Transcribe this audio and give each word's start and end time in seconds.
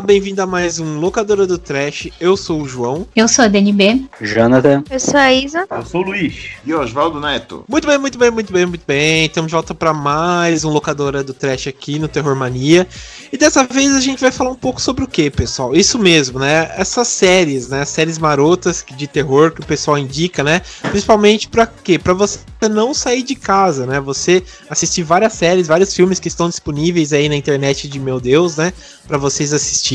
Olá, 0.00 0.06
bem-vindo 0.06 0.40
a 0.40 0.46
mais 0.46 0.80
um 0.80 0.98
Locadora 0.98 1.46
do 1.46 1.58
Trash. 1.58 2.08
Eu 2.18 2.34
sou 2.34 2.62
o 2.62 2.66
João. 2.66 3.06
Eu 3.14 3.28
sou 3.28 3.44
a 3.44 3.48
DNB. 3.48 4.06
Jonathan. 4.18 4.82
Eu 4.90 4.98
sou 4.98 5.20
a 5.20 5.30
Isa. 5.30 5.66
Eu 5.70 5.84
sou 5.84 6.00
o 6.00 6.04
Luiz. 6.04 6.52
E 6.64 6.72
Oswaldo 6.72 7.20
Neto. 7.20 7.66
Muito 7.68 7.86
bem, 7.86 7.98
muito 7.98 8.18
bem, 8.18 8.30
muito 8.30 8.50
bem, 8.50 8.64
muito 8.64 8.82
bem. 8.86 9.26
Estamos 9.26 9.48
de 9.48 9.52
volta 9.52 9.74
para 9.74 9.92
mais 9.92 10.64
um 10.64 10.70
Locadora 10.70 11.22
do 11.22 11.34
Trash 11.34 11.66
aqui 11.66 11.98
no 11.98 12.08
Terror 12.08 12.34
Mania. 12.34 12.88
E 13.30 13.36
dessa 13.36 13.62
vez 13.62 13.94
a 13.94 14.00
gente 14.00 14.22
vai 14.22 14.32
falar 14.32 14.52
um 14.52 14.56
pouco 14.56 14.80
sobre 14.80 15.04
o 15.04 15.06
que, 15.06 15.30
pessoal? 15.30 15.76
Isso 15.76 15.98
mesmo, 15.98 16.38
né? 16.38 16.72
Essas 16.78 17.08
séries, 17.08 17.68
né? 17.68 17.84
Séries 17.84 18.16
marotas 18.16 18.82
de 18.96 19.06
terror 19.06 19.50
que 19.50 19.60
o 19.60 19.66
pessoal 19.66 19.98
indica, 19.98 20.42
né? 20.42 20.62
Principalmente 20.80 21.46
para 21.46 21.66
quê? 21.66 21.98
Para 21.98 22.14
você 22.14 22.38
não 22.70 22.94
sair 22.94 23.22
de 23.22 23.34
casa, 23.34 23.86
né? 23.86 24.00
Você 24.00 24.42
assistir 24.70 25.02
várias 25.02 25.34
séries, 25.34 25.66
vários 25.66 25.94
filmes 25.94 26.18
que 26.18 26.28
estão 26.28 26.48
disponíveis 26.48 27.12
aí 27.12 27.28
na 27.28 27.36
internet 27.36 27.86
de 27.86 28.00
meu 28.00 28.18
Deus, 28.18 28.56
né? 28.56 28.72
Para 29.06 29.18
vocês 29.18 29.52
assistirem, 29.52 29.89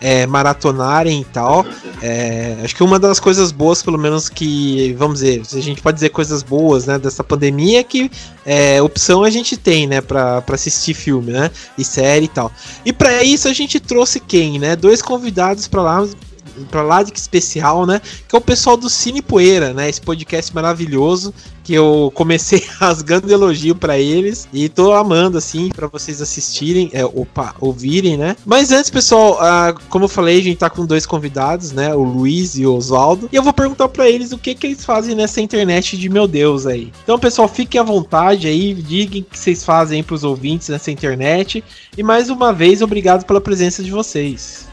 é, 0.00 0.26
maratonarem 0.26 1.20
e 1.20 1.24
tal. 1.24 1.64
É, 2.02 2.56
acho 2.64 2.74
que 2.74 2.82
uma 2.82 2.98
das 2.98 3.18
coisas 3.20 3.52
boas, 3.52 3.82
pelo 3.82 3.98
menos 3.98 4.28
que, 4.28 4.94
vamos 4.98 5.20
dizer, 5.20 5.42
a 5.52 5.60
gente 5.60 5.82
pode 5.82 5.96
dizer 5.96 6.10
coisas 6.10 6.42
boas, 6.42 6.86
né, 6.86 6.98
dessa 6.98 7.24
pandemia, 7.24 7.80
é 7.80 7.84
que 7.84 8.10
é, 8.44 8.80
opção 8.82 9.24
a 9.24 9.30
gente 9.30 9.56
tem, 9.56 9.86
né, 9.86 10.00
para 10.00 10.42
assistir 10.52 10.94
filme, 10.94 11.32
né, 11.32 11.50
e 11.76 11.84
série 11.84 12.26
e 12.26 12.28
tal. 12.28 12.50
E 12.84 12.92
para 12.92 13.22
isso 13.22 13.48
a 13.48 13.52
gente 13.52 13.80
trouxe 13.80 14.20
quem, 14.20 14.58
né? 14.58 14.76
Dois 14.76 15.02
convidados 15.02 15.66
para 15.68 15.82
lá 15.82 16.06
para 16.70 16.82
lá 16.82 17.02
de 17.02 17.12
que 17.12 17.18
especial, 17.18 17.86
né? 17.86 18.00
Que 18.28 18.34
é 18.34 18.38
o 18.38 18.42
pessoal 18.42 18.76
do 18.76 18.88
Cine 18.88 19.22
Poeira, 19.22 19.72
né? 19.72 19.88
Esse 19.88 20.00
podcast 20.00 20.54
maravilhoso 20.54 21.34
que 21.66 21.74
eu 21.74 22.12
comecei 22.14 22.62
rasgando 22.78 23.32
elogio 23.32 23.74
para 23.74 23.98
eles 23.98 24.48
e 24.52 24.68
tô 24.68 24.92
amando 24.92 25.36
assim 25.36 25.68
para 25.68 25.88
vocês 25.88 26.22
assistirem, 26.22 26.88
é, 26.92 27.04
opa, 27.04 27.56
ouvirem, 27.60 28.16
né? 28.16 28.36
Mas 28.46 28.70
antes, 28.70 28.88
pessoal, 28.88 29.36
ah, 29.40 29.74
como 29.88 30.04
eu 30.04 30.08
falei, 30.08 30.38
a 30.38 30.42
gente 30.42 30.58
tá 30.58 30.70
com 30.70 30.86
dois 30.86 31.04
convidados, 31.04 31.72
né? 31.72 31.92
O 31.92 32.04
Luiz 32.04 32.56
e 32.56 32.64
o 32.64 32.76
Oswaldo, 32.76 33.28
e 33.32 33.36
eu 33.36 33.42
vou 33.42 33.52
perguntar 33.52 33.88
para 33.88 34.08
eles 34.08 34.30
o 34.30 34.38
que 34.38 34.54
que 34.54 34.68
eles 34.68 34.84
fazem 34.84 35.16
nessa 35.16 35.40
internet 35.40 35.96
de 35.96 36.08
meu 36.08 36.28
Deus 36.28 36.66
aí. 36.66 36.92
Então, 37.02 37.18
pessoal, 37.18 37.48
fiquem 37.48 37.80
à 37.80 37.84
vontade 37.84 38.46
aí, 38.46 38.72
digam 38.72 39.20
o 39.20 39.24
que 39.24 39.36
vocês 39.36 39.64
fazem 39.64 40.04
para 40.04 40.14
os 40.14 40.22
ouvintes 40.22 40.68
nessa 40.68 40.92
internet 40.92 41.64
e 41.98 42.02
mais 42.02 42.30
uma 42.30 42.52
vez 42.52 42.80
obrigado 42.80 43.24
pela 43.24 43.40
presença 43.40 43.82
de 43.82 43.90
vocês. 43.90 44.68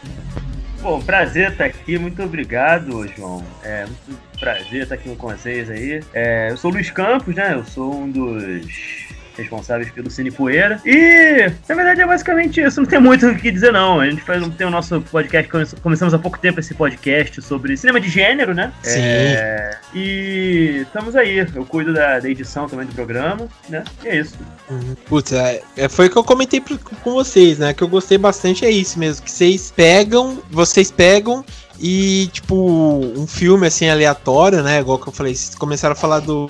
Bom, 0.84 1.00
prazer 1.00 1.54
estar 1.54 1.64
aqui, 1.64 1.98
muito 1.98 2.22
obrigado, 2.22 3.08
João. 3.16 3.42
É 3.64 3.86
muito 3.86 4.20
prazer 4.38 4.84
estar 4.84 4.96
aqui 4.96 5.16
com 5.16 5.30
vocês 5.30 5.70
aí. 5.70 6.04
É, 6.14 6.50
eu 6.52 6.58
sou 6.58 6.72
o 6.72 6.74
Luiz 6.74 6.92
Campos, 6.92 7.34
né? 7.34 7.54
Eu 7.54 7.64
sou 7.64 8.02
um 8.02 8.12
dos 8.12 9.03
responsáveis 9.38 9.90
pelo 9.92 10.10
Cine 10.10 10.32
Poeira. 10.32 10.80
E, 10.86 11.52
na 11.68 11.76
verdade, 11.76 12.02
é 12.02 12.06
basicamente 12.06 12.62
isso. 12.62 12.82
Não 12.82 12.88
tem 12.88 13.00
muito 13.00 13.28
o 13.28 13.36
que 13.36 13.52
dizer, 13.52 13.72
não. 13.72 14.00
A 14.00 14.10
gente 14.10 14.22
faz, 14.22 14.46
tem 14.56 14.68
o 14.68 14.70
nosso 14.70 15.02
podcast, 15.02 15.50
começamos 15.82 16.14
há 16.14 16.20
pouco 16.20 16.40
tempo 16.40 16.60
esse 16.60 16.74
podcast 16.74 17.42
sobre 17.42 17.76
cinema 17.78 18.00
de 18.00 18.10
gênero, 18.10 18.54
né? 18.54 18.72
Sim. 18.82 19.00
É, 19.00 19.78
e 19.94 20.82
estamos 20.82 21.16
aí. 21.16 21.46
Eu 21.54 21.66
cuido 21.66 21.94
da, 21.94 22.20
da, 22.20 22.30
edição 22.30 22.68
também 22.68 22.86
do 22.86 22.94
programa, 22.94 23.48
né? 23.70 23.84
E 24.04 24.08
é 24.08 24.20
isso. 24.20 24.38
Uhum. 24.70 24.96
Putz, 25.08 25.32
é, 25.34 25.62
é, 25.76 25.90
foi 25.90 26.08
o 26.08 26.10
que 26.10 26.18
eu 26.18 26.24
comentei 26.24 26.62
pro, 26.62 26.78
com 26.78 27.14
vocês, 27.14 27.58
né? 27.58 27.74
Que 27.74 27.84
eu 27.84 27.88
gostei 27.88 28.18
bastante, 28.18 28.66
é 28.66 28.70
isso 28.70 29.00
mesmo. 29.00 29.24
Que 29.24 29.32
vocês 29.32 29.72
pegam, 29.76 30.42
vocês 30.50 30.92
pegam 30.92 31.44
e, 31.80 32.30
tipo, 32.32 32.56
um 32.56 33.28
filme 33.28 33.68
assim 33.68 33.90
aleatório, 33.90 34.62
né? 34.64 34.80
Igual 34.80 35.00
que 35.00 35.10
eu 35.10 35.14
falei, 35.14 35.36
vocês 35.36 35.56
começaram 35.56 35.94
a 35.94 35.96
falar 35.96 36.20
do 36.20 36.50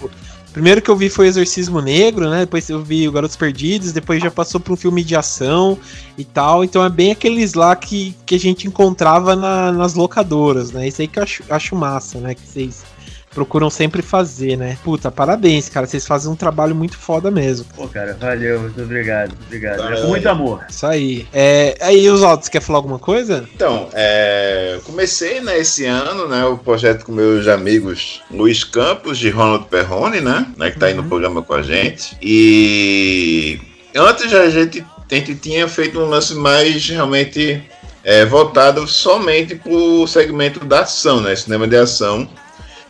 Primeiro 0.53 0.83
que 0.83 0.89
eu 0.91 0.95
vi 0.95 1.09
foi 1.09 1.25
Exorcismo 1.25 1.81
Negro, 1.81 2.29
né? 2.29 2.41
Depois 2.41 2.69
eu 2.69 2.81
vi 2.81 3.07
o 3.07 3.11
Garotos 3.11 3.35
Perdidos, 3.35 3.91
depois 3.91 4.21
já 4.21 4.29
passou 4.29 4.61
para 4.61 4.71
um 4.71 4.77
filme 4.77 5.03
de 5.03 5.15
ação 5.15 5.79
e 6.15 6.23
tal. 6.23 6.63
Então 6.63 6.85
é 6.85 6.89
bem 6.89 7.11
aqueles 7.11 7.55
lá 7.55 7.75
que, 7.75 8.15
que 8.23 8.35
a 8.35 8.39
gente 8.39 8.67
encontrava 8.67 9.35
na, 9.35 9.71
nas 9.71 9.95
locadoras, 9.95 10.71
né? 10.71 10.87
Isso 10.87 11.01
aí 11.01 11.07
que 11.07 11.17
eu 11.17 11.23
acho, 11.23 11.43
acho 11.49 11.75
massa, 11.75 12.19
né? 12.19 12.35
Que 12.35 12.47
vocês 12.47 12.83
procuram 13.33 13.69
sempre 13.69 14.01
fazer, 14.01 14.57
né? 14.57 14.77
Puta, 14.83 15.11
parabéns, 15.11 15.69
cara. 15.69 15.85
Vocês 15.85 16.05
fazem 16.05 16.31
um 16.31 16.35
trabalho 16.35 16.75
muito 16.75 16.97
foda 16.97 17.31
mesmo. 17.31 17.65
Pô, 17.75 17.87
cara, 17.87 18.15
valeu, 18.19 18.61
muito 18.61 18.81
obrigado. 18.81 19.35
Obrigado. 19.45 19.77
Tá, 19.77 19.91
é 19.91 20.01
com 20.01 20.07
muito 20.07 20.27
amor. 20.29 20.65
Isso 20.69 20.85
aí. 20.85 21.27
É, 21.33 21.77
aí, 21.81 22.09
os 22.09 22.21
outros, 22.21 22.49
quer 22.49 22.61
falar 22.61 22.79
alguma 22.79 22.99
coisa? 22.99 23.47
Então, 23.53 23.89
é, 23.93 24.79
comecei, 24.83 25.41
né, 25.41 25.59
esse 25.59 25.85
ano, 25.85 26.27
né, 26.27 26.45
o 26.45 26.57
projeto 26.57 27.05
com 27.05 27.11
meus 27.11 27.47
amigos 27.47 28.21
Luiz 28.29 28.63
Campos, 28.63 29.17
de 29.17 29.29
Ronald 29.29 29.65
Perrone, 29.65 30.21
né, 30.21 30.47
né 30.57 30.71
que 30.71 30.79
tá 30.79 30.87
aí 30.87 30.93
no 30.93 31.01
uhum. 31.01 31.09
programa 31.09 31.41
com 31.41 31.53
a 31.53 31.61
gente. 31.61 32.17
E 32.21 33.59
antes 33.95 34.33
a 34.33 34.49
gente, 34.49 34.85
a 35.11 35.15
gente 35.15 35.35
tinha 35.35 35.67
feito 35.67 35.99
um 35.99 36.05
lance 36.05 36.35
mais 36.35 36.87
realmente 36.87 37.61
é, 38.03 38.25
voltado 38.25 38.87
somente 38.87 39.55
para 39.55 39.71
o 39.71 40.05
segmento 40.05 40.59
da 40.65 40.81
ação, 40.81 41.21
né? 41.21 41.35
Cinema 41.35 41.67
de 41.67 41.77
ação 41.77 42.27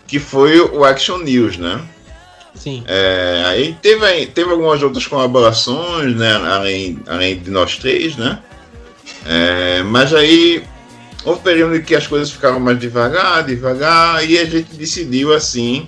que 0.08 0.20
foi 0.20 0.60
o 0.60 0.84
Action 0.84 1.20
News, 1.20 1.58
né? 1.58 1.82
Sim. 2.56 2.84
É, 2.88 3.44
aí 3.48 3.78
teve, 3.82 4.28
teve 4.28 4.52
algumas 4.52 4.82
outras 4.84 5.08
colaborações, 5.08 6.16
né? 6.16 6.34
Além, 6.34 7.00
além 7.08 7.40
de 7.40 7.50
nós 7.50 7.78
três, 7.78 8.16
né? 8.16 8.40
É, 9.26 9.82
mas 9.84 10.14
aí 10.14 10.64
houve 11.26 11.40
um 11.40 11.44
período 11.44 11.76
em 11.76 11.82
que 11.82 11.96
as 11.96 12.06
coisas 12.06 12.32
ficaram 12.32 12.60
mais 12.60 12.80
devagar, 12.80 13.44
devagar, 13.44 14.28
e 14.30 14.38
a 14.38 14.46
gente 14.46 14.76
decidiu 14.76 15.34
assim. 15.34 15.88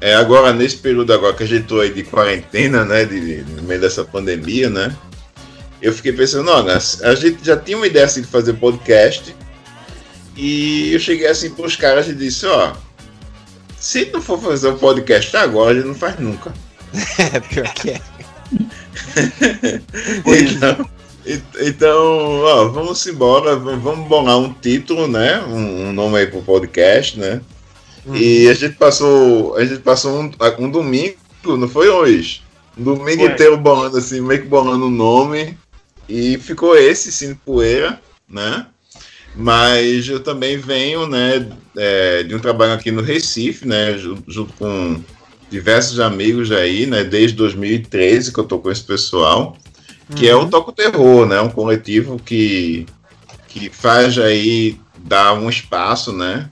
É, 0.00 0.14
agora, 0.14 0.52
nesse 0.52 0.76
período 0.76 1.12
agora 1.12 1.34
que 1.34 1.42
a 1.42 1.46
gente 1.46 1.62
estou 1.62 1.80
aí 1.80 1.92
de 1.92 2.02
quarentena, 2.02 2.84
né? 2.84 3.04
De, 3.04 3.42
de, 3.42 3.52
no 3.52 3.62
meio 3.62 3.80
dessa 3.80 4.04
pandemia, 4.04 4.70
né? 4.70 4.94
Eu 5.80 5.92
fiquei 5.92 6.12
pensando, 6.12 6.50
olha, 6.50 6.76
a 6.76 7.14
gente 7.14 7.44
já 7.44 7.56
tinha 7.56 7.76
uma 7.76 7.86
ideia 7.86 8.04
assim, 8.04 8.22
de 8.22 8.28
fazer 8.28 8.54
podcast. 8.54 9.34
E 10.36 10.92
eu 10.92 11.00
cheguei 11.00 11.26
assim 11.26 11.50
para 11.50 11.66
os 11.66 11.76
caras 11.76 12.08
e 12.08 12.14
disse, 12.14 12.46
ó, 12.46 12.74
se 13.86 14.10
não 14.12 14.20
for 14.20 14.40
fazer 14.40 14.70
um 14.70 14.78
podcast 14.78 15.36
agora, 15.36 15.70
a 15.70 15.74
gente 15.74 15.86
não 15.86 15.94
faz 15.94 16.18
nunca. 16.18 16.52
é, 17.32 17.38
pior 17.38 17.72
que 17.72 17.90
é. 17.90 18.00
então, 20.26 20.90
então 21.60 22.40
ó, 22.42 22.68
vamos 22.68 23.06
embora, 23.06 23.54
vamos 23.54 24.08
bolar 24.08 24.38
um 24.38 24.52
título, 24.52 25.06
né? 25.06 25.40
Um, 25.44 25.88
um 25.88 25.92
nome 25.92 26.18
aí 26.18 26.26
pro 26.26 26.42
podcast, 26.42 27.16
né? 27.16 27.40
Uhum. 28.04 28.16
E 28.16 28.48
a 28.48 28.54
gente 28.54 28.74
passou. 28.74 29.56
A 29.56 29.64
gente 29.64 29.82
passou 29.82 30.20
um, 30.20 30.32
um 30.58 30.68
domingo, 30.68 31.16
não 31.44 31.68
foi 31.68 31.88
hoje? 31.88 32.42
Um 32.76 32.82
domingo 32.82 33.22
foi. 33.22 33.30
inteiro 33.30 33.56
bolando 33.56 33.98
assim, 33.98 34.20
meio 34.20 34.42
que 34.42 34.48
bolando 34.48 34.86
o 34.86 34.90
nome. 34.90 35.56
E 36.08 36.38
ficou 36.38 36.76
esse, 36.76 37.12
Cine 37.12 37.36
Poeira, 37.36 38.00
né? 38.28 38.66
Mas 39.36 40.08
eu 40.08 40.18
também 40.18 40.56
venho 40.56 41.06
né, 41.06 41.46
é, 41.76 42.22
de 42.22 42.34
um 42.34 42.38
trabalho 42.38 42.72
aqui 42.72 42.90
no 42.90 43.02
Recife, 43.02 43.66
né, 43.66 43.96
junto 44.26 44.52
com 44.54 45.00
diversos 45.50 46.00
amigos 46.00 46.50
aí, 46.50 46.86
né, 46.86 47.04
desde 47.04 47.36
2013 47.36 48.32
que 48.32 48.40
eu 48.40 48.44
tô 48.44 48.58
com 48.58 48.70
esse 48.70 48.82
pessoal, 48.82 49.56
que 50.14 50.24
uhum. 50.26 50.30
é 50.30 50.34
o 50.34 50.40
uhum. 50.40 50.50
Toco 50.50 50.72
Terror, 50.72 51.26
né, 51.26 51.40
um 51.40 51.50
coletivo 51.50 52.18
que, 52.18 52.86
que 53.48 53.70
faz 53.70 54.18
aí, 54.18 54.78
dá 54.98 55.32
um 55.34 55.48
espaço, 55.48 56.12
né, 56.12 56.50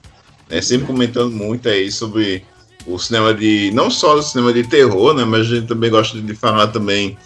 né, 0.49 0.61
sempre 0.61 0.87
comentando 0.87 1.31
muito 1.31 1.67
aí 1.67 1.91
sobre 1.91 2.43
o 2.85 2.99
cinema 2.99 3.33
de, 3.33 3.71
não 3.73 3.89
só 3.89 4.15
o 4.15 4.21
cinema 4.21 4.53
de 4.53 4.63
terror, 4.63 5.13
né, 5.13 5.25
mas 5.25 5.41
a 5.41 5.55
gente 5.55 5.67
também 5.67 5.89
gosta 5.89 6.19
de 6.21 6.35
falar 6.35 6.67
também 6.67 7.17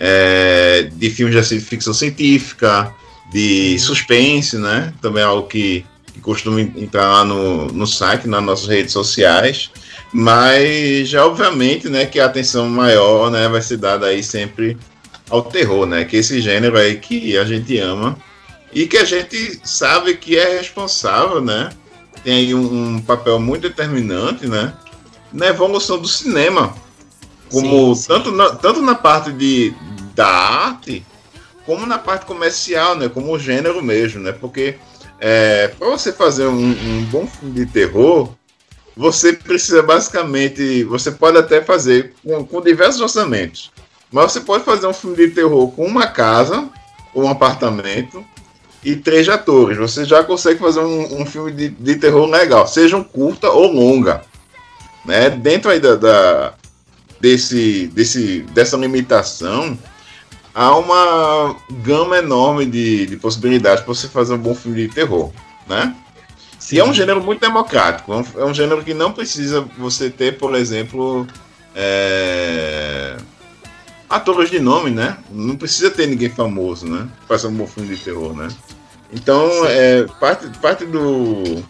é, 0.00 0.88
de 0.94 1.10
filmes 1.10 1.48
de 1.48 1.60
ficção 1.60 1.92
científica, 1.92 2.94
de 3.30 3.78
suspense, 3.78 4.56
né? 4.56 4.92
Também 5.00 5.22
é 5.22 5.26
algo 5.26 5.46
que, 5.46 5.84
que 6.20 6.24
costuma 6.24 6.60
entrar 6.60 7.10
lá 7.10 7.24
no, 7.24 7.66
no 7.68 7.86
site, 7.86 8.28
nas 8.28 8.42
nossas 8.42 8.68
redes 8.68 8.92
sociais. 8.92 9.70
Mas, 10.12 11.08
já 11.08 11.24
obviamente, 11.24 11.88
né, 11.88 12.04
que 12.04 12.20
a 12.20 12.26
atenção 12.26 12.68
maior 12.68 13.30
né, 13.30 13.48
vai 13.48 13.62
ser 13.62 13.78
dada 13.78 14.06
aí 14.06 14.22
sempre 14.22 14.76
ao 15.30 15.42
terror, 15.42 15.86
né? 15.86 16.04
Que 16.04 16.16
esse 16.16 16.40
gênero 16.40 16.76
aí 16.76 16.96
que 16.96 17.38
a 17.38 17.44
gente 17.44 17.78
ama 17.78 18.18
e 18.72 18.86
que 18.86 18.98
a 18.98 19.04
gente 19.04 19.60
sabe 19.64 20.16
que 20.16 20.36
é 20.36 20.58
responsável, 20.58 21.40
né? 21.40 21.70
Tem 22.24 22.34
aí 22.34 22.54
um, 22.54 22.96
um 22.96 23.00
papel 23.00 23.38
muito 23.38 23.62
determinante, 23.62 24.46
né? 24.46 24.74
Na 25.32 25.46
evolução 25.46 25.98
do 25.98 26.08
cinema. 26.08 26.74
Como 27.50 27.94
sim, 27.94 28.02
sim. 28.02 28.08
Tanto, 28.08 28.32
na, 28.32 28.50
tanto 28.50 28.82
na 28.82 28.94
parte 28.94 29.32
de, 29.32 29.72
da 30.14 30.26
arte, 30.26 31.04
como 31.64 31.86
na 31.86 31.98
parte 31.98 32.26
comercial, 32.26 32.96
né? 32.96 33.08
Como 33.08 33.32
o 33.32 33.38
gênero 33.38 33.80
mesmo, 33.82 34.20
né? 34.20 34.32
Porque 34.32 34.76
é, 35.20 35.68
para 35.68 35.88
você 35.88 36.12
fazer 36.12 36.46
um, 36.46 36.70
um, 36.70 37.04
bom 37.10 37.26
filme 37.26 37.54
de 37.54 37.66
terror, 37.66 38.30
você 38.96 39.34
precisa 39.34 39.82
basicamente, 39.82 40.82
você 40.84 41.10
pode 41.10 41.36
até 41.36 41.62
fazer 41.62 42.14
com, 42.24 42.44
com, 42.44 42.62
diversos 42.62 43.00
orçamentos, 43.00 43.70
mas 44.10 44.32
você 44.32 44.40
pode 44.40 44.64
fazer 44.64 44.86
um 44.86 44.94
filme 44.94 45.16
de 45.16 45.28
terror 45.28 45.70
com 45.72 45.86
uma 45.86 46.06
casa, 46.06 46.68
um 47.14 47.28
apartamento 47.28 48.24
e 48.82 48.96
três 48.96 49.28
atores. 49.28 49.76
Você 49.76 50.04
já 50.04 50.24
consegue 50.24 50.58
fazer 50.58 50.80
um, 50.80 51.20
um 51.20 51.26
filme 51.26 51.52
de, 51.52 51.68
de, 51.68 51.96
terror 51.96 52.26
legal, 52.26 52.66
seja 52.66 52.96
um 52.96 53.04
curta 53.04 53.50
ou 53.50 53.70
longa, 53.70 54.22
né? 55.04 55.28
Dentro 55.28 55.70
aí 55.70 55.78
da, 55.78 55.96
da 55.96 56.54
desse, 57.20 57.88
desse, 57.88 58.40
dessa 58.54 58.76
limitação, 58.76 59.78
há 60.54 60.76
uma 60.76 61.56
gama 61.82 62.18
enorme 62.18 62.66
de, 62.66 63.06
de 63.06 63.16
possibilidades 63.16 63.84
para 63.84 63.94
você 63.94 64.08
fazer 64.08 64.34
um 64.34 64.38
bom 64.38 64.54
filme 64.54 64.86
de 64.86 64.94
terror, 64.94 65.30
né? 65.68 65.94
Sim. 66.58 66.76
E 66.76 66.78
é 66.78 66.84
um 66.84 66.92
gênero 66.92 67.22
muito 67.22 67.40
democrático. 67.40 68.12
É 68.36 68.44
um 68.44 68.54
gênero 68.54 68.84
que 68.84 68.92
não 68.92 69.12
precisa 69.12 69.62
você 69.78 70.10
ter, 70.10 70.36
por 70.38 70.54
exemplo, 70.54 71.26
é... 71.74 73.16
atores 74.08 74.50
de 74.50 74.60
nome, 74.60 74.90
né? 74.90 75.16
Não 75.30 75.56
precisa 75.56 75.90
ter 75.90 76.06
ninguém 76.06 76.28
famoso, 76.28 76.86
né? 76.86 77.08
Para 77.26 77.38
fazer 77.38 77.48
um 77.48 77.56
bom 77.56 77.66
filme 77.66 77.96
de 77.96 78.02
terror, 78.02 78.36
né? 78.36 78.48
Então, 79.12 79.50
é, 79.66 80.04
parte, 80.20 80.46
parte 80.60 80.84
do, 80.84 81.64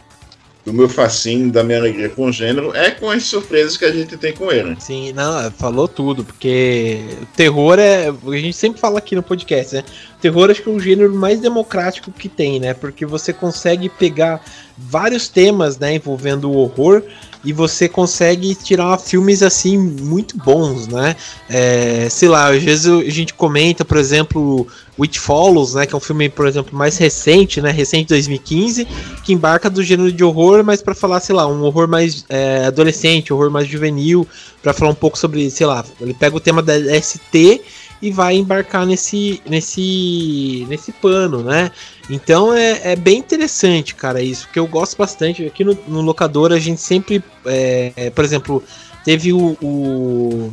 do 0.71 0.77
meu 0.77 0.89
fascínio, 0.89 1.51
da 1.51 1.65
minha 1.65 1.79
alegria 1.79 2.09
com 2.09 2.27
o 2.27 2.33
gênero, 2.33 2.75
é 2.75 2.91
com 2.91 3.11
as 3.11 3.25
surpresas 3.25 3.77
que 3.77 3.85
a 3.85 3.93
gente 3.93 4.17
tem 4.17 4.33
com 4.33 4.51
ele. 4.51 4.77
Sim, 4.79 5.13
não, 5.13 5.51
falou 5.53 5.89
tudo, 5.89 6.25
porque 6.25 7.01
o 7.23 7.27
terror 7.27 7.79
é. 7.79 8.09
A 8.09 8.37
gente 8.37 8.57
sempre 8.57 8.81
fala 8.81 8.99
aqui 8.99 9.15
no 9.15 9.23
podcast, 9.23 9.75
né? 9.75 9.85
O 10.17 10.21
terror 10.21 10.51
acho 10.51 10.63
que 10.63 10.69
é 10.69 10.73
o 10.73 10.81
gênero 10.81 11.15
mais 11.15 11.41
democrático 11.41 12.13
que 12.13 12.29
tem, 12.29 12.61
né? 12.61 12.73
Porque 12.73 13.05
você 13.05 13.33
consegue 13.33 13.89
pegar 13.89 14.41
vários 14.79 15.29
temas, 15.29 15.79
né, 15.79 15.97
envolvendo 15.97 16.51
o 16.51 16.57
horror 16.57 17.03
e 17.45 17.53
você 17.53 17.89
consegue 17.89 18.55
tirar 18.55 18.99
filmes 18.99 19.43
assim 19.43 19.79
muito 19.79 20.37
bons, 20.37 20.87
né? 20.87 21.17
É, 21.49 22.09
sei 22.11 22.29
lá, 22.29 22.51
às 22.51 22.63
vezes 22.63 22.87
a 22.87 23.11
gente 23.11 23.33
comenta, 23.33 23.85
por 23.85 23.97
exemplo, 23.97 24.67
Witch 24.99 25.19
Follows, 25.19 25.75
né, 25.75 25.87
que 25.87 25.95
é 25.95 25.97
um 25.97 26.01
filme, 26.01 26.29
por 26.29 26.47
exemplo, 26.47 26.77
mais 26.77 26.99
recente, 26.99 27.61
né, 27.61 27.71
recente 27.71 28.09
2015, 28.09 28.87
que 29.25 29.33
embarca 29.33 29.71
do 29.71 29.83
gênero 29.83 30.13
de 30.13 30.23
horror, 30.23 30.63
mas 30.63 30.83
para 30.83 30.95
falar, 30.95 31.21
sei 31.21 31.35
lá, 31.35 31.47
um 31.47 31.63
horror 31.63 31.89
mais 31.89 32.25
é, 32.29 32.67
adolescente, 32.67 33.33
horror 33.33 33.51
mais 33.51 33.67
juvenil, 33.67 34.29
para 34.63 34.75
falar 34.75 34.91
um 34.91 34.95
pouco 34.95 35.19
sobre, 35.19 35.51
sei 35.51 35.67
lá, 35.67 35.85
ele 36.01 36.13
pega 36.13 36.37
o 36.37 36.41
tema 36.41 36.63
da 36.63 36.75
ST 37.01 37.63
e 38.03 38.11
vai 38.11 38.37
embarcar 38.37 38.87
nesse 38.87 39.43
nesse 39.47 40.67
nesse 40.69 40.93
pano, 40.93 41.43
né? 41.43 41.71
Então 42.09 42.53
é, 42.53 42.93
é 42.93 42.97
bem 42.97 43.19
interessante, 43.19 43.95
cara, 43.95 44.23
isso, 44.23 44.47
porque 44.47 44.59
eu 44.59 44.67
gosto 44.67 44.97
bastante. 44.97 45.45
Aqui 45.45 45.65
no, 45.65 45.77
no 45.87 46.01
locador 46.01 46.53
a 46.53 46.59
gente 46.59 46.81
sempre, 46.81 47.23
é, 47.45 48.11
por 48.11 48.25
exemplo, 48.25 48.63
teve 49.05 49.33
o, 49.33 49.57
o 49.61 50.53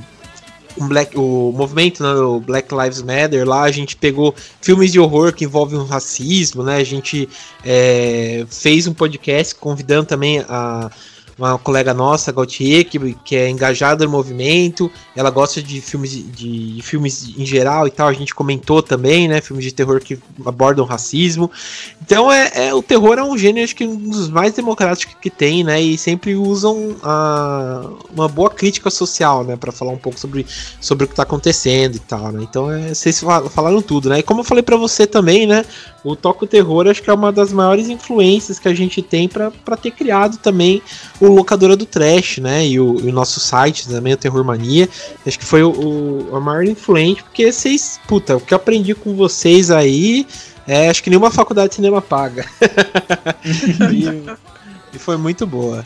Black, 0.79 1.17
o 1.17 1.51
movimento, 1.55 2.03
né, 2.03 2.13
o 2.13 2.39
Black 2.39 2.73
Lives 2.73 3.01
Matter, 3.01 3.47
lá 3.47 3.63
a 3.63 3.71
gente 3.71 3.95
pegou 3.95 4.35
filmes 4.61 4.91
de 4.91 4.99
horror 4.99 5.33
que 5.33 5.45
envolvem 5.45 5.79
o 5.79 5.85
racismo, 5.85 6.63
né? 6.63 6.77
A 6.77 6.83
gente 6.83 7.27
é, 7.65 8.45
fez 8.49 8.87
um 8.87 8.93
podcast 8.93 9.55
convidando 9.55 10.05
também 10.05 10.39
a 10.47 10.91
uma 11.37 11.57
colega 11.57 11.93
nossa, 11.93 12.31
Gautier, 12.31 12.85
que, 12.85 13.13
que 13.23 13.35
é 13.35 13.49
engajada 13.49 14.05
no 14.05 14.11
movimento, 14.11 14.91
ela 15.15 15.29
gosta 15.29 15.61
de 15.61 15.79
filmes 15.79 16.11
de, 16.11 16.23
de, 16.23 16.81
filmes 16.81 17.33
em 17.37 17.45
geral 17.45 17.87
e 17.87 17.91
tal, 17.91 18.07
a 18.07 18.13
gente 18.13 18.33
comentou 18.33 18.81
também, 18.81 19.27
né, 19.27 19.39
filmes 19.39 19.63
de 19.63 19.71
terror 19.71 19.99
que 19.99 20.17
abordam 20.45 20.83
racismo. 20.85 21.51
Então 22.01 22.31
é, 22.31 22.67
é 22.67 22.73
o 22.73 22.81
terror 22.81 23.19
é 23.19 23.23
um 23.23 23.37
gênero 23.37 23.65
acho 23.65 23.75
que 23.75 23.85
um 23.85 23.95
dos 23.95 24.29
mais 24.29 24.53
democráticos 24.53 25.15
que 25.21 25.29
tem, 25.29 25.63
né, 25.63 25.79
e 25.79 25.97
sempre 25.97 26.35
usam 26.35 26.95
a, 27.03 27.87
uma 28.11 28.27
boa 28.27 28.49
crítica 28.49 28.89
social, 28.89 29.43
né, 29.43 29.55
para 29.55 29.71
falar 29.71 29.91
um 29.91 29.97
pouco 29.97 30.19
sobre, 30.19 30.45
sobre 30.81 31.05
o 31.05 31.07
que 31.07 31.15
tá 31.15 31.23
acontecendo 31.23 31.95
e 31.95 31.99
tal, 31.99 32.31
né? 32.31 32.43
Então 32.49 32.71
é, 32.71 32.93
vocês 32.93 33.19
falaram 33.51 33.81
tudo, 33.81 34.09
né? 34.09 34.19
E 34.19 34.23
como 34.23 34.39
eu 34.39 34.43
falei 34.43 34.63
para 34.63 34.77
você 34.77 35.05
também, 35.05 35.45
né, 35.45 35.63
o 36.03 36.15
Toco 36.15 36.47
Terror 36.47 36.87
acho 36.87 37.03
que 37.03 37.09
é 37.09 37.13
uma 37.13 37.31
das 37.31 37.51
maiores 37.51 37.89
influências 37.89 38.57
que 38.57 38.67
a 38.67 38.73
gente 38.73 39.01
tem 39.01 39.27
para 39.27 39.51
ter 39.79 39.91
criado 39.91 40.37
também 40.37 40.81
o 41.19 41.26
Locadora 41.33 41.75
do 41.75 41.85
Trash, 41.85 42.37
né? 42.37 42.65
E 42.65 42.79
o, 42.79 42.99
e 42.99 43.09
o 43.09 43.13
nosso 43.13 43.39
site 43.39 43.87
também, 43.87 44.13
o 44.13 44.17
Terror 44.17 44.43
Mania. 44.43 44.87
Acho 45.25 45.39
que 45.39 45.45
foi 45.45 45.63
o, 45.63 45.71
o, 45.71 46.35
a 46.35 46.39
maior 46.39 46.63
influente, 46.65 47.23
porque 47.23 47.51
vocês, 47.51 47.99
puta, 48.07 48.37
o 48.37 48.41
que 48.41 48.53
eu 48.53 48.55
aprendi 48.55 48.93
com 48.95 49.15
vocês 49.15 49.71
aí, 49.71 50.27
é, 50.67 50.89
acho 50.89 51.01
que 51.01 51.09
nenhuma 51.09 51.31
faculdade 51.31 51.69
de 51.69 51.75
cinema 51.75 52.01
paga. 52.01 52.45
e, 53.91 54.95
e, 54.95 54.99
foi 54.99 55.17
muito 55.17 55.47
boa. 55.47 55.83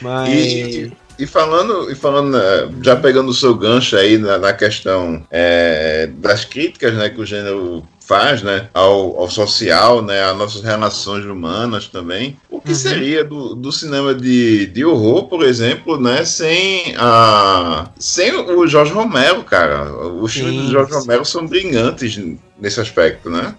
Mas. 0.00 0.28
E, 0.28 0.92
e 1.18 1.26
falando, 1.26 1.90
e 1.90 1.94
falando, 1.94 2.30
né, 2.30 2.70
já 2.82 2.96
pegando 2.96 3.28
o 3.28 3.34
seu 3.34 3.54
gancho 3.54 3.96
aí 3.96 4.16
na, 4.18 4.38
na 4.38 4.52
questão 4.52 5.26
é, 5.30 6.06
das 6.06 6.44
críticas 6.44 6.94
né, 6.94 7.10
que 7.10 7.20
o 7.20 7.26
gênero 7.26 7.84
faz, 8.08 8.42
né, 8.42 8.70
ao, 8.72 9.20
ao 9.20 9.30
social, 9.30 10.00
né, 10.00 10.24
às 10.24 10.34
nossas 10.34 10.62
relações 10.62 11.26
humanas 11.26 11.88
também. 11.88 12.38
O 12.48 12.58
que 12.58 12.70
uhum. 12.70 12.74
seria 12.74 13.22
do, 13.22 13.54
do 13.54 13.70
cinema 13.70 14.14
de, 14.14 14.64
de 14.64 14.82
horror, 14.82 15.28
por 15.28 15.42
exemplo, 15.44 16.00
né, 16.00 16.24
sem 16.24 16.94
a 16.96 17.90
sem 17.98 18.34
o 18.34 18.66
Jorge 18.66 18.94
Romero, 18.94 19.44
cara. 19.44 19.92
Os 19.92 20.32
filmes 20.32 20.62
do 20.62 20.70
Jorge 20.72 20.94
Romero 20.94 21.22
são 21.26 21.46
brilhantes 21.46 22.18
nesse 22.58 22.80
aspecto, 22.80 23.28
né? 23.28 23.54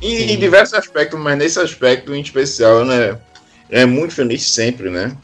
Em, 0.00 0.30
em, 0.32 0.38
diversos 0.38 0.74
aspectos, 0.74 1.18
mas 1.18 1.36
nesse 1.36 1.58
aspecto 1.58 2.14
em 2.14 2.20
especial, 2.20 2.84
né, 2.84 3.18
é 3.68 3.84
muito 3.84 4.14
feliz 4.14 4.48
sempre, 4.48 4.90
né? 4.90 5.16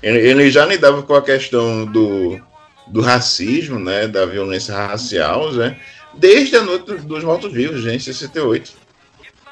Ele, 0.00 0.18
ele 0.20 0.50
já 0.52 0.64
lidava 0.64 1.02
com 1.02 1.16
a 1.16 1.22
questão 1.22 1.84
do, 1.84 2.38
do 2.86 3.00
racismo, 3.00 3.80
né, 3.80 4.06
da 4.06 4.24
violência 4.24 4.72
racial, 4.72 5.50
né? 5.50 5.76
Desde 6.16 6.56
a 6.56 6.62
noite 6.62 6.94
dos 6.96 7.24
mortos-vivos, 7.24 7.82
gente, 7.82 8.04
68. 8.04 8.84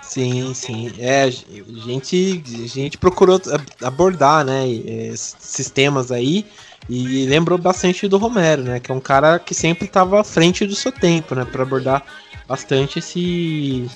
Sim, 0.03 0.53
sim. 0.53 0.93
É, 0.99 1.23
a 1.23 1.31
gente, 1.31 2.43
a 2.47 2.67
gente 2.67 2.99
procurou 2.99 3.41
abordar, 3.83 4.45
né, 4.45 4.69
esses 4.69 5.71
temas 5.71 6.13
aí 6.13 6.45
e 6.89 7.25
lembrou 7.27 7.57
bastante 7.57 8.07
do 8.09 8.19
Romero, 8.19 8.63
né, 8.63 8.81
que 8.81 8.91
é 8.91 8.95
um 8.95 9.01
cara 9.01 9.39
que 9.39 9.55
sempre 9.55 9.87
estava 9.87 10.21
à 10.21 10.25
frente 10.25 10.67
do 10.67 10.75
seu 10.75 10.93
tempo, 10.93 11.35
né, 11.35 11.45
para 11.45 11.63
abordar 11.63 12.05
bastante 12.47 12.99
esse, 12.99 13.89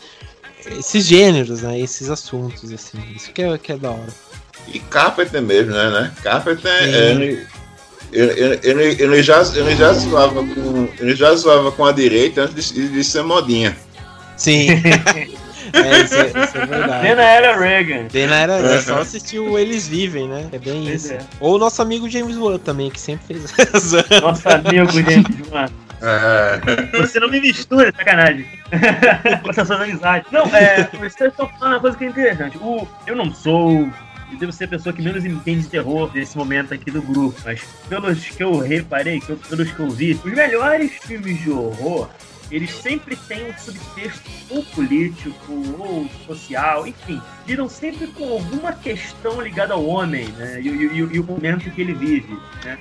esses 0.79 1.05
gêneros, 1.05 1.63
né, 1.63 1.79
esses 1.79 2.09
assuntos, 2.09 2.73
assim. 2.73 2.99
Isso 3.15 3.33
que 3.33 3.43
é, 3.43 3.59
que 3.59 3.73
é 3.73 3.77
da 3.77 3.91
hora. 3.91 4.15
E 4.69 4.79
Carpenter 4.79 5.43
mesmo, 5.43 5.73
né, 5.73 5.91
né? 5.91 6.13
Carpenter, 6.23 6.73
é, 6.73 7.47
ele, 8.17 8.61
ele, 8.63 9.03
ele, 9.03 9.23
já, 9.23 9.43
ele, 9.55 9.77
já 9.77 9.93
zoava 9.93 10.43
com, 10.43 10.89
ele 10.99 11.15
já 11.15 11.35
zoava 11.35 11.71
com 11.71 11.85
a 11.85 11.93
direita 11.93 12.43
antes 12.43 12.73
de, 12.73 12.89
de 12.89 13.05
ser 13.05 13.23
modinha. 13.23 13.77
Sim. 14.37 14.69
é, 15.73 16.01
isso, 16.03 16.15
é, 16.15 16.27
isso 16.27 16.59
é 16.59 16.67
verdade. 16.67 17.03
Bem 17.03 17.15
na 17.15 17.23
era 17.23 17.59
Reagan. 17.59 18.09
Bem 18.13 18.27
na 18.27 18.37
era 18.37 18.55
É 18.55 18.81
só 18.81 19.01
assistir 19.01 19.39
o 19.39 19.59
Eles 19.59 19.87
Vivem, 19.87 20.29
né? 20.29 20.49
É 20.53 20.59
bem 20.59 20.89
isso. 20.89 21.13
É. 21.13 21.19
Ou 21.41 21.57
o 21.57 21.59
nosso 21.59 21.83
amigo 21.83 22.09
James 22.09 22.37
Wan 22.37 22.59
também, 22.59 22.91
que 22.91 23.01
sempre 23.01 23.27
fez 23.27 23.53
Nosso 24.23 24.49
amigo 24.49 24.93
James 24.93 25.51
Wan. 25.51 25.67
É. 26.03 26.99
Você 26.99 27.19
não 27.19 27.29
me 27.31 27.41
mistura, 27.41 27.93
sacanagem. 27.97 28.47
Você 29.45 29.65
suas 29.65 29.81
amizades. 29.81 30.31
Não, 30.31 30.45
é, 30.55 30.89
você 30.99 31.27
está 31.27 31.47
falando 31.47 31.75
uma 31.75 31.81
coisa 31.81 31.97
que 31.97 32.05
é 32.05 32.09
interessante. 32.09 32.59
O, 32.59 32.87
eu 33.07 33.17
não 33.17 33.33
sou 33.33 33.89
eu 34.33 34.39
devo 34.39 34.53
ser 34.53 34.65
a 34.65 34.69
pessoa 34.69 34.93
que 34.93 35.03
menos 35.03 35.25
entende 35.25 35.63
de 35.63 35.69
terror 35.69 36.11
nesse 36.15 36.37
momento 36.37 36.75
aqui 36.75 36.91
do 36.91 37.03
grupo. 37.03 37.41
Mas 37.45 37.63
pelos 37.89 38.25
que 38.25 38.43
eu 38.43 38.59
reparei, 38.59 39.21
pelos 39.21 39.71
que 39.71 39.81
eu 39.81 39.91
vi, 39.91 40.13
os 40.13 40.33
melhores 40.33 40.93
filmes 40.93 41.41
de 41.43 41.51
horror 41.51 42.09
eles 42.51 42.71
sempre 42.71 43.17
têm 43.17 43.51
um 43.51 43.59
subtexto 43.59 44.31
ou 44.51 44.63
político 44.67 45.53
ou 45.79 46.09
social, 46.27 46.87
enfim, 46.87 47.21
viram 47.45 47.69
sempre 47.69 48.07
com 48.09 48.33
alguma 48.33 48.73
questão 48.73 49.41
ligada 49.41 49.75
ao 49.75 49.85
homem, 49.85 50.29
né? 50.29 50.61
E, 50.61 50.69
e, 50.69 50.99
e 50.99 51.19
o 51.19 51.25
momento 51.25 51.69
que 51.71 51.81
ele 51.81 51.93
vive, 51.93 52.39
né? 52.65 52.79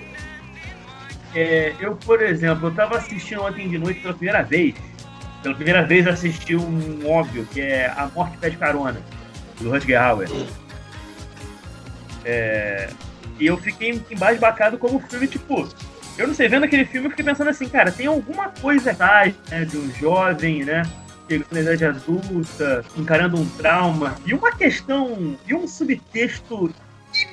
É, 1.33 1.73
eu, 1.79 1.95
por 1.95 2.21
exemplo, 2.21 2.67
eu 2.67 2.71
estava 2.71 2.97
assistindo 2.97 3.41
ontem 3.41 3.67
de 3.67 3.77
noite 3.77 3.99
pela 3.99 4.13
primeira 4.13 4.43
vez. 4.43 4.75
Pela 5.41 5.55
primeira 5.55 5.83
vez 5.83 6.07
assisti 6.07 6.55
um 6.55 7.09
óbvio, 7.09 7.45
que 7.51 7.59
é 7.59 7.87
A 7.87 8.09
Morte 8.13 8.37
Pede 8.37 8.57
Carona, 8.57 9.01
do 9.59 9.69
Rutger 9.69 10.01
Hauer. 10.01 10.29
É, 12.25 12.89
e 13.39 13.45
eu 13.45 13.57
fiquei 13.57 14.01
embasbacado 14.09 14.77
como 14.77 14.99
filme, 14.99 15.27
tipo, 15.27 15.69
eu 16.17 16.27
não 16.27 16.33
sei, 16.33 16.47
vendo 16.47 16.63
aquele 16.63 16.85
filme, 16.85 17.07
eu 17.07 17.11
fiquei 17.11 17.25
pensando 17.25 17.49
assim, 17.49 17.69
cara, 17.69 17.91
tem 17.91 18.07
alguma 18.07 18.49
coisa 18.49 18.91
atrás, 18.91 19.35
né, 19.49 19.65
de 19.65 19.77
um 19.77 19.91
jovem, 19.93 20.63
né, 20.63 20.81
chegando 21.29 21.47
na 21.51 21.61
idade 21.61 21.85
adulta, 21.85 22.85
encarando 22.97 23.37
um 23.37 23.47
trauma, 23.49 24.15
e 24.25 24.33
uma 24.33 24.51
questão, 24.51 25.37
e 25.47 25.53
um 25.53 25.67
subtexto 25.67 26.73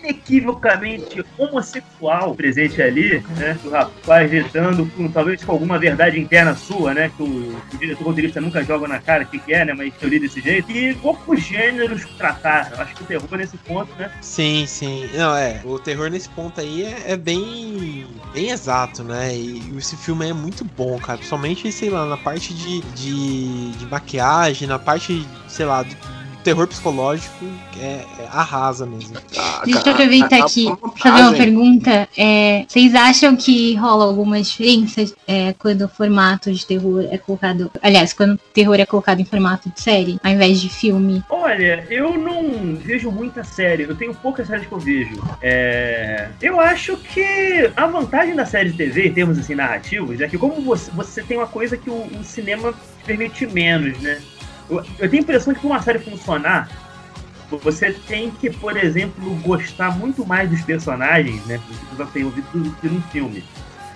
inequivocamente 0.01 1.25
homossexual 1.39 2.35
presente 2.35 2.81
ali, 2.83 3.23
né? 3.37 3.59
O 3.65 3.71
rapaz 3.71 4.31
lidando 4.31 4.87
com, 4.97 5.09
talvez 5.09 5.45
com 5.45 5.53
alguma 5.53 5.79
verdade 5.79 6.19
interna 6.19 6.55
sua, 6.55 6.95
né? 6.95 7.11
Que 7.17 7.23
o, 7.23 7.57
o 7.73 7.77
diretor 7.79 8.05
roteirista 8.05 8.41
nunca 8.41 8.63
joga 8.63 8.89
na 8.89 8.99
cara 8.99 9.25
o 9.25 9.27
que, 9.27 9.39
que, 9.39 9.53
é, 9.53 9.65
né? 9.65 9.73
Mas 9.73 9.93
eu 10.01 10.09
li 10.09 10.19
desse 10.19 10.41
jeito. 10.41 10.71
E 10.71 10.95
poucos 10.95 11.41
gêneros 11.41 12.05
tratar. 12.17 12.73
Acho 12.79 12.95
que 12.95 13.03
o 13.03 13.07
terror 13.07 13.37
nesse 13.37 13.57
ponto, 13.59 13.93
né? 13.97 14.11
Sim, 14.21 14.65
sim. 14.67 15.09
Não, 15.15 15.35
é. 15.35 15.61
O 15.65 15.79
terror 15.79 16.11
nesse 16.11 16.29
ponto 16.31 16.61
aí 16.61 16.85
é, 16.85 17.13
é 17.13 17.17
bem, 17.17 18.07
bem 18.33 18.51
exato, 18.51 19.03
né? 19.05 19.35
E 19.35 19.77
esse 19.77 19.97
filme 19.97 20.29
é 20.29 20.33
muito 20.33 20.65
bom, 20.65 20.99
cara. 20.99 21.19
Principalmente, 21.19 21.71
sei 21.71 21.91
lá, 21.91 22.07
na 22.07 22.17
parte 22.17 22.55
de, 22.55 22.81
de, 22.95 23.73
de 23.73 23.87
maquiagem, 23.87 24.67
na 24.69 24.79
parte, 24.79 25.27
sei 25.49 25.67
lá, 25.67 25.83
do, 25.83 25.97
terror 26.43 26.67
psicológico 26.67 27.45
é, 27.79 28.05
é 28.19 28.29
arrasa 28.31 28.85
mesmo. 28.87 29.17
Ah, 29.37 29.63
Deixa 29.65 29.83
eu 29.87 29.93
aproveitar 29.93 30.43
aqui 30.43 30.67
fazer 30.99 31.23
uma 31.23 31.33
pergunta. 31.33 32.09
É, 32.17 32.65
vocês 32.69 32.95
acham 32.95 33.37
que 33.37 33.75
rola 33.75 34.05
alguma 34.05 34.41
diferença 34.41 35.05
é, 35.27 35.55
quando 35.59 35.83
o 35.83 35.89
formato 35.89 36.53
de 36.53 36.65
terror 36.67 37.07
é 37.11 37.19
colocado. 37.19 37.71
Aliás, 37.83 38.13
quando 38.13 38.35
o 38.35 38.39
terror 38.53 38.79
é 38.79 38.87
colocado 38.87 39.21
em 39.21 39.25
formato 39.25 39.71
de 39.71 39.81
série, 39.81 40.19
ao 40.23 40.33
invés 40.33 40.61
de 40.61 40.69
filme? 40.69 41.23
Olha, 41.31 41.87
eu 41.91 42.19
não 42.19 42.77
vejo 42.77 43.11
muita 43.11 43.45
série. 43.45 43.85
Eu 43.85 43.97
tenho 43.97 44.15
poucas 44.15 44.47
séries 44.47 44.67
que 44.67 44.73
eu 44.73 44.79
vejo. 44.79 45.23
É, 45.41 46.29
eu 46.41 46.61
acho 46.61 46.97
que 46.97 47.71
a 47.77 47.87
vantagem 47.87 48.35
da 48.35 48.45
série 48.45 48.71
de 48.71 48.77
TV, 48.77 49.09
em 49.09 49.13
termos 49.13 49.39
assim, 49.39 49.55
narrativos, 49.55 50.21
é 50.21 50.29
que 50.29 50.39
como 50.39 50.61
você, 50.63 50.91
você 50.91 51.23
tem 51.23 51.37
uma 51.37 51.47
coisa 51.47 51.77
que 51.77 51.91
o, 51.91 52.07
o 52.19 52.25
cinema 52.25 52.75
permite 53.05 53.47
menos, 53.47 53.99
né? 54.01 54.21
Eu, 54.79 55.11
tenho 55.11 55.23
a 55.23 55.25
impressão 55.25 55.53
que 55.53 55.61
para 55.61 55.69
uma 55.69 55.83
série 55.83 55.99
funcionar, 55.99 56.69
você 57.51 57.93
tem 57.93 58.31
que, 58.31 58.51
por 58.51 58.77
exemplo, 58.77 59.35
gostar 59.43 59.91
muito 59.97 60.27
mais 60.27 60.49
dos 60.49 60.63
personagens, 60.63 61.45
né? 61.47 61.59
Que 61.59 61.97
você 61.97 62.11
tem 62.13 62.25
ouvido 62.25 62.47
do 62.55 62.71
que 62.77 62.89
num 62.89 63.03
filme. 63.03 63.45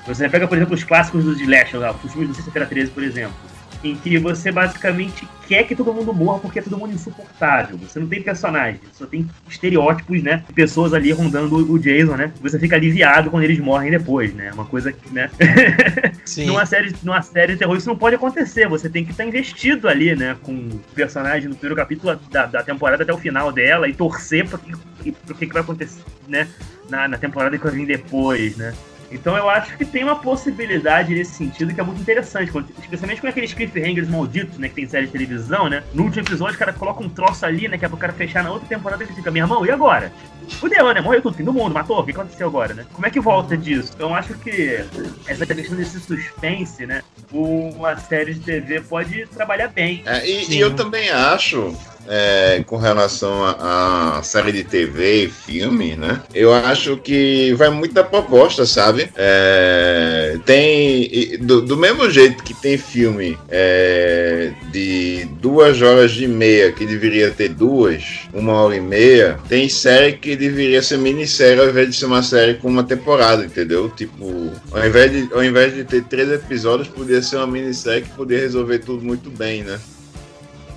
Você 0.06 0.28
pega, 0.28 0.47
por 0.47 0.56
exemplo, 0.56 0.75
os 0.75 0.85
clássicos 0.85 1.25
do 1.25 1.33
Slash, 1.33 1.76
os 1.76 2.12
filmes 2.12 2.28
do 2.28 2.35
Sexta-feira 2.35 2.66
13, 2.66 2.90
por 2.90 3.02
exemplo 3.02 3.55
em 3.90 3.97
que 3.97 4.19
você 4.19 4.50
basicamente 4.50 5.26
quer 5.47 5.64
que 5.64 5.76
todo 5.76 5.93
mundo 5.93 6.12
morra 6.12 6.40
porque 6.40 6.59
é 6.59 6.62
todo 6.62 6.76
mundo 6.76 6.95
insuportável. 6.95 7.76
Você 7.78 7.99
não 7.99 8.07
tem 8.07 8.23
personagem, 8.23 8.81
só 8.93 9.07
tem 9.07 9.28
estereótipos, 9.49 10.23
né? 10.23 10.43
De 10.47 10.52
pessoas 10.52 10.93
ali 10.93 11.12
rondando 11.12 11.57
o 11.57 11.78
Jason, 11.78 12.16
né? 12.16 12.33
Você 12.40 12.59
fica 12.59 12.76
aliviado 12.76 13.31
quando 13.31 13.45
eles 13.45 13.59
morrem 13.59 13.90
depois, 13.90 14.35
né? 14.35 14.52
Uma 14.52 14.64
coisa 14.64 14.93
que, 14.93 15.12
né? 15.12 15.31
Sim. 16.25 16.47
numa, 16.47 16.66
série, 16.66 16.95
numa 17.02 17.23
série 17.23 17.52
de 17.52 17.59
terror 17.59 17.76
isso 17.76 17.88
não 17.88 17.97
pode 17.97 18.16
acontecer. 18.16 18.69
Você 18.69 18.88
tem 18.88 19.05
que 19.05 19.12
estar 19.12 19.25
investido 19.25 19.88
ali, 19.88 20.14
né? 20.16 20.37
Com 20.43 20.52
o 20.52 20.81
personagem 20.95 21.49
no 21.49 21.55
primeiro 21.55 21.76
capítulo 21.76 22.19
da, 22.31 22.47
da 22.47 22.62
temporada 22.62 23.02
até 23.02 23.12
o 23.12 23.19
final 23.19 23.52
dela 23.52 23.88
e 23.88 23.95
torcer 23.95 24.49
para 24.49 24.59
que, 24.59 25.12
que, 25.12 25.47
que 25.47 25.52
vai 25.52 25.62
acontecer, 25.62 26.02
né? 26.28 26.49
Na, 26.90 27.09
na 27.09 27.19
temporada 27.19 27.57
que 27.57 27.64
vai 27.64 27.75
vir 27.75 27.87
depois, 27.87 28.57
né? 28.57 28.75
Então 29.10 29.36
eu 29.36 29.48
acho 29.48 29.76
que 29.76 29.84
tem 29.84 30.02
uma 30.02 30.16
possibilidade 30.16 31.14
nesse 31.14 31.34
sentido 31.34 31.75
que 31.75 31.80
é 31.80 31.84
muito 31.84 32.00
interessante, 32.00 32.52
especialmente 32.80 33.20
com 33.20 33.26
aqueles 33.26 33.52
cliffhangers 33.52 34.08
malditos, 34.08 34.58
né, 34.58 34.68
que 34.68 34.75
tem 34.75 34.88
série 34.88 35.06
de 35.06 35.12
televisão, 35.12 35.68
né? 35.68 35.82
No 35.92 36.04
último 36.04 36.22
episódio 36.22 36.56
o 36.56 36.58
cara 36.58 36.72
coloca 36.72 37.02
um 37.02 37.08
troço 37.08 37.44
ali, 37.46 37.68
né, 37.68 37.78
que 37.78 37.84
é 37.84 37.88
pro 37.88 37.96
cara 37.96 38.12
fechar 38.12 38.42
na 38.42 38.50
outra 38.50 38.68
temporada 38.68 39.02
e 39.04 39.06
fica, 39.06 39.30
meu 39.30 39.44
irmão, 39.44 39.64
e 39.64 39.70
agora? 39.70 40.12
Fudeu, 40.48 40.92
né? 40.94 41.00
Morreu 41.00 41.22
tudo, 41.22 41.36
fim 41.36 41.44
do 41.44 41.52
mundo, 41.52 41.75
matou, 41.75 42.00
o 42.00 42.04
que 42.04 42.12
aconteceu 42.12 42.46
agora, 42.46 42.72
né? 42.75 42.86
Como 42.92 43.06
é 43.06 43.10
que 43.10 43.20
volta 43.20 43.56
disso? 43.56 43.92
Então 43.94 44.10
eu 44.10 44.14
acho 44.14 44.34
que 44.34 44.84
essa 45.26 45.46
questão 45.46 45.76
desse 45.76 46.00
suspense, 46.00 46.86
né, 46.86 47.02
uma 47.32 47.96
série 47.96 48.34
de 48.34 48.40
TV 48.40 48.80
pode 48.80 49.26
trabalhar 49.26 49.68
bem. 49.68 50.02
É, 50.06 50.26
e, 50.28 50.54
e 50.54 50.60
eu 50.60 50.75
também 50.75 51.10
acho 51.10 51.76
é, 52.08 52.62
com 52.66 52.76
relação 52.76 53.44
à 53.44 54.20
série 54.22 54.52
de 54.52 54.64
TV 54.64 55.25
e 55.25 55.28
filme, 55.28 55.96
né? 55.96 56.22
Eu 56.34 56.52
acho 56.52 56.96
que 56.96 57.52
vai 57.54 57.70
muito 57.70 57.94
da 57.94 58.04
proposta, 58.04 58.66
sabe? 58.66 59.08
É, 59.16 60.38
tem. 60.44 61.38
Do, 61.40 61.62
do, 61.62 61.76
mesmo 61.76 62.10
jeito 62.10 62.42
que 62.42 62.54
tem 62.54 62.78
filme 62.78 63.38
é, 63.48 64.52
de 64.72 65.28
duas 65.40 65.80
horas 65.82 66.12
e 66.12 66.26
meia, 66.26 66.72
que 66.72 66.86
deveria 66.86 67.30
ter 67.30 67.50
duas, 67.50 68.20
uma 68.32 68.52
hora 68.54 68.76
e 68.76 68.80
meia, 68.80 69.38
tem 69.48 69.68
série 69.68 70.14
que 70.14 70.36
deveria 70.36 70.82
ser 70.82 70.98
minissérie 70.98 71.60
ao 71.60 71.68
invés 71.68 71.90
de 71.90 71.96
ser 71.96 72.06
uma 72.06 72.22
série 72.22 72.54
com 72.54 72.68
uma 72.68 72.84
temporada, 72.84 73.44
entendeu? 73.44 73.88
Tipo, 73.90 74.52
ao 74.70 74.86
invés 74.86 75.10
de, 75.10 75.28
ao 75.32 75.44
invés 75.44 75.75
de 75.75 75.84
ter 75.84 76.04
três 76.04 76.30
episódios, 76.30 76.88
poderia 76.88 77.22
ser 77.22 77.36
uma 77.36 77.46
minissérie 77.46 78.02
que 78.02 78.10
poderia 78.10 78.44
resolver 78.44 78.78
tudo 78.80 79.04
muito 79.04 79.30
bem, 79.30 79.62
né? 79.62 79.78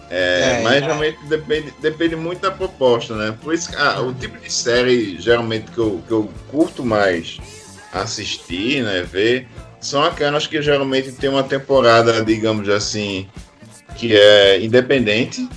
É, 0.10 0.60
é, 0.60 0.64
mas 0.64 0.84
realmente 0.84 1.20
depende, 1.26 1.74
depende 1.80 2.16
muito 2.16 2.42
da 2.42 2.50
proposta, 2.50 3.16
né? 3.16 3.36
Por 3.42 3.54
isso 3.54 3.70
ah, 3.78 4.02
o 4.02 4.14
tipo 4.14 4.38
de 4.40 4.52
série 4.52 5.22
geralmente 5.22 5.72
que 5.72 5.78
eu, 5.78 6.02
que 6.08 6.12
eu 6.12 6.30
curto 6.50 6.84
mais 6.84 7.38
assistir, 7.94 8.84
né? 8.84 9.04
Ver, 9.04 9.48
são 9.80 10.04
aquelas 10.04 10.48
que 10.48 10.62
geralmente 10.62 11.12
tem 11.12 11.30
uma 11.30 11.44
temporada, 11.44 12.24
digamos 12.24 12.68
assim, 12.70 13.28
que 13.96 14.16
é 14.16 14.60
independente, 14.62 15.48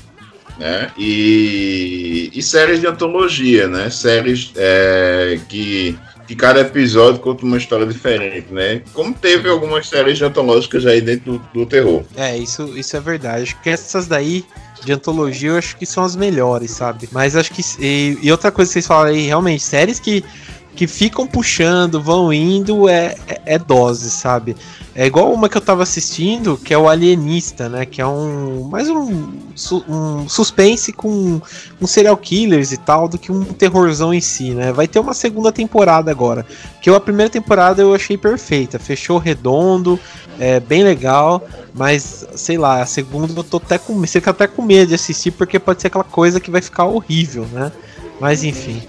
né? 0.59 0.91
E, 0.99 2.31
e 2.35 2.43
séries 2.43 2.81
de 2.81 2.87
antologia, 2.87 3.67
né? 3.69 3.89
Séries 3.89 4.53
é, 4.57 5.41
que 5.49 5.99
que 6.27 6.35
cada 6.37 6.61
episódio 6.61 7.21
conta 7.21 7.45
uma 7.45 7.57
história 7.57 7.87
diferente, 7.87 8.53
né? 8.53 8.83
Como 8.93 9.13
teve 9.13 9.49
algumas 9.49 9.89
séries 9.89 10.21
antológicas 10.23 10.87
aí 10.87 11.01
dentro 11.01 11.33
do, 11.33 11.39
do 11.53 11.67
terror. 11.67 12.05
É, 12.17 12.37
isso, 12.37 12.77
isso 12.77 12.97
é 12.97 13.01
verdade. 13.01 13.43
Acho 13.43 13.61
que 13.61 13.71
essas 13.71 14.07
daí 14.07 14.45
de 14.85 14.93
antologia 14.93 15.51
eu 15.51 15.59
acho 15.59 15.77
que 15.77 15.87
são 15.87 16.03
as 16.03 16.17
melhores, 16.17 16.71
sabe? 16.71 17.09
Mas 17.13 17.37
acho 17.37 17.53
que. 17.53 17.63
E, 17.81 18.19
e 18.23 18.31
outra 18.31 18.51
coisa 18.51 18.69
que 18.69 18.75
vocês 18.75 18.87
falaram 18.87 19.11
aí, 19.11 19.27
realmente, 19.27 19.63
séries 19.63 20.01
que 20.01 20.25
que 20.75 20.87
ficam 20.87 21.27
puxando, 21.27 22.01
vão 22.01 22.33
indo, 22.33 22.89
é, 22.89 23.15
é, 23.29 23.43
é, 23.45 23.59
dose, 23.59 24.11
sabe? 24.11 24.57
É 24.95 25.07
igual 25.07 25.33
uma 25.33 25.49
que 25.49 25.57
eu 25.57 25.61
tava 25.61 25.83
assistindo, 25.83 26.57
que 26.57 26.73
é 26.73 26.79
o 26.79 26.89
Alienista, 26.89 27.69
né? 27.69 27.85
Que 27.85 28.01
é 28.01 28.07
um. 28.07 28.69
mais 28.71 28.89
um, 28.89 29.33
um 29.89 30.29
suspense 30.29 30.93
com, 30.93 31.41
com 31.79 31.87
serial 31.87 32.17
killers 32.17 32.73
e 32.73 32.79
tal, 32.79 33.09
do 33.09 33.19
que 33.19 33.31
um 33.31 33.45
terrorzão 33.45 34.13
em 34.13 34.21
si, 34.21 34.51
né? 34.51 34.73
Vai 34.73 34.89
ter 34.89 34.99
uma 34.99 35.15
segunda 35.15 35.53
temporada 35.53 36.11
agora. 36.11 36.47
Que 36.81 36.91
a 36.91 37.01
primeira 37.01 37.31
temporada 37.31 37.83
eu 37.83 37.95
achei 37.95 38.17
perfeita, 38.17 38.79
fechou 38.79 39.19
redondo, 39.19 40.01
é 40.39 40.59
bem 40.59 40.83
legal, 40.83 41.47
mas 41.75 42.27
sei 42.35 42.57
lá, 42.57 42.83
a 42.83 42.87
segunda 42.87 43.33
eu 43.39 43.45
tô 43.45 43.59
até 43.59 43.79
com. 43.79 43.95
Você 44.01 44.21
fica 44.21 44.31
até 44.31 44.47
com 44.47 44.63
medo 44.63 44.89
de 44.89 44.95
assistir, 44.95 45.33
porque 45.33 45.59
pode 45.59 45.83
ser 45.83 45.89
aquela 45.89 46.05
coisa 46.05 46.41
que 46.41 46.51
vai 46.51 46.63
ficar 46.63 46.85
horrível, 46.85 47.47
né? 47.53 47.71
Mas 48.19 48.43
enfim. 48.43 48.83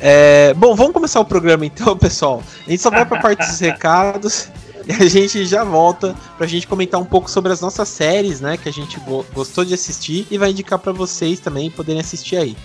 É, 0.00 0.52
bom, 0.54 0.74
vamos 0.74 0.92
começar 0.92 1.20
o 1.20 1.24
programa 1.24 1.64
então, 1.64 1.96
pessoal. 1.98 2.42
A 2.66 2.70
gente 2.70 2.82
só 2.82 2.90
vai 2.90 3.06
para 3.06 3.18
a 3.18 3.22
parte 3.22 3.46
dos 3.46 3.58
recados 3.58 4.48
e 4.86 4.92
a 4.92 5.08
gente 5.08 5.44
já 5.46 5.64
volta 5.64 6.14
para 6.36 6.46
a 6.46 6.48
gente 6.48 6.66
comentar 6.66 7.00
um 7.00 7.04
pouco 7.04 7.30
sobre 7.30 7.52
as 7.52 7.60
nossas 7.60 7.88
séries, 7.88 8.40
né, 8.40 8.56
que 8.56 8.68
a 8.68 8.72
gente 8.72 9.00
gostou 9.34 9.64
de 9.64 9.74
assistir 9.74 10.26
e 10.30 10.38
vai 10.38 10.50
indicar 10.50 10.78
para 10.78 10.92
vocês 10.92 11.40
também 11.40 11.70
poderem 11.70 12.00
assistir 12.00 12.36
aí. 12.36 12.56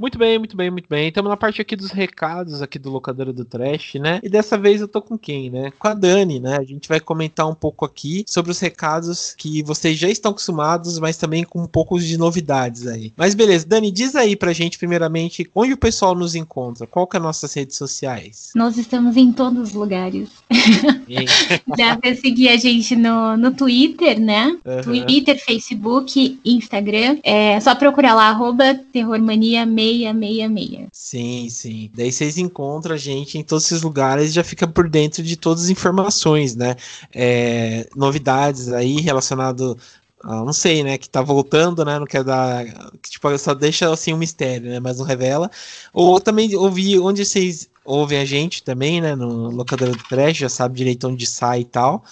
Muito 0.00 0.16
bem, 0.16 0.38
muito 0.38 0.56
bem, 0.56 0.70
muito 0.70 0.88
bem. 0.88 1.08
Estamos 1.08 1.28
na 1.28 1.36
parte 1.36 1.60
aqui 1.60 1.76
dos 1.76 1.90
recados 1.90 2.62
aqui 2.62 2.78
do 2.78 2.88
Locadora 2.88 3.34
do 3.34 3.44
Trash, 3.44 3.96
né? 3.96 4.18
E 4.22 4.30
dessa 4.30 4.56
vez 4.56 4.80
eu 4.80 4.88
tô 4.88 5.02
com 5.02 5.18
quem, 5.18 5.50
né? 5.50 5.70
Com 5.78 5.88
a 5.88 5.92
Dani, 5.92 6.40
né? 6.40 6.56
A 6.56 6.64
gente 6.64 6.88
vai 6.88 6.98
comentar 6.98 7.46
um 7.46 7.54
pouco 7.54 7.84
aqui 7.84 8.24
sobre 8.26 8.50
os 8.50 8.58
recados 8.58 9.34
que 9.36 9.62
vocês 9.62 9.98
já 9.98 10.08
estão 10.08 10.30
acostumados, 10.30 10.98
mas 10.98 11.18
também 11.18 11.44
com 11.44 11.62
um 11.62 11.66
pouco 11.66 12.00
de 12.00 12.16
novidades 12.16 12.86
aí. 12.86 13.12
Mas 13.14 13.34
beleza, 13.34 13.66
Dani, 13.68 13.90
diz 13.90 14.16
aí 14.16 14.34
pra 14.34 14.54
gente 14.54 14.78
primeiramente 14.78 15.46
onde 15.54 15.74
o 15.74 15.76
pessoal 15.76 16.14
nos 16.14 16.34
encontra, 16.34 16.86
qual 16.86 17.06
que 17.06 17.18
é 17.18 17.20
as 17.20 17.24
nossas 17.24 17.52
redes 17.52 17.76
sociais? 17.76 18.52
Nós 18.56 18.78
estamos 18.78 19.18
em 19.18 19.30
todos 19.30 19.68
os 19.68 19.74
lugares. 19.74 20.30
Dá 21.76 21.98
pra 21.98 22.16
seguir 22.16 22.48
a 22.48 22.56
gente 22.56 22.96
no, 22.96 23.36
no 23.36 23.52
Twitter, 23.52 24.18
né? 24.18 24.46
Uhum. 24.64 24.80
Twitter, 24.82 25.38
Facebook, 25.44 26.40
Instagram. 26.42 27.18
É 27.22 27.60
só 27.60 27.74
procurar 27.74 28.14
lá, 28.14 28.30
arroba 28.30 28.80
terrormania 28.90 29.66
666. 29.92 30.88
Sim, 30.92 31.48
sim. 31.48 31.90
Daí 31.94 32.12
vocês 32.12 32.38
encontram 32.38 32.94
a 32.94 32.98
gente 32.98 33.38
em 33.38 33.42
todos 33.42 33.64
esses 33.66 33.82
lugares 33.82 34.30
e 34.30 34.34
já 34.34 34.44
fica 34.44 34.66
por 34.66 34.88
dentro 34.88 35.22
de 35.22 35.36
todas 35.36 35.64
as 35.64 35.70
informações, 35.70 36.54
né? 36.54 36.76
É, 37.12 37.88
novidades 37.94 38.72
aí 38.72 39.00
relacionado 39.00 39.76
ah, 40.22 40.44
não 40.44 40.52
sei, 40.52 40.84
né, 40.84 40.98
que 40.98 41.08
tá 41.08 41.22
voltando, 41.22 41.82
né, 41.82 41.98
não 41.98 42.06
quer 42.06 42.22
dar, 42.22 42.66
que, 43.02 43.10
tipo, 43.10 43.38
só 43.38 43.54
deixa 43.54 43.90
assim 43.90 44.12
um 44.12 44.18
mistério, 44.18 44.70
né, 44.70 44.78
mas 44.78 44.98
não 44.98 45.06
revela. 45.06 45.50
Ou 45.94 46.20
também 46.20 46.54
ouvir 46.54 46.98
onde 46.98 47.24
vocês 47.24 47.70
ouvem 47.84 48.18
a 48.18 48.24
gente 48.24 48.62
também, 48.62 49.00
né, 49.00 49.14
no 49.14 49.50
locador 49.50 49.90
do 49.90 50.04
trash, 50.04 50.38
já 50.38 50.48
sabe 50.48 50.76
direito 50.76 51.08
onde 51.08 51.26
sai 51.26 51.60
e 51.60 51.64
tal. 51.64 52.04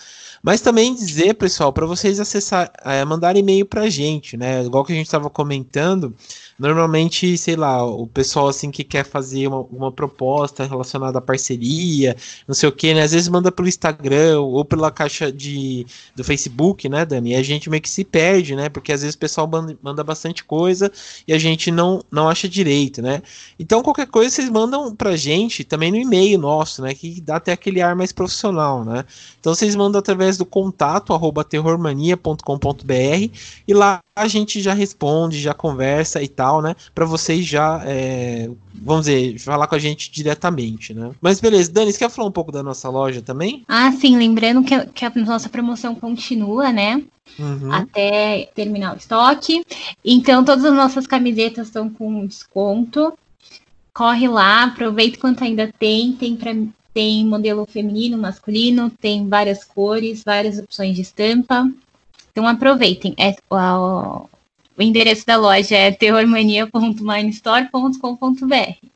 Mas 0.42 0.60
também 0.60 0.94
dizer, 0.94 1.34
pessoal, 1.34 1.72
para 1.72 1.87
vocês 1.87 2.20
acessar, 2.20 2.70
é, 2.84 3.04
mandar 3.04 3.37
e-mail 3.37 3.66
pra 3.66 3.88
gente, 3.90 4.37
né, 4.37 4.64
igual 4.64 4.84
que 4.84 4.92
a 4.92 4.96
gente 4.96 5.06
estava 5.06 5.28
comentando, 5.28 6.14
Normalmente, 6.58 7.38
sei 7.38 7.54
lá, 7.54 7.84
o 7.84 8.04
pessoal 8.08 8.48
assim 8.48 8.68
que 8.70 8.82
quer 8.82 9.04
fazer 9.04 9.46
uma, 9.46 9.60
uma 9.60 9.92
proposta 9.92 10.64
relacionada 10.64 11.18
à 11.18 11.22
parceria, 11.22 12.16
não 12.48 12.54
sei 12.54 12.68
o 12.68 12.72
que, 12.72 12.92
né? 12.92 13.02
Às 13.02 13.12
vezes 13.12 13.28
manda 13.28 13.52
pelo 13.52 13.68
Instagram 13.68 14.40
ou 14.40 14.64
pela 14.64 14.90
caixa 14.90 15.30
de, 15.30 15.87
do 16.16 16.25
Facebook, 16.25 16.88
né, 16.88 17.06
Dani? 17.06 17.30
E 17.30 17.37
a 17.37 17.42
gente 17.44 17.70
meio 17.70 17.80
que 17.80 17.88
se 17.88 18.04
perde, 18.04 18.56
né? 18.56 18.68
Porque 18.68 18.92
às 18.92 19.02
vezes 19.02 19.14
o 19.14 19.18
pessoal 19.18 19.48
manda 19.80 20.02
bastante 20.02 20.42
coisa 20.42 20.90
e 21.28 21.32
a 21.32 21.38
gente 21.38 21.70
não, 21.70 22.02
não 22.10 22.28
acha 22.28 22.48
direito, 22.48 23.00
né? 23.00 23.22
Então, 23.56 23.80
qualquer 23.80 24.08
coisa 24.08 24.28
vocês 24.28 24.50
mandam 24.50 24.96
pra 24.96 25.14
gente 25.16 25.58
também 25.65 25.91
no 25.91 25.97
e-mail 25.97 26.38
nosso, 26.38 26.83
né? 26.83 26.95
Que 26.95 27.21
dá 27.21 27.37
até 27.37 27.53
aquele 27.53 27.81
ar 27.81 27.95
mais 27.95 28.12
profissional, 28.12 28.85
né? 28.85 29.05
Então 29.41 29.55
vocês 29.55 29.75
mandam 29.75 29.99
através 29.99 30.37
do 30.37 30.45
contato 30.45 31.12
arroba 31.12 31.45
terrormania.com.br 31.45 33.38
e 33.67 33.75
lá 33.75 34.00
a 34.15 34.27
gente 34.27 34.61
já 34.61 34.75
responde, 34.75 35.41
já 35.41 35.55
conversa 35.55 36.23
e 36.23 36.29
tal, 36.29 36.61
né? 36.61 36.75
Para 36.95 37.05
vocês 37.05 37.47
já, 37.47 37.83
é, 37.85 38.50
vamos 38.75 39.07
dizer, 39.07 39.38
falar 39.38 39.67
com 39.67 39.75
a 39.75 39.79
gente 39.79 40.11
diretamente, 40.11 40.93
né? 40.93 41.11
Mas 41.21 41.41
beleza, 41.41 41.71
Dani, 41.71 41.93
você 41.93 41.99
quer 41.99 42.11
falar 42.11 42.29
um 42.29 42.33
pouco 42.33 42.50
da 42.50 42.62
nossa 42.62 42.88
loja 42.88 43.23
também? 43.23 43.65
Ah, 43.69 43.93
sim, 43.93 44.17
lembrando 44.17 44.62
que, 44.65 44.87
que 44.87 45.05
a 45.05 45.12
nossa 45.15 45.49
promoção 45.49 45.95
continua, 45.95 46.73
né? 46.73 47.03
Uhum. 47.38 47.73
Até 47.73 48.50
terminar 48.55 48.95
o 48.95 48.99
estoque. 48.99 49.65
Então, 50.05 50.45
todas 50.45 50.65
as 50.65 50.75
nossas 50.75 51.07
camisetas 51.07 51.69
estão 51.69 51.88
com 51.88 52.27
desconto. 52.27 53.17
Corre 53.99 54.28
lá, 54.28 54.62
aproveita 54.62 55.19
quanto 55.19 55.43
ainda 55.43 55.73
tem. 55.76 56.12
Tem, 56.12 56.37
pra, 56.37 56.55
tem 56.95 57.26
modelo 57.26 57.67
feminino, 57.67 58.17
masculino, 58.17 58.90
tem 58.90 59.28
várias 59.28 59.64
cores, 59.64 60.23
várias 60.23 60.57
opções 60.57 60.95
de 60.95 61.02
estampa. 61.02 61.69
Então 62.31 62.47
aproveitem. 62.47 63.12
É, 63.19 63.35
o, 63.50 64.28
o 64.78 64.81
endereço 64.81 65.26
da 65.26 65.37
loja 65.37 65.75
é 65.75 65.90
terrormania.minestore.com.br. 65.90 68.87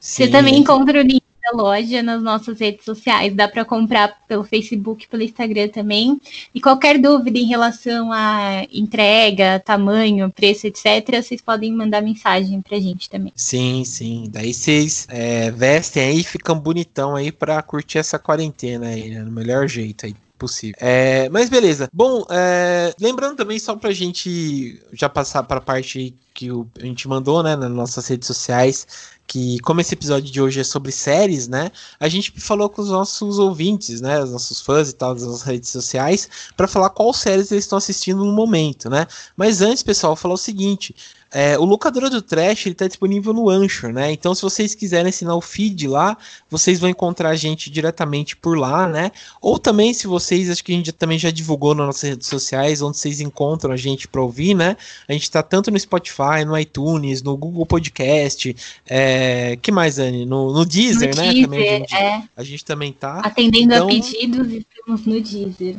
Você 0.00 0.26
também 0.26 0.56
encontra 0.56 1.00
o 1.00 1.02
link 1.02 1.22
loja 1.52 2.02
nas 2.02 2.22
nossas 2.22 2.58
redes 2.58 2.84
sociais. 2.84 3.34
Dá 3.34 3.48
para 3.48 3.64
comprar 3.64 4.18
pelo 4.26 4.44
Facebook, 4.44 5.08
pelo 5.08 5.22
Instagram 5.22 5.68
também. 5.68 6.20
E 6.54 6.60
qualquer 6.60 6.98
dúvida 6.98 7.38
em 7.38 7.46
relação 7.46 8.10
a 8.12 8.66
entrega, 8.72 9.60
tamanho, 9.60 10.30
preço, 10.30 10.66
etc., 10.66 11.22
vocês 11.22 11.40
podem 11.40 11.72
mandar 11.72 12.00
mensagem 12.00 12.60
pra 12.60 12.78
gente 12.78 13.08
também. 13.08 13.32
Sim, 13.34 13.84
sim. 13.84 14.28
Daí 14.30 14.52
vocês 14.52 15.06
é, 15.10 15.50
vestem 15.50 16.02
aí 16.02 16.20
e 16.20 16.24
ficam 16.24 16.58
bonitão 16.58 17.16
aí 17.16 17.32
para 17.32 17.60
curtir 17.62 17.98
essa 17.98 18.18
quarentena 18.18 18.88
aí, 18.88 19.10
né? 19.10 19.20
No 19.20 19.30
melhor 19.30 19.68
jeito 19.68 20.06
aí 20.06 20.14
possível. 20.40 20.74
É, 20.80 21.28
mas 21.28 21.50
beleza. 21.50 21.88
Bom, 21.92 22.24
é, 22.30 22.94
lembrando 22.98 23.36
também, 23.36 23.58
só 23.58 23.76
pra 23.76 23.92
gente 23.92 24.82
já 24.92 25.08
passar 25.08 25.42
pra 25.42 25.60
parte 25.60 26.14
que 26.34 26.50
o, 26.50 26.66
a 26.80 26.84
gente 26.86 27.06
mandou, 27.06 27.42
né, 27.42 27.54
nas 27.54 27.70
nossas 27.70 28.06
redes 28.08 28.26
sociais, 28.26 28.86
que 29.26 29.60
como 29.60 29.80
esse 29.80 29.94
episódio 29.94 30.32
de 30.32 30.40
hoje 30.40 30.60
é 30.60 30.64
sobre 30.64 30.90
séries, 30.90 31.46
né, 31.46 31.70
a 32.00 32.08
gente 32.08 32.32
falou 32.40 32.68
com 32.70 32.80
os 32.80 32.88
nossos 32.88 33.38
ouvintes, 33.38 34.00
né, 34.00 34.22
os 34.24 34.32
nossos 34.32 34.60
fãs 34.60 34.88
e 34.88 34.94
tal, 34.94 35.14
das 35.14 35.24
nossas 35.24 35.42
redes 35.42 35.68
sociais, 35.68 36.28
para 36.56 36.66
falar 36.66 36.90
qual 36.90 37.12
séries 37.12 37.52
eles 37.52 37.64
estão 37.64 37.78
assistindo 37.78 38.24
no 38.24 38.32
momento, 38.32 38.88
né. 38.88 39.06
Mas 39.36 39.60
antes, 39.60 39.82
pessoal, 39.82 40.16
falar 40.16 40.34
o 40.34 40.38
seguinte, 40.38 40.94
é, 41.32 41.56
o 41.56 41.64
locador 41.64 42.10
do 42.10 42.20
Trash 42.20 42.66
está 42.66 42.88
disponível 42.88 43.32
no 43.32 43.48
Anchor, 43.48 43.92
né? 43.92 44.10
Então, 44.10 44.34
se 44.34 44.42
vocês 44.42 44.74
quiserem 44.74 45.10
assinar 45.10 45.36
o 45.36 45.40
feed 45.40 45.86
lá, 45.86 46.16
vocês 46.48 46.80
vão 46.80 46.90
encontrar 46.90 47.30
a 47.30 47.36
gente 47.36 47.70
diretamente 47.70 48.36
por 48.36 48.58
lá, 48.58 48.88
né? 48.88 49.12
Ou 49.40 49.58
também, 49.58 49.94
se 49.94 50.08
vocês, 50.08 50.50
acho 50.50 50.64
que 50.64 50.72
a 50.72 50.76
gente 50.76 50.90
também 50.92 51.18
já 51.18 51.30
divulgou 51.30 51.74
nas 51.74 51.86
nossas 51.86 52.10
redes 52.10 52.26
sociais, 52.26 52.82
onde 52.82 52.96
vocês 52.96 53.20
encontram 53.20 53.72
a 53.72 53.76
gente 53.76 54.08
para 54.08 54.20
ouvir, 54.20 54.54
né? 54.54 54.76
A 55.08 55.12
gente 55.12 55.22
está 55.22 55.40
tanto 55.42 55.70
no 55.70 55.78
Spotify, 55.78 56.44
no 56.44 56.58
iTunes, 56.58 57.22
no 57.22 57.36
Google 57.36 57.64
Podcast, 57.64 58.56
é, 58.88 59.56
que 59.62 59.70
mais, 59.70 60.00
Anne? 60.00 60.26
No, 60.26 60.52
no 60.52 60.66
Deezer, 60.66 61.14
no 61.14 61.22
né? 61.22 61.32
Deezer, 61.32 61.44
também 61.44 61.68
a 61.68 61.78
gente, 61.78 61.94
é. 61.94 62.22
a 62.36 62.42
gente 62.42 62.64
também 62.64 62.92
tá. 62.92 63.20
Atendendo 63.20 63.74
então... 63.74 63.86
a 63.86 63.88
pedidos, 63.88 64.52
estamos 64.52 65.06
no 65.06 65.20
Deezer. 65.20 65.76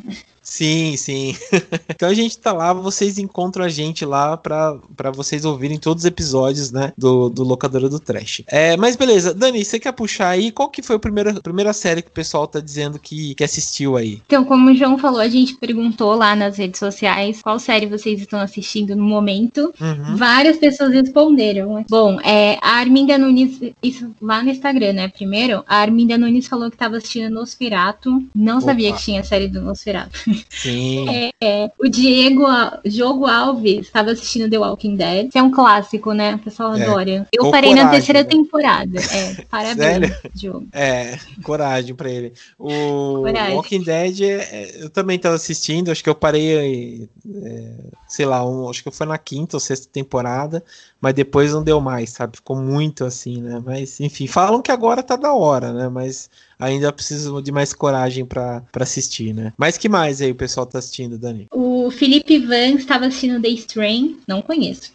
Sim, 0.51 0.98
sim. 0.98 1.34
então 1.88 2.10
a 2.10 2.13
gente 2.13 2.38
tá 2.38 2.51
lá, 2.51 2.74
vocês 2.74 3.17
encontram 3.17 3.63
a 3.63 3.70
gente 3.70 4.03
lá 4.03 4.36
para 4.36 5.10
vocês 5.15 5.46
ouvirem 5.46 5.79
todos 5.79 6.03
os 6.03 6.05
episódios, 6.05 6.74
né, 6.74 6.91
do, 6.98 7.29
do 7.29 7.41
Locadora 7.41 7.88
do 7.88 8.01
Trash. 8.01 8.43
É, 8.48 8.75
mas 8.75 8.98
beleza, 8.98 9.34
Dani, 9.34 9.63
você 9.63 9.79
quer 9.79 9.93
puxar 9.93 10.27
aí? 10.27 10.51
Qual 10.51 10.67
que 10.67 10.81
foi 10.81 10.98
a 10.98 11.00
primeira, 11.00 11.31
a 11.31 11.41
primeira 11.41 11.72
série 11.72 12.01
que 12.01 12.10
o 12.10 12.12
pessoal 12.12 12.46
tá 12.48 12.60
dizendo 12.60 13.00
que, 13.00 13.34
que 13.34 13.46
assistiu 13.46 13.96
aí? 13.96 14.22
Então, 14.25 14.43
como 14.43 14.70
o 14.70 14.75
João 14.75 14.98
falou, 14.98 15.22
a 15.22 15.29
gente 15.29 15.55
perguntou 15.55 16.15
lá 16.15 16.36
nas 16.36 16.58
redes 16.58 16.79
sociais 16.79 17.41
qual 17.41 17.58
série 17.58 17.86
vocês 17.86 18.20
estão 18.20 18.41
assistindo 18.41 18.93
no 18.93 19.05
momento. 19.05 19.74
Uhum. 19.79 20.17
Várias 20.17 20.58
pessoas 20.58 20.91
responderam. 20.91 21.85
Bom, 21.90 22.20
é, 22.20 22.59
a 22.61 22.72
Arminda 22.72 23.18
Nunes, 23.18 23.57
isso 23.81 24.11
lá 24.22 24.44
no 24.44 24.50
Instagram, 24.50 24.92
né, 24.92 25.07
primeiro, 25.07 25.64
a 25.66 25.77
Arminda 25.77 26.18
Nunes 26.18 26.46
falou 26.46 26.70
que 26.70 26.75
tava 26.75 26.98
assistindo 26.98 27.33
Nosferato. 27.33 28.22
Não 28.35 28.57
Opa. 28.57 28.66
sabia 28.66 28.92
que 28.92 29.01
tinha 29.01 29.24
série 29.24 29.48
do 29.48 29.61
Nosferato. 29.61 30.20
Sim. 30.50 31.08
É, 31.10 31.32
é. 31.42 31.72
O 31.80 31.88
Diego, 31.88 32.46
Jogo 32.86 33.27
Alves, 33.27 33.88
estava 33.88 34.12
assistindo 34.12 34.50
The 34.50 34.58
Walking 34.58 34.96
Dead. 34.96 35.27
Isso 35.27 35.38
é 35.38 35.44
um 35.44 35.51
clássico, 35.51 36.14
né? 36.14 36.36
O 36.36 36.40
pessoal 36.40 36.75
é. 36.75 36.84
adora. 36.84 37.27
Eu 37.32 37.51
parei 37.51 37.70
coragem, 37.70 37.86
na 37.86 37.92
terceira 37.92 38.24
né? 38.24 38.30
temporada. 38.30 39.00
É, 39.00 39.42
parabéns, 39.50 39.77
Sério? 39.77 40.16
Diogo. 40.34 40.68
É, 40.74 41.18
coragem 41.44 41.96
pra 41.96 42.10
ele. 42.10 42.34
O 42.58 43.22
coragem. 43.22 43.56
Walking 43.56 43.84
Dead, 43.84 44.22
é, 44.22 44.84
eu 44.84 44.90
também 44.90 45.18
estava 45.18 45.36
assistindo, 45.36 45.92
acho 45.92 46.04
que 46.04 46.10
eu 46.10 46.16
parei, 46.16 47.10
é, 47.44 47.72
sei 48.08 48.25
lá, 48.25 48.46
um, 48.46 48.70
acho 48.70 48.84
que 48.84 48.92
foi 48.92 49.08
na 49.08 49.18
quinta 49.18 49.56
ou 49.56 49.60
sexta 49.60 49.88
temporada, 49.92 50.64
mas 51.00 51.14
depois 51.14 51.51
não 51.51 51.64
deu 51.64 51.82
mais, 51.82 52.12
sabe? 52.12 52.38
Ficou 52.38 52.56
muito 52.56 53.06
assim, 53.06 53.42
né? 53.42 53.62
Mas, 53.66 54.00
enfim, 54.00 54.27
falam 54.27 54.62
que 54.62 54.72
agora 54.72 55.01
tá 55.01 55.16
da 55.16 55.34
hora, 55.34 55.74
né? 55.74 55.90
Mas 55.90 56.30
ainda 56.61 56.93
preciso 56.93 57.41
de 57.41 57.51
mais 57.51 57.74
coragem 57.74 58.24
para 58.24 58.63
assistir, 58.75 59.33
né? 59.33 59.51
Mas 59.57 59.77
que 59.77 59.89
mais 59.89 60.21
aí 60.21 60.31
o 60.31 60.35
pessoal 60.35 60.65
tá 60.65 60.77
assistindo, 60.77 61.17
Dani? 61.17 61.47
O 61.51 61.89
Felipe 61.89 62.37
Van 62.37 62.75
estava 62.75 63.07
assistindo 63.07 63.41
The 63.41 63.50
Strain, 63.50 64.19
não 64.27 64.41
conheço. 64.43 64.93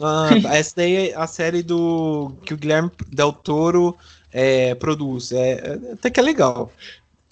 Ah, 0.00 0.28
essa 0.52 0.74
daí 0.76 1.10
é 1.10 1.16
a 1.16 1.26
série 1.28 1.62
do 1.62 2.32
que 2.44 2.52
o 2.52 2.56
Guilherme 2.56 2.90
Del 3.12 3.32
Toro 3.32 3.96
é, 4.32 4.74
produz. 4.74 5.30
É, 5.30 5.52
é 5.52 5.92
até 5.92 6.10
que 6.10 6.18
é 6.18 6.22
legal. 6.22 6.72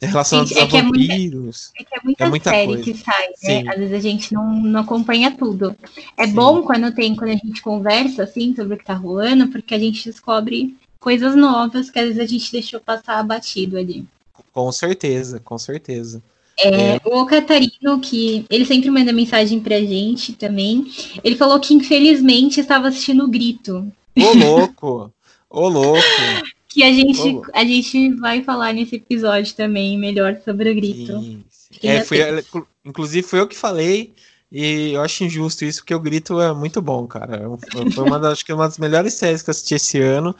Relacionado 0.00 0.52
é 0.52 0.62
a 0.62 0.66
vampiros. 0.66 1.72
É, 1.78 1.84
que 1.84 1.94
é 1.94 2.00
muita, 2.02 2.24
é 2.24 2.28
muita 2.28 2.50
série 2.50 2.66
coisa. 2.66 2.82
que 2.82 2.94
sai, 2.94 3.28
né? 3.44 3.64
Às 3.68 3.78
vezes 3.78 3.94
a 3.94 4.00
gente 4.00 4.32
não, 4.32 4.52
não 4.62 4.80
acompanha 4.80 5.30
tudo. 5.30 5.76
É 6.16 6.26
Sim. 6.26 6.32
bom 6.32 6.62
quando 6.62 6.92
tem, 6.92 7.14
quando 7.14 7.30
a 7.30 7.36
gente 7.36 7.62
conversa 7.62 8.24
assim 8.24 8.54
sobre 8.54 8.74
o 8.74 8.78
que 8.78 8.84
tá 8.84 8.94
rolando, 8.94 9.48
porque 9.48 9.74
a 9.74 9.78
gente 9.78 10.04
descobre 10.04 10.76
coisas 11.02 11.34
novas 11.34 11.90
que 11.90 11.98
às 11.98 12.06
vezes 12.06 12.20
a 12.20 12.26
gente 12.26 12.52
deixou 12.52 12.78
passar 12.78 13.22
batido 13.24 13.76
ali. 13.76 14.06
Com 14.52 14.70
certeza, 14.70 15.40
com 15.40 15.58
certeza. 15.58 16.22
É, 16.56 16.94
é. 16.94 17.00
O 17.04 17.26
Catarino, 17.26 17.98
que 18.00 18.46
ele 18.48 18.64
sempre 18.64 18.88
manda 18.88 19.12
mensagem 19.12 19.58
pra 19.58 19.80
gente 19.80 20.32
também, 20.32 20.86
ele 21.24 21.34
falou 21.34 21.58
que 21.58 21.74
infelizmente 21.74 22.60
estava 22.60 22.86
assistindo 22.86 23.24
o 23.24 23.28
Grito. 23.28 23.92
Ô 24.16 24.32
louco! 24.32 25.12
Ô 25.50 25.68
louco! 25.68 25.98
que 26.68 26.84
a 26.84 26.92
gente, 26.92 27.40
a 27.52 27.64
gente 27.64 28.14
vai 28.14 28.42
falar 28.44 28.72
nesse 28.72 28.96
episódio 28.96 29.54
também 29.54 29.98
melhor 29.98 30.38
sobre 30.44 30.70
o 30.70 30.74
Grito. 30.74 31.20
Sim, 31.20 31.44
sim. 31.50 31.88
É, 31.88 32.04
foi, 32.04 32.18
inclusive 32.84 33.26
foi 33.26 33.40
eu 33.40 33.48
que 33.48 33.56
falei, 33.56 34.14
e 34.50 34.92
eu 34.92 35.02
acho 35.02 35.24
injusto 35.24 35.64
isso, 35.64 35.80
porque 35.80 35.94
o 35.94 36.00
Grito 36.00 36.40
é 36.40 36.52
muito 36.54 36.80
bom, 36.80 37.06
cara. 37.06 37.36
É 37.36 37.90
foi 37.90 38.04
uma 38.04 38.20
das, 38.20 38.32
acho 38.34 38.44
que 38.46 38.52
uma 38.52 38.68
das 38.68 38.78
melhores 38.78 39.14
séries 39.14 39.42
que 39.42 39.50
eu 39.50 39.52
assisti 39.52 39.74
esse 39.74 39.98
ano 39.98 40.36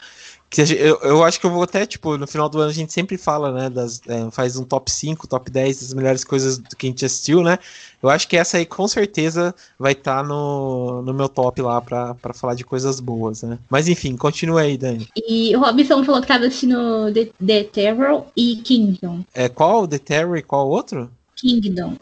que 0.53 0.61
eu, 0.61 0.99
eu 1.01 1.25
acho 1.25 1.41
que 1.41 1.47
eu 1.47 1.51
vou 1.51 1.62
até, 1.62 1.87
tipo, 1.87 2.19
no 2.19 2.27
final 2.27 2.47
do 2.47 2.61
ano 2.61 2.69
a 2.69 2.75
gente 2.75 2.93
sempre 2.93 3.17
fala, 3.17 3.51
né, 3.51 3.71
das, 3.71 4.03
é, 4.07 4.31
faz 4.31 4.55
um 4.55 4.65
top 4.65 4.91
5, 4.91 5.27
top 5.27 5.51
10 5.51 5.81
das 5.81 5.95
melhores 5.95 6.25
coisas 6.25 6.61
que 6.77 6.87
a 6.87 6.91
gente 6.91 7.07
assistiu, 7.07 7.43
né, 7.43 7.59
eu 8.03 8.11
acho 8.11 8.29
que 8.29 8.37
essa 8.37 8.59
aí 8.59 8.67
com 8.67 8.87
certeza 8.87 9.55
vai 9.79 9.93
estar 9.93 10.19
tá 10.19 10.23
no, 10.23 11.01
no 11.01 11.15
meu 11.15 11.27
top 11.27 11.62
lá 11.62 11.81
pra, 11.81 12.15
pra 12.17 12.35
falar 12.35 12.55
de 12.55 12.65
coisas 12.65 13.01
boas, 13.01 13.43
né. 13.43 13.59
Mas 13.71 13.88
enfim, 13.88 14.15
continua 14.15 14.61
aí, 14.61 14.77
Dani. 14.77 15.09
E 15.17 15.57
o 15.57 15.61
Robson 15.61 16.05
falou 16.05 16.21
que 16.21 16.29
tava 16.29 16.45
assistindo 16.45 17.11
The, 17.15 17.31
The 17.45 17.65
Terror 17.65 18.27
e 18.37 18.57
Kingdom. 18.57 19.25
É, 19.33 19.49
qual? 19.49 19.88
The 19.88 19.99
Terror 19.99 20.37
e 20.37 20.43
qual 20.43 20.69
outro? 20.69 21.11
Kingdom. 21.35 21.97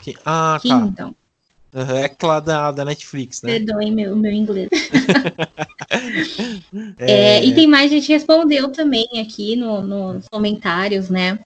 Que, 0.00 0.16
ah, 0.24 0.58
tá. 0.60 0.60
Kingdom. 0.60 1.12
tá. 1.12 1.25
Uhum, 1.74 1.96
é 1.96 2.04
aquela 2.04 2.40
da, 2.40 2.72
da 2.72 2.84
Netflix, 2.84 3.42
né? 3.42 3.58
Perdoem 3.58 3.92
meu, 3.92 4.16
meu 4.16 4.32
inglês. 4.32 4.68
é... 6.98 7.10
É, 7.10 7.44
e 7.44 7.54
tem 7.54 7.66
mais 7.66 7.90
gente 7.90 8.12
respondeu 8.12 8.70
também 8.70 9.06
aqui 9.20 9.56
no, 9.56 9.82
nos 9.82 10.28
comentários, 10.28 11.10
né? 11.10 11.38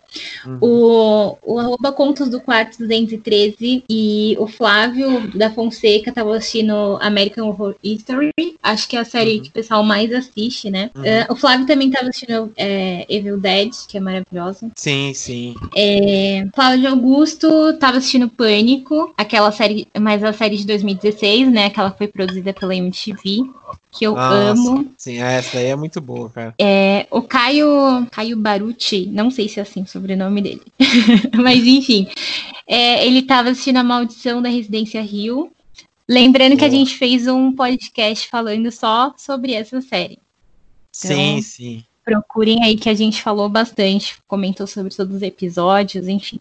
Uhum. 0.45 0.59
O, 0.61 1.37
o 1.43 1.59
arroba 1.59 1.93
Contos 1.93 2.29
do 2.29 2.41
Quarto 2.41 2.79
213 2.79 3.85
e 3.89 4.37
o 4.39 4.47
Flávio 4.47 5.31
da 5.37 5.51
Fonseca 5.51 6.13
tava 6.13 6.37
assistindo 6.37 6.99
American 7.01 7.49
Horror 7.49 7.75
History. 7.83 8.31
Acho 8.63 8.89
que 8.89 8.97
é 8.97 9.01
a 9.01 9.05
série 9.05 9.37
uhum. 9.37 9.43
que 9.43 9.49
o 9.49 9.53
pessoal 9.53 9.83
mais 9.83 10.13
assiste, 10.13 10.71
né? 10.71 10.91
Uh, 10.97 11.33
o 11.33 11.37
Flávio 11.37 11.67
também 11.67 11.91
tava 11.91 12.09
assistindo 12.09 12.53
é, 12.57 13.07
Evil 13.09 13.39
Dead, 13.39 13.71
que 13.89 13.97
é 13.97 14.01
maravilhosa. 14.01 14.71
Sim, 14.77 15.13
sim. 15.15 15.55
É, 15.77 16.47
Flávio 16.55 16.91
Augusto 16.91 17.73
tava 17.75 17.99
assistindo 17.99 18.29
Pânico, 18.29 19.13
aquela 19.17 19.53
série 19.53 19.87
mais 19.99 20.10
a 20.15 20.33
série 20.33 20.57
de 20.57 20.67
2016, 20.67 21.51
né? 21.51 21.67
Aquela 21.67 21.91
que 21.91 21.99
foi 21.99 22.09
produzida 22.09 22.53
pela 22.53 22.75
MTV, 22.75 23.51
que 23.91 24.05
eu 24.05 24.15
Nossa, 24.15 24.35
amo. 24.35 24.93
Sim, 24.97 25.19
essa 25.19 25.59
aí 25.59 25.67
é 25.67 25.77
muito 25.77 26.01
boa, 26.01 26.31
cara. 26.31 26.55
É, 26.59 27.07
o 27.11 27.23
Caio, 27.23 28.07
Caio 28.11 28.37
Barucci, 28.37 29.07
não 29.07 29.31
sei 29.31 29.49
se 29.49 29.59
é 29.59 29.63
assim 29.63 29.83
o 29.83 29.87
sobrenome 29.87 30.41
dele, 30.41 30.63
mas 31.35 31.65
enfim, 31.65 32.09
é, 32.67 33.07
ele 33.07 33.21
estava 33.21 33.51
assistindo 33.51 33.79
A 33.79 33.85
Maldição 33.85 34.41
da 34.41 34.49
Residência 34.49 35.03
Rio. 35.03 35.51
Lembrando 36.09 36.51
boa. 36.51 36.59
que 36.59 36.65
a 36.65 36.71
gente 36.71 36.97
fez 36.97 37.29
um 37.29 37.53
podcast 37.53 38.29
falando 38.29 38.71
só 38.73 39.15
sobre 39.17 39.53
essa 39.53 39.81
série. 39.81 40.19
Então, 40.97 41.17
sim, 41.17 41.43
sim. 41.43 41.85
Procurem 42.05 42.65
aí 42.65 42.77
que 42.77 42.89
a 42.89 42.95
gente 42.95 43.23
falou 43.23 43.49
bastante, 43.49 44.19
comentou 44.27 44.67
sobre 44.67 44.93
todos 44.93 45.17
os 45.17 45.23
episódios, 45.23 46.09
enfim. 46.09 46.41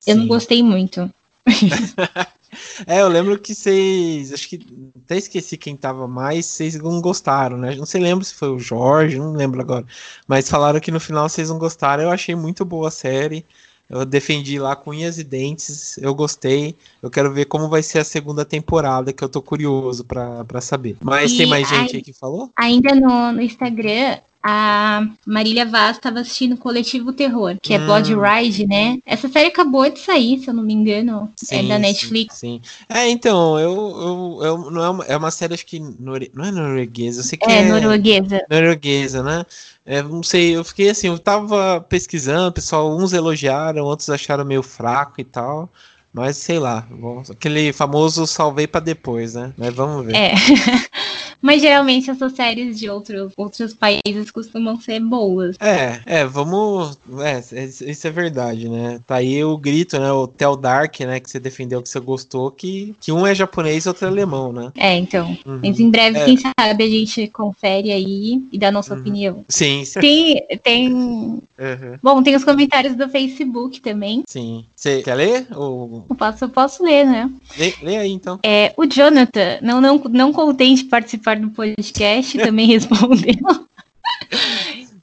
Sim. 0.00 0.10
Eu 0.10 0.16
não 0.16 0.26
gostei 0.26 0.62
muito. 0.62 1.12
é, 2.86 3.00
eu 3.00 3.08
lembro 3.08 3.38
que 3.38 3.54
vocês. 3.54 4.32
Acho 4.32 4.48
que 4.48 4.60
até 5.04 5.16
esqueci 5.16 5.56
quem 5.56 5.76
tava 5.76 6.06
mais, 6.08 6.46
vocês 6.46 6.74
não 6.76 7.00
gostaram, 7.00 7.56
né? 7.56 7.74
Não 7.74 7.86
sei, 7.86 8.00
lembro 8.00 8.24
se 8.24 8.34
foi 8.34 8.50
o 8.50 8.58
Jorge, 8.58 9.18
não 9.18 9.32
lembro 9.32 9.60
agora. 9.60 9.84
Mas 10.26 10.48
falaram 10.48 10.80
que 10.80 10.90
no 10.90 11.00
final 11.00 11.28
vocês 11.28 11.48
não 11.48 11.58
gostaram. 11.58 12.04
Eu 12.04 12.10
achei 12.10 12.34
muito 12.34 12.64
boa 12.64 12.88
a 12.88 12.90
série. 12.90 13.44
Eu 13.90 14.04
defendi 14.04 14.56
lá 14.56 14.76
com 14.76 14.90
unhas 14.90 15.18
e 15.18 15.24
dentes, 15.24 15.98
eu 15.98 16.14
gostei. 16.14 16.76
Eu 17.02 17.10
quero 17.10 17.32
ver 17.32 17.46
como 17.46 17.68
vai 17.68 17.82
ser 17.82 17.98
a 17.98 18.04
segunda 18.04 18.44
temporada, 18.44 19.12
que 19.12 19.22
eu 19.22 19.28
tô 19.28 19.42
curioso 19.42 20.04
para 20.04 20.60
saber. 20.60 20.96
Mas 21.02 21.32
e 21.32 21.38
tem 21.38 21.46
mais 21.46 21.68
gente 21.68 21.96
aí 21.96 22.02
que 22.02 22.12
falou? 22.12 22.52
Ainda 22.56 22.94
no, 22.94 23.32
no 23.32 23.42
Instagram, 23.42 24.18
a 24.42 25.06
Marília 25.26 25.66
Vaz 25.66 25.96
estava 25.96 26.20
assistindo 26.20 26.56
Coletivo 26.56 27.12
Terror, 27.12 27.56
que 27.60 27.74
é 27.74 27.78
hum. 27.78 27.84
Blood 27.84 28.14
Ride, 28.14 28.66
né? 28.66 28.98
Essa 29.04 29.28
série 29.28 29.48
acabou 29.48 29.88
de 29.90 29.98
sair, 29.98 30.38
se 30.38 30.48
eu 30.48 30.54
não 30.54 30.62
me 30.62 30.72
engano. 30.72 31.30
É 31.42 31.44
sim, 31.44 31.56
é 31.56 31.68
da 31.68 31.78
Netflix. 31.78 32.36
Sim, 32.36 32.60
sim. 32.62 32.84
É, 32.88 33.08
então, 33.08 33.58
eu, 33.58 33.70
eu, 33.70 34.46
eu 34.46 34.70
não 34.70 34.82
é, 34.82 34.88
uma, 34.88 35.04
é 35.04 35.16
uma 35.16 35.30
série, 35.30 35.52
acho 35.52 35.66
que 35.66 35.78
nore, 35.78 36.30
não 36.34 36.44
é 36.44 36.50
norueguesa, 36.50 37.20
eu 37.20 37.24
sei 37.24 37.36
que 37.38 37.50
é. 37.50 37.58
É 37.58 37.68
norueguesa. 37.68 38.42
Norueguesa, 38.50 39.22
né? 39.22 39.44
É, 39.84 40.02
não 40.02 40.22
sei, 40.22 40.56
eu 40.56 40.64
fiquei 40.64 40.88
assim, 40.88 41.08
eu 41.08 41.18
tava 41.18 41.80
pesquisando, 41.88 42.52
pessoal, 42.52 42.96
uns 42.96 43.12
elogiaram, 43.12 43.84
outros 43.84 44.08
acharam 44.08 44.44
meio 44.44 44.62
fraco 44.62 45.20
e 45.20 45.24
tal. 45.24 45.68
Mas 46.12 46.38
sei 46.38 46.58
lá, 46.58 46.86
aquele 47.30 47.72
famoso 47.72 48.26
salvei 48.26 48.66
para 48.66 48.80
depois, 48.80 49.34
né? 49.34 49.52
Mas 49.56 49.72
vamos 49.72 50.06
ver. 50.06 50.16
É. 50.16 50.34
Mas 51.40 51.62
geralmente 51.62 52.10
essas 52.10 52.32
séries 52.32 52.78
de 52.78 52.88
outros, 52.88 53.32
outros 53.36 53.72
países 53.72 54.30
costumam 54.30 54.78
ser 54.80 55.00
boas. 55.00 55.56
É, 55.58 56.00
é, 56.04 56.24
vamos. 56.24 56.98
É, 57.20 57.38
isso 57.38 58.06
é 58.06 58.10
verdade, 58.10 58.68
né? 58.68 59.00
Tá 59.06 59.16
aí 59.16 59.42
o 59.42 59.56
grito, 59.56 59.98
né? 59.98 60.12
O 60.12 60.26
Tel 60.26 60.56
Dark, 60.56 61.00
né? 61.00 61.18
Que 61.18 61.30
você 61.30 61.40
defendeu 61.40 61.82
que 61.82 61.88
você 61.88 61.98
gostou, 62.00 62.50
que, 62.50 62.94
que 63.00 63.10
um 63.10 63.26
é 63.26 63.34
japonês 63.34 63.84
e 63.84 63.88
outro 63.88 64.04
é 64.04 64.08
alemão, 64.08 64.52
né? 64.52 64.70
É, 64.76 64.96
então. 64.96 65.36
Uhum. 65.46 65.60
Mas 65.64 65.80
em 65.80 65.90
breve, 65.90 66.18
é. 66.18 66.24
quem 66.24 66.36
sabe, 66.36 66.84
a 66.84 66.88
gente 66.88 67.28
confere 67.28 67.90
aí 67.90 68.42
e 68.52 68.58
dá 68.58 68.70
nossa 68.70 68.94
uhum. 68.94 69.00
opinião. 69.00 69.44
Sim, 69.48 69.84
sim. 69.84 70.00
Tem. 70.00 70.46
tem... 70.62 70.92
Uhum. 70.92 71.98
Bom, 72.02 72.22
tem 72.22 72.36
os 72.36 72.44
comentários 72.44 72.94
do 72.94 73.08
Facebook 73.08 73.80
também. 73.80 74.22
Sim. 74.26 74.66
Você 74.80 75.02
quer 75.02 75.14
ler? 75.14 75.46
Ou... 75.54 76.06
Eu 76.08 76.16
posso, 76.16 76.44
eu 76.44 76.48
posso 76.48 76.82
ler, 76.82 77.04
né? 77.04 77.30
Lê, 77.58 77.74
lê 77.82 77.96
aí 77.98 78.10
então. 78.10 78.40
É, 78.42 78.72
o 78.78 78.86
Jonathan, 78.86 79.58
não, 79.60 79.78
não, 79.78 79.98
não 79.98 80.32
contente 80.32 80.84
de 80.84 80.88
participar 80.88 81.38
do 81.38 81.50
podcast 81.50 82.38
também 82.40 82.66
respondeu. 82.66 83.34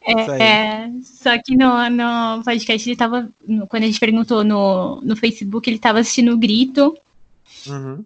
É, 0.01 0.43
é, 0.43 0.91
só 1.03 1.37
que 1.37 1.55
no, 1.55 1.91
no 1.91 2.43
podcast 2.43 2.89
ele 2.89 2.97
tava. 2.97 3.29
Quando 3.69 3.83
a 3.83 3.85
gente 3.85 3.99
perguntou 3.99 4.43
no, 4.43 4.99
no 5.01 5.15
Facebook, 5.15 5.69
ele 5.69 5.77
tava 5.77 5.99
assistindo 5.99 6.33
o 6.33 6.37
grito. 6.37 6.97
Uhum. 7.67 8.03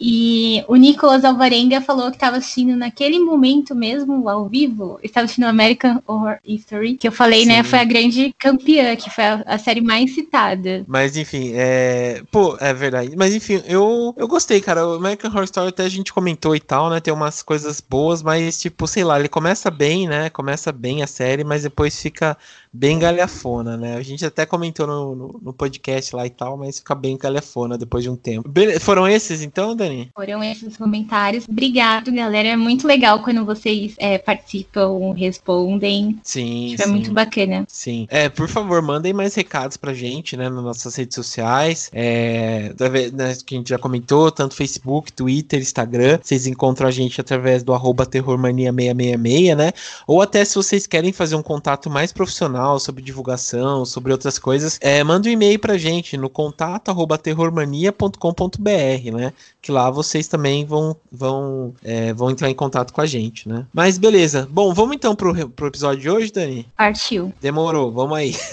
E 0.00 0.64
o 0.66 0.74
Nicolas 0.76 1.24
Alvarenga 1.24 1.80
falou 1.80 2.10
que 2.10 2.16
estava 2.16 2.38
assistindo 2.38 2.76
naquele 2.76 3.20
momento 3.20 3.74
mesmo, 3.74 4.28
ao 4.28 4.48
vivo, 4.48 4.98
estava 5.02 5.24
assistindo 5.24 5.44
American 5.44 6.02
Horror 6.06 6.38
History, 6.44 6.94
que 6.94 7.06
eu 7.06 7.12
falei, 7.12 7.44
né, 7.44 7.56
Sim. 7.56 7.62
né, 7.62 7.64
foi 7.64 7.78
a 7.78 7.84
grande 7.84 8.34
campeã, 8.38 8.96
que 8.96 9.08
foi 9.10 9.24
a, 9.24 9.44
a, 9.46 9.58
série 9.58 9.80
mais 9.80 10.14
citada. 10.14 10.84
Mas 10.88 11.16
enfim, 11.16 11.52
é. 11.54 12.22
Pô, 12.30 12.56
é 12.60 12.74
verdade. 12.74 13.14
Mas 13.16 13.34
enfim, 13.34 13.62
eu, 13.66 14.14
eu 14.16 14.26
gostei, 14.26 14.60
cara. 14.60 14.86
O 14.86 14.94
American 14.94 15.30
Horror 15.30 15.44
Story 15.44 15.68
até 15.68 15.84
a 15.84 15.88
gente 15.88 16.12
comentou 16.12 16.56
e 16.56 16.60
tal, 16.60 16.90
né? 16.90 17.00
Tem 17.00 17.12
umas 17.12 17.42
coisas 17.42 17.80
boas, 17.80 18.22
mas, 18.22 18.60
tipo, 18.60 18.86
sei 18.86 19.04
lá, 19.04 19.18
ele 19.18 19.28
começa 19.28 19.70
bem, 19.70 20.08
né? 20.08 20.30
Começa 20.30 20.72
bem 20.72 21.02
a 21.02 21.06
série, 21.06 21.44
mas 21.44 21.62
depois 21.62 22.00
fica 22.00 22.36
bem 22.72 22.98
galhafona, 22.98 23.76
né? 23.76 23.96
A 23.96 24.02
gente 24.02 24.24
até 24.24 24.46
comentou 24.46 24.86
no, 24.86 25.14
no, 25.14 25.40
no, 25.42 25.52
podcast 25.52 26.16
lá 26.16 26.26
e 26.26 26.30
tal, 26.30 26.56
mas 26.56 26.78
fica 26.78 26.94
bem 26.94 27.18
galhafona 27.18 27.76
depois 27.76 28.02
de 28.02 28.08
um 28.08 28.16
tempo. 28.16 28.48
Be 28.48 28.80
foram 28.80 29.06
esses 29.06 29.42
então, 29.42 29.76
Dani? 29.76 30.10
Foram 30.14 30.42
esses 30.42 30.76
comentários. 30.76 31.46
Obrigado, 31.48 32.10
galera. 32.10 32.48
É 32.48 32.56
muito 32.56 32.86
legal 32.86 33.22
quando 33.22 33.44
vocês 33.44 33.94
é, 33.98 34.16
participam, 34.16 35.12
respondem. 35.12 36.18
Sim. 36.22 36.76
É 36.78 36.86
muito 36.86 37.12
bacana. 37.12 37.64
Sim. 37.68 38.06
É, 38.08 38.28
por 38.28 38.48
favor, 38.48 38.80
mandem 38.80 39.12
mais 39.12 39.34
recados 39.34 39.76
pra 39.76 39.92
gente, 39.92 40.36
né? 40.36 40.48
Nas 40.48 40.64
nossas 40.64 40.96
redes 40.96 41.14
sociais. 41.14 41.90
É, 41.92 42.72
né, 43.12 43.36
que 43.44 43.54
a 43.54 43.58
gente 43.58 43.68
já 43.68 43.78
comentou, 43.78 44.30
tanto 44.30 44.54
Facebook, 44.54 45.12
Twitter, 45.12 45.60
Instagram. 45.60 46.18
Vocês 46.22 46.46
encontram 46.46 46.88
a 46.88 46.90
gente 46.90 47.20
através 47.20 47.62
do 47.62 47.74
arroba 47.74 48.06
terrormania666, 48.06 49.56
né? 49.56 49.72
Ou 50.06 50.22
até 50.22 50.44
se 50.44 50.54
vocês 50.54 50.86
querem 50.86 51.12
fazer 51.12 51.36
um 51.36 51.42
contato 51.42 51.90
mais 51.90 52.12
profissional 52.12 52.61
canal, 52.62 52.78
sobre 52.78 53.02
divulgação, 53.02 53.84
sobre 53.84 54.12
outras 54.12 54.38
coisas, 54.38 54.78
é, 54.80 55.02
manda 55.02 55.28
um 55.28 55.32
e-mail 55.32 55.58
pra 55.58 55.76
gente 55.76 56.16
no 56.16 56.30
contato 56.30 56.90
arroba 56.90 57.18
terrormania.com.br, 57.18 59.16
né? 59.16 59.32
Que 59.60 59.72
lá 59.72 59.90
vocês 59.90 60.28
também 60.28 60.64
vão, 60.64 60.96
vão, 61.10 61.74
é, 61.84 62.12
vão 62.12 62.30
entrar 62.30 62.48
em 62.48 62.54
contato 62.54 62.92
com 62.92 63.00
a 63.00 63.06
gente, 63.06 63.48
né? 63.48 63.66
Mas 63.72 63.98
beleza. 63.98 64.48
Bom, 64.50 64.72
vamos 64.72 64.94
então 64.94 65.16
pro, 65.16 65.48
pro 65.50 65.66
episódio 65.66 66.00
de 66.00 66.08
hoje, 66.10 66.32
Dani? 66.32 66.68
Partiu. 66.76 67.32
Demorou, 67.40 67.90
vamos 67.90 68.16
aí. 68.16 68.36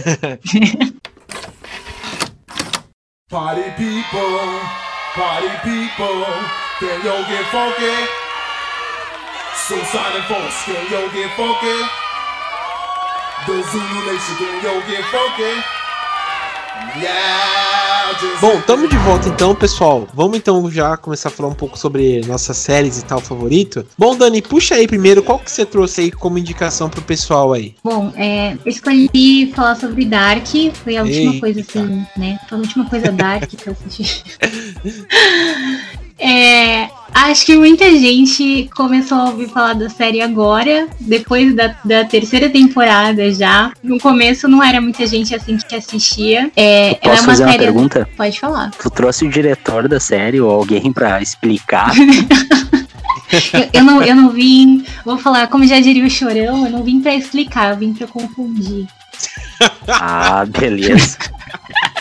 Party 3.30 3.62
people, 3.78 4.60
party 5.13 5.54
people, 5.62 6.26
can 6.80 6.98
you 7.06 7.26
get 7.30 7.45
funky? 7.52 7.93
Suicide 9.54 10.24
folks, 10.28 10.63
can 10.63 10.82
you 10.89 11.12
get 11.13 11.30
funky? 11.38 11.98
Bom, 18.41 18.58
estamos 18.60 18.89
de 18.89 18.97
volta 18.97 19.30
então, 19.30 19.56
pessoal. 19.56 20.08
Vamos 20.13 20.38
então 20.38 20.69
já 20.71 20.97
começar 20.97 21.30
a 21.30 21.32
falar 21.32 21.49
um 21.49 21.56
pouco 21.56 21.78
sobre 21.78 22.21
nossas 22.25 22.58
séries 22.58 22.99
e 22.99 23.06
tal 23.06 23.19
favorito. 23.19 23.86
Bom, 23.97 24.15
Dani, 24.17 24.41
puxa 24.41 24.75
aí 24.75 24.88
primeiro, 24.88 25.21
qual 25.23 25.39
que 25.39 25.52
você 25.52 25.65
trouxe 25.65 26.02
aí 26.02 26.12
como 26.12 26.38
indicação 26.38 26.89
pro 26.89 27.02
pessoal 27.02 27.54
aí? 27.54 27.75
Bom, 27.84 28.12
é, 28.15 28.54
eu 28.54 28.60
escolhi 28.65 29.52
falar 29.56 29.75
sobre 29.75 30.06
Dark, 30.06 30.47
foi 30.84 30.97
a 30.97 31.04
última 31.04 31.34
Eita. 31.34 31.39
coisa 31.39 31.62
assim, 31.62 32.06
né? 32.17 32.39
Foi 32.47 32.58
a 32.58 32.62
última 32.62 32.89
coisa 32.89 33.12
Dark 33.12 33.47
que 33.47 33.67
eu 33.67 33.73
assisti. 33.73 34.23
É, 36.19 36.89
acho 37.13 37.45
que 37.45 37.55
muita 37.55 37.89
gente 37.91 38.69
começou 38.75 39.17
a 39.17 39.25
ouvir 39.29 39.47
falar 39.49 39.73
da 39.73 39.89
série 39.89 40.21
agora, 40.21 40.88
depois 40.99 41.55
da, 41.55 41.75
da 41.84 42.03
terceira 42.05 42.49
temporada 42.49 43.32
já. 43.34 43.71
No 43.82 43.99
começo 43.99 44.47
não 44.47 44.63
era 44.63 44.82
muita 44.82 45.08
gente 45.08 45.34
assim 45.34 45.58
que 45.58 45.75
assistia. 45.75 46.51
É, 46.55 46.95
posso 46.95 47.08
é 47.08 47.21
uma 47.21 47.23
fazer 47.23 47.43
série... 47.43 47.49
uma 47.49 47.58
pergunta? 47.58 48.10
Pode 48.17 48.39
falar. 48.39 48.71
Tu 48.71 48.89
trouxe 48.89 49.25
o 49.25 49.29
diretor 49.29 49.88
da 49.88 49.99
série 49.99 50.41
ou 50.41 50.51
alguém 50.51 50.91
para 50.91 51.21
explicar? 51.21 51.91
eu, 53.53 53.69
eu, 53.73 53.84
não, 53.84 54.03
eu 54.03 54.15
não 54.15 54.29
vim. 54.29 54.84
Vou 55.05 55.17
falar, 55.17 55.47
como 55.47 55.65
já 55.65 55.79
diria 55.79 56.05
o 56.05 56.10
chorão, 56.10 56.65
eu 56.65 56.71
não 56.71 56.84
vim 56.84 56.99
para 56.99 57.15
explicar, 57.15 57.71
eu 57.71 57.77
vim 57.77 57.93
para 57.93 58.08
confundir. 58.08 58.88
Ah, 59.88 60.45
beleza. 60.45 61.17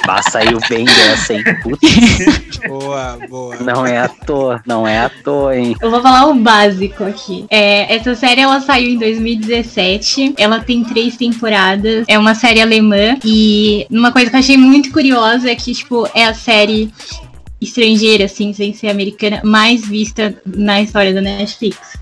Bah, 0.09 0.23
saiu 0.23 0.59
bem 0.71 0.87
dessa, 0.87 1.35
hein? 1.35 1.44
Putz. 1.62 1.87
Boa, 2.66 3.18
boa. 3.29 3.57
Não 3.57 3.87
é 3.87 3.99
à 3.99 4.09
toa, 4.09 4.61
não 4.66 4.88
é 4.88 4.99
à 4.99 5.11
toa, 5.11 5.55
hein? 5.55 5.77
Eu 5.81 5.90
vou 5.90 6.01
falar 6.01 6.27
o 6.27 6.35
básico 6.35 7.05
aqui. 7.05 7.44
É, 7.51 7.94
essa 7.94 8.14
série 8.14 8.40
ela 8.40 8.59
saiu 8.61 8.88
em 8.88 8.99
2017. 8.99 10.35
Ela 10.38 10.61
tem 10.61 10.83
três 10.83 11.16
temporadas. 11.16 12.07
É 12.09 12.18
uma 12.18 12.35
série 12.35 12.62
alemã. 12.62 13.18
E 13.23 13.87
uma 13.90 14.11
coisa 14.11 14.31
que 14.31 14.37
eu 14.37 14.40
achei 14.40 14.57
muito 14.57 14.90
curiosa 14.90 15.51
é 15.51 15.55
que, 15.55 15.75
tipo, 15.75 16.09
é 16.14 16.25
a 16.25 16.33
série 16.33 16.90
estrangeira, 17.61 18.25
assim, 18.25 18.55
sem 18.55 18.73
ser 18.73 18.88
americana, 18.88 19.42
mais 19.44 19.87
vista 19.87 20.35
na 20.47 20.81
história 20.81 21.12
da 21.12 21.21
Netflix. 21.21 21.99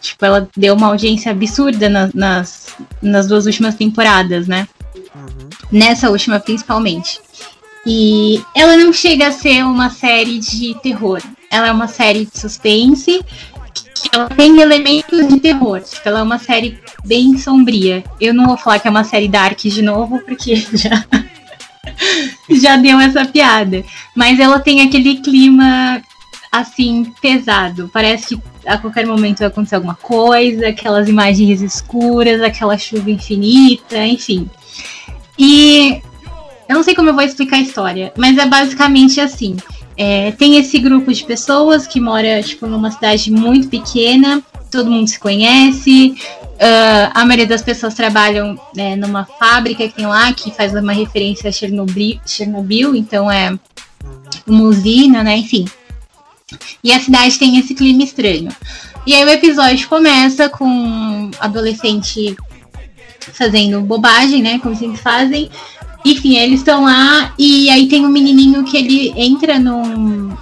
Tipo, 0.00 0.24
ela 0.24 0.48
deu 0.56 0.74
uma 0.74 0.86
audiência 0.86 1.32
absurda 1.32 1.88
na, 1.88 2.08
nas, 2.14 2.76
nas 3.02 3.26
duas 3.26 3.46
últimas 3.46 3.74
temporadas, 3.74 4.46
né? 4.46 4.68
Uhum. 5.16 5.48
Nessa 5.72 6.10
última, 6.10 6.38
principalmente. 6.38 7.20
E 7.86 8.42
ela 8.54 8.76
não 8.76 8.92
chega 8.92 9.28
a 9.28 9.32
ser 9.32 9.64
uma 9.64 9.90
série 9.90 10.38
de 10.38 10.74
terror. 10.82 11.22
Ela 11.50 11.68
é 11.68 11.72
uma 11.72 11.88
série 11.88 12.26
de 12.26 12.38
suspense. 12.38 13.24
Que 13.94 14.10
ela 14.12 14.28
tem 14.28 14.60
elementos 14.60 15.28
de 15.28 15.40
terror. 15.40 15.80
Tipo, 15.80 16.08
ela 16.08 16.20
é 16.20 16.22
uma 16.22 16.38
série 16.38 16.78
bem 17.04 17.38
sombria. 17.38 18.04
Eu 18.20 18.34
não 18.34 18.46
vou 18.46 18.56
falar 18.56 18.78
que 18.78 18.88
é 18.88 18.90
uma 18.90 19.04
série 19.04 19.28
dark 19.28 19.58
de 19.58 19.82
novo, 19.82 20.18
porque 20.20 20.56
já, 20.74 21.04
já 22.50 22.76
deu 22.76 22.98
essa 23.00 23.24
piada. 23.24 23.84
Mas 24.14 24.38
ela 24.40 24.58
tem 24.58 24.82
aquele 24.82 25.18
clima 25.18 26.02
assim, 26.50 27.12
pesado. 27.20 27.88
Parece 27.92 28.36
que 28.36 28.42
a 28.66 28.78
qualquer 28.78 29.06
momento 29.06 29.38
vai 29.38 29.48
acontecer 29.48 29.76
alguma 29.76 29.94
coisa, 29.94 30.68
aquelas 30.68 31.08
imagens 31.08 31.62
escuras, 31.62 32.42
aquela 32.42 32.76
chuva 32.76 33.10
infinita, 33.10 34.04
enfim. 34.04 34.48
E 35.38 36.00
eu 36.68 36.74
não 36.74 36.82
sei 36.82 36.94
como 36.94 37.10
eu 37.10 37.14
vou 37.14 37.22
explicar 37.22 37.56
a 37.56 37.60
história, 37.60 38.12
mas 38.16 38.36
é 38.38 38.46
basicamente 38.46 39.20
assim. 39.20 39.56
É, 39.96 40.30
tem 40.32 40.58
esse 40.58 40.78
grupo 40.78 41.12
de 41.12 41.24
pessoas 41.24 41.86
que 41.86 41.98
mora 41.98 42.42
tipo, 42.42 42.66
numa 42.66 42.90
cidade 42.90 43.30
muito 43.30 43.68
pequena, 43.68 44.42
todo 44.70 44.90
mundo 44.90 45.08
se 45.08 45.18
conhece, 45.18 46.16
Uh, 46.56 47.12
a 47.12 47.22
maioria 47.26 47.46
das 47.46 47.60
pessoas 47.60 47.92
trabalham 47.92 48.58
né, 48.74 48.96
numa 48.96 49.26
fábrica 49.26 49.86
que 49.86 49.94
tem 49.94 50.06
lá, 50.06 50.32
que 50.32 50.50
faz 50.50 50.72
uma 50.72 50.92
referência 50.94 51.50
a 51.50 51.52
Chernobyl, 51.52 52.18
Chernobyl 52.24 52.96
então 52.96 53.30
é 53.30 53.54
uma 54.46 54.62
usina, 54.64 55.22
né? 55.22 55.36
Enfim. 55.36 55.66
E 56.82 56.92
a 56.92 57.00
cidade 57.00 57.38
tem 57.38 57.58
esse 57.58 57.74
clima 57.74 58.02
estranho. 58.02 58.48
E 59.06 59.14
aí 59.14 59.22
o 59.24 59.28
episódio 59.28 59.86
começa 59.86 60.48
com 60.48 60.66
um 60.66 61.30
adolescente 61.38 62.34
fazendo 63.32 63.80
bobagem, 63.80 64.42
né? 64.42 64.58
Como 64.58 64.76
sempre 64.76 64.96
fazem. 64.96 65.50
Enfim, 66.04 66.36
eles 66.36 66.60
estão 66.60 66.84
lá 66.84 67.32
e 67.38 67.68
aí 67.70 67.88
tem 67.88 68.06
um 68.06 68.10
menininho 68.10 68.64
que 68.64 68.76
ele 68.76 69.12
entra 69.16 69.58
num. 69.58 70.36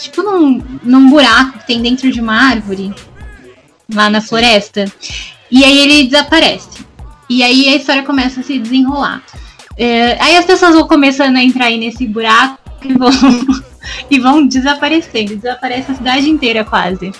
Tipo 0.00 0.22
num, 0.22 0.62
num 0.82 1.08
buraco 1.08 1.58
que 1.58 1.66
tem 1.66 1.82
dentro 1.82 2.12
de 2.12 2.20
uma 2.20 2.34
árvore 2.34 2.94
lá 3.92 4.10
na 4.10 4.20
floresta. 4.20 4.84
E 5.50 5.64
aí 5.64 5.78
ele 5.78 6.04
desaparece. 6.04 6.84
E 7.28 7.42
aí 7.42 7.68
a 7.68 7.76
história 7.76 8.02
começa 8.02 8.40
a 8.40 8.42
se 8.42 8.58
desenrolar. 8.58 9.22
É, 9.76 10.16
aí 10.22 10.36
as 10.36 10.44
pessoas 10.44 10.74
vão 10.74 10.86
começando 10.86 11.36
a 11.36 11.42
entrar 11.42 11.66
aí 11.66 11.76
nesse 11.76 12.06
buraco 12.06 12.58
e 12.84 12.94
vão, 12.94 13.10
e 14.10 14.18
vão 14.18 14.46
desaparecendo. 14.46 15.36
Desaparece 15.36 15.92
a 15.92 15.94
cidade 15.94 16.30
inteira 16.30 16.64
quase. 16.64 17.12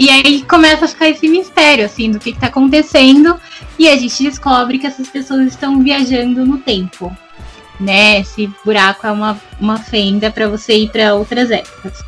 E 0.00 0.08
aí 0.08 0.42
começa 0.44 0.86
a 0.86 0.88
ficar 0.88 1.10
esse 1.10 1.28
mistério, 1.28 1.84
assim, 1.84 2.10
do 2.10 2.18
que, 2.18 2.30
está 2.30 2.46
acontecendo. 2.46 3.38
E 3.78 3.86
a 3.86 3.94
gente 3.98 4.22
descobre 4.22 4.78
que 4.78 4.86
essas 4.86 5.10
pessoas 5.10 5.48
estão 5.48 5.82
viajando 5.82 6.46
no 6.46 6.56
tempo. 6.56 7.14
Né? 7.78 8.20
Esse 8.20 8.50
buraco 8.64 9.06
é 9.06 9.12
uma, 9.12 9.38
uma 9.60 9.76
fenda 9.78 10.30
para 10.30 10.48
você 10.48 10.72
ir 10.72 10.88
para 10.90 11.14
outras 11.14 11.50
épocas. 11.50 12.02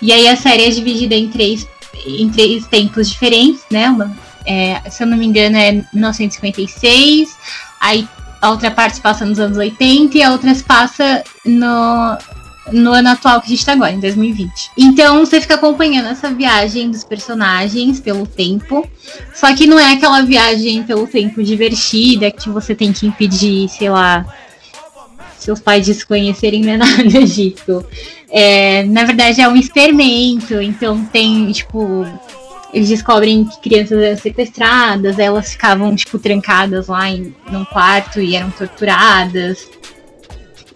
E 0.00 0.12
aí 0.12 0.28
a 0.28 0.36
série 0.36 0.66
é 0.66 0.70
dividida 0.70 1.16
em 1.16 1.28
três 1.28 1.66
em 2.06 2.28
três 2.28 2.66
tempos 2.66 3.08
diferentes, 3.08 3.64
né? 3.70 3.88
Uma, 3.88 4.16
é, 4.44 4.80
se 4.90 5.02
eu 5.02 5.06
não 5.06 5.16
me 5.16 5.26
engano, 5.26 5.56
é 5.56 5.72
1956, 5.92 7.36
aí 7.80 8.06
a 8.42 8.50
outra 8.50 8.70
parte 8.70 9.00
passa 9.00 9.24
nos 9.24 9.38
anos 9.38 9.56
80 9.56 10.18
e 10.18 10.22
a 10.22 10.32
outra 10.32 10.52
passa 10.66 11.24
no, 11.44 12.18
no 12.72 12.92
ano 12.92 13.10
atual 13.10 13.40
que 13.40 13.46
a 13.46 13.50
gente 13.50 13.58
está 13.58 13.72
agora, 13.72 13.92
em 13.92 14.00
2020. 14.00 14.70
Então 14.76 15.24
você 15.24 15.40
fica 15.40 15.54
acompanhando 15.54 16.08
essa 16.08 16.30
viagem 16.30 16.90
dos 16.90 17.04
personagens 17.04 18.00
pelo 18.00 18.26
tempo. 18.26 18.88
Só 19.34 19.54
que 19.54 19.66
não 19.66 19.78
é 19.78 19.92
aquela 19.92 20.22
viagem 20.22 20.82
pelo 20.82 21.06
tempo 21.06 21.42
divertida 21.42 22.30
que 22.30 22.48
você 22.48 22.74
tem 22.74 22.92
que 22.92 23.06
impedir, 23.06 23.68
sei 23.68 23.90
lá, 23.90 24.24
seus 25.38 25.60
pais 25.60 25.84
desconhecerem, 25.84 26.62
não 26.62 26.72
é 26.72 26.76
nada 26.78 27.24
disso. 27.24 27.84
É, 28.30 28.82
na 28.84 29.04
verdade, 29.04 29.40
é 29.40 29.48
um 29.48 29.56
experimento, 29.56 30.54
então 30.60 31.04
tem, 31.04 31.52
tipo, 31.52 32.04
eles 32.72 32.88
descobrem 32.88 33.44
que 33.44 33.60
crianças 33.60 34.02
eram 34.02 34.16
sequestradas, 34.16 35.18
elas 35.18 35.52
ficavam, 35.52 35.94
tipo, 35.94 36.18
trancadas 36.18 36.88
lá 36.88 37.08
em 37.08 37.34
num 37.50 37.64
quarto 37.64 38.20
e 38.20 38.34
eram 38.34 38.50
torturadas. 38.50 39.68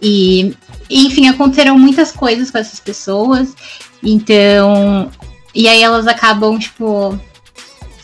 E, 0.01 0.55
enfim, 0.89 1.27
aconteceram 1.27 1.77
muitas 1.77 2.11
coisas 2.11 2.49
com 2.49 2.57
essas 2.57 2.79
pessoas. 2.79 3.55
Então, 4.03 5.11
e 5.53 5.67
aí 5.67 5.81
elas 5.81 6.07
acabam, 6.07 6.57
tipo, 6.57 7.19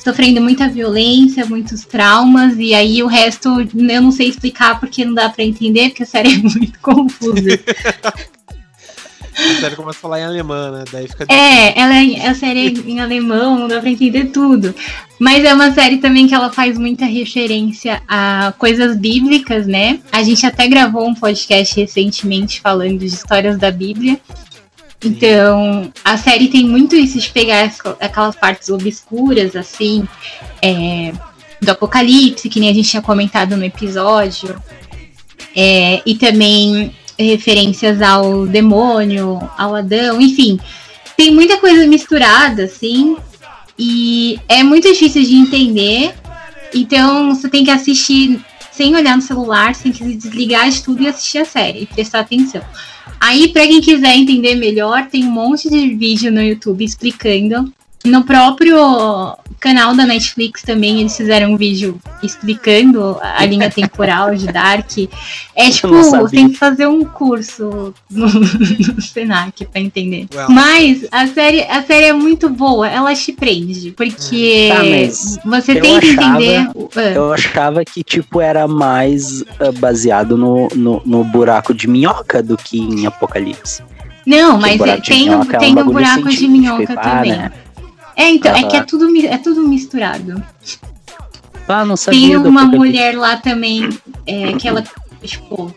sofrendo 0.05 0.39
muita 0.39 0.69
violência, 0.69 1.45
muitos 1.45 1.83
traumas, 1.83 2.55
e 2.57 2.73
aí 2.75 3.01
o 3.01 3.07
resto 3.07 3.61
eu 3.61 4.01
não 4.01 4.11
sei 4.11 4.29
explicar 4.29 4.79
porque 4.79 5.03
não 5.03 5.15
dá 5.15 5.29
para 5.29 5.43
entender, 5.43 5.89
porque 5.89 6.03
a 6.03 6.05
série 6.05 6.35
é 6.35 6.37
muito 6.37 6.79
confusa. 6.79 7.59
A 9.37 9.59
série 9.59 9.75
começa 9.75 9.97
a 9.97 10.01
falar 10.01 10.21
em 10.21 10.23
alemão, 10.23 10.71
né? 10.71 10.83
Daí 10.91 11.07
fica 11.07 11.25
É, 11.29 11.79
ela 11.79 11.95
é, 11.95 12.27
a 12.27 12.35
série 12.35 12.67
é 12.67 12.89
em 12.89 12.99
alemão, 12.99 13.59
não 13.59 13.67
dá 13.67 13.79
pra 13.79 13.89
entender 13.89 14.25
tudo. 14.25 14.73
Mas 15.19 15.43
é 15.43 15.53
uma 15.53 15.71
série 15.71 15.97
também 15.97 16.27
que 16.27 16.33
ela 16.33 16.51
faz 16.51 16.77
muita 16.77 17.05
referência 17.05 18.01
a 18.07 18.53
coisas 18.57 18.97
bíblicas, 18.97 19.67
né? 19.67 19.99
A 20.11 20.23
gente 20.23 20.45
até 20.45 20.67
gravou 20.67 21.07
um 21.07 21.15
podcast 21.15 21.79
recentemente 21.79 22.61
falando 22.61 22.99
de 22.99 23.05
histórias 23.05 23.57
da 23.57 23.71
Bíblia. 23.71 24.19
Então, 25.03 25.91
a 26.03 26.17
série 26.17 26.47
tem 26.47 26.65
muito 26.67 26.95
isso 26.95 27.19
de 27.19 27.29
pegar 27.29 27.71
aquelas 27.99 28.35
partes 28.35 28.69
obscuras, 28.69 29.55
assim, 29.55 30.07
é, 30.61 31.11
do 31.61 31.71
apocalipse, 31.71 32.49
que 32.49 32.59
nem 32.59 32.69
a 32.69 32.73
gente 32.73 32.89
tinha 32.89 33.01
comentado 33.01 33.55
no 33.55 33.63
episódio, 33.63 34.55
é, 35.55 36.01
e 36.05 36.15
também 36.15 36.93
referências 37.17 38.01
ao 38.01 38.45
demônio, 38.45 39.39
ao 39.57 39.75
Adão, 39.75 40.19
enfim. 40.19 40.59
Tem 41.15 41.31
muita 41.33 41.57
coisa 41.57 41.87
misturada, 41.87 42.65
assim, 42.65 43.15
e 43.77 44.39
é 44.49 44.63
muito 44.63 44.87
difícil 44.87 45.23
de 45.23 45.35
entender. 45.35 46.13
Então, 46.73 47.33
você 47.33 47.49
tem 47.49 47.63
que 47.63 47.71
assistir 47.71 48.39
sem 48.71 48.93
olhar 48.95 49.15
no 49.15 49.21
celular, 49.21 49.73
sem 49.73 49.91
que 49.91 50.03
desligar 50.15 50.69
de 50.69 50.83
tudo 50.83 51.01
e 51.01 51.07
assistir 51.07 51.37
a 51.37 51.45
série 51.45 51.83
e 51.83 51.85
prestar 51.85 52.19
atenção. 52.19 52.61
Aí, 53.19 53.47
para 53.47 53.65
quem 53.65 53.79
quiser 53.79 54.15
entender 54.15 54.55
melhor, 54.55 55.07
tem 55.07 55.23
um 55.23 55.31
monte 55.31 55.69
de 55.69 55.95
vídeo 55.95 56.31
no 56.31 56.41
YouTube 56.41 56.83
explicando. 56.83 57.73
No 58.05 58.23
próprio 58.23 59.35
canal 59.59 59.95
da 59.95 60.05
Netflix 60.05 60.61
também 60.61 60.99
eles 60.99 61.17
fizeram 61.17 61.53
um 61.53 61.57
vídeo 61.57 61.99
explicando 62.21 63.17
a 63.19 63.43
linha 63.45 63.69
temporal 63.69 64.35
de 64.35 64.45
Dark. 64.45 64.91
É 65.55 65.69
tipo, 65.71 66.27
tem 66.29 66.49
que 66.49 66.57
fazer 66.57 66.85
um 66.85 67.03
curso 67.03 67.93
no, 68.11 68.27
no 68.27 69.01
Senac 69.01 69.65
pra 69.65 69.81
entender. 69.81 70.27
Well. 70.33 70.49
Mas 70.49 71.07
a 71.11 71.25
série, 71.27 71.63
a 71.63 71.81
série 71.81 72.05
é 72.05 72.13
muito 72.13 72.47
boa, 72.47 72.87
ela 72.87 73.15
te 73.15 73.31
prende. 73.31 73.91
Porque 73.91 74.69
tá, 74.71 75.49
você 75.49 75.79
tem 75.79 75.99
que 75.99 76.11
achava, 76.11 76.43
entender. 76.43 76.69
Eu 77.15 77.33
achava 77.33 77.83
que, 77.83 78.03
tipo, 78.03 78.39
era 78.39 78.67
mais 78.67 79.41
uh, 79.41 79.71
baseado 79.79 80.37
no, 80.37 80.67
no, 80.75 81.01
no 81.03 81.23
buraco 81.23 81.73
de 81.73 81.87
minhoca 81.87 82.43
do 82.43 82.55
que 82.55 82.77
em 82.77 83.07
Apocalipse. 83.07 83.81
Não, 84.25 84.59
mas 84.59 84.79
é, 84.81 84.97
tem, 84.97 85.01
tem 85.01 85.73
é 85.73 85.81
um 85.81 85.85
no 85.85 85.85
buraco 85.85 86.29
de 86.29 86.47
minhoca 86.47 86.95
também. 86.95 87.31
Né? 87.31 87.51
É, 88.15 88.29
então, 88.29 88.55
é 88.55 88.63
que 88.63 88.75
é 88.75 88.83
tudo, 88.83 89.07
é 89.25 89.37
tudo 89.37 89.67
misturado. 89.67 90.43
Ah, 91.67 91.83
não 91.83 91.97
sabia. 91.97 92.27
Tem 92.27 92.37
uma 92.37 92.65
mulher 92.65 93.17
lá 93.17 93.37
também, 93.37 93.89
é, 94.25 94.53
que 94.53 94.67
ela, 94.67 94.83
tipo, 95.21 95.73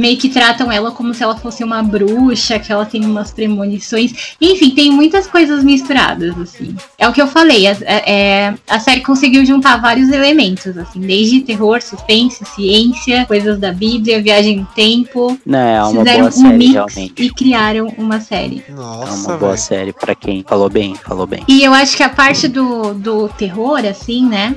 meio 0.00 0.16
que 0.16 0.28
tratam 0.28 0.72
ela 0.72 0.90
como 0.90 1.12
se 1.12 1.22
ela 1.22 1.36
fosse 1.36 1.62
uma 1.62 1.82
bruxa, 1.82 2.58
que 2.58 2.72
ela 2.72 2.86
tem 2.86 3.04
umas 3.04 3.30
premonições. 3.30 4.34
Enfim, 4.40 4.70
tem 4.70 4.90
muitas 4.90 5.26
coisas 5.26 5.62
misturadas, 5.62 6.36
assim. 6.38 6.74
É 6.98 7.06
o 7.06 7.12
que 7.12 7.20
eu 7.20 7.26
falei, 7.26 7.66
a, 7.66 7.76
é, 7.86 8.54
a 8.68 8.80
série 8.80 9.02
conseguiu 9.02 9.44
juntar 9.44 9.76
vários 9.76 10.08
elementos, 10.08 10.76
assim, 10.78 11.00
desde 11.00 11.42
terror, 11.42 11.82
suspense, 11.82 12.44
ciência, 12.44 13.26
coisas 13.26 13.58
da 13.58 13.72
Bíblia, 13.72 14.22
viagem 14.22 14.58
no 14.58 14.66
tempo. 14.66 15.38
Não, 15.44 15.58
é 15.58 15.82
uma 15.82 16.04
boa 16.04 16.28
um 16.28 16.30
série, 16.30 16.66
realmente. 16.72 17.14
E 17.18 17.30
criaram 17.30 17.92
uma 17.98 18.20
série. 18.20 18.64
Nossa, 18.70 19.12
é 19.12 19.14
uma 19.14 19.38
boa 19.38 19.52
véio. 19.52 19.58
série, 19.58 19.92
pra 19.92 20.14
quem 20.14 20.42
falou 20.42 20.70
bem, 20.70 20.94
falou 20.94 21.26
bem. 21.26 21.44
E 21.46 21.62
eu 21.62 21.74
acho 21.74 21.96
que 21.96 22.02
a 22.02 22.08
parte 22.08 22.48
do, 22.48 22.94
do 22.94 23.28
terror, 23.28 23.84
assim, 23.84 24.26
né? 24.26 24.56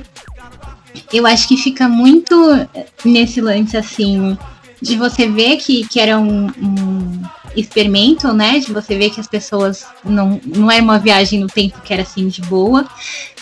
Eu 1.12 1.26
acho 1.26 1.48
que 1.48 1.56
fica 1.56 1.88
muito 1.88 2.34
nesse 3.04 3.40
lance, 3.40 3.76
assim, 3.76 4.38
de 4.84 4.96
você 4.96 5.26
ver 5.26 5.56
que, 5.56 5.86
que 5.86 5.98
era 5.98 6.18
um, 6.18 6.46
um, 6.46 7.22
experimento, 7.56 8.32
né? 8.32 8.58
De 8.58 8.72
você 8.72 8.96
ver 8.96 9.10
que 9.10 9.20
as 9.20 9.26
pessoas 9.26 9.86
não, 10.04 10.40
não 10.44 10.70
era 10.70 10.82
uma 10.82 10.98
viagem 10.98 11.40
no 11.40 11.46
tempo 11.46 11.80
que 11.82 11.92
era 11.92 12.02
assim 12.02 12.28
de 12.28 12.42
boa. 12.42 12.86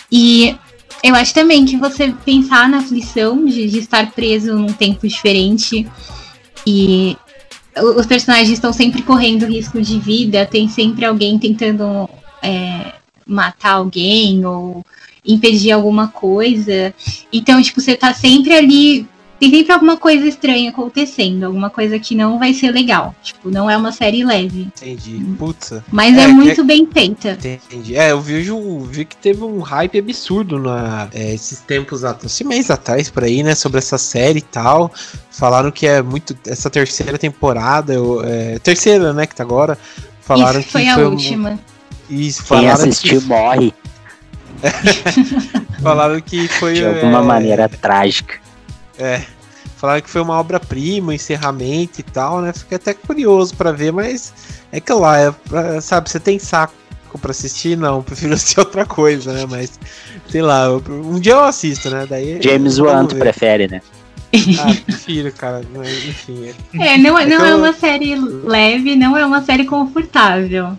E 0.09 0.55
eu 1.03 1.13
acho 1.15 1.33
também 1.33 1.65
que 1.65 1.75
você 1.75 2.13
pensar 2.23 2.69
na 2.69 2.77
aflição 2.77 3.45
de, 3.45 3.69
de 3.69 3.79
estar 3.79 4.11
preso 4.11 4.53
num 4.53 4.71
tempo 4.71 5.05
diferente 5.07 5.85
e 6.65 7.17
os 7.97 8.05
personagens 8.05 8.51
estão 8.51 8.71
sempre 8.71 9.01
correndo 9.01 9.45
risco 9.45 9.81
de 9.81 9.99
vida, 9.99 10.45
tem 10.45 10.69
sempre 10.69 11.03
alguém 11.03 11.37
tentando 11.37 12.09
é, 12.41 12.93
matar 13.25 13.73
alguém 13.73 14.45
ou 14.45 14.85
impedir 15.25 15.71
alguma 15.71 16.07
coisa. 16.07 16.93
Então, 17.33 17.61
tipo, 17.61 17.81
você 17.81 17.95
tá 17.95 18.13
sempre 18.13 18.53
ali 18.53 19.07
tem 19.43 19.51
sempre 19.51 19.73
alguma 19.73 19.97
coisa 19.97 20.25
estranha 20.25 20.69
acontecendo, 20.69 21.43
alguma 21.43 21.69
coisa 21.69 21.99
que 21.99 22.15
não 22.15 22.39
vai 22.39 22.53
ser 22.53 22.71
legal. 22.71 23.13
Tipo, 23.21 23.49
não 23.49 23.69
é 23.69 23.75
uma 23.75 23.91
série 23.91 24.23
leve. 24.23 24.69
Entendi. 24.81 25.19
Putz. 25.37 25.73
Mas 25.91 26.17
é, 26.17 26.21
é 26.21 26.27
muito 26.27 26.61
é... 26.61 26.63
bem 26.63 26.87
feita. 26.91 27.31
Entendi. 27.31 27.97
É, 27.97 28.11
eu 28.11 28.21
vejo, 28.21 28.79
vi 28.79 29.03
que 29.03 29.17
teve 29.17 29.43
um 29.43 29.59
hype 29.59 29.99
absurdo 29.99 30.57
na, 30.57 31.09
é, 31.13 31.33
esses 31.33 31.59
tempos 31.59 32.05
atrás, 32.05 32.31
esse 32.31 32.45
mês 32.45 32.71
atrás 32.71 33.09
por 33.09 33.25
aí, 33.25 33.43
né, 33.43 33.53
sobre 33.53 33.79
essa 33.79 33.97
série 33.97 34.39
e 34.39 34.43
tal. 34.43 34.89
Falaram 35.29 35.71
que 35.71 35.85
é 35.85 36.01
muito. 36.01 36.37
Essa 36.47 36.69
terceira 36.69 37.17
temporada, 37.17 37.93
é, 38.25 38.59
terceira, 38.59 39.11
né, 39.11 39.27
que 39.27 39.35
tá 39.35 39.43
agora. 39.43 39.77
Falaram 40.21 40.59
Isso 40.59 40.67
que 40.67 40.71
foi 40.71 40.87
a 40.87 40.95
foi 40.95 41.05
última. 41.05 41.49
Um, 41.49 41.59
isso, 42.09 42.43
Quem 42.45 42.69
assistiu 42.69 43.19
que... 43.19 43.27
morre. 43.27 43.73
falaram 45.83 46.21
que 46.21 46.47
foi. 46.47 46.75
De 46.75 46.85
alguma 46.85 47.19
é... 47.19 47.23
maneira 47.23 47.67
trágica. 47.67 48.42
É. 49.03 49.21
Falaram 49.75 50.01
que 50.01 50.09
foi 50.09 50.21
uma 50.21 50.39
obra-prima, 50.39 51.13
encerramento 51.13 51.99
e 51.99 52.03
tal, 52.03 52.41
né? 52.41 52.53
Fiquei 52.53 52.77
até 52.77 52.93
curioso 52.93 53.53
para 53.55 53.73
ver, 53.73 53.91
mas 53.91 54.33
é 54.71 54.79
que 54.79 54.93
lá, 54.93 55.19
é 55.19 55.31
pra, 55.31 55.81
sabe, 55.81 56.09
você 56.09 56.21
tem 56.21 56.39
saco 56.39 56.73
pra 57.21 57.31
assistir, 57.31 57.77
não. 57.77 58.01
Prefiro 58.01 58.31
assistir 58.35 58.59
outra 58.59 58.85
coisa, 58.85 59.33
né? 59.33 59.45
Mas, 59.49 59.77
sei 60.29 60.41
lá, 60.41 60.69
um 60.71 61.19
dia 61.19 61.33
eu 61.33 61.43
assisto, 61.43 61.89
né? 61.89 62.07
Daí. 62.09 62.41
James 62.41 62.79
Wan, 62.79 63.05
tu 63.05 63.17
prefere, 63.17 63.67
né? 63.67 63.81
Ah, 64.59 64.73
prefiro, 64.85 65.31
cara. 65.33 65.61
Mas, 65.75 65.89
enfim. 66.05 66.53
É, 66.79 66.97
não, 66.97 67.19
é, 67.19 67.25
não 67.25 67.45
é 67.45 67.53
uma 67.53 67.73
série 67.73 68.15
leve, 68.15 68.95
não 68.95 69.17
é 69.17 69.25
uma 69.25 69.41
série 69.43 69.65
confortável. 69.65 70.77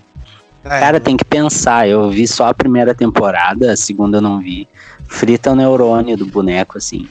É. 0.65 0.81
Cara, 0.81 0.99
tem 0.99 1.17
que 1.17 1.27
pensar. 1.27 1.87
Eu 1.87 2.09
vi 2.11 2.27
só 2.27 2.49
a 2.49 2.55
primeira 2.55 2.95
temporada, 2.95 3.73
a 3.73 3.77
segunda 3.77 4.17
eu 4.17 4.23
não 4.23 4.41
vi. 4.41 4.67
Frita 5.07 5.53
o 5.53 5.55
neurônio 5.55 6.17
do 6.17 6.25
boneco, 6.25 6.79
assim. 6.79 7.07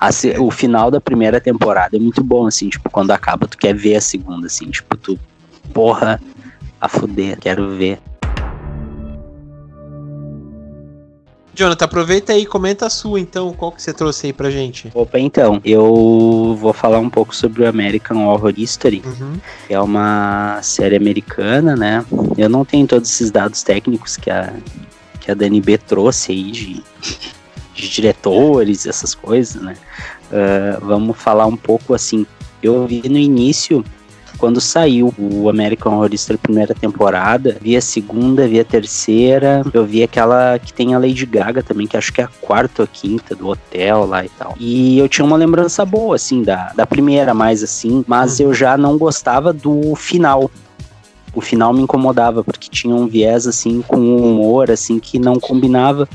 A, 0.00 0.08
o 0.40 0.50
final 0.50 0.90
da 0.90 1.00
primeira 1.00 1.40
temporada 1.40 1.96
é 1.96 2.00
muito 2.00 2.22
bom, 2.22 2.46
assim, 2.46 2.68
tipo, 2.68 2.90
quando 2.90 3.10
acaba, 3.10 3.46
tu 3.46 3.56
quer 3.56 3.74
ver 3.74 3.96
a 3.96 4.00
segunda, 4.00 4.46
assim, 4.46 4.70
tipo, 4.70 4.96
tu, 4.96 5.18
porra, 5.72 6.20
a 6.80 6.88
fuder, 6.88 7.38
quero 7.38 7.70
ver. 7.76 7.98
Jonathan, 11.58 11.86
aproveita 11.86 12.32
aí 12.32 12.42
e 12.42 12.46
comenta 12.46 12.86
a 12.86 12.90
sua, 12.90 13.18
então, 13.18 13.52
qual 13.52 13.72
que 13.72 13.82
você 13.82 13.92
trouxe 13.92 14.28
aí 14.28 14.32
pra 14.32 14.48
gente? 14.48 14.92
Opa, 14.94 15.18
então, 15.18 15.60
eu 15.64 16.56
vou 16.56 16.72
falar 16.72 17.00
um 17.00 17.10
pouco 17.10 17.34
sobre 17.34 17.64
o 17.64 17.68
American 17.68 18.24
Horror 18.28 18.54
History, 18.56 19.02
uhum. 19.04 19.40
que 19.66 19.74
é 19.74 19.80
uma 19.80 20.60
série 20.62 20.94
americana, 20.94 21.74
né? 21.74 22.06
Eu 22.36 22.48
não 22.48 22.64
tenho 22.64 22.86
todos 22.86 23.10
esses 23.10 23.32
dados 23.32 23.64
técnicos 23.64 24.16
que 24.16 24.30
a, 24.30 24.54
que 25.20 25.32
a 25.32 25.34
Dani 25.34 25.60
B 25.60 25.76
trouxe 25.78 26.30
aí 26.30 26.52
de, 26.52 26.84
de 27.78 27.88
diretores, 27.88 28.86
essas 28.86 29.14
coisas, 29.14 29.62
né? 29.62 29.74
Uh, 30.30 30.84
vamos 30.84 31.16
falar 31.16 31.46
um 31.46 31.56
pouco 31.56 31.94
assim. 31.94 32.26
Eu 32.62 32.86
vi 32.86 33.08
no 33.08 33.18
início 33.18 33.84
quando 34.36 34.60
saiu 34.60 35.12
o 35.18 35.48
American 35.48 35.94
Horror 35.94 36.14
Story 36.14 36.38
primeira 36.38 36.72
temporada, 36.72 37.56
vi 37.60 37.76
a 37.76 37.80
segunda, 37.80 38.46
vi 38.46 38.60
a 38.60 38.64
terceira, 38.64 39.62
eu 39.74 39.84
vi 39.84 40.02
aquela 40.02 40.58
que 40.58 40.72
tem 40.72 40.94
a 40.94 40.98
Lady 40.98 41.26
Gaga 41.26 41.60
também, 41.60 41.88
que 41.88 41.96
acho 41.96 42.12
que 42.12 42.20
é 42.20 42.24
a 42.24 42.28
quarta 42.40 42.82
ou 42.82 42.88
quinta 42.88 43.34
do 43.34 43.48
hotel 43.48 44.06
lá 44.06 44.24
e 44.24 44.28
tal. 44.28 44.54
E 44.58 44.98
eu 44.98 45.08
tinha 45.08 45.24
uma 45.24 45.36
lembrança 45.36 45.84
boa, 45.84 46.14
assim, 46.14 46.42
da, 46.42 46.72
da 46.74 46.86
primeira, 46.86 47.34
mais 47.34 47.64
assim, 47.64 48.04
mas 48.06 48.38
eu 48.38 48.54
já 48.54 48.76
não 48.76 48.96
gostava 48.96 49.52
do 49.52 49.94
final 49.96 50.48
o 51.34 51.40
final 51.40 51.72
me 51.72 51.82
incomodava 51.82 52.42
porque 52.42 52.68
tinha 52.70 52.94
um 52.94 53.06
viés 53.06 53.46
assim 53.46 53.82
com 53.82 53.98
um 53.98 54.24
humor 54.24 54.70
assim 54.70 54.98
que 54.98 55.18
não 55.18 55.38
combinava 55.38 56.08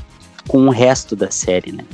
com 0.48 0.66
o 0.66 0.70
resto 0.70 1.14
da 1.16 1.30
série, 1.30 1.72
né? 1.72 1.84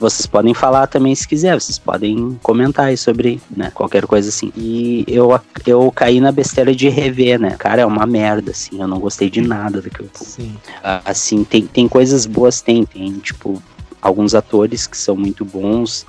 Vocês 0.00 0.24
podem 0.26 0.54
falar 0.54 0.86
também 0.86 1.14
se 1.14 1.28
quiser, 1.28 1.60
vocês 1.60 1.78
podem 1.78 2.38
comentar 2.42 2.86
aí 2.86 2.96
sobre, 2.96 3.38
né, 3.54 3.70
qualquer 3.74 4.06
coisa 4.06 4.30
assim. 4.30 4.50
E 4.56 5.04
eu, 5.06 5.38
eu 5.66 5.92
caí 5.92 6.22
na 6.22 6.32
besteira 6.32 6.74
de 6.74 6.88
rever, 6.88 7.38
né? 7.38 7.54
Cara, 7.58 7.82
é 7.82 7.86
uma 7.86 8.06
merda, 8.06 8.50
assim, 8.50 8.80
eu 8.80 8.88
não 8.88 8.98
gostei 8.98 9.28
de 9.28 9.42
nada 9.42 9.82
daquilo. 9.82 10.08
Sim. 10.14 10.56
Assim, 10.82 11.44
tem, 11.44 11.66
tem 11.66 11.86
coisas 11.86 12.24
boas, 12.24 12.62
tem, 12.62 12.86
tem, 12.86 13.12
tipo, 13.18 13.62
alguns 14.00 14.34
atores 14.34 14.86
que 14.86 14.96
são 14.96 15.14
muito 15.14 15.44
bons, 15.44 16.06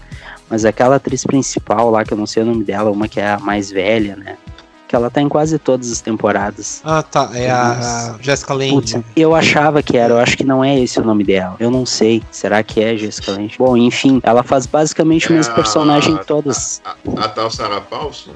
mas 0.50 0.64
aquela 0.64 0.96
atriz 0.96 1.26
principal 1.26 1.90
lá, 1.90 2.06
que 2.06 2.14
eu 2.14 2.18
não 2.18 2.26
sei 2.26 2.44
o 2.44 2.46
nome 2.46 2.64
dela, 2.64 2.90
uma 2.92 3.10
que 3.10 3.20
é 3.20 3.32
a 3.32 3.40
mais 3.40 3.70
velha, 3.70 4.16
né? 4.16 4.38
Que 4.91 4.95
ela 4.97 5.10
tá 5.10 5.21
em 5.21 5.30
quase 5.30 5.58
todas 5.58 5.89
as 5.89 6.01
temporadas. 6.01 6.82
Ah, 6.84 7.01
tá. 7.01 7.30
É 7.34 7.49
a, 7.49 7.71
a 7.71 8.15
Jessica 8.21 8.54
Lange. 8.54 8.71
Putz, 8.73 8.97
eu 9.15 9.34
achava 9.34 9.82
que 9.82 9.95
era, 9.95 10.15
eu 10.15 10.19
acho 10.19 10.36
que 10.36 10.43
não 10.43 10.62
é 10.62 10.77
esse 10.77 10.99
o 10.99 11.06
nome 11.06 11.23
dela. 11.23 11.56
Eu 11.62 11.71
não 11.71 11.86
sei. 11.86 12.21
Será 12.30 12.62
que 12.62 12.84
é 12.84 12.97
Jessica 12.97 13.32
Lange? 13.32 13.56
Bom, 13.58 13.77
enfim, 13.77 14.19
ela 14.21 14.43
faz 14.43 14.65
basicamente 14.65 15.27
é 15.27 15.30
o 15.30 15.34
mesmo 15.38 15.56
personagem 15.56 16.13
em 16.15 16.17
todas. 16.17 16.82
A, 16.84 16.89
a, 16.89 17.23
a, 17.23 17.30
tal 17.30 17.49
Sarah 17.49 17.80
Paulson? 17.80 18.32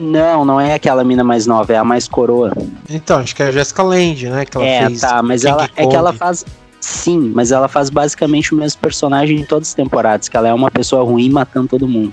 Não, 0.00 0.44
não 0.44 0.60
é 0.60 0.74
aquela 0.74 1.04
mina 1.04 1.22
mais 1.22 1.46
nova, 1.46 1.72
é 1.72 1.76
a 1.76 1.84
mais 1.84 2.08
coroa. 2.08 2.52
Então, 2.88 3.20
acho 3.20 3.36
que 3.36 3.44
é 3.44 3.46
a 3.46 3.52
Jessica 3.52 3.84
Lange, 3.84 4.28
né? 4.28 4.44
Que 4.44 4.56
ela 4.56 4.66
é, 4.66 4.86
fez 4.86 5.00
tá, 5.02 5.22
mas 5.22 5.44
ela, 5.44 5.70
é 5.76 5.86
que 5.86 5.94
ela 5.94 6.12
faz. 6.12 6.44
Sim, 6.80 7.30
mas 7.36 7.52
ela 7.52 7.68
faz 7.68 7.88
basicamente 7.88 8.52
o 8.52 8.56
mesmo 8.56 8.80
personagem 8.80 9.38
em 9.38 9.44
todas 9.44 9.68
as 9.68 9.74
temporadas, 9.74 10.28
que 10.28 10.36
ela 10.36 10.48
é 10.48 10.54
uma 10.54 10.72
pessoa 10.72 11.04
ruim 11.04 11.30
matando 11.30 11.68
todo 11.68 11.86
mundo. 11.86 12.12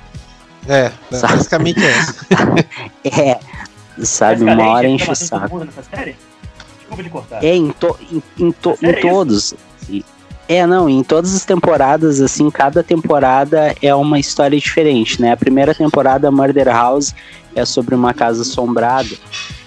É, 0.68 0.92
basicamente 1.10 1.80
é. 1.84 3.08
é, 3.32 3.40
Sabe, 4.04 4.44
uma 4.44 4.70
hora 4.70 4.88
enche 4.88 5.12
o 5.12 5.16
saco. 5.16 5.60
Desculpa 5.66 7.04
de 7.04 7.10
cortar. 7.10 7.44
É, 7.44 7.56
em, 7.56 7.72
to, 7.72 7.98
em, 8.12 8.24
em, 8.40 8.52
to, 8.52 8.78
em 8.82 8.94
todos. 9.02 9.54
É, 10.50 10.66
não, 10.66 10.88
em 10.88 11.04
todas 11.04 11.36
as 11.36 11.44
temporadas, 11.44 12.22
assim, 12.22 12.50
cada 12.50 12.82
temporada 12.82 13.76
é 13.82 13.94
uma 13.94 14.18
história 14.18 14.58
diferente, 14.58 15.22
né? 15.22 15.34
A 15.34 15.38
primeira 15.38 15.76
temporada, 15.76 16.32
Murder 16.32 16.68
House, 16.68 17.14
é 17.54 17.66
sobre 17.66 17.94
uma 17.94 18.14
casa 18.14 18.44
assombrada. 18.44 19.10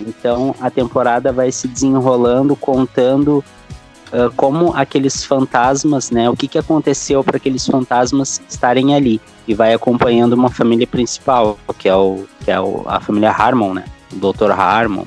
Então, 0.00 0.54
a 0.58 0.70
temporada 0.70 1.32
vai 1.32 1.52
se 1.52 1.68
desenrolando, 1.68 2.56
contando 2.56 3.44
uh, 4.10 4.30
como 4.36 4.72
aqueles 4.74 5.22
fantasmas, 5.22 6.10
né? 6.10 6.30
O 6.30 6.36
que, 6.36 6.48
que 6.48 6.58
aconteceu 6.58 7.22
para 7.22 7.36
aqueles 7.36 7.66
fantasmas 7.66 8.40
estarem 8.48 8.94
ali. 8.94 9.20
E 9.46 9.52
vai 9.52 9.74
acompanhando 9.74 10.32
uma 10.32 10.48
família 10.48 10.86
principal, 10.86 11.58
que 11.76 11.90
é, 11.90 11.94
o, 11.94 12.24
que 12.42 12.50
é 12.50 12.58
o, 12.58 12.84
a 12.86 13.00
família 13.00 13.30
Harmon, 13.30 13.74
né? 13.74 13.84
Dr. 14.12 14.50
Harmon, 14.50 15.04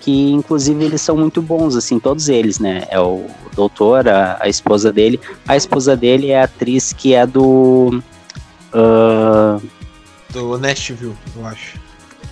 que 0.00 0.30
inclusive 0.32 0.84
eles 0.84 1.00
são 1.00 1.16
muito 1.16 1.40
bons, 1.40 1.76
assim, 1.76 1.98
todos 1.98 2.28
eles, 2.28 2.58
né? 2.58 2.86
É 2.90 3.00
o 3.00 3.26
doutor, 3.54 4.08
a, 4.08 4.36
a 4.40 4.48
esposa 4.48 4.92
dele. 4.92 5.20
A 5.46 5.56
esposa 5.56 5.96
dele 5.96 6.30
é 6.30 6.40
a 6.40 6.44
atriz 6.44 6.92
que 6.92 7.14
é 7.14 7.26
do. 7.26 8.02
Uh, 8.74 9.62
do 10.30 10.58
Nashville, 10.58 11.14
eu 11.36 11.46
acho. 11.46 11.84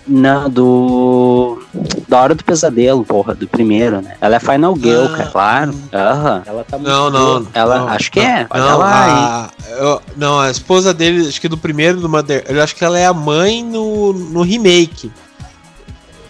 Não, 0.07 0.51
do. 0.51 1.63
Da 2.09 2.21
Hora 2.21 2.35
do 2.35 2.45
Pesadelo, 2.45 3.05
porra, 3.05 3.35
do 3.35 3.47
primeiro, 3.47 4.03
né? 4.03 4.17
Ela 4.21 4.37
é 4.37 4.41
Final 4.41 4.77
Girl, 4.77 5.07
ah, 5.15 5.29
claro. 5.31 5.75
Aham. 5.93 6.43
Ela 6.45 6.65
tá 6.65 6.77
muito 6.77 6.91
Não, 6.91 7.11
não. 7.11 7.47
Ela, 7.55 7.79
não, 7.79 7.89
acho 7.89 8.11
que 8.11 8.21
não, 8.21 8.27
é. 8.27 8.47
Olha 8.51 8.65
não, 8.65 8.79
lá. 8.79 9.51
A, 9.51 9.71
eu, 9.71 10.03
não, 10.17 10.41
a 10.41 10.51
esposa 10.51 10.93
dele, 10.93 11.29
acho 11.29 11.41
que 11.41 11.49
do 11.49 11.57
primeiro, 11.57 12.01
do 12.01 12.09
Mother. 12.09 12.45
Eu 12.49 12.61
acho 12.63 12.75
que 12.75 12.85
ela 12.85 12.99
é 12.99 13.07
a 13.07 13.15
mãe 13.15 13.63
no, 13.63 14.13
no 14.13 14.43
remake. 14.43 15.11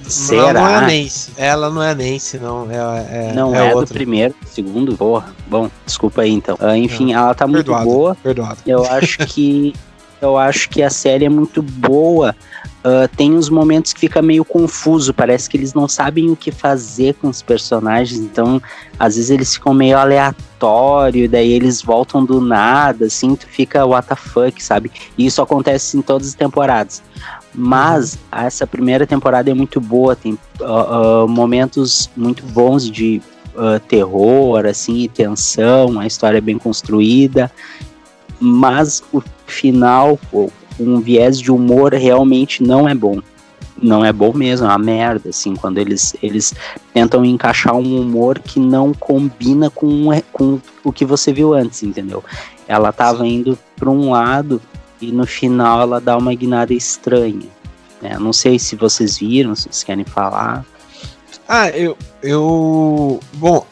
Será? 0.08 0.48
Ela 0.48 0.52
não 0.52 0.68
é 0.68 0.80
Nancy. 0.80 1.32
Ela 1.36 1.70
não 1.70 1.82
é 1.82 1.94
Nancy, 1.94 2.38
não. 2.38 2.70
É, 2.70 3.30
é, 3.30 3.32
não 3.34 3.54
é, 3.54 3.68
é 3.68 3.74
do 3.74 3.86
primeiro, 3.86 4.34
segundo, 4.46 4.96
porra. 4.96 5.34
Bom, 5.46 5.70
desculpa 5.86 6.22
aí 6.22 6.30
então. 6.30 6.56
Uh, 6.60 6.74
enfim, 6.74 7.12
ela 7.12 7.34
tá 7.34 7.46
muito 7.46 7.66
perdoado, 7.66 7.84
boa. 7.84 8.16
Perdoado. 8.22 8.58
Eu 8.66 8.84
acho 8.84 9.18
que. 9.26 9.74
eu 10.20 10.36
acho 10.36 10.68
que 10.68 10.82
a 10.82 10.90
série 10.90 11.24
é 11.24 11.28
muito 11.28 11.62
boa. 11.62 12.34
Uh, 12.84 13.06
tem 13.16 13.32
uns 13.32 13.48
momentos 13.48 13.92
que 13.92 14.00
fica 14.00 14.20
meio 14.20 14.44
confuso, 14.44 15.14
parece 15.14 15.48
que 15.48 15.56
eles 15.56 15.72
não 15.72 15.86
sabem 15.86 16.30
o 16.30 16.36
que 16.36 16.50
fazer 16.50 17.14
com 17.14 17.28
os 17.28 17.40
personagens, 17.40 18.18
então 18.18 18.60
às 18.98 19.14
vezes 19.14 19.30
eles 19.30 19.54
ficam 19.54 19.72
meio 19.72 19.96
aleatório, 19.96 21.28
daí 21.28 21.52
eles 21.52 21.80
voltam 21.80 22.24
do 22.24 22.40
nada, 22.40 23.06
assim, 23.06 23.36
tu 23.36 23.46
fica 23.46 23.86
what 23.86 24.08
the 24.08 24.16
fuck, 24.16 24.60
sabe? 24.60 24.90
E 25.16 25.26
isso 25.26 25.40
acontece 25.40 25.96
em 25.96 26.02
todas 26.02 26.28
as 26.28 26.34
temporadas. 26.34 27.04
Mas 27.54 28.18
essa 28.32 28.66
primeira 28.66 29.06
temporada 29.06 29.48
é 29.48 29.54
muito 29.54 29.80
boa, 29.80 30.16
tem 30.16 30.36
uh, 30.60 31.24
uh, 31.24 31.28
momentos 31.28 32.10
muito 32.16 32.44
bons 32.46 32.90
de 32.90 33.22
terror, 33.86 34.64
assim, 34.64 35.06
tensão, 35.12 36.00
a 36.00 36.06
história 36.06 36.38
é 36.38 36.40
bem 36.40 36.56
construída, 36.56 37.52
mas 38.40 39.04
o 39.12 39.22
final, 39.46 40.18
um 40.78 41.00
viés 41.00 41.38
de 41.38 41.50
humor 41.50 41.92
realmente 41.94 42.62
não 42.62 42.88
é 42.88 42.94
bom. 42.94 43.20
Não 43.80 44.04
é 44.04 44.12
bom 44.12 44.32
mesmo, 44.32 44.66
é 44.66 44.68
uma 44.68 44.78
merda, 44.78 45.30
assim, 45.30 45.56
quando 45.56 45.78
eles, 45.78 46.14
eles 46.22 46.54
tentam 46.94 47.24
encaixar 47.24 47.74
um 47.74 48.00
humor 48.00 48.38
que 48.38 48.60
não 48.60 48.92
combina 48.92 49.70
com, 49.70 50.08
com 50.32 50.60
o 50.84 50.92
que 50.92 51.04
você 51.04 51.32
viu 51.32 51.52
antes, 51.52 51.82
entendeu? 51.82 52.22
Ela 52.68 52.92
tava 52.92 53.26
indo 53.26 53.58
para 53.76 53.90
um 53.90 54.10
lado 54.10 54.60
e 55.00 55.10
no 55.10 55.26
final 55.26 55.80
ela 55.80 56.00
dá 56.00 56.16
uma 56.16 56.32
guinada 56.34 56.72
estranha. 56.72 57.48
Né? 58.00 58.16
Não 58.18 58.32
sei 58.32 58.58
se 58.58 58.76
vocês 58.76 59.18
viram, 59.18 59.54
se 59.54 59.62
vocês 59.62 59.82
querem 59.82 60.04
falar. 60.04 60.64
Ah, 61.48 61.70
eu. 61.70 61.96
eu 62.22 63.20
bom, 63.34 63.66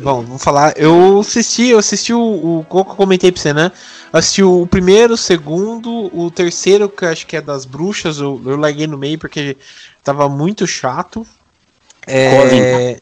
bom, 0.00 0.22
vou 0.22 0.38
falar. 0.38 0.74
Eu 0.76 1.20
assisti, 1.20 1.68
eu 1.68 1.78
assisti 1.78 2.12
o, 2.12 2.60
o 2.60 2.66
que 2.68 2.76
eu 2.76 2.84
comentei 2.84 3.32
pra 3.32 3.40
você, 3.40 3.52
né? 3.52 3.72
Assisti 4.16 4.42
o 4.42 4.66
primeiro, 4.66 5.14
o 5.14 5.16
segundo, 5.16 6.10
o 6.16 6.30
terceiro, 6.30 6.88
que 6.88 7.04
eu 7.04 7.08
acho 7.08 7.26
que 7.26 7.36
é 7.36 7.40
das 7.40 7.64
bruxas, 7.64 8.18
eu, 8.18 8.40
eu 8.44 8.56
larguei 8.56 8.86
no 8.86 8.96
meio 8.96 9.18
porque 9.18 9.56
tava 10.02 10.28
muito 10.28 10.66
chato. 10.66 11.26
É, 12.06 12.98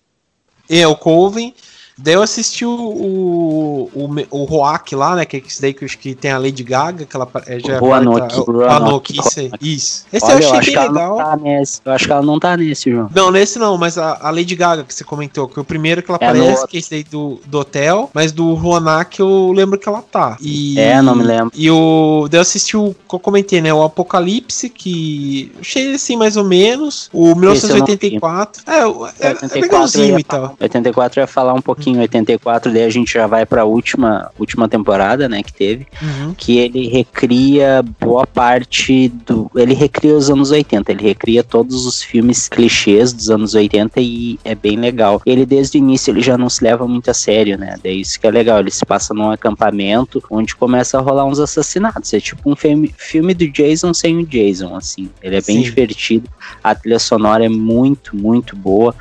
é 0.68 0.86
o 0.88 0.96
Coven. 0.96 1.54
Daí 1.96 2.14
eu 2.14 2.22
assisti 2.22 2.64
o, 2.64 2.70
o, 2.70 3.90
o, 3.94 4.26
o 4.30 4.44
Roak 4.44 4.94
lá, 4.96 5.14
né? 5.14 5.24
Que 5.24 5.36
é 5.36 5.40
esse 5.40 5.60
daí 5.60 5.72
que, 5.72 5.86
que 5.96 6.14
tem 6.14 6.32
a 6.32 6.38
Lady 6.38 6.62
Gaga, 6.62 7.04
que 7.04 7.16
ela 7.16 7.28
é, 7.46 7.58
já 7.60 7.74
é 7.74 7.78
Roanoke, 7.78 8.36
Roanoke, 8.36 9.18
isso, 9.18 9.50
isso. 9.60 10.06
Esse 10.12 10.26
Olha, 10.26 10.44
eu 10.44 10.54
achei 10.54 10.76
eu 10.76 10.80
bem 10.80 10.88
legal. 10.92 11.16
Tá 11.16 11.36
nesse, 11.36 11.80
eu 11.84 11.92
acho 11.92 12.06
que 12.06 12.12
ela 12.12 12.22
não 12.22 12.40
tá 12.40 12.56
nesse, 12.56 12.90
João. 12.90 13.08
Não, 13.14 13.30
nesse 13.30 13.58
não, 13.58 13.78
mas 13.78 13.96
a, 13.96 14.18
a 14.20 14.30
Lady 14.30 14.56
Gaga 14.56 14.84
que 14.84 14.92
você 14.92 15.04
comentou, 15.04 15.46
que 15.46 15.60
o 15.60 15.64
primeiro 15.64 16.02
que 16.02 16.10
ela 16.10 16.18
É, 16.20 16.26
aparece, 16.26 16.66
que 16.66 16.76
é 16.76 16.80
esse 16.80 16.90
daí 16.90 17.04
do, 17.04 17.40
do 17.46 17.58
hotel, 17.60 18.10
mas 18.12 18.32
do 18.32 18.54
Roanoke 18.54 19.20
eu 19.20 19.52
lembro 19.52 19.78
que 19.78 19.88
ela 19.88 20.02
tá. 20.02 20.36
E, 20.40 20.78
É, 20.78 21.00
não 21.00 21.14
me 21.14 21.22
lembro. 21.22 21.52
E 21.54 21.70
o. 21.70 22.26
Daí 22.30 22.38
eu 22.38 22.42
assisti 22.42 22.76
o 22.76 22.94
que 23.08 23.14
eu 23.14 23.18
comentei, 23.18 23.60
né? 23.60 23.72
O 23.72 23.82
Apocalipse, 23.82 24.68
que 24.68 25.52
achei 25.60 25.94
assim 25.94 26.16
mais 26.16 26.36
ou 26.36 26.44
menos. 26.44 27.08
O 27.12 27.34
1984. 27.34 28.62
É, 28.66 28.78
é, 28.78 28.80
é 28.80 28.82
84 29.30 29.60
legalzinho 29.60 30.18
e 30.18 30.24
tal. 30.24 30.56
84 30.60 31.20
eu 31.20 31.22
ia 31.22 31.26
falar 31.26 31.54
um 31.54 31.60
pouquinho, 31.60 31.83
84, 31.98 32.72
daí 32.72 32.84
a 32.84 32.90
gente 32.90 33.12
já 33.12 33.26
vai 33.26 33.44
pra 33.46 33.64
última, 33.64 34.30
última 34.38 34.68
temporada, 34.68 35.28
né, 35.28 35.42
que 35.42 35.52
teve, 35.52 35.86
Uhum. 36.02 36.34
que 36.34 36.58
ele 36.58 36.88
recria 36.88 37.82
boa 38.00 38.26
parte 38.26 39.08
do... 39.08 39.50
Ele 39.54 39.74
recria 39.74 40.14
os 40.14 40.30
anos 40.30 40.50
80, 40.50 40.92
ele 40.92 41.02
recria 41.02 41.42
todos 41.42 41.86
os 41.86 42.02
filmes 42.02 42.48
clichês 42.48 43.12
dos 43.12 43.30
anos 43.30 43.54
80 43.54 44.00
e 44.00 44.38
é 44.44 44.54
bem 44.54 44.76
legal. 44.76 45.20
Ele, 45.24 45.44
desde 45.46 45.76
o 45.76 45.80
início, 45.80 46.10
ele 46.10 46.20
já 46.20 46.36
não 46.38 46.48
se 46.48 46.62
leva 46.62 46.86
muito 46.86 47.10
a 47.10 47.14
sério, 47.14 47.58
né, 47.58 47.76
daí 47.82 48.00
isso 48.00 48.18
que 48.20 48.26
é 48.26 48.30
legal, 48.30 48.60
ele 48.60 48.70
se 48.70 48.84
passa 48.84 49.12
num 49.14 49.30
acampamento 49.30 50.22
onde 50.30 50.54
começa 50.54 50.98
a 50.98 51.00
rolar 51.00 51.24
uns 51.24 51.38
assassinatos, 51.40 52.12
é 52.12 52.20
tipo 52.20 52.50
um 52.50 52.56
filme, 52.56 52.92
filme 52.96 53.34
do 53.34 53.48
Jason 53.48 53.92
sem 53.94 54.18
o 54.18 54.26
Jason, 54.26 54.76
assim, 54.76 55.08
ele 55.22 55.36
é 55.36 55.40
bem 55.40 55.56
Sim. 55.56 55.62
divertido, 55.62 56.28
a 56.62 56.74
trilha 56.74 56.98
sonora 56.98 57.44
é 57.44 57.48
muito, 57.48 58.16
muito 58.16 58.56
boa, 58.56 58.94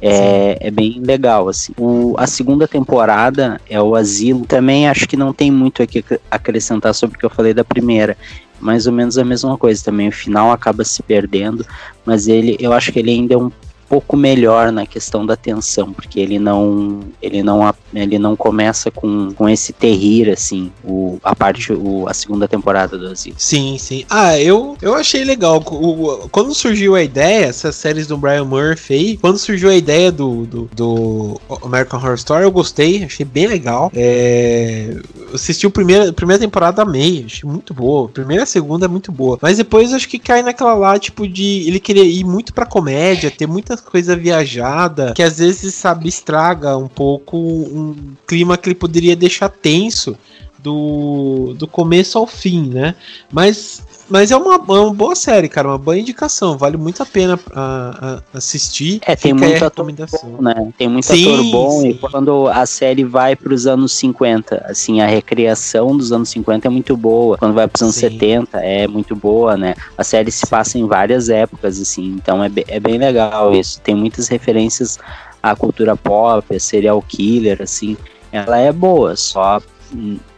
é, 0.00 0.58
é 0.60 0.70
bem 0.70 1.00
legal, 1.00 1.48
assim. 1.48 1.72
O, 1.76 2.14
a 2.16 2.26
segunda 2.26 2.68
temporada 2.68 3.60
é 3.68 3.80
o 3.80 3.94
Asilo. 3.94 4.46
Também 4.46 4.88
acho 4.88 5.08
que 5.08 5.16
não 5.16 5.32
tem 5.32 5.50
muito 5.50 5.82
aqui 5.82 6.04
a 6.30 6.36
acrescentar 6.36 6.94
sobre 6.94 7.16
o 7.16 7.18
que 7.18 7.26
eu 7.26 7.30
falei 7.30 7.52
da 7.52 7.64
primeira. 7.64 8.16
Mais 8.60 8.86
ou 8.86 8.92
menos 8.92 9.18
a 9.18 9.24
mesma 9.24 9.56
coisa 9.56 9.84
também. 9.84 10.08
O 10.08 10.12
final 10.12 10.50
acaba 10.52 10.84
se 10.84 11.02
perdendo, 11.02 11.64
mas 12.04 12.28
ele, 12.28 12.56
eu 12.60 12.72
acho 12.72 12.92
que 12.92 12.98
ele 12.98 13.10
ainda 13.10 13.34
é 13.34 13.36
um 13.36 13.50
pouco 13.88 14.16
melhor 14.16 14.70
na 14.70 14.86
questão 14.86 15.24
da 15.24 15.36
tensão, 15.36 15.92
porque 15.92 16.20
ele 16.20 16.38
não, 16.38 17.00
ele 17.22 17.42
não, 17.42 17.74
ele 17.94 18.18
não 18.18 18.36
começa 18.36 18.90
com, 18.90 19.32
com 19.32 19.48
esse 19.48 19.72
terrir 19.72 20.28
assim, 20.30 20.70
o, 20.84 21.18
a 21.22 21.34
parte, 21.34 21.72
o, 21.72 22.06
a 22.08 22.14
segunda 22.14 22.46
temporada 22.46 22.98
do 22.98 23.08
Asilo. 23.08 23.36
Sim, 23.38 23.78
sim. 23.78 24.04
Ah, 24.10 24.38
eu, 24.38 24.76
eu 24.82 24.94
achei 24.94 25.24
legal. 25.24 25.62
O- 25.66 26.28
quando 26.30 26.54
surgiu 26.54 26.94
a 26.94 27.02
ideia, 27.02 27.46
essas 27.46 27.74
séries 27.76 28.06
do 28.06 28.16
Brian 28.18 28.44
Murphy 28.44 29.16
quando 29.20 29.38
surgiu 29.38 29.70
a 29.70 29.74
ideia 29.74 30.12
do, 30.12 30.44
do, 30.46 30.70
do 30.74 31.40
American 31.62 31.98
Horror 31.98 32.14
Story, 32.14 32.44
eu 32.44 32.50
gostei, 32.50 33.04
achei 33.04 33.24
bem 33.24 33.46
legal. 33.46 33.90
É, 33.94 34.96
assisti 35.32 35.66
a 35.66 35.70
primeira 35.70 36.38
temporada, 36.38 36.82
amei, 36.82 37.24
achei 37.26 37.48
muito 37.48 37.72
boa. 37.72 38.08
Primeira 38.08 38.44
e 38.44 38.46
segunda 38.46 38.84
é 38.86 38.88
muito 38.88 39.10
boa. 39.10 39.38
Mas 39.40 39.56
depois 39.56 39.92
acho 39.92 40.08
que 40.08 40.18
cai 40.18 40.42
naquela 40.42 40.74
lá, 40.74 40.98
tipo, 40.98 41.26
de 41.26 41.64
ele 41.66 41.80
querer 41.80 42.04
ir 42.04 42.24
muito 42.24 42.52
pra 42.52 42.66
comédia, 42.66 43.30
ter 43.30 43.46
muita 43.46 43.77
coisa 43.80 44.16
viajada, 44.16 45.12
que 45.14 45.22
às 45.22 45.38
vezes, 45.38 45.74
sabe, 45.74 46.08
estraga 46.08 46.76
um 46.76 46.88
pouco 46.88 47.36
um 47.36 48.14
clima 48.26 48.56
que 48.56 48.68
ele 48.68 48.74
poderia 48.74 49.16
deixar 49.16 49.48
tenso 49.48 50.16
do, 50.58 51.54
do 51.56 51.66
começo 51.66 52.18
ao 52.18 52.26
fim, 52.26 52.68
né? 52.68 52.94
Mas, 53.32 53.82
mas 54.08 54.30
é 54.30 54.36
uma, 54.36 54.54
é 54.54 54.80
uma 54.80 54.94
boa 54.94 55.14
série, 55.14 55.48
cara, 55.48 55.68
uma 55.68 55.78
boa 55.78 55.98
indicação, 55.98 56.56
vale 56.56 56.76
muito 56.76 57.02
a 57.02 57.06
pena 57.06 57.38
a, 57.54 58.20
a- 58.32 58.38
assistir. 58.38 59.00
É, 59.06 59.14
tem 59.14 59.32
muito 59.32 59.64
ator 59.64 59.84
bom, 59.92 60.42
né? 60.42 60.72
Tem 60.76 60.88
muito 60.88 61.04
Sim, 61.06 61.24
ator 61.24 61.44
bom 61.44 61.86
e 61.86 61.92
sim. 61.92 61.98
quando 62.00 62.48
a 62.48 62.64
série 62.66 63.04
vai 63.04 63.36
para 63.36 63.52
os 63.52 63.66
anos 63.66 63.92
50, 63.96 64.64
assim, 64.66 65.00
a 65.00 65.06
recriação 65.06 65.96
dos 65.96 66.12
anos 66.12 66.28
50 66.30 66.68
é 66.68 66.70
muito 66.70 66.96
boa. 66.96 67.36
Quando 67.38 67.54
vai 67.54 67.66
para 67.68 67.76
os 67.76 67.82
anos 67.82 67.94
Sim. 67.94 68.10
70 68.10 68.58
é 68.60 68.86
muito 68.86 69.14
boa, 69.14 69.56
né? 69.56 69.74
A 69.96 70.04
série 70.04 70.30
se 70.30 70.46
passa 70.46 70.78
em 70.78 70.86
várias 70.86 71.28
épocas, 71.28 71.80
assim, 71.80 72.06
então 72.14 72.42
é, 72.42 72.50
é 72.68 72.80
bem 72.80 72.98
legal 72.98 73.54
isso. 73.54 73.80
Tem 73.80 73.94
muitas 73.94 74.28
referências 74.28 74.98
à 75.42 75.54
cultura 75.54 75.96
pop, 75.96 76.54
a 76.54 76.60
serial 76.60 77.02
killer, 77.02 77.60
assim. 77.62 77.96
Ela 78.32 78.58
é 78.58 78.72
boa, 78.72 79.16
só 79.16 79.60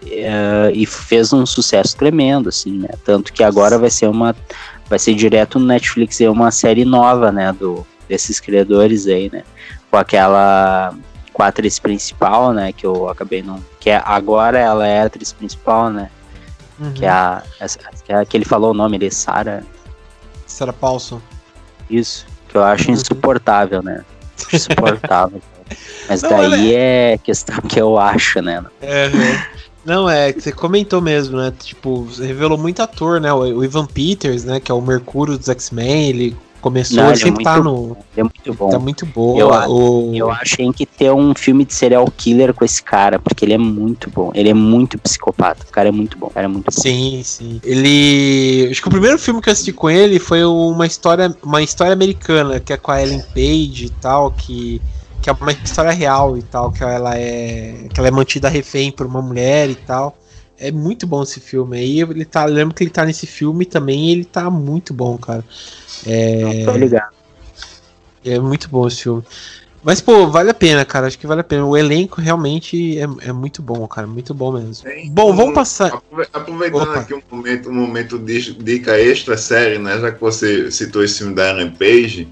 é, 0.06 0.70
e 0.72 0.86
fez 0.86 1.32
um 1.32 1.44
sucesso 1.44 1.96
tremendo, 1.96 2.48
assim, 2.48 2.78
né? 2.78 2.88
Tanto 3.04 3.32
que 3.32 3.42
agora 3.42 3.78
vai 3.78 3.90
ser 3.90 4.08
uma 4.08 4.34
vai 4.88 4.98
ser 4.98 5.14
direto 5.14 5.58
no 5.58 5.66
Netflix 5.66 6.20
é 6.20 6.28
uma 6.28 6.50
série 6.50 6.84
nova, 6.84 7.30
né, 7.30 7.52
do 7.52 7.86
desses 8.08 8.40
criadores 8.40 9.06
aí, 9.06 9.30
né? 9.32 9.44
Com 9.90 9.96
aquela 9.96 10.94
com 11.32 11.42
a 11.42 11.46
atriz 11.46 11.78
principal, 11.78 12.52
né, 12.52 12.72
que 12.72 12.84
eu 12.84 13.08
acabei 13.08 13.42
não, 13.42 13.62
que 13.78 13.88
é 13.88 14.02
agora 14.04 14.58
ela 14.58 14.86
é 14.86 15.02
a 15.02 15.06
atriz 15.06 15.32
principal, 15.32 15.90
né? 15.90 16.10
Uhum. 16.78 16.92
Que 16.92 17.04
é 17.04 17.08
a, 17.08 17.42
que, 18.04 18.12
é 18.12 18.24
que 18.24 18.36
ele 18.36 18.44
falou 18.44 18.72
o 18.72 18.74
nome, 18.74 18.96
ele 18.96 19.10
Sarah, 19.10 19.62
Sarah 20.46 20.72
Paulson. 20.72 21.20
isso, 21.88 22.26
que 22.48 22.56
eu 22.56 22.64
acho 22.64 22.88
Uhum. 22.88 22.94
insuportável, 22.94 23.82
né? 23.82 24.04
Insuportável. 24.52 25.40
Mas 26.08 26.22
Não, 26.22 26.30
daí 26.30 26.74
é 26.74 27.18
questão 27.18 27.60
que 27.60 27.80
eu 27.80 27.98
acho, 27.98 28.40
né? 28.42 28.64
Não, 29.84 30.08
é, 30.08 30.32
que 30.32 30.40
você 30.40 30.52
comentou 30.52 31.00
mesmo, 31.00 31.38
né? 31.38 31.52
Tipo, 31.58 32.04
você 32.04 32.26
revelou 32.26 32.58
muito 32.58 32.82
ator, 32.82 33.20
né? 33.20 33.32
O, 33.32 33.64
Ivan 33.64 33.86
Peters, 33.86 34.44
né? 34.44 34.60
Que 34.60 34.70
é 34.70 34.74
o 34.74 34.80
Mercúrio 34.80 35.38
dos 35.38 35.48
X-Men, 35.48 36.08
ele 36.08 36.36
começou, 36.60 36.98
Não, 36.98 37.04
ele 37.06 37.14
é 37.14 37.16
sempre 37.16 37.44
tá 37.44 37.54
muito 37.54 37.64
no. 37.64 37.96
É 38.16 38.22
muito 38.22 38.54
bom. 38.54 38.68
Tá 38.68 38.78
muito 38.78 39.06
boa. 39.06 39.40
Eu 39.40 39.48
o... 39.70 40.14
Eu 40.14 40.30
tem 40.56 40.70
que 40.70 40.84
ter 40.84 41.10
um 41.10 41.34
filme 41.34 41.64
de 41.64 41.72
serial 41.72 42.06
killer 42.14 42.52
com 42.52 42.64
esse 42.64 42.82
cara, 42.82 43.18
porque 43.18 43.44
ele 43.44 43.54
é 43.54 43.58
muito 43.58 44.10
bom. 44.10 44.30
Ele 44.34 44.50
é 44.50 44.54
muito 44.54 44.98
psicopata. 44.98 45.64
O 45.66 45.72
cara 45.72 45.88
é 45.88 45.92
muito 45.92 46.18
bom. 46.18 46.26
O 46.26 46.30
cara 46.30 46.44
é 46.44 46.48
muito 46.48 46.66
bom. 46.66 46.82
Sim, 46.82 47.22
sim. 47.24 47.60
Ele. 47.64 48.68
Acho 48.70 48.82
que 48.82 48.88
o 48.88 48.90
primeiro 48.90 49.18
filme 49.18 49.40
que 49.40 49.48
eu 49.48 49.52
assisti 49.52 49.72
com 49.72 49.88
ele 49.88 50.18
foi 50.18 50.44
uma 50.44 50.86
história, 50.86 51.34
uma 51.42 51.62
história 51.62 51.92
americana, 51.92 52.60
que 52.60 52.72
é 52.72 52.76
com 52.76 52.90
a 52.90 53.02
Ellen 53.02 53.22
Page 53.34 53.86
e 53.86 53.90
tal, 54.00 54.30
que, 54.30 54.80
que 55.22 55.28
é 55.30 55.32
uma 55.32 55.52
história 55.52 55.90
real 55.92 56.36
e 56.36 56.42
tal, 56.42 56.72
que 56.72 56.82
ela 56.82 57.16
é. 57.18 57.86
que 57.92 57.98
ela 58.00 58.08
é 58.08 58.10
mantida 58.10 58.48
refém 58.48 58.90
por 58.90 59.06
uma 59.06 59.20
mulher 59.22 59.68
e 59.70 59.74
tal. 59.74 60.16
É 60.58 60.70
muito 60.70 61.06
bom 61.06 61.22
esse 61.22 61.40
filme 61.40 61.78
aí. 61.78 62.00
Ele 62.00 62.24
tá. 62.24 62.46
eu 62.46 62.52
Lembro 62.52 62.74
que 62.74 62.82
ele 62.84 62.90
tá 62.90 63.04
nesse 63.04 63.26
filme 63.26 63.64
também 63.64 64.08
e 64.08 64.12
ele 64.12 64.24
tá 64.24 64.50
muito 64.50 64.92
bom, 64.92 65.16
cara. 65.16 65.44
É, 66.06 66.64
Tô 66.64 66.72
ligado. 66.72 67.10
é 68.24 68.38
muito 68.38 68.68
bom 68.68 68.86
esse 68.86 69.02
filme. 69.02 69.22
Mas, 69.82 69.98
pô, 69.98 70.26
vale 70.28 70.50
a 70.50 70.54
pena, 70.54 70.84
cara. 70.84 71.06
Acho 71.06 71.18
que 71.18 71.26
vale 71.26 71.40
a 71.40 71.44
pena. 71.44 71.64
O 71.64 71.74
elenco 71.74 72.20
realmente 72.20 72.98
é, 72.98 73.06
é 73.28 73.32
muito 73.32 73.62
bom, 73.62 73.86
cara. 73.88 74.06
Muito 74.06 74.34
bom 74.34 74.52
mesmo. 74.52 74.86
Bom, 75.06 75.34
vamos 75.34 75.54
passar. 75.54 75.94
Aprove- 75.94 76.28
Aproveitando 76.34 76.82
Opa. 76.82 77.00
aqui 77.00 77.14
um 77.14 77.22
momento, 77.30 77.70
um 77.70 77.74
momento 77.74 78.18
de 78.18 78.52
dica 78.52 78.98
extra 79.00 79.38
série, 79.38 79.78
né? 79.78 79.98
Já 79.98 80.12
que 80.12 80.20
você 80.20 80.70
citou 80.70 81.02
esse 81.02 81.18
filme 81.18 81.34
da 81.34 81.48
Ellen 81.48 81.70
Page, 81.70 82.28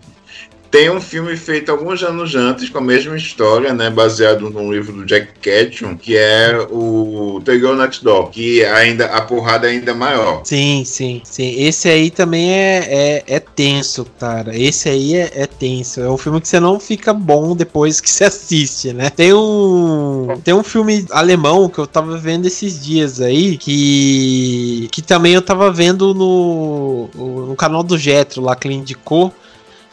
tem 0.71 0.91
um 0.91 1.01
filme 1.01 1.37
feito 1.37 1.71
alguns 1.71 2.03
anos 2.03 2.35
antes 2.35 2.69
com 2.69 2.79
a 2.79 2.83
mesma 2.83 3.17
história, 3.17 3.73
né? 3.73 3.91
Baseado 3.91 4.51
num 4.51 4.73
livro 4.73 4.93
do 4.93 5.07
Jack 5.07 5.29
Ketchum, 5.41 5.97
que 5.97 6.17
é 6.17 6.59
o 6.71 7.41
The 7.45 7.55
Girl 7.55 7.75
Next 7.75 8.05
Door, 8.05 8.31
que 8.31 8.65
ainda 8.65 9.07
a 9.07 9.23
porrada 9.23 9.67
é 9.67 9.71
ainda 9.71 9.95
maior. 9.95 10.43
Sim, 10.45 10.85
sim, 10.85 11.23
sim. 11.25 11.55
Esse 11.63 11.89
aí 11.89 12.11
também 12.11 12.53
é, 12.53 13.25
é, 13.27 13.37
é 13.37 13.41
tenso, 13.41 14.07
cara. 14.19 14.57
Esse 14.57 14.89
aí 14.89 15.15
é, 15.15 15.33
é 15.35 15.47
tenso. 15.47 16.01
É 16.01 16.11
um 16.11 16.19
filme 16.19 16.41
que 16.41 16.49
você 16.49 16.61
não 16.61 16.79
fica 16.79 17.15
bom 17.15 17.57
depois 17.57 18.01
que 18.01 18.11
você 18.11 18.25
assiste, 18.25 18.93
né? 18.93 19.11
Tem 19.11 19.33
um. 19.33 20.39
Tem 20.45 20.53
um 20.53 20.63
filme 20.63 21.07
alemão 21.11 21.69
que 21.69 21.79
eu 21.79 21.87
tava 21.87 22.17
vendo 22.19 22.47
esses 22.47 22.83
dias 22.85 23.21
aí, 23.21 23.57
que. 23.57 24.89
que 24.93 25.01
também 25.01 25.33
eu 25.33 25.43
tava 25.43 25.73
vendo 25.73 26.13
no, 26.15 27.09
no 27.15 27.57
canal 27.57 27.83
do 27.83 27.97
Jetro 27.97 28.43
lá 28.43 28.55
que 28.55 28.69
ele 28.69 28.75
indicou. 28.75 29.33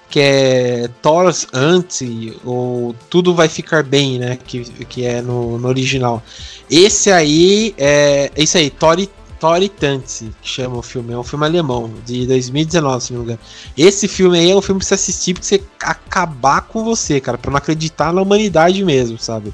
Que 0.10 0.20
é 0.20 0.90
Thor's 1.02 1.48
Anti, 1.54 2.38
ou 2.46 2.96
Tudo 3.10 3.34
Vai 3.34 3.50
Ficar 3.50 3.84
Bem, 3.84 4.20
né? 4.20 4.38
Que, 4.38 4.64
que 4.86 5.06
é 5.06 5.22
no, 5.22 5.58
no 5.58 5.68
original. 5.68 6.24
Esse 6.70 7.12
aí 7.12 7.74
é. 7.78 8.32
Esse 8.36 8.58
aí, 8.58 8.70
Tori 8.70 9.10
Tori 9.40 9.70
que 9.70 10.02
chama 10.42 10.78
o 10.78 10.82
filme. 10.82 11.14
É 11.14 11.18
um 11.18 11.24
filme 11.24 11.46
alemão, 11.46 11.92
de 12.06 12.26
2019, 12.26 13.04
se 13.04 13.14
não 13.14 13.20
me 13.20 13.26
engano. 13.26 13.40
Esse 13.78 14.08
filme 14.08 14.40
aí 14.40 14.52
é 14.52 14.56
um 14.56 14.62
filme 14.62 14.80
pra 14.80 14.88
você 14.88 14.96
assistir 14.96 15.34
pra 15.34 15.44
você 15.44 15.62
acabar 15.80 16.62
com 16.62 16.84
você, 16.84 17.20
cara. 17.20 17.38
Pra 17.38 17.52
não 17.52 17.58
acreditar 17.58 18.14
na 18.14 18.22
humanidade 18.22 18.84
mesmo, 18.84 19.20
sabe? 19.20 19.54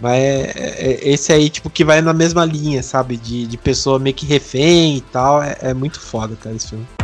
Mas 0.00 0.18
é, 0.18 0.52
é- 0.56 1.08
esse 1.08 1.32
aí, 1.32 1.48
tipo, 1.50 1.70
que 1.70 1.84
vai 1.84 2.00
na 2.00 2.12
mesma 2.12 2.44
linha, 2.44 2.82
sabe? 2.82 3.16
De, 3.16 3.46
de 3.46 3.56
pessoa 3.56 3.98
meio 3.98 4.14
que 4.14 4.26
refém 4.26 4.96
e 4.96 5.00
tal. 5.00 5.42
É, 5.42 5.56
é 5.60 5.74
muito 5.74 6.00
foda, 6.00 6.36
cara, 6.36 6.56
esse 6.56 6.70
filme. 6.70 6.97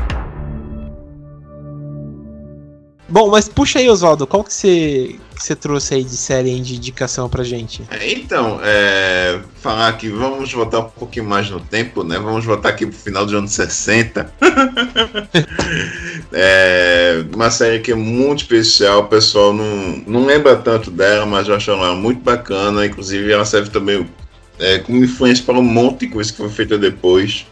Bom, 3.15 3.31
mas 3.31 3.49
puxa 3.49 3.79
aí, 3.79 3.89
Oswaldo, 3.89 4.27
qual 4.27 4.43
que 4.43 4.53
você, 4.53 5.21
que 5.37 5.45
você 5.45 5.55
trouxe 5.55 5.95
aí 5.95 6.03
de 6.03 6.17
série 6.17 6.59
de 6.59 6.75
indicação 6.75 7.29
pra 7.29 7.45
gente? 7.45 7.85
É, 7.89 8.11
então, 8.11 8.59
é, 8.61 9.39
falar 9.63 9.87
aqui, 9.87 10.09
vamos 10.09 10.53
voltar 10.53 10.81
um 10.81 10.89
pouquinho 10.89 11.25
mais 11.25 11.49
no 11.49 11.61
tempo, 11.61 12.03
né? 12.03 12.19
Vamos 12.19 12.45
voltar 12.45 12.71
aqui 12.71 12.85
pro 12.85 12.99
final 12.99 13.25
dos 13.25 13.33
anos 13.33 13.53
60. 13.53 14.35
é, 16.33 17.25
uma 17.33 17.53
série 17.53 17.79
que 17.79 17.93
é 17.93 17.95
muito 17.95 18.41
especial, 18.41 19.03
o 19.03 19.07
pessoal 19.07 19.53
não, 19.53 20.03
não 20.09 20.27
lembra 20.27 20.57
tanto 20.57 20.91
dela, 20.91 21.25
mas 21.25 21.47
eu 21.47 21.55
acho 21.55 21.71
ela 21.71 21.95
muito 21.95 22.21
bacana. 22.21 22.85
Inclusive, 22.85 23.31
ela 23.31 23.45
serve 23.45 23.71
também 23.71 24.11
é, 24.59 24.81
como 24.81 24.99
influência 25.05 25.45
para 25.45 25.55
um 25.57 25.63
monte 25.63 26.01
de 26.01 26.09
coisa 26.09 26.33
que 26.33 26.39
foi 26.39 26.51
feita 26.51 26.77
depois, 26.77 27.47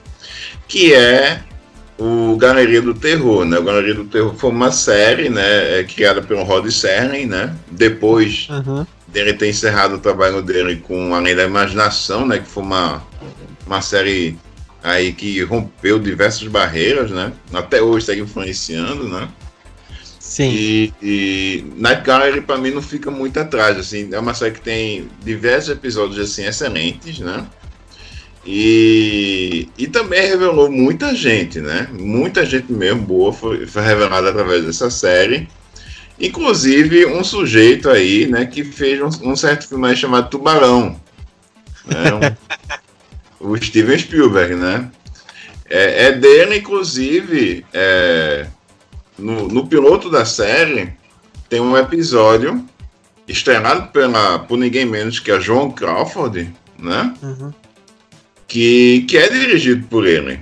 que 0.67 0.93
é 0.93 1.41
o 2.03 2.37
Galeria 2.37 2.83
do 2.83 2.95
Terror, 2.95 3.45
né? 3.45 3.59
O 3.59 3.63
Galeria 3.63 3.95
do 3.95 4.05
Terror 4.05 4.35
foi 4.35 4.51
uma 4.51 4.73
série, 4.73 5.29
né, 5.29 5.81
é, 5.81 5.85
criada 5.85 6.21
pelo 6.21 6.43
Rod 6.43 6.69
Serling, 6.69 7.27
né? 7.27 7.55
Depois 7.71 8.49
uhum. 8.51 8.85
dele 9.07 9.35
ter 9.35 9.49
encerrado 9.49 9.95
o 9.95 9.99
trabalho 9.99 10.43
dele 10.43 10.77
com 10.77 11.15
Além 11.15 11.37
da 11.37 11.45
Imaginação, 11.45 12.27
né? 12.27 12.39
Que 12.41 12.49
foi 12.49 12.65
uma, 12.65 13.05
uma 13.65 13.81
série 13.81 14.37
aí 14.83 15.13
que 15.13 15.43
rompeu 15.45 16.01
diversas 16.01 16.49
barreiras, 16.49 17.13
né? 17.13 17.33
Até 17.53 17.81
hoje 17.81 18.07
segue 18.07 18.23
influenciando, 18.23 19.09
né? 19.09 19.29
Sim. 20.19 20.51
E, 20.51 20.93
e 21.01 21.65
Night 21.77 22.03
Gallery 22.03 22.41
para 22.41 22.59
mim 22.59 22.71
não 22.71 22.83
fica 22.83 23.13
muito 23.13 23.39
atrás, 23.39 23.79
assim, 23.79 24.09
é 24.13 24.19
uma 24.19 24.35
série 24.35 24.53
que 24.53 24.61
tem 24.61 25.09
diversos 25.23 25.71
episódios 25.71 26.19
assim 26.19 26.45
excelentes, 26.45 27.21
né? 27.21 27.47
E, 28.45 29.69
e 29.79 29.87
também 29.87 30.27
revelou 30.27 30.71
muita 30.71 31.15
gente, 31.15 31.61
né? 31.61 31.89
Muita 31.93 32.45
gente 32.45 32.73
mesmo 32.73 33.03
boa 33.03 33.33
foi, 33.33 33.67
foi 33.67 33.83
revelada 33.83 34.31
através 34.31 34.65
dessa 34.65 34.91
série. 34.91 35.49
Inclusive 36.19 37.07
um 37.07 37.23
sujeito 37.23 37.89
aí, 37.89 38.27
né, 38.27 38.45
que 38.47 38.65
fez 38.65 39.01
um, 39.01 39.31
um 39.31 39.37
certo 39.37 39.69
filme 39.69 39.95
chamado 39.97 40.29
Tubarão. 40.29 41.01
Né? 41.87 42.37
Um, 43.41 43.51
o 43.53 43.57
Steven 43.57 43.99
Spielberg, 43.99 44.57
né? 44.57 44.91
É, 45.69 46.07
é 46.07 46.13
dele, 46.13 46.59
inclusive, 46.59 47.65
é, 47.73 48.47
no, 49.17 49.49
no 49.49 49.67
piloto 49.67 50.11
da 50.11 50.25
série, 50.25 50.93
tem 51.49 51.61
um 51.61 51.77
episódio 51.77 52.65
estreado 53.27 53.89
pela, 53.93 54.41
por 54.41 54.59
ninguém 54.59 54.85
menos 54.85 55.21
que 55.21 55.31
a 55.31 55.39
Joan 55.39 55.71
Crawford, 55.71 56.53
né? 56.79 57.15
Uhum 57.23 57.53
que, 58.53 59.07
que 59.09 59.17
é 59.17 59.31
dirigido 59.31 59.87
por 59.87 60.07
ele. 60.07 60.39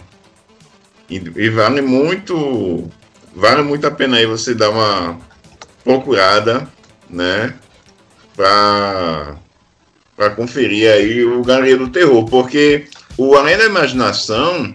E, 1.08 1.22
e, 1.36 1.48
vale 1.48 1.80
muito 1.80 2.90
vale 3.32 3.62
muito 3.62 3.86
a 3.86 3.90
pena 3.90 4.16
aí 4.16 4.26
você 4.26 4.52
dar 4.52 4.70
uma 4.70 5.16
procurada, 5.84 6.68
né, 7.08 7.54
para 8.36 9.36
para 10.16 10.30
conferir 10.30 10.90
aí 10.90 11.24
o 11.24 11.42
Galeria 11.42 11.78
do 11.78 11.88
Terror, 11.88 12.24
porque 12.26 12.86
o 13.16 13.36
Além 13.36 13.56
da 13.56 13.64
Imaginação 13.64 14.74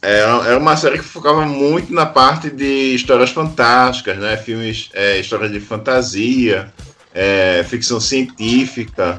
era, 0.00 0.46
era 0.46 0.58
uma 0.58 0.76
série 0.76 0.98
que 0.98 1.04
focava 1.04 1.44
muito 1.44 1.92
na 1.92 2.06
parte 2.06 2.48
de 2.48 2.94
histórias 2.94 3.30
fantásticas, 3.30 4.16
né, 4.18 4.36
filmes, 4.36 4.88
é, 4.94 5.18
histórias 5.18 5.50
de 5.50 5.58
fantasia, 5.58 6.72
é, 7.12 7.64
ficção 7.68 8.00
científica, 8.00 9.18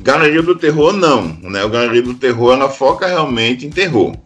Galeria 0.00 0.42
do 0.42 0.54
Terror, 0.56 0.92
não. 0.92 1.36
Né? 1.42 1.64
O 1.64 1.68
Galeria 1.68 2.02
do 2.02 2.14
Terror, 2.14 2.54
ela 2.54 2.68
foca 2.68 3.06
realmente 3.06 3.66
em 3.66 3.70
terror. 3.70 4.16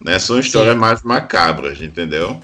Né? 0.00 0.18
São 0.18 0.38
histórias 0.38 0.74
Sim. 0.74 0.80
mais 0.80 1.02
macabras, 1.02 1.80
entendeu? 1.80 2.40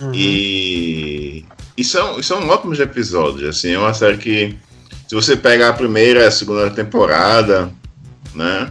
Uhum. 0.00 0.12
E... 0.14 1.44
E 1.76 1.82
são, 1.82 2.22
são 2.22 2.46
ótimos 2.48 2.78
episódios, 2.80 3.48
assim, 3.48 3.72
é 3.72 3.78
uma 3.78 3.94
série 3.94 4.18
que, 4.18 4.56
se 5.08 5.14
você 5.14 5.34
pegar 5.34 5.70
a 5.70 5.72
primeira 5.72 6.20
e 6.20 6.26
a 6.26 6.30
segunda 6.30 6.70
temporada, 6.70 7.72
né, 8.34 8.70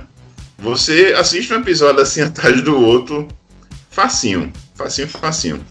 você 0.58 1.16
assiste 1.18 1.52
um 1.52 1.58
episódio 1.58 2.02
assim 2.02 2.22
atrás 2.24 2.62
do 2.62 2.80
outro, 2.80 3.28
facinho, 3.90 4.54
facinho, 4.76 5.08
facinho. 5.08 5.66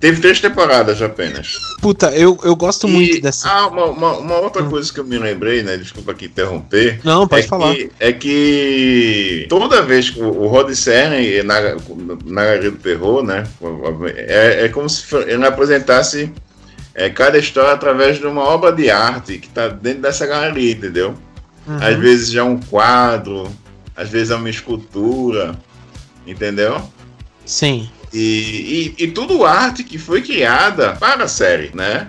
Teve 0.00 0.20
três 0.20 0.40
temporadas 0.40 1.02
apenas. 1.02 1.56
Puta, 1.80 2.10
eu, 2.12 2.38
eu 2.44 2.54
gosto 2.54 2.86
e, 2.86 2.90
muito 2.90 3.20
dessa. 3.20 3.48
Ah, 3.48 3.66
uma, 3.66 3.86
uma, 3.86 4.12
uma 4.18 4.36
outra 4.38 4.62
hum. 4.62 4.70
coisa 4.70 4.92
que 4.92 5.00
eu 5.00 5.04
me 5.04 5.18
lembrei, 5.18 5.62
né? 5.62 5.76
Desculpa 5.76 6.12
aqui 6.12 6.26
interromper. 6.26 7.00
Não, 7.02 7.26
pode 7.26 7.44
é 7.44 7.48
falar. 7.48 7.74
Que, 7.74 7.90
é 7.98 8.12
que 8.12 9.46
toda 9.48 9.82
vez 9.82 10.10
que 10.10 10.20
o, 10.20 10.46
Rod 10.46 10.70
Serling 10.72 11.42
na, 11.42 11.60
na 12.24 12.44
Galeria 12.44 12.70
do 12.70 12.78
Terror, 12.78 13.24
né? 13.24 13.44
É, 14.14 14.66
é 14.66 14.68
como 14.68 14.88
se 14.88 15.04
ele 15.16 15.44
apresentasse 15.44 16.32
é, 16.94 17.10
cada 17.10 17.36
história 17.36 17.72
através 17.72 18.18
de 18.18 18.26
uma 18.26 18.42
obra 18.42 18.72
de 18.72 18.90
arte 18.90 19.38
que 19.38 19.48
está 19.48 19.68
dentro 19.68 20.02
dessa 20.02 20.26
galeria, 20.26 20.72
entendeu? 20.72 21.14
Uhum. 21.66 21.76
Às 21.80 21.96
vezes 21.96 22.30
já 22.30 22.40
é 22.40 22.44
um 22.44 22.58
quadro, 22.58 23.50
às 23.96 24.08
vezes 24.08 24.30
é 24.30 24.36
uma 24.36 24.48
escultura, 24.48 25.58
entendeu? 26.24 26.80
Sim. 27.44 27.90
E, 28.12 28.94
e, 28.98 29.04
e 29.04 29.08
tudo 29.08 29.44
arte 29.44 29.84
que 29.84 29.98
foi 29.98 30.22
criada 30.22 30.92
para 30.92 31.24
a 31.24 31.28
série, 31.28 31.70
né? 31.74 32.08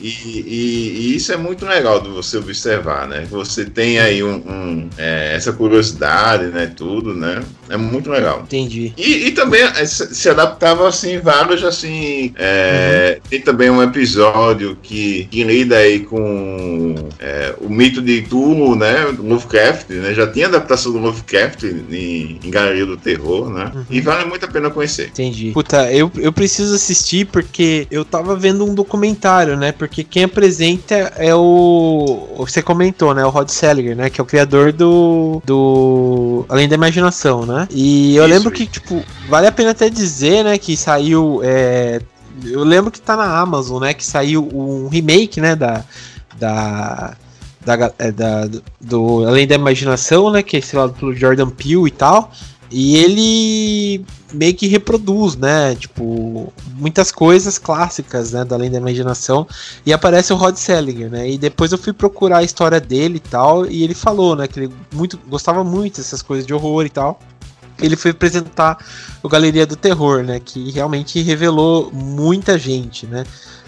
E, 0.00 0.08
e, 0.08 1.10
e, 1.12 1.16
isso 1.16 1.30
é 1.30 1.36
muito 1.36 1.66
legal 1.66 2.00
de 2.00 2.08
você 2.08 2.38
observar, 2.38 3.06
né? 3.06 3.26
Você 3.30 3.66
tem 3.66 3.98
aí 3.98 4.22
um, 4.22 4.36
um 4.36 4.90
é, 4.96 5.34
essa 5.34 5.52
curiosidade, 5.52 6.46
né? 6.46 6.66
Tudo, 6.74 7.14
né? 7.14 7.42
É 7.68 7.76
muito 7.76 8.10
legal. 8.10 8.40
Entendi. 8.40 8.92
E, 8.96 9.28
e 9.28 9.32
também 9.32 9.62
é, 9.62 9.86
se 9.86 10.28
adaptava 10.28 10.88
assim 10.88 11.18
vários 11.18 11.64
assim. 11.64 12.32
É, 12.36 13.14
uhum. 13.16 13.28
Tem 13.30 13.40
também 13.40 13.70
um 13.70 13.82
episódio 13.82 14.76
que, 14.82 15.26
que 15.30 15.44
lida 15.44 15.76
aí 15.76 16.00
com 16.00 16.94
é, 17.18 17.54
o 17.60 17.68
mito 17.68 18.00
de 18.00 18.22
Cthulhu, 18.22 18.74
né? 18.74 19.06
Lovecraft, 19.18 19.90
né? 19.90 20.14
Já 20.14 20.26
tinha 20.26 20.46
adaptação 20.46 20.92
do 20.92 20.98
Lovecraft 20.98 21.64
em, 21.64 22.38
em 22.42 22.50
Galeria 22.50 22.86
do 22.86 22.96
Terror, 22.96 23.50
né? 23.50 23.72
Uhum. 23.74 23.84
E 23.90 24.00
vale 24.00 24.24
muito 24.24 24.44
a 24.44 24.48
pena 24.48 24.70
conhecer. 24.70 25.08
Entendi. 25.08 25.50
Puta, 25.52 25.92
eu, 25.92 26.10
eu 26.16 26.32
preciso 26.32 26.74
assistir 26.74 27.26
porque 27.26 27.86
eu 27.90 28.04
tava 28.04 28.36
vendo 28.36 28.64
um 28.64 28.74
documentário 28.74 29.28
né? 29.56 29.72
Porque 29.72 30.02
quem 30.02 30.24
apresenta 30.24 31.12
é 31.16 31.34
o. 31.34 32.34
Você 32.38 32.62
comentou, 32.62 33.14
né? 33.14 33.24
O 33.24 33.30
Rod 33.30 33.48
Seliger, 33.48 33.96
né? 33.96 34.10
Que 34.10 34.20
é 34.20 34.22
o 34.22 34.26
criador 34.26 34.72
do. 34.72 35.42
do 35.44 36.44
Além 36.48 36.68
da 36.68 36.74
Imaginação, 36.74 37.44
né? 37.44 37.57
E 37.70 38.14
eu 38.16 38.26
Isso, 38.26 38.34
lembro 38.34 38.50
que, 38.52 38.66
tipo, 38.66 39.02
vale 39.28 39.46
a 39.46 39.52
pena 39.52 39.70
até 39.70 39.88
dizer, 39.88 40.44
né? 40.44 40.58
Que 40.58 40.76
saiu. 40.76 41.40
É... 41.42 42.00
Eu 42.44 42.62
lembro 42.62 42.90
que 42.90 43.00
tá 43.00 43.16
na 43.16 43.38
Amazon, 43.38 43.80
né? 43.80 43.94
Que 43.94 44.04
saiu 44.04 44.48
um 44.52 44.88
remake, 44.88 45.40
né? 45.40 45.56
Da. 45.56 45.84
Da. 46.38 47.16
Da, 47.64 47.92
é, 47.98 48.10
da, 48.10 48.48
do 48.80 49.26
Além 49.26 49.46
da 49.46 49.54
Imaginação, 49.54 50.30
né? 50.30 50.42
Que 50.42 50.58
é 50.58 50.62
lá, 50.72 50.88
pelo 50.88 51.14
Jordan 51.14 51.50
Peele 51.50 51.88
e 51.88 51.90
tal. 51.90 52.32
E 52.70 52.96
ele 52.96 54.04
meio 54.32 54.54
que 54.54 54.66
reproduz, 54.66 55.36
né? 55.36 55.74
Tipo, 55.74 56.52
muitas 56.76 57.10
coisas 57.10 57.56
clássicas, 57.58 58.32
né? 58.32 58.44
Da 58.44 58.56
Além 58.56 58.70
da 58.70 58.78
Imaginação. 58.78 59.46
E 59.86 59.92
aparece 59.92 60.32
o 60.32 60.36
Rod 60.36 60.56
Selinger, 60.56 61.10
né? 61.10 61.30
E 61.30 61.38
depois 61.38 61.72
eu 61.72 61.78
fui 61.78 61.92
procurar 61.92 62.38
a 62.38 62.42
história 62.42 62.80
dele 62.80 63.16
e 63.16 63.20
tal. 63.20 63.66
E 63.66 63.82
ele 63.82 63.94
falou, 63.94 64.36
né? 64.36 64.46
Que 64.46 64.60
ele 64.60 64.72
muito, 64.92 65.18
gostava 65.28 65.64
muito 65.64 65.96
dessas 65.96 66.20
coisas 66.20 66.46
de 66.46 66.52
horror 66.52 66.84
e 66.84 66.90
tal. 66.90 67.18
Ele 67.80 67.96
foi 67.96 68.10
apresentar 68.10 68.78
o 69.22 69.28
Galeria 69.28 69.66
do 69.66 69.76
Terror, 69.76 70.22
né? 70.22 70.40
Que 70.40 70.70
realmente 70.70 71.20
revelou 71.22 71.90
muita 71.92 72.58
gente, 72.58 73.06
né? 73.06 73.24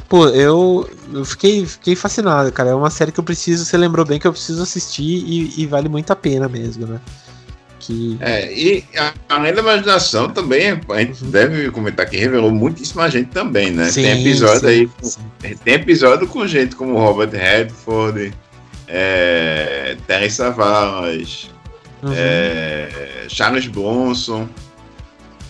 Pô, 0.09 0.27
eu, 0.29 0.89
eu 1.13 1.25
fiquei, 1.25 1.65
fiquei 1.65 1.95
fascinado, 1.95 2.51
cara. 2.51 2.71
É 2.71 2.75
uma 2.75 2.91
série 2.91 3.13
que 3.13 3.21
eu 3.21 3.25
preciso, 3.25 3.65
você 3.65 3.77
lembrou 3.77 4.05
bem 4.05 4.19
que 4.19 4.27
eu 4.27 4.33
preciso 4.33 4.63
assistir 4.63 5.03
e, 5.03 5.63
e 5.63 5.67
vale 5.67 5.89
muito 5.89 6.13
a 6.13 6.17
pena 6.17 6.49
mesmo, 6.49 6.87
né? 6.87 7.01
que. 7.81 8.17
É, 8.21 8.53
e 8.53 8.85
além 9.29 9.53
da 9.53 9.61
imaginação 9.61 10.29
também, 10.29 10.71
a 10.89 11.01
gente 11.01 11.25
uhum. 11.25 11.31
deve 11.31 11.71
comentar 11.71 12.09
que 12.09 12.17
revelou 12.17 12.53
muitíssima 12.53 13.11
gente 13.11 13.31
também, 13.31 13.71
né? 13.71 13.91
Sim, 13.91 14.03
tem 14.03 14.21
episódio 14.21 14.61
sim, 14.61 14.67
aí. 14.67 14.91
Sim. 15.03 15.57
Tem 15.65 15.75
episódio 15.75 16.29
com 16.29 16.47
gente 16.47 16.77
como 16.77 16.97
Robert 16.99 17.31
Redford, 17.31 18.33
é, 18.87 19.97
Terry 20.07 20.31
Savage, 20.31 21.51
uhum. 22.03 22.13
é, 22.15 23.27
Charles 23.29 23.67
Bronson. 23.67 24.49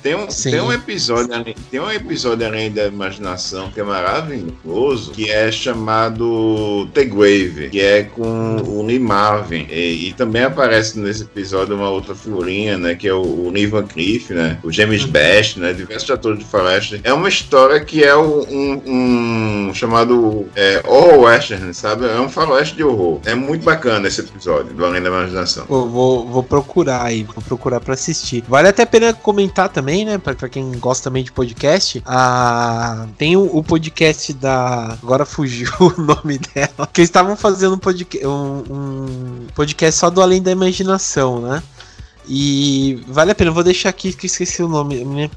Tem 0.03 0.15
um, 0.15 0.27
tem 0.27 0.61
um 0.61 0.73
episódio, 0.73 1.29
tem 1.71 1.81
um 1.81 1.91
episódio 1.91 2.47
além 2.47 2.71
da 2.71 2.87
imaginação 2.87 3.71
que 3.71 3.81
é 3.81 3.83
maravilhoso, 3.83 5.13
que 5.13 5.31
é 5.31 5.53
chamado 5.53 6.89
The 6.95 7.05
Grave, 7.05 7.69
que 7.71 7.81
é 7.81 8.05
com 8.05 8.57
o 8.57 8.83
Lee 8.83 8.99
Marvin. 8.99 9.67
E, 9.71 10.09
e, 10.09 10.13
também 10.15 10.45
aparece 10.45 10.99
nesse 10.99 11.23
episódio 11.23 11.77
uma 11.77 11.91
outra 11.91 12.15
figurinha, 12.15 12.79
né? 12.79 12.95
Que 12.95 13.09
é 13.09 13.13
o, 13.13 13.21
o 13.21 13.51
Lee 13.51 13.67
Van 13.67 13.87
Cleef, 13.87 14.31
né? 14.31 14.59
O 14.63 14.73
James 14.73 15.05
uhum. 15.05 15.11
Best, 15.11 15.59
né? 15.59 15.73
Diversos 15.73 16.11
atores 16.11 16.39
de 16.39 16.45
faroeste. 16.47 17.01
É 17.05 17.13
uma 17.13 17.29
história 17.29 17.79
que 17.81 18.03
é 18.03 18.17
um, 18.17 18.81
um 18.87 19.75
chamado 19.75 20.49
é, 20.57 20.83
horror 20.87 21.25
western, 21.25 21.75
sabe? 21.75 22.07
É 22.07 22.21
um 22.21 22.29
faroeste 22.29 22.75
de 22.77 22.85
horror. 22.85 23.21
É 23.27 23.35
muito 23.35 23.65
bacana 23.65 24.09
esse 24.09 24.21
episódio 24.21 24.73
do 24.73 24.85
Além 24.85 25.03
da 25.03 25.09
Imaginação. 25.09 25.67
Pô, 25.67 25.87
vou, 25.87 26.27
vou 26.27 26.43
procurar 26.43 27.05
aí, 27.05 27.23
vou 27.23 27.43
procurar 27.43 27.81
para 27.81 27.95
assistir. 27.95 28.43
Vale 28.49 28.69
até 28.69 28.83
a 28.83 28.87
pena 28.87 29.13
comentar 29.13 29.69
também 29.69 29.90
também, 29.91 30.05
né? 30.05 30.19
Pra, 30.19 30.35
pra 30.35 30.49
quem 30.49 30.71
gosta 30.79 31.05
também 31.05 31.25
de 31.25 31.33
podcast. 31.33 32.01
A... 32.07 33.07
Tem 33.19 33.37
o, 33.37 33.45
o 33.57 33.63
podcast 33.63 34.33
da. 34.35 34.97
Agora 35.03 35.27
fugiu 35.27 35.71
o 35.81 36.01
nome 36.01 36.39
dela. 36.39 36.89
Que 36.93 37.01
eles 37.01 37.09
estavam 37.09 37.37
fazendo 37.37 37.75
um 37.75 37.79
podcast, 37.79 38.27
um, 38.27 38.63
um 38.71 39.47
podcast 39.55 39.99
só 39.99 40.09
do 40.09 40.23
Além 40.23 40.41
da 40.41 40.53
Imaginação, 40.53 41.41
né? 41.41 41.63
E 42.33 43.03
vale 43.09 43.33
a 43.33 43.35
pena, 43.35 43.51
eu 43.51 43.55
vou 43.55 43.65
deixar 43.65 43.89
aqui 43.89 44.13
que 44.13 44.27
esqueci 44.27 44.63
o 44.63 44.69
nome. 44.69 45.03
A 45.03 45.05
minha 45.05 45.31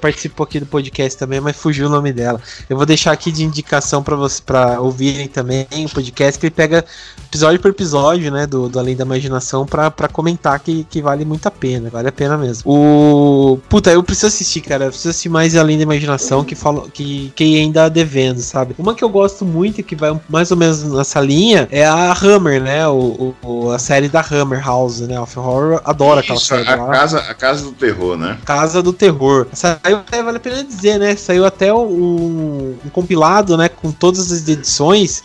participou 0.00 0.44
aqui 0.44 0.58
do 0.58 0.64
podcast 0.64 1.18
também, 1.18 1.38
mas 1.38 1.54
fugiu 1.54 1.86
o 1.86 1.90
nome 1.90 2.14
dela. 2.14 2.40
Eu 2.66 2.78
vou 2.78 2.86
deixar 2.86 3.12
aqui 3.12 3.30
de 3.30 3.44
indicação 3.44 4.02
para 4.02 4.16
você 4.16 4.40
para 4.40 4.80
ouvirem 4.80 5.28
também 5.28 5.66
o 5.84 5.90
podcast 5.90 6.40
que 6.40 6.46
ele 6.46 6.54
pega 6.54 6.82
episódio 7.26 7.60
por 7.60 7.70
episódio, 7.70 8.30
né, 8.30 8.46
do, 8.46 8.70
do 8.70 8.78
Além 8.78 8.96
da 8.96 9.04
Imaginação 9.04 9.66
para 9.66 10.08
comentar 10.08 10.58
que, 10.60 10.84
que 10.84 11.02
vale 11.02 11.26
muito 11.26 11.46
a 11.46 11.50
pena, 11.50 11.90
vale 11.90 12.08
a 12.08 12.12
pena 12.12 12.38
mesmo. 12.38 12.62
O 12.64 13.58
puta, 13.68 13.92
eu 13.92 14.02
preciso 14.02 14.28
assistir, 14.28 14.62
cara, 14.62 14.86
eu 14.86 14.88
preciso 14.88 15.10
assistir 15.10 15.28
mais 15.28 15.54
Além 15.54 15.76
da 15.76 15.82
Imaginação 15.82 16.42
que 16.42 16.54
fala 16.54 16.88
que 16.88 17.32
que 17.36 17.58
ainda 17.58 17.90
devendo, 17.90 18.40
sabe? 18.40 18.74
Uma 18.78 18.94
que 18.94 19.04
eu 19.04 19.10
gosto 19.10 19.44
muito 19.44 19.82
que 19.82 19.94
vai 19.94 20.18
mais 20.26 20.50
ou 20.50 20.56
menos 20.56 20.82
nessa 20.84 21.20
linha 21.20 21.68
é 21.70 21.84
a 21.84 22.14
Hammer, 22.14 22.62
né, 22.62 22.88
o, 22.88 23.34
o 23.42 23.70
a 23.70 23.78
série 23.78 24.08
da 24.08 24.24
Hammer 24.24 24.64
House, 24.64 25.00
né, 25.00 25.20
of 25.20 25.38
Horror. 25.38 25.82
Adoro 25.84 26.13
adoro 26.18 26.20
aquela 26.20 26.40
série 26.40 26.68
a 26.68 26.76
lá. 26.76 26.92
Casa, 26.92 27.18
a 27.18 27.34
Casa 27.34 27.64
do 27.64 27.72
Terror, 27.72 28.16
né? 28.16 28.38
Casa 28.44 28.82
do 28.82 28.92
Terror. 28.92 29.46
Saiu 29.52 29.96
até, 29.98 30.22
vale 30.22 30.36
a 30.36 30.40
pena 30.40 30.64
dizer, 30.64 30.98
né? 30.98 31.16
Saiu 31.16 31.44
até 31.44 31.72
um, 31.72 32.76
um 32.84 32.88
compilado, 32.90 33.56
né? 33.56 33.68
Com 33.68 33.90
todas 33.90 34.32
as 34.32 34.48
edições 34.48 35.22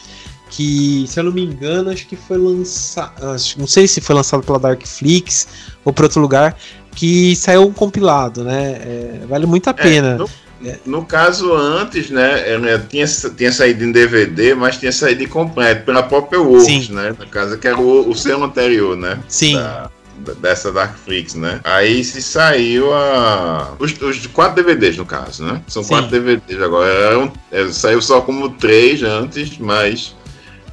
que, 0.49 1.05
se 1.07 1.19
eu 1.19 1.23
não 1.23 1.31
me 1.31 1.43
engano, 1.43 1.89
acho 1.91 2.07
que 2.07 2.15
foi 2.15 2.37
lançado. 2.37 3.13
Não 3.57 3.67
sei 3.67 3.87
se 3.87 4.01
foi 4.01 4.15
lançado 4.15 4.43
pela 4.43 4.59
Darkflix 4.59 5.47
ou 5.85 5.93
por 5.93 6.03
outro 6.03 6.21
lugar. 6.21 6.55
Que 6.95 7.35
saiu 7.35 7.65
um 7.65 7.71
compilado, 7.71 8.43
né? 8.43 8.71
É, 8.81 9.25
vale 9.29 9.45
muito 9.45 9.67
a 9.67 9.71
é, 9.71 9.73
pena. 9.73 10.17
É, 10.65 10.77
no, 10.85 10.97
no, 10.97 11.05
caso, 11.05 11.53
antes, 11.53 12.09
né? 12.09 12.43
Tinha, 12.89 13.05
tinha 13.37 13.51
saído 13.51 13.85
em 13.85 13.91
DVD, 13.91 14.53
mas 14.53 14.77
tinha 14.77 14.91
saído 14.91 15.25
completo 15.29 15.85
pela 15.85 16.03
própria 16.03 16.41
Works, 16.41 16.89
né? 16.89 17.15
Na 17.17 17.25
casa, 17.25 17.57
que 17.57 17.67
era 17.67 17.79
o, 17.79 18.09
o 18.09 18.15
selo 18.15 18.43
anterior, 18.43 18.97
né? 18.97 19.19
Sim. 19.29 19.53
Da, 19.53 19.89
dessa 20.39 20.71
Darkflix, 20.71 21.35
né? 21.35 21.59
Aí 21.63 22.03
se 22.03 22.21
saiu 22.21 22.93
a. 22.93 23.73
Os, 23.79 23.99
os, 24.01 24.27
quatro 24.27 24.63
DVDs, 24.63 24.97
no 24.97 25.05
caso, 25.05 25.43
né? 25.43 25.61
São 25.67 25.83
Sim. 25.83 25.89
quatro 25.89 26.11
DVDs 26.11 26.61
agora. 26.61 26.91
Eram, 26.91 27.33
é, 27.51 27.67
saiu 27.67 28.01
só 28.01 28.21
como 28.21 28.49
três 28.51 29.01
antes, 29.03 29.57
mas 29.57 30.15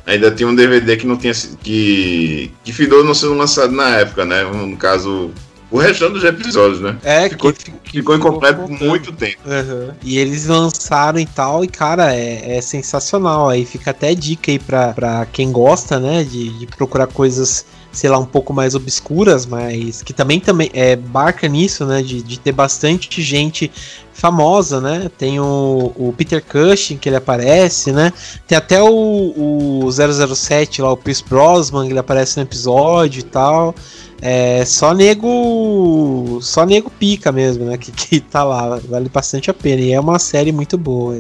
ainda 0.07 0.31
tinha 0.31 0.49
um 0.49 0.55
DVD 0.55 0.97
que 0.97 1.07
não 1.07 1.17
tinha. 1.17 1.33
que. 1.63 2.53
que 2.65 2.73
fidou 2.73 3.05
não 3.05 3.15
sendo 3.15 3.35
lançado 3.35 3.73
na 3.73 3.97
época, 3.97 4.25
né? 4.25 4.45
No 4.45 4.77
caso. 4.77 5.31
O 5.69 5.79
restante 5.79 6.13
dos 6.13 6.23
episódios, 6.23 6.81
né? 6.81 6.97
É, 7.03 7.29
ficou, 7.29 7.53
que, 7.53 7.73
que 7.73 7.99
ficou 7.99 8.15
incompleto 8.15 8.61
por 8.61 8.71
muito 8.71 9.11
tempo. 9.11 9.39
Uhum. 9.45 9.93
E 10.01 10.17
eles 10.17 10.47
lançaram 10.47 11.19
e 11.19 11.27
tal, 11.27 11.65
e 11.65 11.69
cara, 11.69 12.15
é, 12.15 12.57
é, 12.57 12.61
sensacional. 12.61 13.49
Aí 13.49 13.67
fica 13.67 13.91
até 13.91 14.15
dica 14.15 14.53
aí 14.53 14.61
pra, 14.61 14.93
pra 14.93 15.27
quem 15.27 15.51
gosta, 15.51 15.99
né? 15.99 16.23
De, 16.23 16.57
de 16.57 16.67
procurar 16.69 17.09
coisas 17.09 17.67
sei 17.97 18.11
lá, 18.11 18.19
um 18.19 18.27
pouco 18.27 18.53
mais 18.53 18.75
obscuras, 18.75 19.47
mas 19.47 20.03
que 20.03 20.13
também, 20.13 20.39
também 20.39 20.71
é, 20.75 20.95
barca 20.95 21.49
nisso, 21.49 21.87
né? 21.87 22.03
De, 22.03 22.23
de 22.23 22.39
ter 22.39 22.53
bastante 22.53 23.23
gente 23.23 23.73
famosa, 24.13 24.81
né? 24.81 25.11
Tem 25.17 25.41
o, 25.41 25.93
o 25.97 26.15
Peter 26.17 26.45
Cushing, 26.45 26.99
que 26.99 27.09
ele 27.09 27.17
aparece, 27.17 27.93
né? 27.93 28.13
Tem 28.47 28.57
até 28.57 28.83
o, 28.83 28.87
o 28.89 29.89
007 29.91 30.83
lá, 30.83 30.93
o 30.93 30.97
Pierce 30.97 31.25
Brosnan, 31.27 31.87
que 31.87 31.93
ele 31.93 31.99
aparece 31.99 32.37
no 32.37 32.43
episódio 32.43 33.21
e 33.21 33.25
tal. 33.25 33.75
É 34.21 34.65
só 34.65 34.93
nego. 34.93 36.39
Só 36.43 36.67
nego 36.67 36.91
pica 36.91 37.33
mesmo, 37.33 37.65
né? 37.65 37.77
Que, 37.81 37.93
que 37.93 38.21
tá 38.21 38.45
lá. 38.45 38.79
Vale 38.89 39.09
bastante 39.09 39.51
a 39.51 39.55
pena. 39.55 39.81
E 39.81 39.93
é 39.93 40.01
uma 40.01 40.19
série 40.19 40.53
muito 40.53 40.77
boa. 40.77 41.19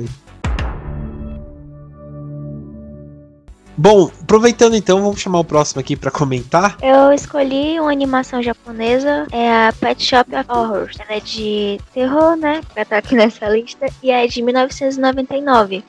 Bom, 3.79 4.11
aproveitando 4.23 4.75
então, 4.75 5.03
vamos 5.03 5.21
chamar 5.21 5.41
o 5.41 5.45
próximo 5.45 5.81
aqui 5.81 5.95
para 5.95 6.11
comentar. 6.11 6.79
Eu 6.81 7.13
escolhi 7.13 7.79
uma 7.79 7.93
animação 7.93 8.43
japonesa, 8.43 9.27
é 9.31 9.67
a 9.67 9.73
Pet 9.79 10.03
Shop 10.03 10.35
of 10.35 10.51
Horrors. 10.51 10.97
Ela 10.99 11.19
é 11.19 11.21
de 11.21 11.79
terror, 11.93 12.37
né? 12.37 12.63
Pra 12.73 12.85
estar 12.85 12.97
aqui 12.97 13.15
nessa 13.17 13.47
lista, 13.49 13.87
e 14.03 14.11
é 14.11 14.27
de 14.27 14.41
1999. 14.41 15.85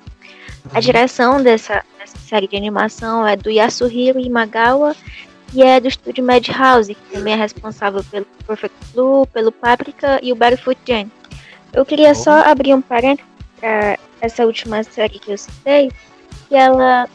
A 0.69 0.75
uhum. 0.75 0.81
direção 0.81 1.41
dessa, 1.41 1.81
dessa 1.97 2.17
série 2.17 2.47
de 2.47 2.57
animação 2.57 3.25
é 3.25 3.37
do 3.37 3.49
Yasuhiro 3.49 4.19
Imagawa 4.19 4.93
e 5.53 5.63
é 5.63 5.79
do 5.79 5.87
estúdio 5.87 6.25
Madhouse, 6.25 6.93
que 6.93 7.13
também 7.13 7.33
é 7.33 7.37
responsável 7.37 8.03
pelo 8.03 8.25
Perfect 8.45 8.75
Blue, 8.93 9.25
pelo 9.27 9.49
Paprika 9.49 10.19
e 10.21 10.33
o 10.33 10.35
Barefoot 10.35 10.77
Jane. 10.85 11.09
Eu 11.71 11.85
queria 11.85 12.13
só 12.13 12.41
abrir 12.43 12.73
um 12.73 12.81
parênteses 12.81 13.31
para 13.61 13.97
essa 14.19 14.45
última 14.45 14.83
série 14.83 15.19
que 15.19 15.31
eu 15.31 15.37
citei, 15.37 15.89
que 16.49 16.55
ela 16.55 17.07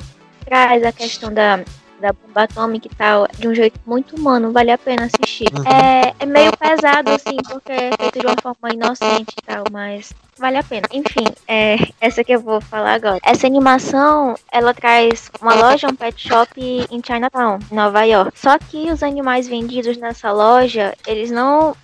traz 0.45 0.85
a 0.85 0.93
questão 0.93 1.33
da, 1.33 1.61
da 2.03 2.13
bomba 2.13 2.43
atômica 2.43 2.89
e 2.91 2.97
tal 2.97 3.29
de 3.39 3.47
um 3.47 3.55
jeito 3.55 3.79
muito 3.87 4.17
humano, 4.17 4.53
vale 4.53 4.73
a 4.73 4.77
pena 4.77 5.05
assistir. 5.05 5.49
Uhum. 5.57 5.65
É, 5.65 6.15
é 6.19 6.27
meio 6.27 6.51
pesado, 6.57 7.11
assim, 7.13 7.37
porque 7.49 7.73
é 7.73 7.91
feito 7.99 8.19
de 8.19 8.27
uma 8.27 8.37
forma 8.43 8.75
inocente 8.75 9.35
e 9.39 9.43
tal, 9.43 9.65
mas 9.71 10.13
vale 10.37 10.59
a 10.59 10.63
pena. 10.65 10.89
Enfim, 10.93 11.25
é 11.47 11.77
essa 12.01 12.25
que 12.25 12.33
eu 12.33 12.41
vou 12.41 12.61
falar 12.61 12.95
agora. 12.95 13.21
Essa 13.23 13.47
animação, 13.47 14.35
ela 14.51 14.75
traz 14.75 15.31
uma 15.41 15.55
loja, 15.55 15.87
um 15.87 15.95
pet 15.95 16.29
shop 16.29 16.61
em 16.61 17.01
Chinatown, 17.05 17.61
Nova 17.71 18.03
York. 18.03 18.39
Só 18.39 18.59
que 18.59 18.91
os 18.91 19.03
animais 19.03 19.47
vendidos 19.47 19.97
nessa 19.97 20.33
loja, 20.33 20.95
eles 21.07 21.31
não, 21.31 21.77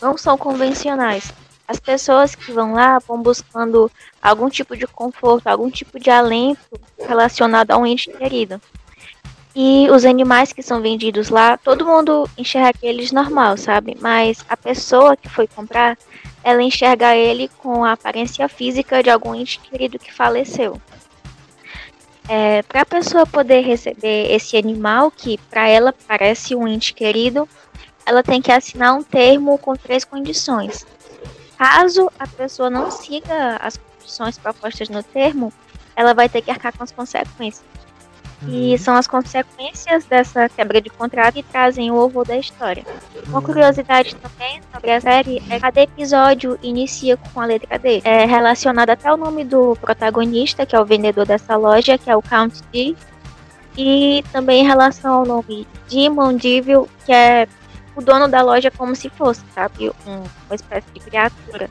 não 0.00 0.16
são 0.16 0.38
convencionais. 0.38 1.32
As 1.68 1.80
pessoas 1.80 2.34
que 2.34 2.52
vão 2.52 2.74
lá 2.74 2.98
vão 3.00 3.20
buscando 3.20 3.90
algum 4.22 4.48
tipo 4.48 4.76
de 4.76 4.86
conforto, 4.86 5.48
algum 5.48 5.70
tipo 5.70 5.98
de 5.98 6.10
alento 6.10 6.60
relacionado 6.98 7.72
a 7.72 7.76
um 7.76 7.86
ente 7.86 8.10
querido. 8.10 8.60
E 9.58 9.88
os 9.90 10.04
animais 10.04 10.52
que 10.52 10.62
são 10.62 10.82
vendidos 10.82 11.30
lá, 11.30 11.56
todo 11.56 11.86
mundo 11.86 12.28
enxerga 12.36 12.78
eles 12.82 13.10
normal, 13.10 13.56
sabe? 13.56 13.96
Mas 14.00 14.44
a 14.48 14.56
pessoa 14.56 15.16
que 15.16 15.28
foi 15.28 15.46
comprar, 15.48 15.96
ela 16.44 16.62
enxerga 16.62 17.16
ele 17.16 17.48
com 17.58 17.82
a 17.82 17.92
aparência 17.92 18.46
física 18.48 19.02
de 19.02 19.08
algum 19.08 19.34
ente 19.34 19.58
querido 19.58 19.98
que 19.98 20.12
faleceu. 20.12 20.80
É, 22.28 22.62
para 22.62 22.82
a 22.82 22.86
pessoa 22.86 23.24
poder 23.24 23.60
receber 23.60 24.30
esse 24.30 24.56
animal, 24.56 25.10
que 25.10 25.38
para 25.48 25.66
ela 25.68 25.94
parece 26.06 26.54
um 26.54 26.68
ente 26.68 26.92
querido, 26.92 27.48
ela 28.04 28.22
tem 28.22 28.42
que 28.42 28.52
assinar 28.52 28.94
um 28.94 29.02
termo 29.02 29.56
com 29.58 29.74
três 29.74 30.04
condições. 30.04 30.86
Caso 31.58 32.10
a 32.18 32.26
pessoa 32.26 32.68
não 32.68 32.90
siga 32.90 33.56
as 33.56 33.76
condições 33.76 34.38
propostas 34.38 34.88
no 34.88 35.02
termo, 35.02 35.52
ela 35.94 36.12
vai 36.12 36.28
ter 36.28 36.42
que 36.42 36.50
arcar 36.50 36.76
com 36.76 36.84
as 36.84 36.92
consequências. 36.92 37.64
Uhum. 38.42 38.72
E 38.72 38.78
são 38.78 38.94
as 38.94 39.06
consequências 39.06 40.04
dessa 40.04 40.48
quebra 40.48 40.80
de 40.80 40.90
contrato 40.90 41.34
que 41.34 41.42
trazem 41.42 41.90
o 41.90 41.94
horror 41.94 42.26
da 42.26 42.36
história. 42.36 42.84
Uma 43.26 43.38
uhum. 43.38 43.44
curiosidade 43.44 44.14
também 44.16 44.60
sobre 44.72 44.90
a 44.90 45.00
série 45.00 45.38
é 45.48 45.54
que 45.54 45.60
cada 45.60 45.80
episódio 45.80 46.58
inicia 46.62 47.16
com 47.16 47.40
a 47.40 47.46
letra 47.46 47.78
D. 47.78 48.02
É 48.04 48.26
relacionado 48.26 48.90
até 48.90 49.10
o 49.12 49.16
nome 49.16 49.44
do 49.44 49.74
protagonista, 49.76 50.66
que 50.66 50.76
é 50.76 50.80
o 50.80 50.84
vendedor 50.84 51.24
dessa 51.24 51.56
loja, 51.56 51.96
que 51.96 52.10
é 52.10 52.16
o 52.16 52.22
Count 52.22 52.62
D. 52.70 52.94
E 53.78 54.24
também 54.32 54.62
em 54.62 54.66
relação 54.66 55.14
ao 55.14 55.26
nome 55.26 55.66
Demon 55.88 56.34
Devil, 56.34 56.88
que 57.04 57.12
é 57.12 57.46
o 57.96 58.02
dono 58.02 58.28
da 58.28 58.42
loja 58.42 58.70
como 58.70 58.94
se 58.94 59.08
fosse, 59.08 59.42
sabe, 59.54 59.90
um, 60.06 60.22
uma 60.46 60.54
espécie 60.54 60.88
de 60.92 61.00
criatura. 61.00 61.70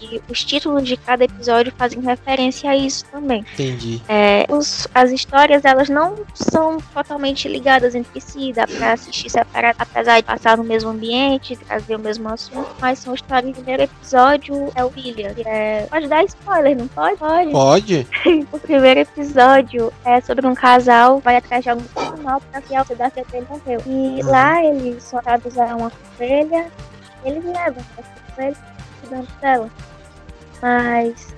E 0.00 0.20
os 0.30 0.44
títulos 0.44 0.86
de 0.86 0.96
cada 0.96 1.24
episódio 1.24 1.72
fazem 1.76 2.00
referência 2.00 2.70
a 2.70 2.76
isso 2.76 3.04
também. 3.10 3.44
Entendi. 3.54 4.02
É, 4.08 4.46
os, 4.48 4.88
as 4.94 5.10
histórias, 5.10 5.64
elas 5.64 5.88
não 5.88 6.16
são 6.34 6.78
totalmente 6.92 7.48
ligadas 7.48 7.94
entre 7.94 8.20
si, 8.20 8.52
dá 8.52 8.66
pra 8.66 8.92
assistir 8.92 9.30
separado, 9.30 9.76
apesar 9.78 10.20
de 10.20 10.26
passar 10.26 10.56
no 10.56 10.64
mesmo 10.64 10.90
ambiente, 10.90 11.56
trazer 11.56 11.96
o 11.96 11.98
mesmo 11.98 12.28
assunto, 12.28 12.68
mas 12.80 12.98
são 12.98 13.14
histórias. 13.14 13.50
O 13.50 13.54
primeiro 13.54 13.82
episódio 13.82 14.72
é 14.74 14.84
o 14.84 14.92
William. 14.96 15.34
É, 15.44 15.86
pode 15.90 16.08
dar 16.08 16.24
spoiler, 16.24 16.76
não 16.76 16.88
pode? 16.88 17.16
Pode. 17.18 17.50
Pode. 17.50 18.06
o 18.52 18.58
primeiro 18.58 19.00
episódio 19.00 19.92
é 20.04 20.20
sobre 20.20 20.46
um 20.46 20.54
casal 20.54 21.20
vai 21.20 21.36
atrás 21.36 21.62
de 21.62 21.70
algum 21.70 21.84
mal 22.22 22.40
pra 22.50 22.60
que 22.60 22.74
a 22.74 22.84
cidade 22.84 23.24
dele 23.30 23.46
morreu. 23.48 23.80
E 23.86 24.22
uhum. 24.22 24.30
lá 24.30 24.64
eles 24.64 25.02
são 25.02 25.20
dados 25.22 25.56
a 25.58 25.76
uma 25.76 25.92
ovelha, 26.14 26.70
eles 27.24 27.44
levam 27.44 27.84
essa 27.96 28.32
ovelha 28.32 28.56
cuidando 29.00 29.28
dela. 29.40 29.70
Mas 30.60 31.34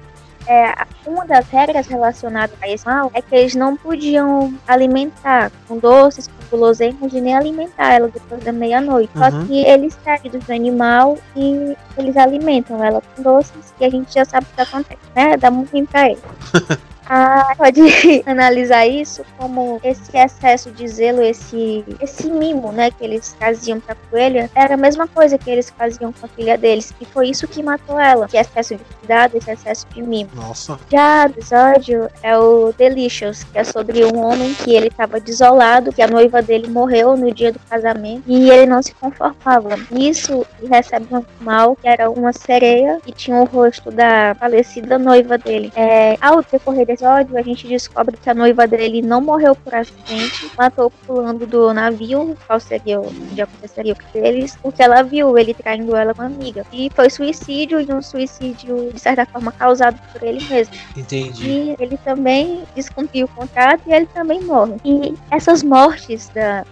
é, 0.46 0.74
uma 1.06 1.24
das 1.24 1.48
regras 1.48 1.86
relacionadas 1.86 2.56
a 2.60 2.68
esse 2.68 2.84
mal 2.84 3.10
é 3.14 3.22
que 3.22 3.34
eles 3.34 3.54
não 3.54 3.76
podiam 3.76 4.52
alimentar 4.66 5.52
com 5.68 5.78
doces, 5.78 6.26
com 6.26 6.56
guloseimas 6.56 7.12
e 7.12 7.20
nem 7.20 7.36
alimentar 7.36 7.94
ela 7.94 8.08
depois 8.08 8.42
da 8.42 8.52
meia-noite. 8.52 9.12
Uhum. 9.16 9.22
Só 9.22 9.46
que 9.46 9.64
eles 9.64 9.96
saem 10.04 10.30
do 10.30 10.52
animal 10.52 11.18
e 11.36 11.76
eles 11.96 12.16
alimentam 12.16 12.82
ela 12.82 13.00
com 13.00 13.22
doces 13.22 13.72
e 13.80 13.84
a 13.84 13.90
gente 13.90 14.12
já 14.12 14.24
sabe 14.24 14.46
o 14.50 14.54
que 14.54 14.60
acontece, 14.60 15.00
né? 15.14 15.36
Dá 15.36 15.50
muito 15.50 15.70
bem 15.70 15.86
pra 15.86 16.10
eles. 16.10 16.22
ah, 17.08 17.54
pode 17.56 17.80
analisar 18.26 18.86
isso 18.86 19.24
como 19.38 19.80
esse 19.82 20.16
excesso 20.16 20.70
de 20.70 20.86
zelo, 20.88 21.22
esse, 21.22 21.84
esse 22.00 22.30
mimo, 22.30 22.72
né, 22.72 22.90
que 22.90 23.04
eles 23.04 23.36
faziam 23.38 23.80
pra 23.80 23.96
coelha, 24.10 24.50
era 24.54 24.74
a 24.74 24.76
mesma 24.76 25.06
coisa 25.08 25.38
que 25.38 25.50
eles 25.50 25.70
faziam 25.70 26.12
com 26.12 26.26
a 26.26 26.28
filha 26.28 26.56
deles, 26.56 26.92
e 27.00 27.04
foi 27.04 27.28
isso 27.28 27.46
que 27.48 27.62
matou 27.62 27.98
ela, 27.98 28.26
esse 28.26 28.36
excesso 28.36 28.76
de 28.76 28.84
cuidado, 28.98 29.36
esse 29.36 29.50
excesso 29.50 29.86
de 29.94 30.02
mimo. 30.02 30.30
Nossa. 30.34 30.78
Já 30.90 31.24
o 31.24 31.30
episódio 31.30 32.08
é 32.22 32.36
o 32.38 32.72
Delicious, 32.72 33.44
que 33.44 33.58
é 33.58 33.64
sobre 33.64 34.04
um 34.04 34.24
homem 34.24 34.54
que 34.54 34.74
ele 34.74 34.88
estava 34.88 35.20
desolado, 35.20 35.92
que 35.92 36.02
a 36.02 36.08
noiva 36.08 36.42
dele 36.42 36.68
morreu 36.68 37.16
no 37.16 37.32
dia 37.32 37.52
do 37.52 37.58
casamento, 37.68 38.22
e 38.26 38.50
ele 38.50 38.66
não 38.66 38.82
se 38.82 38.94
conformava. 38.94 39.76
Nisso, 39.90 40.46
ele 40.58 40.68
recebe 40.68 41.06
um 41.10 41.16
animal 41.16 41.76
que 41.76 41.88
era 41.88 42.10
uma 42.10 42.32
sereia, 42.32 43.00
e 43.06 43.12
tinha 43.12 43.36
o 43.38 43.44
rosto 43.44 43.90
da 43.90 44.34
falecida 44.38 44.98
noiva 44.98 45.36
dele. 45.38 45.72
É, 45.74 46.16
ao 46.20 46.42
decorrer 46.42 46.91
episódio, 46.92 47.36
a 47.36 47.42
gente 47.42 47.66
descobre 47.66 48.16
que 48.16 48.28
a 48.28 48.34
noiva 48.34 48.66
dele 48.66 49.02
não 49.02 49.20
morreu 49.20 49.54
por 49.54 49.74
acidente, 49.74 50.50
matou 50.56 50.90
pulando 51.06 51.46
do 51.46 51.72
navio, 51.72 52.36
qual 52.46 52.60
seria 52.60 53.00
onde 53.00 53.40
aconteceria 53.40 53.92
o 53.92 53.96
que 53.96 54.20
deles, 54.20 54.56
porque 54.62 54.82
ela 54.82 55.02
viu 55.02 55.36
ele 55.36 55.54
traindo 55.54 55.96
ela 55.96 56.14
com 56.14 56.22
uma 56.22 56.28
amiga. 56.28 56.64
E 56.72 56.90
foi 56.94 57.10
suicídio, 57.10 57.80
e 57.80 57.92
um 57.92 58.02
suicídio, 58.02 58.92
de 58.92 59.00
certa 59.00 59.26
forma, 59.26 59.50
causado 59.52 59.98
por 60.12 60.22
ele 60.22 60.44
mesmo. 60.44 60.74
Entendi. 60.96 61.48
E 61.48 61.76
ele 61.78 61.96
também 61.98 62.62
descumpre 62.74 63.24
o 63.24 63.28
contrato 63.28 63.82
e 63.86 63.92
ele 63.92 64.06
também 64.06 64.42
morre. 64.42 64.76
E 64.84 65.14
essas 65.30 65.62
mortes 65.62 66.28
da, 66.28 66.64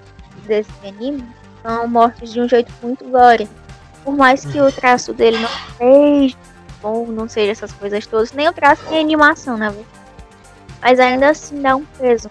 desse 0.46 0.70
anime 0.86 1.24
são 1.62 1.88
mortes 1.88 2.32
de 2.32 2.40
um 2.40 2.48
jeito 2.48 2.72
muito 2.82 3.04
gore. 3.08 3.48
Por 4.04 4.16
mais 4.16 4.44
que 4.44 4.60
o 4.60 4.72
traço 4.72 5.12
dele 5.12 5.38
não 5.38 5.48
seja 5.76 6.36
bom, 6.80 7.06
não 7.06 7.28
seja 7.28 7.52
essas 7.52 7.72
coisas 7.72 8.06
todas, 8.06 8.32
nem 8.32 8.48
o 8.48 8.52
traço 8.52 8.82
nem 8.88 8.98
a 8.98 9.02
animação, 9.02 9.58
na 9.58 9.68
verdade 9.68 9.99
mas 10.80 10.98
ainda 10.98 11.30
assim 11.30 11.60
dá 11.60 11.76
um 11.76 11.84
peso. 11.84 12.30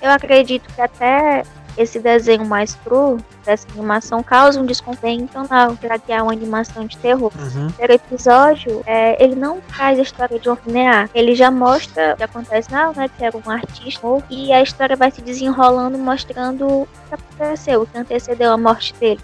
Eu 0.00 0.10
acredito 0.10 0.72
que 0.74 0.80
até 0.80 1.42
esse 1.76 1.98
desenho 1.98 2.44
mais 2.44 2.74
cru 2.74 3.18
dessa 3.44 3.66
animação 3.72 4.22
causa 4.22 4.60
um 4.60 4.66
desconforto 4.66 5.26
tonal, 5.28 5.76
já 5.80 5.98
que 5.98 6.12
é 6.12 6.22
uma 6.22 6.32
animação 6.32 6.84
de 6.84 6.96
terror. 6.98 7.32
Uhum. 7.34 7.66
O 7.66 7.72
primeiro 7.72 7.92
episódio, 7.94 8.82
é, 8.86 9.22
ele 9.22 9.34
não 9.34 9.60
faz 9.62 9.98
a 9.98 10.02
história 10.02 10.38
de 10.38 10.48
um 10.50 10.56
linear, 10.66 11.08
ele 11.14 11.34
já 11.34 11.50
mostra 11.50 12.14
o 12.14 12.16
que 12.16 12.22
acontece 12.22 12.70
na 12.70 12.92
né, 12.92 13.08
que 13.08 13.24
era 13.24 13.36
um 13.36 13.50
artista, 13.50 14.06
e 14.28 14.52
a 14.52 14.62
história 14.62 14.96
vai 14.96 15.10
se 15.10 15.22
desenrolando, 15.22 15.96
mostrando 15.96 16.66
o 16.66 16.88
que 17.08 17.14
aconteceu, 17.14 17.82
o 17.82 17.86
que 17.86 17.96
antecedeu 17.96 18.52
a 18.52 18.58
morte 18.58 18.94
dele. 18.94 19.20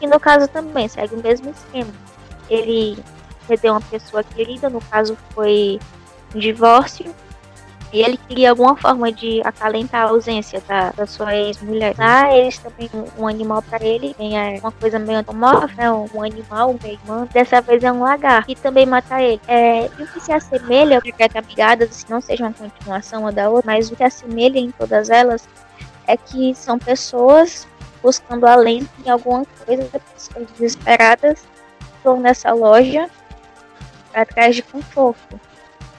E 0.00 0.06
no 0.06 0.18
caso 0.18 0.48
também, 0.48 0.88
segue 0.88 1.14
o 1.14 1.22
mesmo 1.22 1.50
esquema. 1.50 1.92
Ele 2.48 2.98
perdeu 3.46 3.72
uma 3.74 3.80
pessoa 3.80 4.24
querida, 4.24 4.68
no 4.68 4.80
caso 4.80 5.16
foi 5.34 5.78
um 6.34 6.38
divórcio, 6.38 7.14
e 7.92 8.00
ele 8.00 8.16
queria 8.16 8.50
alguma 8.50 8.74
forma 8.74 9.12
de 9.12 9.42
acalentar 9.44 10.02
a 10.02 10.08
ausência 10.08 10.62
da, 10.66 10.90
da 10.90 11.06
sua 11.06 11.36
ex-mulher. 11.36 11.94
Ah, 11.98 12.34
eles 12.34 12.56
também 12.58 12.88
um, 12.94 13.22
um 13.22 13.28
animal 13.28 13.60
para 13.60 13.84
ele, 13.84 14.14
tem 14.14 14.38
é, 14.38 14.58
uma 14.60 14.72
coisa 14.72 14.98
meio 14.98 15.18
antropomórfica, 15.18 15.82
né? 15.82 15.90
um, 15.90 16.08
um 16.14 16.22
animal 16.22 16.74
meio 16.82 16.98
humano. 17.04 17.28
Dessa 17.32 17.60
vez 17.60 17.84
é 17.84 17.92
um 17.92 18.00
lagar 18.00 18.44
e 18.48 18.54
também 18.54 18.86
mata 18.86 19.20
ele. 19.20 19.40
É, 19.46 19.86
e 19.98 20.02
o 20.02 20.06
que 20.06 20.20
se 20.20 20.32
assemelha, 20.32 21.02
porque 21.02 21.28
tá 21.28 21.40
ligadas, 21.40 21.94
se 21.94 22.10
não 22.10 22.20
seja 22.20 22.44
uma 22.44 22.52
continuação 22.52 23.20
uma 23.20 23.32
da 23.32 23.50
outra, 23.50 23.70
mas 23.72 23.90
o 23.90 23.96
que 23.96 24.04
assemelha 24.04 24.58
em 24.58 24.70
todas 24.70 25.10
elas 25.10 25.46
é 26.06 26.16
que 26.16 26.54
são 26.54 26.78
pessoas 26.78 27.68
buscando 28.02 28.46
alento 28.46 28.90
em 29.04 29.10
alguma 29.10 29.44
coisa, 29.64 29.88
pessoas 30.14 30.46
desesperadas 30.52 31.44
estão 31.96 32.18
nessa 32.18 32.52
loja 32.52 33.08
atrás 34.14 34.56
de 34.56 34.62
conforto. 34.62 35.40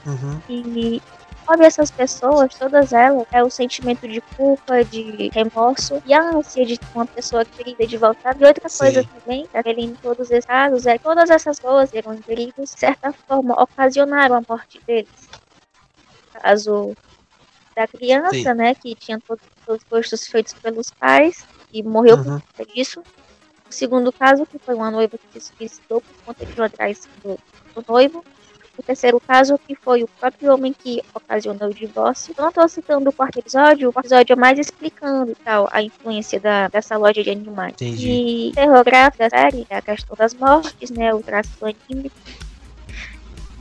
Uhum. 0.05 0.41
E 0.49 1.01
Sabe, 1.47 1.65
essas 1.65 1.91
pessoas, 1.91 2.55
todas 2.57 2.93
elas, 2.93 3.25
é 3.29 3.43
o 3.43 3.49
sentimento 3.49 4.07
de 4.07 4.21
culpa, 4.37 4.85
de 4.85 5.29
remorso 5.33 5.99
e 6.05 6.13
a 6.13 6.21
ânsia 6.37 6.65
de 6.65 6.77
uma 6.95 7.05
pessoa 7.05 7.45
querida 7.57 7.85
de 7.85 7.97
voltar. 7.97 8.33
E 8.39 8.45
outra 8.45 8.69
coisa 8.77 9.03
Sim. 9.03 9.09
também, 9.11 9.49
ele 9.65 9.81
em 9.81 9.97
todos 9.97 10.31
esses 10.31 10.45
casos, 10.45 10.85
é 10.85 10.93
que 10.93 11.01
todas 11.03 11.29
essas 11.29 11.59
pessoas 11.59 11.89
eram 11.93 12.21
perigos, 12.23 12.69
de 12.73 12.79
certa 12.79 13.13
forma, 13.27 13.61
ocasionaram 13.61 14.35
a 14.37 14.43
morte 14.47 14.81
deles. 14.87 15.29
Caso 16.33 16.95
da 17.75 17.87
criança, 17.87 18.51
Sim. 18.51 18.55
né, 18.55 18.75
que 18.75 18.95
tinha 18.95 19.19
todos 19.27 19.43
os 19.67 19.83
gostos 19.91 20.27
feitos 20.27 20.55
pelos 20.61 20.91
pais 20.99 21.47
e 21.71 21.83
morreu 21.83 22.17
Uhum. 22.17 22.23
por 22.23 22.33
conta 22.57 22.65
disso. 22.73 23.01
O 23.69 23.73
segundo 23.73 24.13
caso, 24.13 24.47
que 24.47 24.59
foi 24.65 24.75
uma 24.75 24.91
noiva 24.91 25.17
que 25.19 25.41
se 25.41 25.53
suicidou 25.57 26.01
por 26.01 26.15
conta 26.25 26.45
de 26.45 26.53
uma 26.61 26.69
traição 26.69 27.11
do 27.23 27.39
noivo. 27.87 28.25
O 28.77 28.81
terceiro 28.81 29.19
caso, 29.19 29.59
que 29.67 29.75
foi 29.75 30.03
o 30.03 30.07
próprio 30.19 30.53
homem 30.53 30.73
que 30.73 31.01
ocasionou 31.13 31.69
o 31.69 31.73
divórcio. 31.73 32.33
Eu 32.35 32.41
não 32.41 32.49
estou 32.49 32.67
citando 32.67 33.09
o 33.09 33.13
quarto 33.13 33.37
episódio, 33.37 33.91
o 33.93 33.99
episódio 33.99 34.33
é 34.33 34.35
mais 34.35 34.57
explicando 34.57 35.31
e 35.31 35.35
tal 35.35 35.69
a 35.71 35.81
influência 35.81 36.39
da, 36.39 36.67
dessa 36.67 36.97
loja 36.97 37.23
de 37.23 37.29
animais. 37.29 37.73
Entendi. 37.73 38.09
E 38.09 38.49
o 38.49 38.53
terror 38.53 38.83
gráfico 38.83 39.23
da 39.23 39.29
série 39.29 39.67
é 39.69 39.77
a 39.77 39.81
questão 39.81 40.15
das 40.17 40.33
mortes, 40.33 40.89
né? 40.89 41.13
O 41.13 41.21
traço 41.21 41.49
anime. 41.61 42.11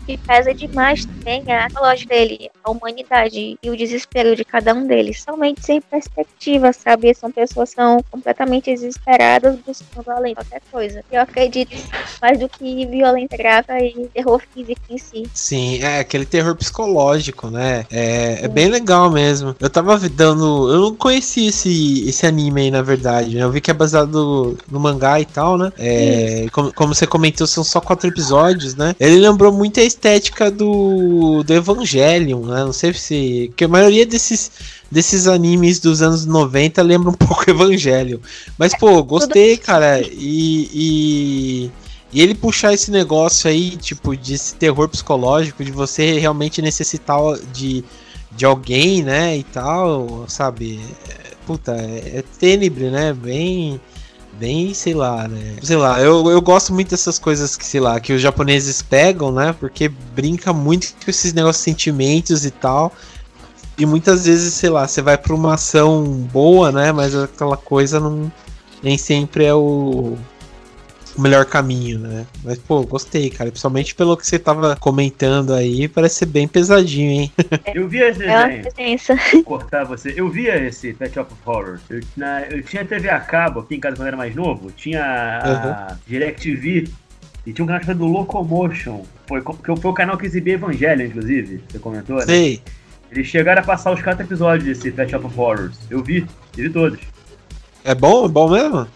Que 0.07 0.17
pesa 0.19 0.53
demais 0.53 1.05
também 1.05 1.43
é 1.47 1.57
a 1.57 1.81
loja 1.81 2.05
dele, 2.07 2.51
a 2.65 2.71
humanidade 2.71 3.59
e 3.63 3.71
o 3.71 3.77
desespero 3.77 4.35
de 4.35 4.45
cada 4.45 4.75
um 4.75 4.87
deles. 4.87 5.23
Somente 5.23 5.65
sem 5.65 5.81
perspectiva, 5.81 6.73
sabe? 6.73 7.15
São 7.15 7.31
pessoas 7.31 7.71
que 7.71 7.77
são 7.77 8.03
completamente 8.11 8.71
desesperadas 8.73 9.59
buscando 9.65 10.11
além 10.11 10.35
de 10.35 10.41
qualquer 10.41 10.63
coisa. 10.71 11.05
Eu 11.11 11.21
acredito 11.21 11.77
mais 12.21 12.39
do 12.39 12.49
que 12.49 12.87
violência 12.87 13.39
gráfica 13.39 13.79
e 13.83 14.09
terror 14.13 14.43
físico 14.53 14.81
em 14.91 14.99
si. 14.99 15.23
Sim, 15.33 15.79
é 15.83 16.01
aquele 16.01 16.27
terror 16.27 16.57
psicológico, 16.57 17.49
né? 17.49 17.87
É, 17.91 18.45
é 18.45 18.49
bem 18.49 18.69
legal 18.69 19.11
mesmo. 19.11 19.55
Eu 19.61 19.71
tava 19.71 19.99
dando. 20.09 20.73
Eu 20.73 20.81
não 20.81 20.95
conhecia 20.97 21.49
esse, 21.49 22.09
esse 22.09 22.27
anime 22.27 22.63
aí, 22.63 22.71
na 22.71 22.83
verdade. 22.83 23.35
né? 23.37 23.43
Eu 23.43 23.51
vi 23.51 23.61
que 23.61 23.71
é 23.71 23.75
baseado 23.75 24.57
no 24.71 24.81
mangá 24.81 25.21
e 25.21 25.25
tal, 25.25 25.57
né? 25.57 25.73
É, 25.79 26.47
como, 26.53 26.73
como 26.75 26.95
você 26.95 27.07
comentou, 27.07 27.47
são 27.47 27.63
só 27.63 27.81
quatro 27.81 28.09
episódios, 28.09 28.75
né? 28.75 28.95
Ele 28.99 29.19
lembrou 29.19 29.53
muito 29.53 29.79
a 29.81 29.83
estética 29.93 30.51
do, 30.51 31.43
do 31.43 31.53
Evangelion, 31.53 32.41
né? 32.47 32.65
Não 32.65 32.73
sei 32.73 32.93
se. 32.95 33.47
Porque 33.49 33.65
a 33.65 33.69
maioria 33.69 34.07
desses, 34.07 34.51
desses 34.91 35.27
animes 35.27 35.79
dos 35.79 36.03
anos 36.03 36.27
90 36.27 36.83
lembra 36.83 37.11
um 37.11 37.15
pouco 37.15 37.49
Evangelion. 37.49 38.19
Mas, 38.59 38.77
pô, 38.77 39.03
gostei, 39.03 39.57
cara. 39.57 40.01
E. 40.01 40.69
e... 40.73 41.71
E 42.15 42.21
ele 42.21 42.35
puxar 42.35 42.75
esse 42.75 42.91
negócio 42.91 43.49
aí, 43.49 43.71
tipo, 43.71 44.15
de 44.15 44.35
esse 44.35 44.55
terror 44.55 44.87
psicológico, 44.87 45.65
de 45.65 45.73
você 45.73 46.19
realmente 46.19 46.61
necessitar 46.61 47.19
de, 47.55 47.83
de 48.37 48.45
alguém, 48.45 49.03
né, 49.03 49.39
e 49.39 49.43
tal, 49.43 50.27
sabe? 50.29 50.79
É, 51.09 51.31
puta, 51.47 51.73
é, 51.73 52.19
é 52.19 52.25
tênebre, 52.39 52.91
né? 52.91 53.15
Bem. 53.15 53.81
Bem, 54.39 54.75
sei 54.75 54.95
lá, 54.95 55.29
né? 55.29 55.57
Sei 55.63 55.77
lá, 55.77 56.01
eu, 56.01 56.29
eu 56.31 56.41
gosto 56.41 56.73
muito 56.73 56.91
dessas 56.91 57.19
coisas 57.19 57.57
que, 57.57 57.65
sei 57.65 57.81
lá, 57.81 58.01
que 58.01 58.13
os 58.13 58.21
japoneses 58.21 58.83
pegam, 58.83 59.31
né? 59.31 59.55
Porque 59.59 59.89
brinca 59.89 60.53
muito 60.53 60.95
com 61.05 61.11
esses 61.11 61.33
negócios 61.33 61.63
sentimentos 61.63 62.45
e 62.45 62.51
tal. 62.51 62.93
E 63.79 63.87
muitas 63.87 64.25
vezes, 64.27 64.55
sei 64.55 64.71
lá, 64.71 64.87
você 64.87 65.03
vai 65.03 65.17
pra 65.17 65.35
uma 65.35 65.55
ação 65.55 66.05
boa, 66.33 66.73
né? 66.73 66.93
Mas 66.93 67.15
aquela 67.15 67.57
coisa 67.57 68.01
não. 68.01 68.33
Nem 68.83 68.99
sempre 68.99 69.45
é 69.45 69.55
o, 69.55 70.19
o 71.17 71.21
melhor 71.21 71.45
caminho, 71.45 71.99
né? 71.99 72.27
Mas, 72.45 72.59
pô, 72.59 72.83
gostei, 72.83 73.29
cara. 73.31 73.51
Principalmente 73.51 73.95
pelo 73.95 74.17
que 74.17 74.27
você 74.27 74.39
tava 74.39 74.77
comentando 74.77 75.53
aí, 75.55 75.87
parece 75.89 76.17
ser 76.17 76.27
bem 76.27 76.49
pesadinho, 76.49 77.11
hein? 77.11 77.33
Eu 77.75 77.89
vi 77.89 77.99
esse 77.99 78.23
É 78.25 78.59
desenho. 78.59 79.45
cortar 79.45 79.85
você. 79.85 80.13
Eu 80.17 80.29
via 80.31 80.57
esse 80.67 80.93
Pet 80.95 81.13
Shop 81.15 81.33
of 81.33 81.43
Horror. 81.45 81.79
Eu, 81.91 82.01
na- 82.17 82.43
eu 82.43 82.63
tinha 82.63 82.85
TV 82.85 83.09
a 83.11 83.21
cabo 83.21 83.61
aqui 83.61 83.75
em 83.77 83.81
casa 83.81 83.97
quando 83.97 84.03
eu 84.03 84.09
era 84.09 84.17
mais 84.17 84.35
novo. 84.35 84.71
Tinha 84.71 85.03
a 85.03 85.97
DirecTV. 86.07 86.89
E 87.45 87.53
tinha 87.53 87.65
um 87.65 87.67
canal 87.67 87.83
chamado 87.83 88.07
Locomotion. 88.07 89.03
Foi, 89.27 89.41
que 89.41 89.77
foi 89.81 89.91
o 89.91 89.95
canal 89.95 90.17
que 90.17 90.27
exibia 90.27 90.55
Evangelho, 90.55 91.05
inclusive. 91.07 91.63
Você 91.69 91.79
comentou, 91.79 92.17
né? 92.19 92.25
Sei. 92.27 92.63
Eles 93.11 93.27
chegaram 93.27 93.61
a 93.61 93.65
passar 93.65 93.93
os 93.93 94.01
quatro 94.01 94.25
episódios 94.25 94.65
desse 94.65 94.91
Pet 94.91 95.11
Shop 95.11 95.27
of 95.27 95.39
Horrors. 95.39 95.77
Eu 95.91 96.03
vi. 96.03 96.19
Eu 96.57 96.65
vi 96.65 96.71
todos. 96.71 97.01
É 97.85 97.95
bom? 97.95 98.25
É 98.27 98.29
bom 98.29 98.49
mesmo? 98.49 98.87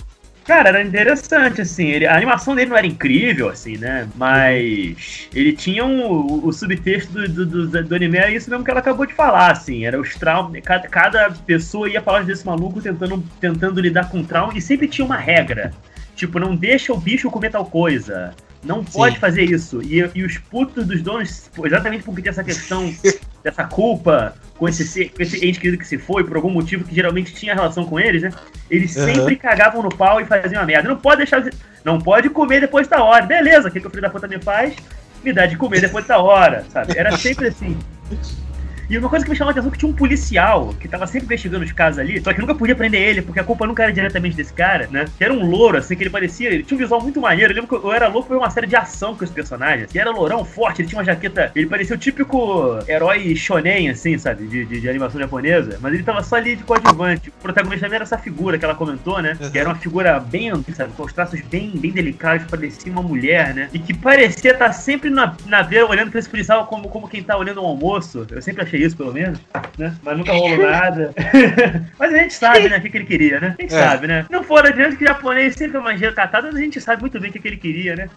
Cara, 0.47 0.69
era 0.69 0.83
interessante, 0.83 1.61
assim. 1.61 1.87
Ele, 1.87 2.07
a 2.07 2.17
animação 2.17 2.55
dele 2.55 2.71
não 2.71 2.77
era 2.77 2.87
incrível, 2.87 3.49
assim, 3.49 3.77
né? 3.77 4.09
Mas 4.15 5.29
ele 5.35 5.53
tinha 5.53 5.85
um, 5.85 6.47
o, 6.47 6.53
subtexto 6.53 7.13
do, 7.13 7.29
do, 7.29 7.67
do, 7.67 7.85
do 7.85 7.95
anime, 7.95 8.19
é 8.19 8.33
isso 8.33 8.49
mesmo 8.49 8.65
que 8.65 8.71
ela 8.71 8.79
acabou 8.79 9.05
de 9.05 9.13
falar, 9.13 9.51
assim. 9.51 9.85
Era 9.85 10.01
os 10.01 10.15
traumas. 10.15 10.63
Cada, 10.65 10.89
cada 10.89 11.31
pessoa 11.31 11.89
ia 11.91 12.01
falar 12.01 12.23
desse 12.23 12.47
maluco 12.47 12.81
tentando, 12.81 13.23
tentando 13.41 13.81
lidar 13.81 14.09
com 14.09 14.23
trauma 14.23 14.57
e 14.57 14.63
sempre 14.63 14.87
tinha 14.87 15.05
uma 15.05 15.17
regra. 15.17 15.73
Tipo, 16.17 16.41
não 16.41 16.57
deixa 16.57 16.93
o 16.93 16.97
bicho 16.99 17.31
comer 17.31 17.51
tal 17.51 17.67
coisa. 17.67 18.35
Não 18.65 18.83
pode 18.83 19.15
Sim. 19.15 19.21
fazer 19.21 19.43
isso. 19.45 19.81
E, 19.83 19.99
e 20.15 20.25
os 20.25 20.39
putos 20.39 20.85
dos 20.87 21.01
donos, 21.03 21.49
exatamente 21.65 22.03
porque 22.03 22.23
tem 22.23 22.31
essa 22.31 22.43
questão 22.43 22.93
dessa 23.45 23.63
culpa 23.65 24.35
com 24.59 24.67
esse, 24.69 24.85
ser- 24.85 25.11
com 25.11 25.23
esse 25.23 25.47
ente 25.47 25.61
querido 25.61 25.79
que 25.79 25.87
se 25.87 25.99
foi, 25.99 26.25
por 26.25 26.35
algum 26.37 26.51
motivo 26.51 26.83
que 26.83 26.95
geralmente 26.95 27.33
tinha 27.35 27.55
relação 27.55 27.85
com 27.85 28.01
eles, 28.01 28.23
né? 28.23 28.31
Eles 28.69 28.97
Aham. 28.97 29.13
sempre 29.15 29.37
cagavam 29.37 29.83
no 29.83 29.91
pau 29.95 30.21
e 30.21 30.25
faziam 30.25 30.61
a 30.63 30.65
merda. 30.67 30.89
Não 30.89 30.97
pode 30.97 31.19
deixar. 31.19 31.45
Não 31.85 32.01
pode 32.01 32.31
comer 32.31 32.61
depois 32.61 32.89
da 32.89 33.05
hora. 33.05 33.25
Beleza, 33.25 33.69
o 33.69 33.71
que, 33.71 33.79
que 33.79 33.87
o 33.87 33.91
filho 33.91 34.03
da 34.03 34.11
puta 34.11 34.27
me 34.27 34.41
faz? 34.43 34.75
Me 35.23 35.33
dá 35.33 35.45
de 35.47 35.57
comer 35.57 35.81
depois 35.83 36.07
da 36.07 36.19
hora, 36.19 36.65
sabe? 36.73 36.99
Era 36.99 37.17
sempre 37.17 37.49
assim. 37.49 37.77
E 38.89 38.97
uma 38.97 39.09
coisa 39.09 39.25
que 39.25 39.31
me 39.31 39.37
chamou 39.37 39.51
a 39.51 39.53
atenção 39.53 39.69
é 39.69 39.73
que 39.73 39.79
tinha 39.79 39.91
um 39.91 39.95
policial 39.95 40.75
que 40.79 40.87
tava 40.87 41.07
sempre 41.07 41.27
investigando 41.27 41.65
os 41.65 41.73
casos 41.73 41.99
ali, 41.99 42.21
só 42.21 42.33
que 42.33 42.41
nunca 42.41 42.55
podia 42.55 42.75
prender 42.75 43.01
ele, 43.01 43.23
porque 43.23 43.41
a 43.41 43.45
culpa 43.45 43.67
nunca 43.67 43.83
era 43.83 43.93
diretamente 43.93 44.37
desse 44.37 44.53
cara, 44.53 44.89
né? 44.91 45.07
Que 45.19 45.25
era 45.25 45.33
um 45.33 45.49
louro, 45.49 45.79
assim, 45.79 45.97
que 45.97 46.03
ele 46.03 46.11
parecia. 46.11 46.51
Ele 46.51 46.63
tinha 46.63 46.77
um 46.77 46.81
visual 46.81 47.01
muito 47.01 47.21
maneiro. 47.21 47.53
Eu 47.53 47.57
lembro 47.57 47.81
que 47.81 47.87
eu 47.87 47.93
era 47.93 48.09
louco 48.09 48.29
por 48.29 48.37
uma 48.37 48.51
série 48.51 48.67
de 48.67 48.77
ação 48.77 49.17
com 49.17 49.25
esse 49.25 49.33
personagem. 49.33 49.87
Que 49.87 49.99
era 49.99 50.11
lourão, 50.11 50.45
forte, 50.45 50.83
ele 50.83 50.89
tinha 50.89 50.99
uma 50.99 51.05
jaqueta. 51.05 51.51
Ele 51.55 51.67
parecia 51.67 51.97
o 51.97 51.99
típico 51.99 52.79
herói 52.87 53.35
shonen, 53.35 53.91
assim, 53.91 54.17
sabe? 54.19 54.47
De, 54.47 54.65
de, 54.65 54.81
de 54.81 54.89
animação 54.89 55.21
japonesa. 55.21 55.79
Mas 55.81 55.95
ele 55.95 56.03
tava 56.03 56.23
só 56.23 56.37
ali 56.37 56.57
de 56.57 56.63
coadjuvante. 56.63 57.31
O 57.31 57.33
protagonista 57.43 57.87
também 57.87 57.97
era 57.97 58.05
essa 58.05 58.19
figura 58.19 58.59
que 58.59 58.65
ela 58.65 58.75
comentou, 58.75 59.21
né? 59.21 59.37
Uhum. 59.41 59.51
Que 59.51 59.59
era 59.59 59.69
uma 59.69 59.75
figura 59.75 60.21
bem, 60.21 60.53
sabe? 60.75 60.93
Com 60.93 61.05
os 61.05 61.13
traços 61.13 61.41
bem, 61.41 61.71
bem 61.71 61.91
delicados, 61.91 62.47
parecia 62.47 62.93
uma 62.93 63.03
mulher, 63.03 63.55
né? 63.55 63.69
E 63.73 63.79
que 63.79 63.93
parecia 63.95 64.53
estar 64.53 64.73
sempre 64.73 65.11
na, 65.11 65.35
na 65.47 65.63
veia, 65.63 65.87
olhando 65.87 66.11
pra 66.11 66.21
esse 66.21 66.29
policial 66.29 66.67
como, 66.67 66.89
como 66.89 67.09
quem 67.09 67.23
tá 67.23 67.37
olhando 67.37 67.63
um 67.63 67.67
almoço. 67.67 68.27
Eu 68.31 68.43
sempre 68.43 68.63
achei 68.63 68.76
isso, 68.77 68.97
pelo 68.97 69.13
menos, 69.13 69.41
né? 69.79 69.95
Mas 70.03 70.19
nunca 70.19 70.33
rolou 70.33 70.59
nada. 70.59 71.13
mas 71.99 72.15
a 72.15 72.19
gente 72.19 72.35
sabe, 72.35 72.69
né? 72.69 72.79
O 72.79 72.81
que, 72.81 72.91
que 72.91 72.97
ele 72.99 73.07
queria, 73.07 73.41
né? 73.41 73.55
A 73.59 73.63
gente 73.63 73.75
é. 73.75 73.79
sabe, 73.79 74.07
né? 74.07 74.27
Não 74.31 74.43
for 74.43 74.67
adiante 74.67 74.97
que 74.97 75.05
o 75.05 75.09
japonês 75.09 75.55
sempre 75.55 75.79
é 75.79 75.97
recatado, 75.97 76.47
mas 76.49 76.57
a 76.57 76.61
gente 76.61 76.81
sabe 76.81 77.01
muito 77.01 77.21
bem 77.21 77.31
o 77.31 77.33
que, 77.33 77.39
que 77.39 77.49
ele 77.49 77.57
queria, 77.57 77.97
né? 77.97 78.09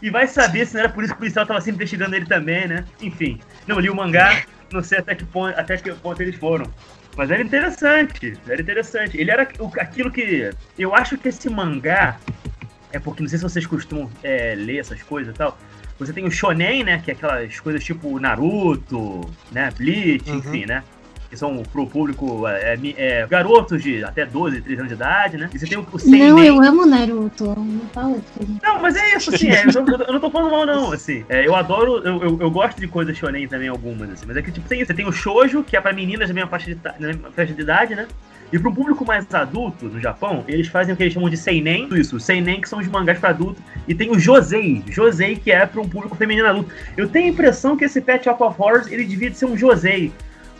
E 0.00 0.10
vai 0.10 0.26
saber 0.26 0.66
se 0.66 0.74
não 0.74 0.80
era 0.80 0.88
por 0.88 1.02
isso 1.02 1.12
que 1.12 1.16
o 1.16 1.18
policial 1.18 1.44
tava 1.44 1.60
sempre 1.60 1.76
investigando 1.76 2.14
ele 2.14 2.26
também, 2.26 2.68
né? 2.68 2.84
Enfim, 3.00 3.40
não 3.66 3.80
li 3.80 3.90
o 3.90 3.94
mangá, 3.94 4.44
não 4.72 4.82
sei 4.82 4.98
até 4.98 5.14
que 5.14 5.24
ponto, 5.24 5.58
até 5.58 5.76
que 5.76 5.92
ponto 5.92 6.20
eles 6.22 6.36
foram. 6.36 6.66
Mas 7.16 7.32
era 7.32 7.42
interessante, 7.42 8.38
era 8.48 8.62
interessante. 8.62 9.20
Ele 9.20 9.30
era 9.30 9.42
aquilo 9.42 10.10
que. 10.10 10.50
Eu 10.78 10.94
acho 10.94 11.18
que 11.18 11.28
esse 11.28 11.50
mangá. 11.50 12.16
É 12.92 12.98
porque 12.98 13.22
não 13.22 13.28
sei 13.28 13.38
se 13.38 13.44
vocês 13.44 13.66
costumam 13.66 14.08
é, 14.22 14.54
ler 14.54 14.78
essas 14.78 15.02
coisas 15.02 15.34
e 15.34 15.36
tal. 15.36 15.58
Você 15.98 16.12
tem 16.12 16.24
o 16.24 16.30
shonen, 16.30 16.84
né? 16.84 17.00
Que 17.04 17.10
é 17.10 17.14
aquelas 17.14 17.58
coisas 17.60 17.82
tipo 17.82 18.18
Naruto, 18.20 19.28
né? 19.50 19.70
Bleach, 19.76 20.30
uhum. 20.30 20.38
enfim, 20.38 20.66
né? 20.66 20.82
que 21.28 21.36
são 21.36 21.62
pro 21.62 21.86
público 21.86 22.46
é, 22.48 22.74
é, 22.74 22.94
é, 22.96 23.26
garotos 23.26 23.82
de 23.82 24.02
até 24.02 24.24
12, 24.24 24.62
13 24.62 24.80
anos 24.80 24.88
de 24.88 24.94
idade, 24.94 25.36
né? 25.36 25.50
E 25.52 25.58
você 25.58 25.66
tem 25.66 25.78
o, 25.78 25.82
o 25.82 25.98
Não, 26.06 26.42
eu 26.42 26.62
amo 26.62 26.86
Naruto. 26.86 27.44
Não 27.44 27.80
fala 27.92 28.16
Não, 28.62 28.80
mas 28.80 28.96
é 28.96 29.14
isso, 29.14 29.34
assim, 29.34 29.50
é, 29.50 29.64
eu, 29.64 29.86
eu, 30.06 30.12
não 30.12 30.20
tô 30.20 30.30
falando 30.30 30.50
mal, 30.50 30.64
não, 30.64 30.92
assim. 30.92 31.24
É, 31.28 31.46
eu 31.46 31.54
adoro, 31.54 31.98
eu, 31.98 32.22
eu, 32.22 32.38
eu, 32.40 32.50
gosto 32.50 32.80
de 32.80 32.88
coisas 32.88 33.16
shonen 33.16 33.46
também, 33.46 33.68
algumas, 33.68 34.10
assim. 34.10 34.24
Mas 34.26 34.36
é 34.36 34.42
que, 34.42 34.50
tipo, 34.50 34.66
tem 34.68 34.80
isso. 34.80 34.86
Você 34.88 34.94
tem 34.94 35.06
o 35.06 35.12
shoujo, 35.12 35.62
que 35.62 35.76
é 35.76 35.80
pra 35.80 35.92
meninas 35.92 36.28
da 36.28 36.34
mesma 36.34 36.48
faixa 36.48 36.74
de, 36.74 36.80
faixa 37.34 37.52
de 37.52 37.60
idade, 37.60 37.94
né? 37.94 38.08
E 38.52 38.58
para 38.58 38.70
um 38.70 38.74
público 38.74 39.04
mais 39.04 39.32
adulto 39.34 39.86
no 39.86 40.00
Japão, 40.00 40.44
eles 40.48 40.68
fazem 40.68 40.94
o 40.94 40.96
que 40.96 41.02
eles 41.02 41.12
chamam 41.12 41.28
de 41.28 41.36
seinen, 41.36 41.88
isso, 41.92 42.18
seinen 42.18 42.60
que 42.60 42.68
são 42.68 42.78
os 42.78 42.88
mangás 42.88 43.18
para 43.18 43.30
adulto, 43.30 43.62
e 43.86 43.94
tem 43.94 44.10
o 44.10 44.18
josei, 44.18 44.82
josei 44.88 45.36
que 45.36 45.52
é 45.52 45.66
para 45.66 45.80
um 45.80 45.88
público 45.88 46.16
feminino 46.16 46.48
adulto. 46.48 46.70
Eu 46.96 47.08
tenho 47.08 47.26
a 47.26 47.28
impressão 47.28 47.76
que 47.76 47.84
esse 47.84 48.00
Pet 48.00 48.24
Shop 48.24 48.42
of 48.42 48.56
Horrors 48.58 48.90
ele 48.90 49.04
devia 49.04 49.32
ser 49.34 49.44
um 49.44 49.56
josei, 49.56 50.10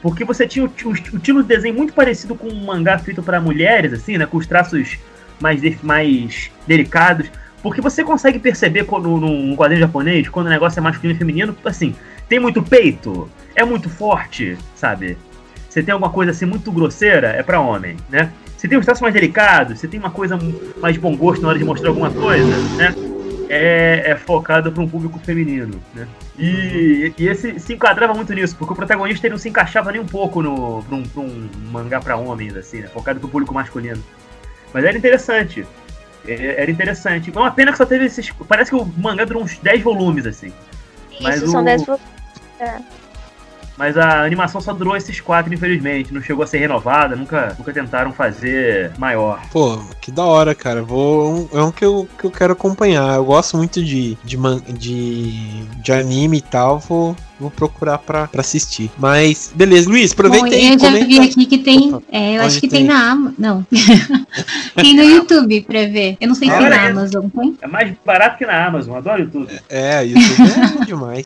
porque 0.02 0.24
você 0.24 0.46
tinha 0.46 0.64
o, 0.64 0.68
o, 0.68 0.88
o 0.88 0.92
estilo 0.92 1.42
de 1.42 1.48
desenho 1.48 1.74
muito 1.74 1.92
parecido 1.92 2.34
com 2.34 2.48
um 2.48 2.64
mangá 2.66 2.98
feito 2.98 3.22
para 3.22 3.40
mulheres, 3.40 3.92
assim, 3.92 4.18
né? 4.18 4.26
Com 4.26 4.36
os 4.36 4.46
traços 4.46 4.98
mais, 5.40 5.60
mais 5.82 6.50
delicados. 6.66 7.30
Porque 7.62 7.80
você 7.80 8.04
consegue 8.04 8.38
perceber 8.38 8.84
quando, 8.84 9.08
num 9.16 9.56
quadrinho 9.56 9.80
japonês, 9.80 10.28
quando 10.28 10.46
o 10.46 10.50
negócio 10.50 10.78
é 10.78 10.82
masculino 10.82 11.16
e 11.16 11.18
feminino, 11.18 11.56
assim, 11.64 11.94
tem 12.28 12.38
muito 12.38 12.62
peito, 12.62 13.28
é 13.56 13.64
muito 13.64 13.90
forte, 13.90 14.56
sabe? 14.76 15.16
Você 15.78 15.82
tem 15.84 15.92
alguma 15.92 16.10
coisa 16.10 16.32
assim 16.32 16.44
muito 16.44 16.72
grosseira, 16.72 17.28
é 17.28 17.40
para 17.40 17.60
homem, 17.60 17.96
né? 18.08 18.32
Você 18.56 18.66
tem 18.66 18.76
os 18.76 18.84
traços 18.84 19.00
mais 19.00 19.14
delicados, 19.14 19.78
você 19.78 19.86
tem 19.86 20.00
uma 20.00 20.10
coisa 20.10 20.36
mais 20.80 20.94
de 20.94 21.00
bom 21.00 21.16
gosto 21.16 21.40
na 21.40 21.50
hora 21.50 21.58
de 21.58 21.64
mostrar 21.64 21.90
alguma 21.90 22.10
coisa, 22.10 22.56
né? 22.76 22.92
É, 23.48 24.10
é 24.10 24.16
focado 24.16 24.72
para 24.72 24.82
um 24.82 24.88
público 24.88 25.20
feminino, 25.20 25.80
né? 25.94 26.08
E, 26.36 27.12
e, 27.16 27.28
esse 27.28 27.60
se 27.60 27.74
enquadrava 27.74 28.12
muito 28.12 28.34
nisso, 28.34 28.56
porque 28.56 28.72
o 28.72 28.76
protagonista 28.76 29.24
ele 29.24 29.34
não 29.34 29.38
se 29.38 29.48
encaixava 29.48 29.92
nem 29.92 30.00
um 30.00 30.06
pouco 30.06 30.42
no, 30.42 30.82
pra, 30.82 30.96
um, 30.96 31.02
pra 31.04 31.22
um 31.22 31.48
mangá 31.70 32.00
para 32.00 32.16
homens, 32.16 32.56
assim, 32.56 32.80
né? 32.80 32.88
Focado 32.88 33.20
pro 33.20 33.28
público 33.28 33.54
masculino. 33.54 34.02
Mas 34.74 34.84
era 34.84 34.98
interessante. 34.98 35.64
É, 36.26 36.60
era 36.62 36.70
interessante. 36.72 37.32
É 37.32 37.38
uma 37.38 37.52
pena 37.52 37.70
que 37.70 37.78
só 37.78 37.86
teve 37.86 38.06
esses. 38.06 38.32
Parece 38.48 38.70
que 38.72 38.76
o 38.76 38.84
mangá 38.84 39.24
durou 39.24 39.44
uns 39.44 39.56
10 39.58 39.80
volumes, 39.80 40.26
assim. 40.26 40.52
Isso, 41.12 41.22
Mas 41.22 41.40
são 41.48 41.62
o... 41.62 41.64
10 41.64 41.86
volumes. 41.86 42.06
É. 42.58 42.78
Mas 43.78 43.96
a 43.96 44.24
animação 44.24 44.60
só 44.60 44.72
durou 44.72 44.96
esses 44.96 45.20
quatro, 45.20 45.54
infelizmente. 45.54 46.12
Não 46.12 46.20
chegou 46.20 46.42
a 46.42 46.46
ser 46.46 46.58
renovada, 46.58 47.14
nunca, 47.14 47.54
nunca 47.56 47.72
tentaram 47.72 48.12
fazer 48.12 48.90
maior. 48.98 49.40
Pô, 49.52 49.78
que 50.00 50.10
da 50.10 50.24
hora, 50.24 50.52
cara. 50.52 50.82
Vou, 50.82 51.48
é 51.54 51.62
um 51.62 51.70
que 51.70 51.84
eu, 51.84 52.08
que 52.18 52.24
eu 52.24 52.30
quero 52.30 52.54
acompanhar. 52.54 53.14
Eu 53.14 53.24
gosto 53.24 53.56
muito 53.56 53.82
de, 53.82 54.18
de, 54.24 54.36
de, 54.72 55.64
de 55.80 55.92
anime 55.92 56.38
e 56.38 56.42
tal. 56.42 56.80
Vou, 56.80 57.14
vou 57.38 57.52
procurar 57.52 57.98
pra, 57.98 58.26
pra 58.26 58.40
assistir. 58.40 58.90
Mas, 58.98 59.52
beleza, 59.54 59.88
Luiz, 59.88 60.10
aproveita 60.10 60.46
Bom, 60.46 60.52
aí. 60.52 60.72
Eu 60.72 60.78
já 60.78 60.86
comenta. 60.88 61.06
vi 61.06 61.20
aqui 61.20 61.46
que 61.46 61.58
tem. 61.58 61.94
Opa, 61.94 62.06
é, 62.10 62.36
eu 62.36 62.42
acho 62.42 62.60
que 62.60 62.66
tem, 62.66 62.80
tem 62.80 62.88
na 62.88 63.12
Amazon. 63.12 63.34
Não. 63.38 63.66
tem 64.74 64.96
no 64.96 65.04
YouTube 65.04 65.60
pra 65.60 65.86
ver. 65.86 66.16
Eu 66.20 66.26
não 66.26 66.34
sei 66.34 66.50
se 66.50 66.58
tem 66.58 66.68
na 66.68 66.88
Amazon, 66.88 67.28
tem? 67.28 67.56
É 67.62 67.66
mais 67.68 67.94
barato 68.04 68.38
que 68.38 68.44
na 68.44 68.66
Amazon. 68.66 68.96
Adoro 68.96 69.22
YouTube. 69.22 69.48
É, 69.68 70.04
YouTube 70.04 70.80
é 70.80 70.82
demais. 70.84 71.24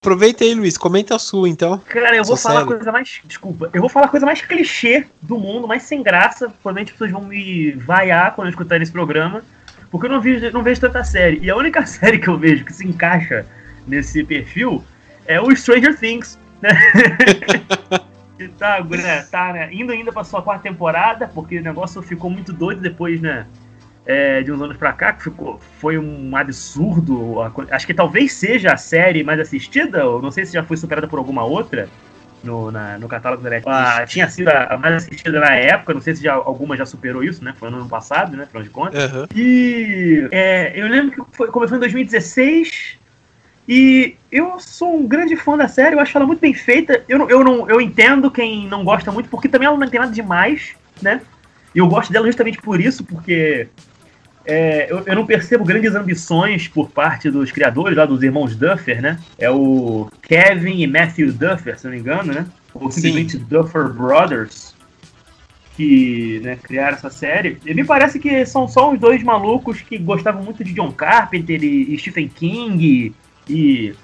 Aproveita 0.00 0.44
aí, 0.44 0.54
Luiz, 0.54 0.78
comenta 0.78 1.16
a 1.16 1.18
sua 1.18 1.48
então. 1.48 1.76
Cara, 1.78 2.16
eu 2.16 2.22
vou 2.22 2.36
falar 2.36 2.60
a 2.60 2.66
coisa 2.66 2.92
mais. 2.92 3.20
Desculpa, 3.24 3.68
eu 3.72 3.80
vou 3.80 3.90
falar 3.90 4.06
a 4.06 4.08
coisa 4.08 4.24
mais 4.24 4.40
clichê 4.40 5.04
do 5.20 5.36
mundo, 5.36 5.66
mais 5.66 5.82
sem 5.82 6.04
graça. 6.04 6.48
Provavelmente 6.48 6.88
as 6.88 6.92
pessoas 6.92 7.10
vão 7.10 7.24
me 7.24 7.72
vaiar 7.72 8.32
quando 8.34 8.46
eu 8.46 8.50
escutar 8.50 8.80
esse 8.80 8.92
programa. 8.92 9.42
Porque 9.90 10.06
eu 10.06 10.10
não 10.10 10.20
vejo, 10.20 10.52
não 10.52 10.62
vejo 10.62 10.80
tanta 10.80 11.02
série. 11.02 11.40
E 11.42 11.50
a 11.50 11.56
única 11.56 11.84
série 11.86 12.18
que 12.18 12.28
eu 12.28 12.38
vejo 12.38 12.64
que 12.64 12.72
se 12.72 12.86
encaixa 12.86 13.44
nesse 13.88 14.22
perfil 14.22 14.84
é 15.26 15.40
o 15.40 15.54
Stranger 15.54 15.98
Things. 15.98 16.38
Né? 16.62 16.70
tá, 18.56 18.80
né, 18.84 19.22
tá 19.22 19.52
né, 19.52 19.68
indo 19.72 19.90
ainda 19.90 20.12
pra 20.12 20.22
sua 20.22 20.42
quarta 20.42 20.62
temporada, 20.62 21.26
porque 21.26 21.58
o 21.58 21.62
negócio 21.62 22.00
ficou 22.02 22.30
muito 22.30 22.52
doido 22.52 22.80
depois, 22.80 23.20
né? 23.20 23.46
É, 24.08 24.42
de 24.42 24.50
uns 24.50 24.62
anos 24.62 24.78
pra 24.78 24.90
cá, 24.94 25.12
que 25.12 25.24
ficou, 25.24 25.60
foi 25.78 25.98
um 25.98 26.34
absurdo. 26.34 27.36
Acho 27.70 27.86
que 27.86 27.92
talvez 27.92 28.32
seja 28.32 28.72
a 28.72 28.76
série 28.78 29.22
mais 29.22 29.38
assistida, 29.38 30.06
ou 30.06 30.22
não 30.22 30.30
sei 30.30 30.46
se 30.46 30.54
já 30.54 30.64
foi 30.64 30.78
superada 30.78 31.06
por 31.06 31.18
alguma 31.18 31.44
outra. 31.44 31.90
No, 32.42 32.70
na, 32.70 32.96
no 32.98 33.08
catálogo 33.08 33.42
da 33.42 33.50
Netflix. 33.50 33.76
Ah, 33.76 34.06
tinha 34.06 34.30
sido 34.30 34.46
a 34.48 34.78
mais 34.78 34.94
assistida 34.94 35.40
na 35.40 35.56
época, 35.56 35.92
não 35.92 36.00
sei 36.00 36.14
se 36.14 36.22
já, 36.22 36.34
alguma 36.34 36.76
já 36.76 36.86
superou 36.86 37.22
isso, 37.22 37.42
né? 37.42 37.52
Foi 37.58 37.68
no 37.68 37.78
ano 37.78 37.88
passado, 37.88 38.36
né? 38.36 38.44
Afinal 38.44 38.62
de 38.62 38.70
contas. 38.70 39.12
Uhum. 39.12 39.26
E 39.34 40.28
é, 40.30 40.72
eu 40.76 40.86
lembro 40.86 41.10
que 41.10 41.36
foi, 41.36 41.48
começou 41.48 41.76
em 41.76 41.80
2016. 41.80 42.96
E 43.68 44.14
eu 44.30 44.60
sou 44.60 44.96
um 44.96 45.06
grande 45.06 45.34
fã 45.34 45.56
da 45.56 45.66
série, 45.66 45.96
eu 45.96 46.00
acho 46.00 46.16
ela 46.16 46.26
muito 46.28 46.38
bem 46.38 46.54
feita. 46.54 47.02
Eu, 47.08 47.28
eu, 47.28 47.42
não, 47.42 47.68
eu 47.68 47.80
entendo 47.80 48.30
quem 48.30 48.68
não 48.68 48.84
gosta 48.84 49.10
muito, 49.10 49.28
porque 49.28 49.48
também 49.48 49.66
ela 49.66 49.76
não 49.76 49.88
tem 49.88 49.98
nada 49.98 50.12
demais, 50.12 50.76
né? 51.02 51.20
E 51.74 51.78
eu 51.78 51.88
gosto 51.88 52.12
dela 52.12 52.26
justamente 52.26 52.58
por 52.62 52.80
isso, 52.80 53.04
porque 53.04 53.68
é, 54.50 54.90
eu, 54.90 55.02
eu, 55.04 55.14
não 55.14 55.26
percebo 55.26 55.62
grandes 55.62 55.94
ambições 55.94 56.66
por 56.66 56.88
parte 56.88 57.30
dos 57.30 57.52
criadores 57.52 57.98
lá 57.98 58.06
dos 58.06 58.22
irmãos 58.22 58.56
Duffer, 58.56 59.02
né? 59.02 59.18
É 59.38 59.50
o 59.50 60.10
Kevin 60.22 60.80
e 60.80 60.86
Matthew 60.86 61.32
Duffer, 61.34 61.78
se 61.78 61.84
não 61.84 61.92
me 61.92 61.98
engano, 61.98 62.32
né? 62.32 62.46
Ou 62.72 62.90
simplesmente 62.90 63.32
Sim. 63.32 63.44
Duffer 63.46 63.90
Brothers, 63.90 64.74
que 65.76 66.40
né, 66.42 66.56
criaram 66.62 66.96
essa 66.96 67.10
série. 67.10 67.58
E 67.66 67.74
me 67.74 67.84
parece 67.84 68.18
que 68.18 68.46
são 68.46 68.66
só 68.66 68.90
os 68.90 68.98
dois 68.98 69.22
malucos 69.22 69.82
que 69.82 69.98
gostavam 69.98 70.42
muito 70.42 70.64
de 70.64 70.72
John 70.72 70.92
Carpenter 70.92 71.62
e, 71.62 71.94
e 71.94 71.98
Stephen 71.98 72.28
King 72.28 72.82
e 72.82 73.14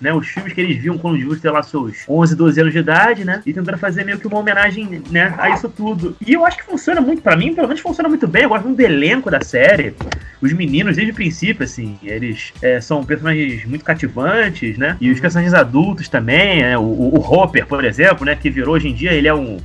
né, 0.00 0.12
os 0.12 0.26
filmes 0.28 0.52
que 0.52 0.60
eles 0.60 0.76
viam 0.78 0.96
quando 0.96 1.18
deviam 1.18 1.36
ter 1.36 1.50
lá 1.50 1.62
seus 1.62 2.04
11, 2.08 2.34
12 2.34 2.60
anos 2.60 2.72
de 2.72 2.78
idade, 2.78 3.24
né? 3.24 3.42
E 3.44 3.52
tentando 3.52 3.78
fazer 3.78 4.04
meio 4.04 4.18
que 4.18 4.26
uma 4.26 4.38
homenagem 4.38 5.02
né, 5.10 5.34
a 5.38 5.50
isso 5.50 5.68
tudo. 5.68 6.16
E 6.26 6.32
eu 6.32 6.44
acho 6.44 6.56
que 6.58 6.64
funciona 6.64 7.00
muito, 7.00 7.22
para 7.22 7.36
mim, 7.36 7.54
pelo 7.54 7.68
menos 7.68 7.82
funciona 7.82 8.08
muito 8.08 8.26
bem. 8.26 8.44
Eu 8.44 8.48
gosto 8.48 8.64
muito 8.64 8.78
do 8.78 8.82
elenco 8.82 9.30
da 9.30 9.40
série. 9.40 9.94
Os 10.40 10.52
meninos, 10.52 10.96
desde 10.96 11.12
o 11.12 11.14
princípio, 11.14 11.64
assim, 11.64 11.98
eles 12.02 12.52
é, 12.62 12.80
são 12.80 13.04
personagens 13.04 13.64
muito 13.64 13.84
cativantes, 13.84 14.78
né? 14.78 14.96
E 15.00 15.10
os 15.10 15.16
uhum. 15.16 15.22
personagens 15.22 15.54
adultos 15.54 16.08
também, 16.08 16.62
né? 16.62 16.78
O, 16.78 16.82
o, 16.82 17.18
o 17.18 17.20
Hopper, 17.20 17.66
por 17.66 17.84
exemplo, 17.84 18.24
né? 18.24 18.34
Que 18.34 18.50
virou 18.50 18.74
hoje 18.74 18.88
em 18.88 18.94
dia, 18.94 19.12
ele 19.12 19.28
é 19.28 19.34
um 19.34 19.58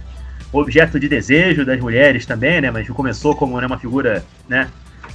objeto 0.52 1.00
de 1.00 1.08
desejo 1.08 1.66
das 1.66 1.80
mulheres 1.80 2.26
também, 2.26 2.62
né? 2.62 2.72
Mas 2.72 2.88
começou 2.90 3.36
como 3.36 3.60
né, 3.60 3.68
uma 3.68 3.78
figura, 3.78 4.24
né? 4.48 4.68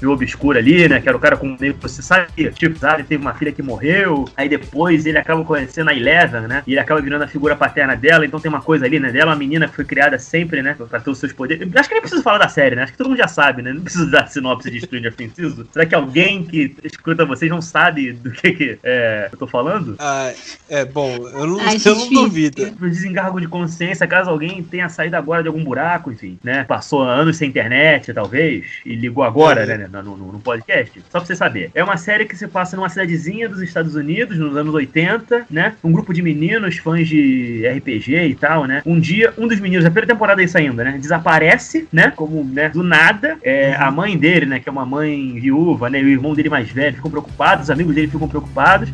Meio 0.05 0.13
obscura 0.13 0.59
ali, 0.59 0.87
né? 0.89 1.01
Que 1.01 1.09
era 1.09 1.17
o 1.17 1.21
cara 1.21 1.37
com 1.37 1.57
meio. 1.59 1.75
Você 1.81 2.03
sabe, 2.03 2.29
tipo, 2.53 2.79
sabe, 2.79 3.03
teve 3.03 3.21
uma 3.23 3.35
filha 3.35 3.53
que 3.53 3.63
morreu. 3.63 4.27
Aí 4.37 4.49
depois 4.49 5.07
ele 5.07 5.19
acaba 5.19 5.43
conhecendo 5.45 5.91
a 5.91 5.95
Eleven, 5.95 6.43
né? 6.43 6.63
E 6.67 6.73
ele 6.73 6.81
acaba 6.81 7.01
virando 7.01 7.25
a 7.25 7.29
figura 7.29 7.57
paterna 7.57 7.97
dela. 7.97 8.27
Então 8.27 8.39
tem 8.39 8.49
uma 8.49 8.61
coisa 8.61 8.85
ali, 8.85 9.01
né? 9.01 9.11
Dela, 9.11 9.33
uma 9.33 9.37
menina 9.37 9.67
que 9.67 9.75
foi 9.75 9.85
criada 9.85 10.19
sempre, 10.19 10.63
né? 10.63 10.77
Pra 10.89 11.01
ter 11.01 11.11
os 11.11 11.19
seus 11.19 11.33
poderes. 11.33 11.69
Acho 11.75 11.89
que 11.89 11.95
nem 11.95 12.03
preciso 12.03 12.23
falar 12.23 12.39
da 12.39 12.49
série, 12.49 12.77
né? 12.77 12.83
Acho 12.83 12.93
que 12.93 12.99
todo 12.99 13.09
mundo 13.09 13.19
já 13.19 13.29
sabe, 13.29 13.63
né? 13.63 13.73
Não 13.73 13.83
preciso 13.83 14.11
dar 14.11 14.27
sinopse 14.29 14.71
de 14.71 14.81
Stranger 14.81 15.15
Things. 15.15 15.35
Será 15.73 15.87
que 15.87 15.95
alguém 15.95 16.45
que 16.45 16.77
escuta 16.85 17.25
vocês 17.25 17.51
não 17.51 17.63
sabe 17.63 18.13
do 18.13 18.31
que, 18.31 18.53
que 18.53 18.79
é, 18.83 19.29
eu 19.33 19.39
tô 19.39 19.47
falando? 19.47 19.97
Ah, 19.99 20.33
é, 20.69 20.85
bom, 20.85 21.17
eu 21.29 21.47
não, 21.47 21.61
Ai, 21.61 21.77
eu 21.85 21.95
não 21.95 22.11
duvido. 22.11 22.73
Por 22.73 22.89
desencargo 22.89 23.41
de 23.41 23.49
consciência, 23.49 24.07
caso 24.07 24.31
alguém 24.31 24.63
tenha 24.63 24.89
saído 24.89 25.17
agora 25.17 25.43
de 25.43 25.49
algum 25.49 25.65
buraco, 25.65 26.13
enfim, 26.13 26.39
né? 26.43 26.65
Passou 26.65 27.03
anos 27.03 27.37
sem 27.37 27.49
internet, 27.49 28.13
talvez, 28.13 28.67
e 28.85 28.95
ligou 28.95 29.25
agora, 29.25 29.63
é. 29.63 29.79
né? 29.79 29.89
No, 30.03 30.17
no, 30.17 30.33
no, 30.33 30.39
podcast, 30.39 31.01
só 31.11 31.19
pra 31.19 31.27
você 31.27 31.35
saber. 31.35 31.71
É 31.75 31.83
uma 31.83 31.97
série 31.97 32.25
que 32.25 32.37
se 32.37 32.47
passa 32.47 32.77
numa 32.77 32.89
cidadezinha 32.89 33.49
dos 33.49 33.63
Estados 33.63 33.95
Unidos, 33.95 34.39
nos 34.39 34.57
anos 34.57 34.75
80, 34.75 35.47
né? 35.51 35.75
Um 35.83 35.93
grupo 35.93 36.13
de 36.13 36.23
meninos, 36.23 36.79
fãs 36.79 37.09
de 37.09 37.67
RPG 37.67 38.29
e 38.29 38.35
tal, 38.35 38.67
né? 38.67 38.83
Um 38.85 38.99
dia, 38.99 39.33
um 39.39 39.47
dos 39.47 39.61
meninos, 39.61 39.85
a 39.85 39.91
primeira 39.91 40.13
temporada 40.13 40.43
isso 40.43 40.57
ainda, 40.57 40.85
né? 40.85 40.99
Desaparece, 40.99 41.89
né? 41.93 42.13
Como, 42.15 42.45
né? 42.45 42.69
Do 42.69 42.83
nada. 42.83 43.37
É, 43.43 43.75
a 43.75 43.91
mãe 43.91 44.17
dele, 44.17 44.47
né? 44.47 44.61
Que 44.61 44.69
é 44.69 44.73
uma 44.73 44.87
mãe 44.87 45.39
viúva, 45.41 45.89
né? 45.91 46.01
E 46.01 46.05
o 46.05 46.09
irmão 46.09 46.35
dele 46.35 46.49
mais 46.49 46.71
velho 46.71 46.97
ficam 46.97 47.11
preocupados, 47.11 47.65
os 47.65 47.71
amigos 47.71 47.95
dele 47.95 48.09
ficam 48.09 48.29
preocupados. 48.29 48.91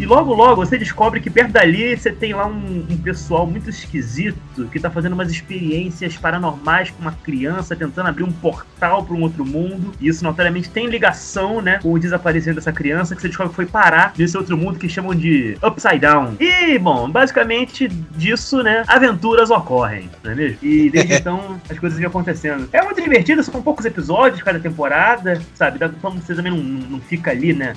E 0.00 0.06
logo, 0.06 0.32
logo, 0.32 0.64
você 0.64 0.78
descobre 0.78 1.20
que 1.20 1.28
perto 1.28 1.52
dali 1.52 1.94
você 1.94 2.10
tem 2.10 2.32
lá 2.32 2.46
um, 2.46 2.86
um, 2.88 2.96
pessoal 2.96 3.46
muito 3.46 3.68
esquisito 3.68 4.66
que 4.72 4.80
tá 4.80 4.90
fazendo 4.90 5.12
umas 5.12 5.30
experiências 5.30 6.16
paranormais 6.16 6.88
com 6.88 7.02
uma 7.02 7.12
criança, 7.12 7.76
tentando 7.76 8.08
abrir 8.08 8.22
um 8.22 8.32
portal 8.32 9.04
para 9.04 9.14
um 9.14 9.20
outro 9.20 9.44
mundo. 9.44 9.92
E 10.00 10.08
isso, 10.08 10.24
notoriamente, 10.24 10.70
tem 10.70 10.86
ligação, 10.86 11.60
né, 11.60 11.80
com 11.82 11.92
o 11.92 11.98
desaparecimento 11.98 12.60
dessa 12.60 12.72
criança, 12.72 13.14
que 13.14 13.20
você 13.20 13.28
descobre 13.28 13.50
que 13.50 13.56
foi 13.56 13.66
parar 13.66 14.14
nesse 14.16 14.38
outro 14.38 14.56
mundo 14.56 14.78
que 14.78 14.88
chamam 14.88 15.14
de 15.14 15.58
Upside 15.62 15.98
Down. 15.98 16.34
E, 16.40 16.78
bom, 16.78 17.10
basicamente 17.10 17.86
disso, 17.86 18.62
né, 18.62 18.84
aventuras 18.88 19.50
ocorrem, 19.50 20.08
não 20.24 20.32
é 20.32 20.34
mesmo? 20.34 20.58
E 20.62 20.88
desde 20.88 21.12
então 21.20 21.60
as 21.68 21.78
coisas 21.78 21.98
vêm 21.98 22.08
acontecendo. 22.08 22.70
É 22.72 22.80
muito 22.82 23.02
divertido, 23.02 23.44
são 23.44 23.60
poucos 23.60 23.84
episódios 23.84 24.42
cada 24.42 24.58
temporada, 24.58 25.42
sabe? 25.54 25.78
Então 25.84 26.12
você 26.12 26.34
também 26.34 26.52
não, 26.52 26.62
não 26.88 27.00
fica 27.00 27.32
ali, 27.32 27.52
né? 27.52 27.74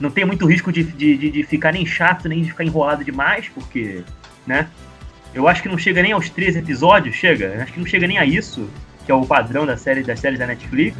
Não 0.00 0.10
tem 0.10 0.24
muito 0.24 0.46
risco 0.46 0.72
de, 0.72 0.82
de, 0.82 1.30
de, 1.30 1.42
ficar 1.44 1.72
nem 1.72 1.86
chato, 1.86 2.28
nem 2.28 2.42
de 2.42 2.50
ficar 2.50 2.64
enrolado 2.64 3.04
demais, 3.04 3.48
porque, 3.48 4.02
né? 4.46 4.68
Eu 5.32 5.48
acho 5.48 5.62
que 5.62 5.68
não 5.68 5.78
chega 5.78 6.02
nem 6.02 6.12
aos 6.12 6.30
três 6.30 6.56
episódios, 6.56 7.16
chega? 7.16 7.62
Acho 7.62 7.72
que 7.72 7.80
não 7.80 7.86
chega 7.86 8.06
nem 8.06 8.18
a 8.18 8.24
isso 8.24 8.68
que 9.04 9.12
é 9.12 9.14
o 9.14 9.24
padrão 9.26 9.66
da 9.66 9.76
série, 9.76 10.02
das 10.02 10.20
séries 10.20 10.38
da 10.38 10.46
Netflix. 10.46 10.96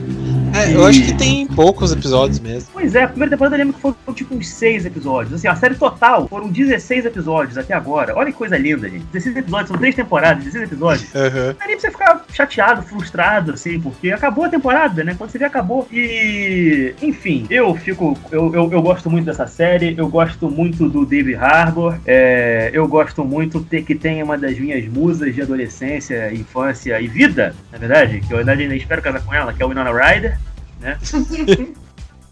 É, 0.54 0.70
e... 0.70 0.74
eu 0.74 0.84
acho 0.86 1.02
que 1.02 1.14
tem 1.14 1.46
poucos 1.46 1.92
episódios 1.92 2.38
mesmo. 2.38 2.68
Pois 2.72 2.94
é, 2.94 3.04
a 3.04 3.08
primeira 3.08 3.30
temporada 3.30 3.56
eu 3.56 3.58
lembro 3.58 3.74
que 3.74 3.80
foram 3.80 3.96
tipo 4.14 4.34
uns 4.34 4.48
6 4.48 4.86
episódios. 4.86 5.34
Assim, 5.34 5.48
a 5.48 5.56
série 5.56 5.74
total 5.74 6.28
foram 6.28 6.48
16 6.48 7.06
episódios 7.06 7.56
até 7.56 7.74
agora. 7.74 8.14
Olha 8.16 8.30
que 8.30 8.38
coisa 8.38 8.56
linda, 8.56 8.88
gente. 8.88 9.04
16 9.12 9.36
episódios, 9.36 9.68
são 9.68 9.78
3 9.78 9.94
temporadas, 9.94 10.44
16 10.44 10.64
episódios. 10.64 11.14
Uhum. 11.14 11.20
Não 11.22 11.64
é 11.64 11.66
nem 11.66 11.76
pra 11.76 11.80
você 11.80 11.90
ficar 11.90 12.24
chateado, 12.32 12.82
frustrado, 12.82 13.52
assim, 13.52 13.80
porque 13.80 14.10
acabou 14.10 14.44
a 14.44 14.48
temporada, 14.48 15.02
né? 15.02 15.14
Quando 15.16 15.30
você 15.30 15.38
vê, 15.38 15.44
acabou. 15.44 15.88
E, 15.90 16.94
enfim, 17.02 17.46
eu 17.48 17.74
fico. 17.74 18.16
Eu, 18.30 18.54
eu, 18.54 18.70
eu 18.70 18.82
gosto 18.82 19.10
muito 19.10 19.24
dessa 19.24 19.46
série, 19.46 19.94
eu 19.96 20.08
gosto 20.08 20.50
muito 20.50 20.88
do 20.88 21.06
David 21.06 21.36
Harbour, 21.36 21.96
é, 22.06 22.70
eu 22.72 22.86
gosto 22.86 23.24
muito 23.24 23.60
ter 23.60 23.82
que 23.84 23.94
tem 23.94 24.22
uma 24.22 24.36
das 24.36 24.58
minhas 24.58 24.86
musas 24.86 25.34
de 25.34 25.42
adolescência, 25.42 26.32
infância 26.32 27.00
e 27.00 27.08
vida, 27.08 27.54
na 27.72 27.78
verdade 27.78 27.93
verdade, 27.94 28.20
que 28.20 28.32
eu 28.32 28.38
ainda 28.38 28.54
espero 28.74 29.00
casar 29.00 29.22
com 29.22 29.32
ela, 29.32 29.52
que 29.52 29.62
é 29.62 29.66
o 29.66 29.68
Winona 29.68 29.92
Ryder, 29.92 30.38
né? 30.80 30.98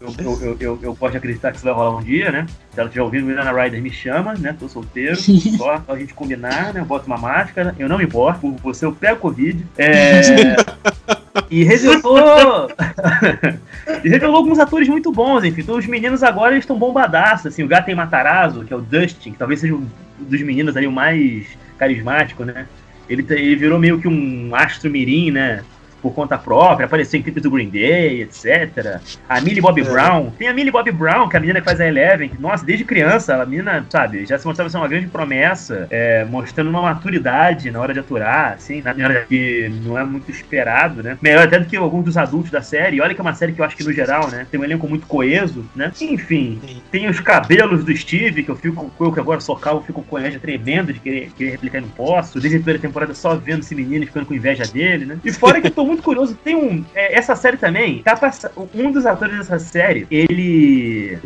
eu, 0.01 0.13
eu, 0.19 0.57
eu, 0.59 0.79
eu, 0.81 0.95
posso 0.95 1.15
acreditar 1.15 1.51
que 1.51 1.57
isso 1.57 1.65
vai 1.65 1.73
rolar 1.73 1.97
um 1.97 2.03
dia, 2.03 2.31
né? 2.31 2.45
Se 2.71 2.79
ela 2.79 2.87
estiver 2.87 3.03
ouvindo, 3.03 3.27
Winona 3.27 3.51
Ryder 3.51 3.81
me 3.81 3.89
chama, 3.89 4.33
né? 4.33 4.53
Tô 4.59 4.67
solteiro, 4.67 5.15
só 5.57 5.81
a 5.87 5.97
gente 5.97 6.13
combinar, 6.13 6.73
né? 6.73 6.81
Eu 6.81 6.85
boto 6.85 7.07
uma 7.07 7.17
máscara, 7.17 7.73
eu 7.79 7.87
não 7.87 7.97
me 7.97 8.03
importo, 8.03 8.41
por 8.41 8.73
você 8.73 8.85
eu 8.85 8.91
pego 8.91 9.19
Covid. 9.21 9.65
É... 9.77 10.21
e 11.49 11.63
revelou. 11.63 12.69
e 14.03 14.09
revelou 14.09 14.35
alguns 14.35 14.59
atores 14.59 14.89
muito 14.89 15.11
bons, 15.11 15.45
enfim. 15.45 15.61
Então 15.61 15.77
os 15.77 15.87
meninos 15.87 16.23
agora 16.23 16.57
estão 16.57 16.77
bombadaços, 16.77 17.47
assim. 17.47 17.63
O 17.63 17.67
Gaten 17.67 17.95
Matarazzo, 17.95 18.65
que 18.65 18.73
é 18.73 18.75
o 18.75 18.81
Dustin, 18.81 19.31
que 19.31 19.37
talvez 19.37 19.61
seja 19.61 19.73
um 19.73 19.87
dos 20.19 20.41
meninos 20.41 20.75
ali 20.75 20.87
o 20.87 20.91
mais 20.91 21.47
carismático, 21.77 22.43
né? 22.43 22.67
Ele, 23.13 23.25
ele 23.29 23.55
virou 23.55 23.79
meio 23.79 23.99
que 23.99 24.07
um 24.07 24.55
astro 24.55 24.89
mirim, 24.89 25.31
né? 25.31 25.63
Por 26.03 26.13
conta 26.13 26.37
própria, 26.37 26.85
apareceu 26.85 27.17
em 27.17 27.23
clipes 27.23 27.41
do 27.41 27.49
Green 27.49 27.69
Day, 27.69 28.21
etc. 28.21 28.99
A 29.27 29.39
Millie 29.39 29.61
Bobby 29.61 29.81
é. 29.81 29.85
Brown. 29.85 30.29
Tem 30.31 30.49
a 30.49 30.53
Millie 30.53 30.69
Bobby 30.69 30.91
Brown, 30.91 31.29
que 31.29 31.37
é 31.37 31.39
a 31.39 31.39
menina 31.39 31.61
que 31.61 31.65
faz 31.65 31.79
a 31.79 31.87
Eleven. 31.87 32.27
Que, 32.27 32.41
nossa, 32.41 32.65
desde 32.65 32.83
criança, 32.83 33.41
a 33.41 33.45
menina, 33.45 33.85
sabe, 33.89 34.25
já 34.25 34.37
se 34.37 34.45
mostrava 34.45 34.69
ser 34.69 34.77
uma 34.77 34.87
grande 34.89 35.07
promessa, 35.07 35.87
é, 35.89 36.25
mostrando 36.25 36.69
uma 36.69 36.81
maturidade 36.81 37.71
na 37.71 37.79
hora 37.79 37.93
de 37.93 38.01
aturar, 38.01 38.53
assim, 38.53 38.81
na 38.81 38.91
hora 38.91 39.25
que 39.27 39.71
não 39.85 39.97
é 39.97 40.03
muito 40.03 40.29
esperado, 40.29 41.01
né? 41.01 41.17
Melhor 41.21 41.47
até 41.47 41.57
do 41.57 41.65
que 41.65 41.77
alguns 41.77 42.03
dos 42.03 42.17
adultos 42.17 42.51
da 42.51 42.61
série. 42.61 42.97
E 42.97 43.01
olha 43.01 43.15
que 43.15 43.21
é 43.21 43.23
uma 43.23 43.33
série 43.33 43.53
que 43.53 43.61
eu 43.61 43.65
acho 43.65 43.77
que, 43.77 43.83
no 43.85 43.93
geral, 43.93 44.29
né, 44.29 44.45
tem 44.51 44.59
um 44.59 44.63
elenco 44.63 44.87
muito 44.87 45.07
coeso, 45.07 45.65
né? 45.73 45.89
Enfim, 46.01 46.59
tem 46.91 47.07
os 47.07 47.21
cabelos 47.21 47.85
do 47.85 47.95
Steve, 47.95 48.43
que 48.43 48.51
eu 48.51 48.57
fico, 48.57 48.91
eu 48.99 49.11
que 49.13 49.19
agora 49.21 49.39
sou 49.39 49.55
calvo, 49.55 49.85
fico 49.85 50.03
com 50.03 50.19
inveja 50.19 50.39
tremenda 50.39 50.91
de 50.91 50.99
querer, 50.99 51.31
querer 51.37 51.51
replicar 51.51 51.77
e 51.77 51.81
não 51.81 51.89
posso. 51.89 52.39
Desde 52.39 52.57
a 52.57 52.59
primeira 52.59 52.81
temporada 52.81 53.13
só 53.13 53.35
vendo 53.35 53.61
esse 53.61 53.73
menino 53.73 54.05
ficando 54.05 54.25
com 54.25 54.33
inveja 54.33 54.65
dele, 54.65 55.05
né? 55.05 55.17
E 55.23 55.31
fora 55.31 55.61
que 55.61 55.67
eu 55.67 55.71
tô 55.71 55.85
muito 55.85 55.92
curioso. 56.01 56.37
Tem 56.43 56.55
um. 56.55 56.83
É, 56.93 57.17
essa 57.17 57.35
série 57.35 57.57
também. 57.57 58.01
Tá. 58.03 58.17
Um 58.73 58.91
dos 58.91 59.05
atores 59.05 59.37
dessa 59.37 59.59
série, 59.59 60.07
ele 60.09 61.19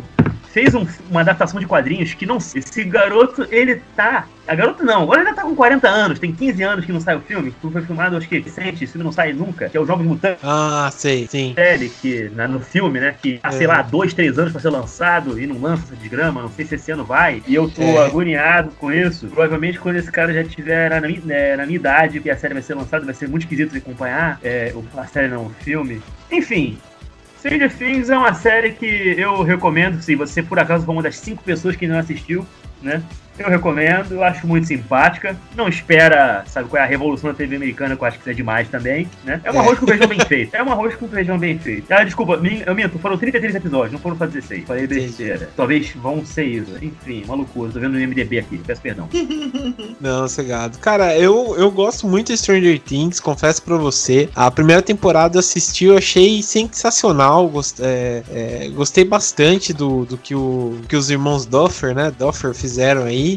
fez 0.52 0.74
um, 0.74 0.86
uma 1.10 1.20
adaptação 1.20 1.60
de 1.60 1.66
quadrinhos 1.66 2.14
que 2.14 2.26
não. 2.26 2.38
Esse 2.38 2.84
garoto, 2.84 3.46
ele 3.50 3.82
tá. 3.94 4.26
A 4.46 4.54
garota 4.54 4.82
não, 4.82 5.02
agora 5.02 5.20
ele 5.20 5.28
já 5.28 5.36
tá 5.36 5.42
com 5.42 5.54
40 5.54 5.86
anos, 5.86 6.18
tem 6.18 6.32
15 6.32 6.62
anos 6.62 6.84
que 6.86 6.92
não 6.92 7.00
sai 7.00 7.14
o 7.16 7.20
filme, 7.20 7.50
que 7.50 7.70
foi 7.70 7.82
filmado, 7.82 8.16
acho 8.16 8.26
que 8.26 8.38
recente, 8.38 8.82
esse 8.82 8.94
filme 8.94 9.04
não 9.04 9.12
sai 9.12 9.34
nunca, 9.34 9.68
que 9.68 9.76
é 9.76 9.80
o 9.80 9.84
Jovens 9.84 10.06
Mutantes. 10.06 10.40
Ah, 10.42 10.88
sei, 10.90 11.26
sim. 11.26 11.52
Série 11.54 11.90
que, 11.90 12.30
na, 12.34 12.48
no 12.48 12.58
filme, 12.58 12.98
né, 12.98 13.14
que 13.20 13.38
há, 13.42 13.48
é. 13.48 13.52
sei 13.52 13.66
lá, 13.66 13.82
dois, 13.82 14.14
três 14.14 14.38
anos 14.38 14.52
pra 14.52 14.60
ser 14.62 14.70
lançado 14.70 15.38
e 15.38 15.46
não 15.46 15.60
lança 15.60 15.84
essa 15.84 15.96
desgrama, 15.96 16.40
não 16.40 16.48
sei 16.48 16.64
se 16.64 16.76
esse 16.76 16.90
ano 16.90 17.04
vai, 17.04 17.42
e 17.46 17.54
eu 17.54 17.68
tô 17.68 17.82
é. 17.82 18.06
agoniado 18.06 18.70
com 18.78 18.90
isso. 18.90 19.26
Provavelmente 19.26 19.78
quando 19.78 19.96
esse 19.96 20.10
cara 20.10 20.32
já 20.32 20.42
tiver 20.42 20.88
na, 20.88 21.00
né, 21.06 21.56
na 21.56 21.66
minha 21.66 21.76
idade, 21.76 22.18
que 22.18 22.30
a 22.30 22.36
série 22.36 22.54
vai 22.54 22.62
ser 22.62 22.74
lançada, 22.74 23.04
vai 23.04 23.14
ser 23.14 23.28
muito 23.28 23.42
esquisito 23.42 23.72
de 23.72 23.78
acompanhar, 23.78 24.40
é, 24.42 24.72
a 24.96 25.06
série 25.06 25.28
não, 25.28 25.44
o 25.44 25.50
filme. 25.50 26.00
Enfim, 26.32 26.78
Stranger 27.38 27.72
Things 27.72 28.10
é 28.10 28.18
uma 28.18 28.34
série 28.34 28.72
que 28.72 29.14
eu 29.16 29.42
recomendo, 29.42 30.02
se 30.02 30.16
você 30.16 30.42
por 30.42 30.58
acaso 30.58 30.84
for 30.84 30.92
uma 30.92 31.02
das 31.02 31.16
cinco 31.16 31.42
pessoas 31.44 31.76
que 31.76 31.86
não 31.86 31.98
assistiu, 31.98 32.44
né? 32.82 33.02
Eu 33.38 33.48
recomendo, 33.48 34.12
eu 34.12 34.24
acho 34.24 34.46
muito 34.46 34.66
simpática. 34.66 35.36
Não 35.54 35.68
espera, 35.68 36.44
sabe 36.46 36.68
qual 36.68 36.80
é 36.80 36.84
a 36.84 36.88
revolução 36.88 37.30
da 37.30 37.36
TV 37.36 37.56
americana, 37.56 37.96
que 37.96 38.02
eu 38.02 38.06
acho 38.06 38.16
que 38.18 38.22
isso 38.22 38.30
é 38.30 38.34
demais 38.34 38.68
também, 38.68 39.08
né? 39.24 39.40
É 39.44 39.52
um 39.52 39.60
arroz 39.60 39.78
com 39.78 39.86
feijão 39.86 40.08
bem 40.08 40.20
feito. 40.20 40.54
É 40.54 40.62
um 40.62 40.72
arroz 40.72 40.94
com 40.96 41.08
feijão 41.08 41.38
bem 41.38 41.58
feito. 41.58 41.92
Ah, 41.92 42.04
desculpa, 42.04 42.40
eu 42.66 42.74
minto, 42.74 42.98
foram 42.98 43.16
33 43.16 43.54
episódios, 43.54 43.92
não 43.92 44.00
foram 44.00 44.16
só 44.16 44.26
16. 44.26 44.64
Falei 44.66 44.86
besteira. 44.86 45.48
Talvez 45.56 45.92
vão 45.92 46.24
ser 46.24 46.44
isso. 46.44 46.76
Enfim, 46.82 47.24
uma 47.24 47.36
loucura. 47.36 47.72
Tô 47.72 47.80
vendo 47.80 47.92
no 47.92 48.06
MDB 48.06 48.38
aqui, 48.38 48.58
peço 48.58 48.80
perdão. 48.80 49.08
Não, 50.00 50.28
cegado. 50.28 50.78
Cara, 50.78 51.16
eu, 51.18 51.54
eu 51.56 51.70
gosto 51.70 52.06
muito 52.06 52.32
de 52.32 52.38
Stranger 52.38 52.78
Things, 52.78 53.20
confesso 53.20 53.62
pra 53.62 53.76
você. 53.76 54.28
A 54.34 54.50
primeira 54.50 54.80
temporada 54.82 55.36
eu 55.36 55.40
assisti, 55.40 55.86
eu 55.86 55.96
achei 55.96 56.42
sensacional. 56.42 57.48
Gost, 57.48 57.80
é, 57.80 58.22
é, 58.30 58.68
gostei 58.68 59.04
bastante 59.04 59.72
do, 59.72 60.04
do 60.04 60.16
que, 60.16 60.34
o, 60.34 60.78
que 60.88 60.96
os 60.96 61.10
irmãos 61.10 61.46
Duffer, 61.46 61.94
né? 61.94 62.12
Duffer 62.16 62.54
fizeram 62.54 63.04
aí. 63.04 63.27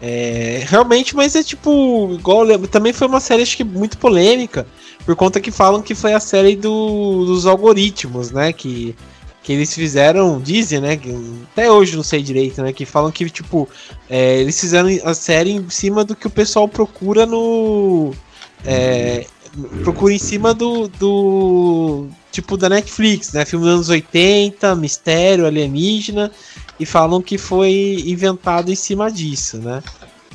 É, 0.00 0.64
realmente, 0.66 1.16
mas 1.16 1.34
é 1.34 1.42
tipo, 1.42 2.10
igual 2.12 2.46
também 2.68 2.92
foi 2.92 3.08
uma 3.08 3.18
série 3.18 3.42
acho 3.42 3.56
que 3.56 3.64
muito 3.64 3.98
polêmica, 3.98 4.64
por 5.04 5.16
conta 5.16 5.40
que 5.40 5.50
falam 5.50 5.82
que 5.82 5.94
foi 5.94 6.12
a 6.12 6.20
série 6.20 6.54
do, 6.54 7.24
dos 7.24 7.46
algoritmos, 7.46 8.30
né? 8.30 8.52
Que, 8.52 8.94
que 9.42 9.52
eles 9.52 9.74
fizeram, 9.74 10.40
dizem, 10.40 10.80
né? 10.80 10.96
Que, 10.96 11.10
até 11.52 11.70
hoje 11.70 11.96
não 11.96 12.04
sei 12.04 12.22
direito, 12.22 12.62
né? 12.62 12.72
Que 12.72 12.84
falam 12.84 13.10
que, 13.10 13.28
tipo, 13.28 13.68
é, 14.08 14.40
eles 14.40 14.60
fizeram 14.60 14.88
a 15.04 15.14
série 15.14 15.52
em 15.52 15.68
cima 15.68 16.04
do 16.04 16.14
que 16.14 16.26
o 16.26 16.30
pessoal 16.30 16.68
procura 16.68 17.26
no. 17.26 18.12
É, 18.64 19.26
procura 19.82 20.12
em 20.12 20.18
cima 20.18 20.54
do, 20.54 20.86
do. 20.86 22.06
Tipo 22.30 22.56
da 22.56 22.68
Netflix, 22.68 23.32
né? 23.32 23.44
Filme 23.44 23.64
dos 23.64 23.74
anos 23.74 23.88
80, 23.88 24.76
mistério, 24.76 25.46
alienígena 25.46 26.30
e 26.78 26.86
falam 26.86 27.20
que 27.20 27.36
foi 27.36 28.02
inventado 28.06 28.70
em 28.70 28.74
cima 28.74 29.10
disso, 29.10 29.58
né? 29.58 29.82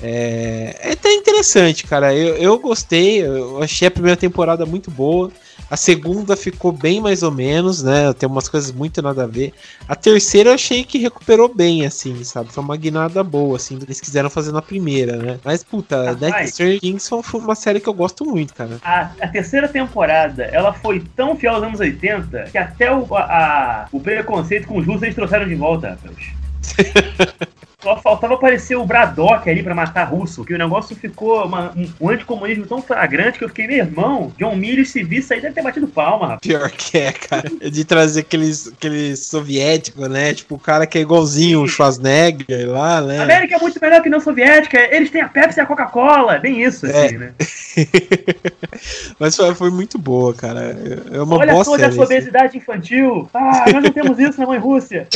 É, 0.02 0.76
é 0.82 0.92
até 0.92 1.14
interessante, 1.14 1.86
cara. 1.86 2.14
Eu, 2.14 2.36
eu 2.36 2.60
gostei, 2.60 3.26
eu 3.26 3.64
achei 3.64 3.88
a 3.88 3.92
primeira 3.92 4.18
temporada 4.18 4.66
muito 4.66 4.92
boa. 4.92 5.32
A 5.74 5.76
segunda 5.76 6.38
ficou 6.38 6.72
bem 6.72 7.02
mais 7.02 7.24
ou 7.24 7.32
menos, 7.32 7.82
né? 7.82 8.14
Tem 8.14 8.30
umas 8.30 8.48
coisas 8.48 8.72
muito 8.72 9.02
nada 9.02 9.24
a 9.24 9.26
ver. 9.26 9.52
A 9.88 9.96
terceira 9.96 10.52
eu 10.52 10.54
achei 10.54 10.84
que 10.84 11.00
recuperou 11.00 11.52
bem, 11.52 11.84
assim, 11.84 12.24
sabe? 12.24 12.54
Foi 12.54 12.64
uma 12.64 12.78
guinada 12.78 13.24
boa, 13.24 13.58
assim, 13.58 13.80
do 13.80 13.80
que 13.80 13.86
eles 13.92 14.00
quiseram 14.00 14.30
fazer 14.30 14.52
na 14.52 14.62
primeira, 14.62 15.18
né? 15.18 15.40
Mas, 15.44 15.64
puta, 15.64 16.12
ah, 16.12 16.14
Death 16.14 16.50
Stranger 16.50 16.80
Things 16.80 17.10
foi 17.24 17.40
uma 17.40 17.56
série 17.56 17.80
que 17.80 17.90
eu 17.90 17.94
gosto 17.96 18.24
muito, 18.24 18.54
cara. 18.54 18.78
A, 18.84 19.10
a, 19.20 19.28
terceira 19.28 19.68
temporada, 19.68 20.44
ela 20.44 20.74
foi 20.74 21.04
tão 21.16 21.36
fiel 21.36 21.56
aos 21.56 21.64
anos 21.64 21.80
80 21.80 22.50
que 22.52 22.58
até 22.60 22.94
o, 22.94 23.08
a, 23.16 23.22
a, 23.22 23.88
o 23.92 24.00
preconceito 24.00 24.68
com 24.68 24.78
os 24.78 24.86
russos 24.86 25.02
eles 25.02 25.16
trouxeram 25.16 25.48
de 25.48 25.56
volta, 25.56 25.90
rapaz. 25.90 26.43
Só 27.84 27.98
faltava 27.98 28.36
aparecer 28.36 28.78
o 28.78 28.86
Braddock 28.86 29.50
ali 29.50 29.62
pra 29.62 29.76
matar 29.76 30.06
russo, 30.06 30.46
que 30.46 30.54
o 30.54 30.58
negócio 30.58 30.96
ficou 30.96 31.46
uma, 31.46 31.74
um, 31.76 31.92
um 32.00 32.10
anticomunismo 32.10 32.66
tão 32.66 32.82
flagrante 32.82 33.38
que 33.38 33.44
eu 33.44 33.50
fiquei, 33.50 33.68
meu 33.68 33.80
irmão, 33.80 34.32
John 34.40 34.56
Milho 34.56 34.86
se 34.86 35.04
visse 35.04 35.34
aí 35.34 35.42
deve 35.42 35.54
ter 35.54 35.62
batido 35.62 35.86
palma, 35.90 36.28
rapaz. 36.28 36.40
Pior 36.42 36.72
que 36.72 36.98
é, 36.98 37.12
cara. 37.12 37.50
De 37.70 37.84
trazer 37.84 38.22
aqueles, 38.22 38.70
aqueles 38.70 39.28
soviéticos, 39.28 40.08
né? 40.10 40.34
Tipo, 40.34 40.56
o 40.56 40.60
cara 40.60 40.88
que 40.88 40.98
é 40.98 41.02
igualzinho 41.02 41.62
o 41.62 41.68
Schwarzenegger 41.68 42.70
lá, 42.70 43.02
né? 43.02 43.20
A 43.20 43.24
América 43.24 43.58
é 43.58 43.60
muito 43.60 43.78
melhor 43.82 44.02
que 44.02 44.10
não 44.10 44.22
soviética, 44.22 44.80
eles 44.96 45.12
têm 45.12 45.22
a 45.22 45.28
Pepsi 45.28 45.60
e 45.60 45.62
a 45.62 45.66
Coca-Cola, 45.66 46.40
bem 46.40 46.64
isso, 46.64 46.86
é. 46.86 47.06
assim, 47.06 47.18
né? 47.18 47.34
Mas 49.20 49.36
foi, 49.36 49.56
foi, 49.56 49.70
muito 49.70 49.98
boa, 49.98 50.34
cara. 50.34 50.78
É 51.12 51.22
uma 51.22 51.38
Olha 51.38 51.54
boa 51.54 51.66
toda 51.66 51.86
essa 51.86 52.02
obesidade 52.02 52.58
infantil. 52.58 53.28
Ah, 53.34 53.66
nós 53.72 53.84
não 53.84 53.92
temos 53.92 54.20
isso 54.20 54.40
na 54.40 54.48
mãe 54.48 54.60
Rússia. 54.60 55.08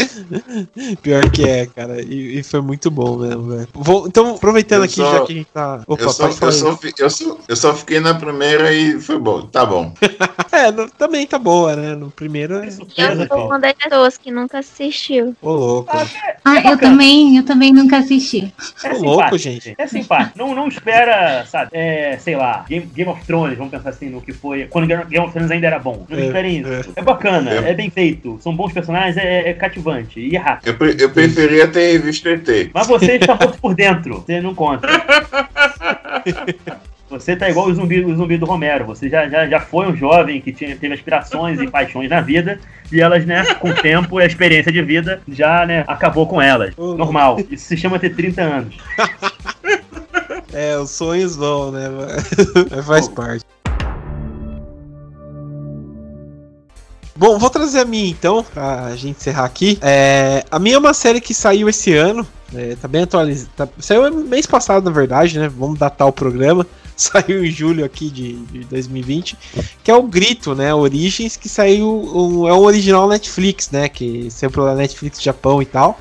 Pior 1.01 1.29
que 1.31 1.47
é, 1.47 1.65
cara. 1.67 2.01
E, 2.01 2.39
e 2.39 2.43
foi 2.43 2.61
muito 2.61 2.89
bom 2.89 3.17
mesmo, 3.17 3.43
velho. 3.43 3.67
Então, 4.07 4.35
aproveitando 4.35 4.79
eu 4.79 4.85
aqui, 4.85 4.95
só, 4.95 5.11
já 5.11 5.25
que 5.25 5.33
a 5.33 5.35
gente 5.35 5.47
tá. 5.53 5.81
Opa, 5.87 6.03
eu, 6.03 6.09
só, 6.09 6.25
eu, 6.27 6.31
só, 6.31 6.45
eu, 6.45 7.09
só, 7.09 7.37
eu 7.47 7.55
só 7.55 7.73
fiquei 7.75 7.99
na 7.99 8.15
primeira 8.15 8.73
e 8.73 8.99
foi 8.99 9.19
bom. 9.19 9.41
Tá 9.43 9.65
bom. 9.65 9.93
é, 10.51 10.71
no, 10.71 10.89
também 10.89 11.27
tá 11.27 11.37
boa, 11.37 11.75
né? 11.75 11.95
No 11.95 12.09
primeiro 12.09 12.55
é. 12.55 12.67
Eu 12.67 13.27
sou 13.27 13.45
uma 13.45 13.59
das 13.59 13.73
pessoas 13.73 14.17
que 14.17 14.31
nunca 14.31 14.59
assistiu. 14.59 15.35
Ô, 15.41 15.51
louco. 15.51 15.89
Ah, 15.93 16.03
é, 16.03 16.37
ah 16.43 16.57
é 16.59 16.73
eu 16.73 16.77
também, 16.77 17.37
eu 17.37 17.45
também 17.45 17.71
nunca 17.71 17.97
assisti. 17.97 18.53
É 18.83 18.93
Ô, 18.93 19.01
louco, 19.01 19.37
gente. 19.37 19.75
É 19.77 19.87
simpático. 19.87 20.37
Não, 20.37 20.55
não 20.55 20.67
espera, 20.67 21.45
sabe, 21.45 21.71
é, 21.73 22.17
sei 22.17 22.35
lá, 22.35 22.46
Game, 22.67 22.85
Game 22.93 23.09
of 23.09 23.25
Thrones, 23.25 23.57
vamos 23.57 23.71
pensar 23.71 23.89
assim 23.89 24.09
no 24.09 24.21
que 24.21 24.33
foi. 24.33 24.65
Quando 24.65 24.87
Game 24.87 25.19
of 25.19 25.31
Thrones 25.31 25.51
ainda 25.51 25.67
era 25.67 25.79
bom. 25.79 26.05
Não 26.09 26.17
é, 26.17 26.47
isso. 26.47 26.93
É, 26.95 26.99
é 26.99 27.01
bacana, 27.01 27.51
é. 27.51 27.71
é. 27.71 27.73
bem 27.73 27.89
feito. 27.89 28.37
São 28.41 28.55
bons 28.55 28.73
personagens, 28.73 29.17
é, 29.17 29.49
é 29.49 29.53
cativante 29.53 30.19
e 30.19 30.35
é 30.35 30.39
rápido. 30.39 30.67
Eu, 30.67 30.75
pre 30.75 30.95
eu 30.99 31.09
preferia 31.09 31.67
ter 31.67 31.99
visto 31.99 32.27
ET. 32.27 32.71
Mas 32.73 32.87
você 32.87 33.13
está 33.13 33.35
muito 33.35 33.57
por 33.59 33.73
dentro. 33.73 34.23
Você 34.25 34.41
não 34.41 34.53
conta. 34.53 34.87
Você 37.09 37.37
tá 37.37 37.49
igual 37.49 37.67
o 37.67 37.73
zumbi, 37.73 38.03
o 38.03 38.15
zumbi 38.15 38.37
do 38.37 38.45
Romero. 38.45 38.85
Você 38.85 39.09
já, 39.09 39.29
já, 39.29 39.47
já 39.47 39.59
foi 39.61 39.87
um 39.87 39.95
jovem 39.95 40.41
que 40.41 40.51
tinha, 40.51 40.75
teve 40.75 40.93
aspirações 40.93 41.59
e 41.61 41.67
paixões 41.67 42.09
na 42.09 42.19
vida. 42.19 42.59
E 42.91 42.99
elas, 42.99 43.25
né, 43.25 43.45
com 43.55 43.69
o 43.69 43.73
tempo 43.73 44.19
e 44.19 44.23
a 44.23 44.25
experiência 44.25 44.71
de 44.71 44.81
vida, 44.81 45.21
já, 45.27 45.65
né, 45.65 45.85
acabou 45.87 46.27
com 46.27 46.41
elas. 46.41 46.75
Normal. 46.75 47.39
Isso 47.49 47.65
se 47.65 47.77
chama 47.77 47.97
ter 47.97 48.13
30 48.13 48.41
anos. 48.41 48.77
É, 50.53 50.77
os 50.77 50.91
sonhos 50.91 51.35
vão, 51.35 51.71
né? 51.71 51.89
Faz 52.85 53.07
parte. 53.07 53.45
Bom, 57.15 57.39
vou 57.39 57.49
trazer 57.49 57.79
a 57.79 57.85
minha 57.85 58.09
então, 58.09 58.43
pra 58.43 58.95
gente 58.95 59.17
encerrar 59.17 59.45
aqui. 59.45 59.79
É, 59.81 60.45
a 60.51 60.59
minha 60.59 60.75
é 60.75 60.79
uma 60.79 60.93
série 60.93 61.19
que 61.19 61.33
saiu 61.33 61.67
esse 61.67 61.93
ano, 61.93 62.25
é, 62.53 62.75
tá 62.75 62.87
bem 62.87 63.01
atualizada. 63.03 63.51
Tá, 63.55 63.67
saiu 63.79 64.13
mês 64.13 64.45
passado, 64.45 64.85
na 64.85 64.91
verdade, 64.91 65.39
né? 65.39 65.49
Vamos 65.49 65.79
datar 65.79 66.07
o 66.07 66.11
programa. 66.11 66.65
Saiu 66.97 67.45
em 67.45 67.51
julho 67.51 67.85
aqui 67.85 68.09
de, 68.09 68.37
de 68.47 68.63
2020, 68.63 69.37
que 69.83 69.91
é 69.91 69.95
o 69.95 70.01
Grito, 70.01 70.55
né? 70.55 70.73
Origins, 70.73 71.37
que 71.37 71.47
saiu. 71.47 71.87
Um, 71.87 72.47
é 72.47 72.53
um 72.53 72.61
original 72.61 73.07
Netflix, 73.07 73.69
né? 73.69 73.87
Que 73.87 74.31
saiu 74.31 74.49
pela 74.49 74.73
Netflix 74.73 75.21
Japão 75.21 75.61
e 75.61 75.65
tal. 75.67 75.99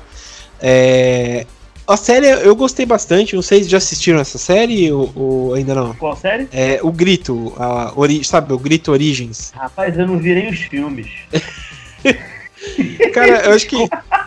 É, 0.59 1.45
a 1.87 1.97
série 1.97 2.27
eu 2.27 2.55
gostei 2.55 2.85
bastante, 2.85 3.35
não 3.35 3.41
sei 3.41 3.63
se 3.63 3.69
já 3.69 3.77
assistiram 3.77 4.19
essa 4.19 4.37
série 4.37 4.91
ou, 4.91 5.11
ou 5.15 5.53
ainda 5.53 5.73
não. 5.73 5.93
Qual 5.93 6.15
série? 6.15 6.47
É 6.51 6.79
o 6.83 6.91
Grito, 6.91 7.53
a, 7.57 7.93
ori, 7.95 8.23
sabe, 8.23 8.53
o 8.53 8.59
Grito 8.59 8.91
Origins. 8.91 9.51
Rapaz, 9.55 9.97
eu 9.97 10.05
não 10.05 10.17
vi 10.17 10.33
nem 10.35 10.49
os 10.49 10.59
filmes. 10.59 11.07
Cara, 13.13 13.45
eu 13.45 13.53
acho 13.53 13.67
que 13.67 13.75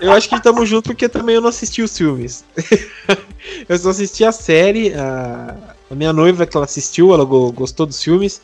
eu 0.01 0.13
acho 0.13 0.29
que 0.29 0.37
estamos 0.37 0.69
juntos 0.69 0.89
porque 0.89 1.09
também 1.09 1.35
eu 1.35 1.41
não 1.41 1.49
assisti 1.49 1.83
os 1.83 1.97
filmes. 1.97 2.45
eu 3.69 3.79
só 3.79 3.91
assisti 3.91 4.25
a 4.25 4.33
série, 4.33 4.95
a, 4.95 5.55
a 5.91 5.95
minha 5.95 6.13
noiva 6.13 6.47
que 6.47 6.57
ela 6.57 6.65
assistiu, 6.65 7.13
ela 7.13 7.25
gostou 7.25 7.85
dos 7.85 8.03
filmes. 8.03 8.41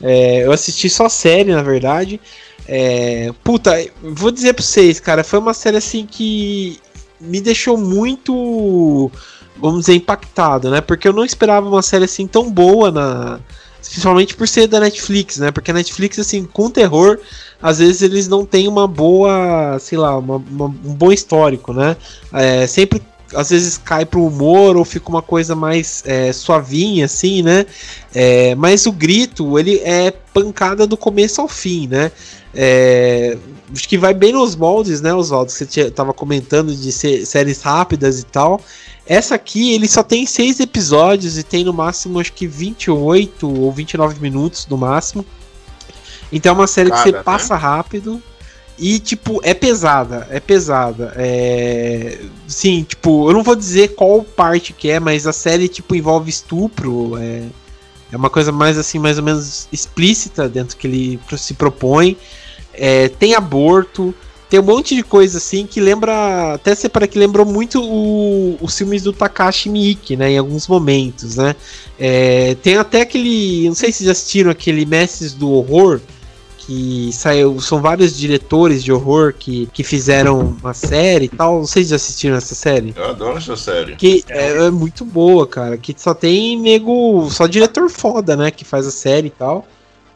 É, 0.00 0.44
eu 0.44 0.52
assisti 0.52 0.88
só 0.88 1.06
a 1.06 1.10
série, 1.10 1.52
na 1.52 1.62
verdade. 1.62 2.20
É, 2.68 3.30
puta, 3.42 3.72
vou 4.00 4.30
dizer 4.30 4.54
pra 4.54 4.62
vocês, 4.62 5.00
cara, 5.00 5.24
foi 5.24 5.38
uma 5.38 5.54
série 5.54 5.78
assim 5.78 6.06
que 6.06 6.78
me 7.20 7.40
deixou 7.40 7.76
muito, 7.76 9.10
vamos 9.58 9.80
dizer, 9.80 9.94
impactado, 9.94 10.70
né? 10.70 10.80
Porque 10.80 11.06
eu 11.06 11.12
não 11.12 11.24
esperava 11.24 11.68
uma 11.68 11.82
série 11.82 12.04
assim 12.04 12.26
tão 12.26 12.50
boa 12.50 12.90
na. 12.90 13.40
Principalmente 13.82 14.36
por 14.36 14.46
ser 14.46 14.66
da 14.66 14.78
Netflix, 14.78 15.38
né? 15.38 15.50
Porque 15.50 15.70
a 15.70 15.74
Netflix, 15.74 16.18
assim, 16.18 16.44
com 16.44 16.70
terror, 16.70 17.18
às 17.62 17.78
vezes 17.78 18.02
eles 18.02 18.28
não 18.28 18.44
têm 18.44 18.68
uma 18.68 18.86
boa, 18.86 19.78
sei 19.80 19.98
lá, 19.98 20.16
uma, 20.16 20.36
uma, 20.36 20.66
um 20.66 20.94
bom 20.94 21.10
histórico, 21.10 21.72
né? 21.72 21.96
É, 22.32 22.66
sempre 22.66 23.02
às 23.34 23.50
vezes 23.50 23.78
cai 23.78 24.04
pro 24.04 24.24
humor 24.24 24.76
ou 24.76 24.84
fica 24.84 25.08
uma 25.08 25.22
coisa 25.22 25.54
mais 25.54 26.02
é, 26.06 26.32
suavinha, 26.32 27.04
assim, 27.04 27.42
né? 27.42 27.66
É, 28.14 28.54
mas 28.54 28.86
o 28.86 28.92
grito, 28.92 29.58
ele 29.58 29.78
é 29.78 30.10
pancada 30.10 30.86
do 30.86 30.96
começo 30.96 31.40
ao 31.40 31.48
fim, 31.48 31.86
né? 31.86 32.10
É, 32.54 33.36
acho 33.72 33.88
que 33.88 33.96
vai 33.96 34.12
bem 34.12 34.32
nos 34.32 34.56
moldes, 34.56 35.00
né, 35.00 35.14
Oswaldo? 35.14 35.52
Que 35.52 35.64
você 35.64 35.90
tava 35.90 36.12
comentando 36.12 36.74
de 36.74 36.90
ser, 36.90 37.24
séries 37.24 37.62
rápidas 37.62 38.20
e 38.20 38.24
tal. 38.24 38.60
Essa 39.06 39.34
aqui, 39.34 39.72
ele 39.72 39.88
só 39.88 40.02
tem 40.02 40.26
seis 40.26 40.60
episódios 40.60 41.38
e 41.38 41.42
tem 41.42 41.64
no 41.64 41.72
máximo, 41.72 42.20
acho 42.20 42.32
que 42.32 42.46
28 42.46 43.48
ou 43.48 43.72
29 43.72 44.20
minutos 44.20 44.66
no 44.68 44.76
máximo. 44.76 45.24
Então 46.32 46.52
é 46.52 46.54
uma 46.54 46.66
série 46.66 46.90
Cara, 46.90 47.02
que 47.02 47.10
você 47.10 47.16
né? 47.16 47.22
passa 47.22 47.56
rápido. 47.56 48.22
E, 48.80 48.98
tipo, 48.98 49.40
é 49.44 49.52
pesada, 49.52 50.26
é 50.30 50.40
pesada. 50.40 51.12
É... 51.14 52.18
Sim, 52.48 52.82
tipo, 52.82 53.28
eu 53.28 53.34
não 53.34 53.42
vou 53.42 53.54
dizer 53.54 53.88
qual 53.88 54.22
parte 54.24 54.72
que 54.72 54.88
é, 54.90 54.98
mas 54.98 55.26
a 55.26 55.34
série, 55.34 55.68
tipo, 55.68 55.94
envolve 55.94 56.30
estupro. 56.30 57.18
É, 57.18 57.42
é 58.10 58.16
uma 58.16 58.30
coisa 58.30 58.50
mais, 58.50 58.78
assim, 58.78 58.98
mais 58.98 59.18
ou 59.18 59.22
menos 59.24 59.68
explícita 59.70 60.48
dentro 60.48 60.78
que 60.78 60.86
ele 60.86 61.20
se 61.36 61.52
propõe. 61.52 62.16
É, 62.72 63.08
tem 63.08 63.34
aborto, 63.34 64.14
tem 64.48 64.58
um 64.58 64.64
monte 64.64 64.96
de 64.96 65.02
coisa 65.02 65.36
assim 65.36 65.66
que 65.66 65.78
lembra. 65.78 66.54
Até 66.54 66.74
para 66.88 67.06
que 67.06 67.18
lembrou 67.18 67.44
muito 67.44 67.82
o, 67.82 68.56
os 68.62 68.78
filmes 68.78 69.02
do 69.02 69.12
Takashi 69.12 69.68
Miike, 69.68 70.16
né? 70.16 70.32
Em 70.32 70.38
alguns 70.38 70.66
momentos, 70.66 71.36
né? 71.36 71.54
É, 71.98 72.56
tem 72.62 72.78
até 72.78 73.02
aquele. 73.02 73.68
Não 73.68 73.74
sei 73.74 73.92
se 73.92 74.06
já 74.06 74.12
assistiram 74.12 74.50
aquele 74.50 74.86
Mestres 74.86 75.34
do 75.34 75.50
Horror 75.50 76.00
que 76.70 77.10
saiu. 77.12 77.60
São 77.60 77.82
vários 77.82 78.16
diretores 78.16 78.84
de 78.84 78.92
horror 78.92 79.34
que, 79.36 79.66
que 79.72 79.82
fizeram 79.82 80.56
uma 80.62 80.72
série 80.72 81.24
e 81.24 81.28
tal. 81.28 81.66
Vocês 81.66 81.88
já 81.88 81.96
assistiram 81.96 82.36
essa 82.36 82.54
série? 82.54 82.94
Eu 82.96 83.10
adoro 83.10 83.38
essa 83.38 83.56
série. 83.56 83.96
Que 83.96 84.24
é, 84.28 84.66
é, 84.66 84.70
muito 84.70 85.04
boa, 85.04 85.48
cara. 85.48 85.76
Que 85.76 85.92
só 85.98 86.14
tem 86.14 86.56
nego. 86.60 87.28
Só 87.28 87.48
diretor 87.48 87.90
foda, 87.90 88.36
né? 88.36 88.52
Que 88.52 88.64
faz 88.64 88.86
a 88.86 88.92
série 88.92 89.26
e 89.26 89.30
tal. 89.30 89.66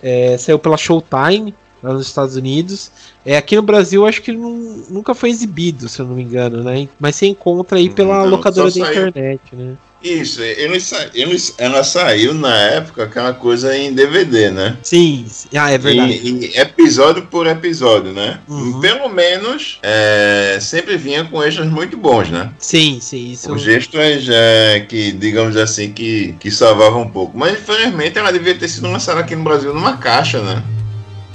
É, 0.00 0.38
saiu 0.38 0.56
pela 0.56 0.76
Showtime 0.76 1.52
lá 1.82 1.92
nos 1.92 2.06
Estados 2.06 2.36
Unidos. 2.36 2.92
É, 3.26 3.36
aqui 3.36 3.56
no 3.56 3.62
Brasil 3.62 4.06
acho 4.06 4.22
que 4.22 4.30
não, 4.30 4.52
nunca 4.88 5.12
foi 5.12 5.30
exibido, 5.30 5.88
se 5.88 6.00
eu 6.00 6.06
não 6.06 6.14
me 6.14 6.22
engano, 6.22 6.62
né? 6.62 6.88
Mas 7.00 7.16
você 7.16 7.26
encontra 7.26 7.78
aí 7.78 7.90
pela 7.90 8.22
não, 8.22 8.30
locadora 8.30 8.70
da 8.70 8.78
internet, 8.78 9.40
né? 9.52 9.76
Isso, 10.04 10.42
ele, 10.42 10.78
sa... 10.80 11.08
ele, 11.14 11.36
ela 11.56 11.82
saiu 11.82 12.34
na 12.34 12.54
época 12.54 13.04
aquela 13.04 13.32
coisa 13.32 13.74
em 13.74 13.94
DVD, 13.94 14.50
né? 14.50 14.76
Sim, 14.82 15.24
ah, 15.56 15.70
é 15.70 15.78
verdade. 15.78 16.20
E, 16.22 16.46
e 16.46 16.58
episódio 16.58 17.22
por 17.22 17.46
episódio, 17.46 18.12
né? 18.12 18.38
Uhum. 18.46 18.80
Pelo 18.80 19.08
menos 19.08 19.78
é, 19.82 20.58
sempre 20.60 20.98
vinha 20.98 21.24
com 21.24 21.42
extras 21.42 21.68
muito 21.68 21.96
bons, 21.96 22.28
né? 22.30 22.50
Sim, 22.58 22.98
sim. 23.00 23.32
Isso... 23.32 23.50
Os 23.50 23.66
extras 23.66 24.26
é, 24.28 24.80
que, 24.86 25.10
digamos 25.12 25.56
assim, 25.56 25.90
que, 25.90 26.34
que 26.38 26.50
salvavam 26.50 27.02
um 27.02 27.08
pouco. 27.08 27.38
Mas 27.38 27.54
infelizmente 27.54 28.18
ela 28.18 28.30
devia 28.30 28.54
ter 28.54 28.68
sido 28.68 28.90
lançada 28.90 29.20
aqui 29.20 29.34
no 29.34 29.42
Brasil 29.42 29.72
numa 29.72 29.96
caixa, 29.96 30.42
né? 30.42 30.62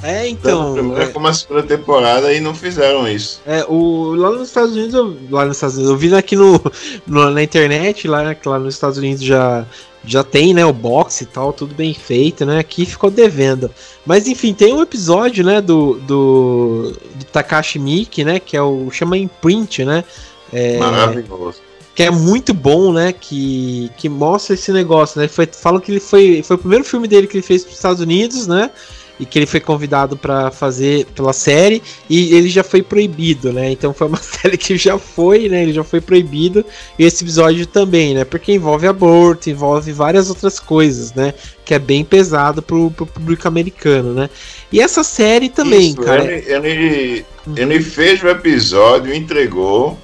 É, 0.02 0.28
então. 0.28 0.76
Tanto 0.76 0.95
a 0.95 1.04
é, 1.04 1.08
como 1.08 1.28
a 1.28 1.34
segunda 1.34 1.64
temporada 1.64 2.34
e 2.34 2.39
não 2.39 2.54
fizeram 2.54 3.08
isso. 3.08 3.41
É, 3.45 3.66
o, 3.68 4.16
lá 4.16 4.32
nos 4.32 4.47
Estados 4.47 4.72
Unidos, 4.72 4.93
eu, 4.93 5.18
lá 5.30 5.45
nos 5.45 5.58
Estados 5.58 5.76
Unidos, 5.76 5.91
eu 5.91 5.97
vi 5.97 6.16
aqui 6.16 6.36
no, 6.36 6.62
no, 7.06 7.30
na 7.30 7.43
internet, 7.43 8.08
lá, 8.08 8.36
lá 8.45 8.60
nos 8.60 8.74
Estados 8.74 8.97
Unidos 8.97 9.24
já, 9.24 9.66
já 10.06 10.24
tem, 10.24 10.54
né, 10.54 10.66
o 10.66 10.72
box 10.74 11.22
e 11.22 11.26
tal, 11.26 11.52
tudo 11.52 11.76
bem 11.76 11.93
feito, 11.93 12.45
né? 12.45 12.60
Aqui 12.60 12.86
ficou 12.86 13.12
devendo. 13.12 13.70
Mas 14.06 14.28
enfim, 14.28 14.54
tem 14.54 14.74
um 14.74 14.82
episódio, 14.82 15.43
né, 15.43 15.60
do, 15.62 15.95
do, 15.95 16.93
do 17.16 17.26
Takashi 17.26 17.78
Miki, 17.78 18.24
né, 18.24 18.39
que 18.39 18.56
é 18.56 18.62
o 18.62 18.89
chama 18.91 19.18
Imprint, 19.18 19.84
né? 19.84 20.04
É, 20.52 20.78
Maravilhoso. 20.78 21.60
Que 21.93 22.04
é 22.04 22.10
muito 22.10 22.54
bom, 22.54 22.93
né? 22.93 23.12
Que, 23.12 23.91
que 23.97 24.08
mostra 24.08 24.54
esse 24.54 24.72
negócio, 24.72 25.20
né? 25.20 25.28
Foi, 25.28 25.45
falam 25.45 25.82
que 25.82 25.91
ele 25.91 26.00
foi, 26.00 26.41
foi 26.41 26.56
o 26.56 26.60
primeiro 26.60 26.86
filme 26.86 27.10
dele 27.10 27.28
que 27.28 27.36
ele 27.36 27.45
fez 27.45 27.64
para 27.64 27.72
os 27.72 27.76
Estados 27.76 28.02
Unidos, 28.02 28.47
né? 28.47 28.72
E 29.20 29.26
que 29.26 29.38
ele 29.38 29.45
foi 29.45 29.59
convidado 29.59 30.15
para 30.15 30.49
fazer 30.49 31.05
pela 31.07 31.34
série 31.34 31.84
e 32.09 32.34
ele 32.34 32.47
já 32.47 32.63
foi 32.63 32.82
proibido, 32.82 33.51
né? 33.51 33.72
Então 33.72 33.93
foi 33.93 34.07
uma 34.07 34.17
série 34.22 34.57
que 34.57 34.78
já 34.78 34.97
foi, 34.97 35.49
né? 35.49 35.63
Ele 35.63 35.74
já 35.74 35.84
foi 35.84 35.99
proibido 35.99 36.63
e 36.97 37.03
esse 37.03 37.24
episódio 37.24 37.65
também, 37.65 38.13
né? 38.13 38.24
Porque 38.24 38.53
envolve 38.53 38.88
aborto, 38.88 39.49
envolve 39.49 39.91
várias 39.91 40.30
outras 40.30 40.59
coisas, 40.59 41.13
né? 41.13 41.34
Que 41.65 41.74
é 41.74 41.80
bem 41.80 42.05
pesado 42.05 42.61
pro, 42.61 42.89
pro 42.91 43.05
público 43.05 43.47
americano, 43.47 44.13
né? 44.13 44.30
E 44.72 44.80
essa 44.80 45.03
série 45.03 45.49
também, 45.49 45.89
Isso, 45.89 46.01
cara. 46.01 46.24
Ele, 46.24 46.51
ele, 46.51 47.26
ele 47.55 47.82
fez 47.82 48.24
o 48.24 48.30
episódio, 48.30 49.13
entregou 49.13 49.97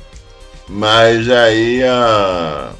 Mas 0.68 1.30
aí 1.30 1.84
a 1.84 2.74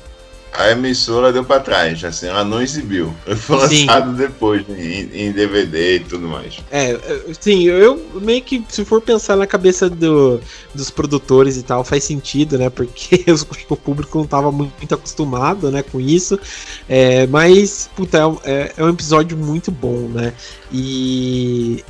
a 0.58 0.72
emissora 0.72 1.32
deu 1.32 1.44
pra 1.44 1.60
trás, 1.60 2.04
assim, 2.04 2.28
ela 2.28 2.44
não 2.44 2.62
exibiu. 2.62 3.14
Foi 3.38 3.58
lançado 3.58 4.12
sim. 4.12 4.18
depois, 4.18 4.66
em, 4.70 5.10
em, 5.14 5.32
DVD 5.32 5.98
e 5.98 6.00
tudo 6.02 6.28
mais. 6.28 6.58
É, 6.72 6.98
sim, 7.40 7.64
eu 7.64 8.02
meio 8.16 8.42
que, 8.42 8.64
se 8.70 8.86
for 8.86 9.02
pensar 9.02 9.36
na 9.36 9.46
cabeça 9.46 9.90
do, 9.90 10.40
dos 10.74 10.90
produtores 10.90 11.58
e 11.58 11.64
tal, 11.64 11.84
faz 11.84 12.04
sentido, 12.04 12.58
né? 12.58 12.70
Porque 12.70 13.26
o 13.70 13.76
público 13.76 14.18
não 14.18 14.26
tava 14.26 14.52
muito 14.52 14.94
acostumado, 14.94 15.72
né, 15.72 15.84
com 15.84 16.00
isso. 16.00 16.40
É, 16.88 17.28
mas, 17.28 17.90
puta, 17.96 18.18
é, 18.44 18.52
é, 18.52 18.74
é 18.78 18.84
um 18.84 18.90
episódio 18.90 19.38
muito 19.38 19.72
bom, 19.72 20.08
né? 20.10 20.34
E, 20.72 21.84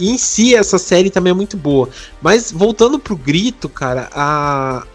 em 0.00 0.16
si 0.16 0.54
essa 0.54 0.78
série 0.78 1.10
também 1.10 1.30
é 1.30 1.34
muito 1.34 1.56
boa. 1.56 1.88
Mas 2.20 2.50
voltando 2.50 2.98
pro 2.98 3.16
grito, 3.16 3.68
cara, 3.68 4.08
a. 4.12 4.86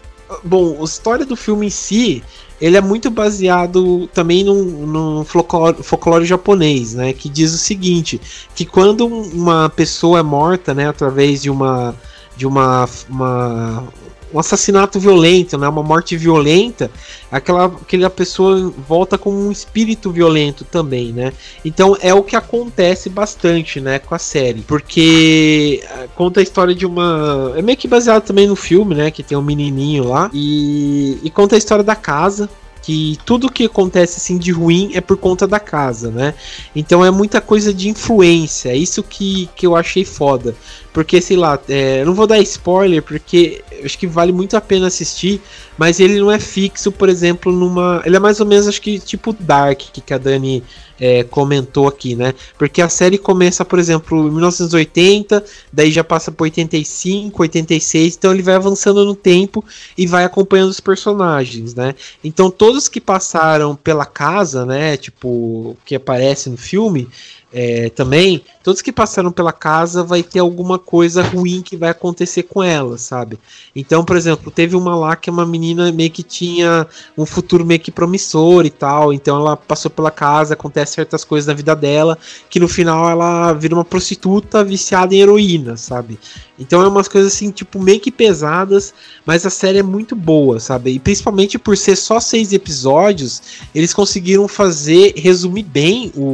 Bom, 0.42 0.78
a 0.80 0.84
história 0.84 1.24
do 1.24 1.36
filme 1.36 1.66
em 1.66 1.70
si 1.70 2.24
ele 2.60 2.76
é 2.76 2.80
muito 2.80 3.10
baseado 3.10 4.06
também 4.08 4.42
no, 4.42 4.86
no 4.86 5.24
folclore, 5.24 5.82
folclore, 5.82 6.24
japonês, 6.24 6.94
né? 6.94 7.12
Que 7.12 7.28
diz 7.28 7.52
o 7.52 7.58
seguinte: 7.58 8.20
que 8.54 8.64
quando 8.64 9.06
uma 9.06 9.68
pessoa 9.68 10.20
é 10.20 10.22
morta, 10.22 10.74
né, 10.74 10.88
através 10.88 11.42
de 11.42 11.50
uma 11.50 11.94
de 12.36 12.46
uma, 12.46 12.88
uma 13.08 13.84
um 14.32 14.38
assassinato 14.38 14.98
violento, 14.98 15.56
né, 15.56 15.68
uma 15.68 15.82
morte 15.82 16.16
violenta, 16.16 16.90
aquela, 17.30 17.66
aquela 17.66 18.10
pessoa 18.10 18.72
volta 18.88 19.16
com 19.16 19.30
um 19.30 19.52
espírito 19.52 20.10
violento 20.10 20.64
também, 20.64 21.12
né? 21.12 21.32
Então 21.64 21.96
é 22.00 22.12
o 22.12 22.22
que 22.22 22.36
acontece 22.36 23.08
bastante, 23.08 23.80
né, 23.80 23.98
com 23.98 24.14
a 24.14 24.18
série, 24.18 24.60
porque 24.62 25.80
eh, 25.82 26.08
conta 26.14 26.40
a 26.40 26.42
história 26.42 26.74
de 26.74 26.84
uma, 26.86 27.54
é 27.56 27.62
meio 27.62 27.78
que 27.78 27.88
baseado 27.88 28.24
também 28.24 28.46
no 28.46 28.56
filme, 28.56 28.94
né, 28.94 29.10
que 29.10 29.22
tem 29.22 29.36
um 29.36 29.42
menininho 29.42 30.08
lá 30.08 30.30
e, 30.32 31.18
e 31.22 31.30
conta 31.30 31.54
a 31.54 31.58
história 31.58 31.84
da 31.84 31.96
casa 31.96 32.48
que 32.86 33.18
tudo 33.26 33.50
que 33.50 33.64
acontece 33.64 34.18
assim 34.18 34.38
de 34.38 34.52
ruim 34.52 34.92
é 34.94 35.00
por 35.00 35.16
conta 35.16 35.44
da 35.44 35.58
casa, 35.58 36.08
né? 36.08 36.34
Então 36.74 37.04
é 37.04 37.10
muita 37.10 37.40
coisa 37.40 37.74
de 37.74 37.88
influência, 37.88 38.68
é 38.68 38.76
isso 38.76 39.02
que, 39.02 39.50
que 39.56 39.66
eu 39.66 39.74
achei 39.74 40.04
foda. 40.04 40.54
Porque, 40.96 41.20
sei 41.20 41.36
lá, 41.36 41.60
é, 41.68 42.02
não 42.06 42.14
vou 42.14 42.26
dar 42.26 42.38
spoiler, 42.38 43.02
porque 43.02 43.62
acho 43.84 43.98
que 43.98 44.06
vale 44.06 44.32
muito 44.32 44.56
a 44.56 44.62
pena 44.62 44.86
assistir, 44.86 45.42
mas 45.76 46.00
ele 46.00 46.18
não 46.18 46.32
é 46.32 46.40
fixo, 46.40 46.90
por 46.90 47.10
exemplo, 47.10 47.52
numa. 47.52 48.00
Ele 48.06 48.16
é 48.16 48.18
mais 48.18 48.40
ou 48.40 48.46
menos, 48.46 48.66
acho 48.66 48.80
que 48.80 48.98
tipo 48.98 49.34
Dark, 49.34 49.78
que 49.78 50.14
a 50.14 50.16
Dani 50.16 50.64
é, 50.98 51.22
comentou 51.22 51.86
aqui, 51.86 52.16
né? 52.16 52.32
Porque 52.56 52.80
a 52.80 52.88
série 52.88 53.18
começa, 53.18 53.62
por 53.62 53.78
exemplo, 53.78 54.26
em 54.26 54.30
1980, 54.30 55.44
daí 55.70 55.90
já 55.90 56.02
passa 56.02 56.32
por 56.32 56.44
85, 56.44 57.42
86, 57.42 58.16
então 58.16 58.32
ele 58.32 58.42
vai 58.42 58.54
avançando 58.54 59.04
no 59.04 59.14
tempo 59.14 59.62
e 59.98 60.06
vai 60.06 60.24
acompanhando 60.24 60.70
os 60.70 60.80
personagens, 60.80 61.74
né? 61.74 61.94
Então 62.24 62.50
todos 62.50 62.88
que 62.88 63.02
passaram 63.02 63.76
pela 63.76 64.06
casa, 64.06 64.64
né? 64.64 64.96
Tipo, 64.96 65.76
que 65.84 65.94
aparece 65.94 66.48
no 66.48 66.56
filme, 66.56 67.06
é, 67.52 67.90
também, 67.90 68.42
todos 68.66 68.82
que 68.82 68.90
passaram 68.90 69.30
pela 69.30 69.52
casa 69.52 70.02
vai 70.02 70.24
ter 70.24 70.40
alguma 70.40 70.76
coisa 70.76 71.22
ruim 71.22 71.62
que 71.62 71.76
vai 71.76 71.90
acontecer 71.90 72.42
com 72.42 72.60
ela, 72.60 72.98
sabe? 72.98 73.38
Então, 73.76 74.04
por 74.04 74.16
exemplo, 74.16 74.50
teve 74.50 74.74
uma 74.74 74.96
lá 74.96 75.14
que 75.14 75.30
é 75.30 75.32
uma 75.32 75.46
menina 75.46 75.92
meio 75.92 76.10
que 76.10 76.24
tinha 76.24 76.84
um 77.16 77.24
futuro 77.24 77.64
meio 77.64 77.78
que 77.78 77.92
promissor 77.92 78.66
e 78.66 78.70
tal, 78.70 79.12
então 79.12 79.36
ela 79.36 79.56
passou 79.56 79.88
pela 79.88 80.10
casa, 80.10 80.54
acontece 80.54 80.94
certas 80.94 81.22
coisas 81.22 81.46
na 81.46 81.54
vida 81.54 81.76
dela, 81.76 82.18
que 82.50 82.58
no 82.58 82.66
final 82.66 83.08
ela 83.08 83.52
vira 83.52 83.72
uma 83.72 83.84
prostituta 83.84 84.64
viciada 84.64 85.14
em 85.14 85.20
heroína, 85.20 85.76
sabe? 85.76 86.18
Então 86.58 86.82
é 86.82 86.88
umas 86.88 87.06
coisas 87.06 87.34
assim, 87.34 87.52
tipo, 87.52 87.80
meio 87.80 88.00
que 88.00 88.10
pesadas, 88.10 88.92
mas 89.24 89.46
a 89.46 89.50
série 89.50 89.78
é 89.78 89.82
muito 89.84 90.16
boa, 90.16 90.58
sabe? 90.58 90.90
E 90.90 90.98
principalmente 90.98 91.56
por 91.56 91.76
ser 91.76 91.94
só 91.94 92.18
seis 92.18 92.52
episódios, 92.52 93.40
eles 93.72 93.94
conseguiram 93.94 94.48
fazer, 94.48 95.14
resumir 95.16 95.62
bem 95.62 96.10
o, 96.16 96.24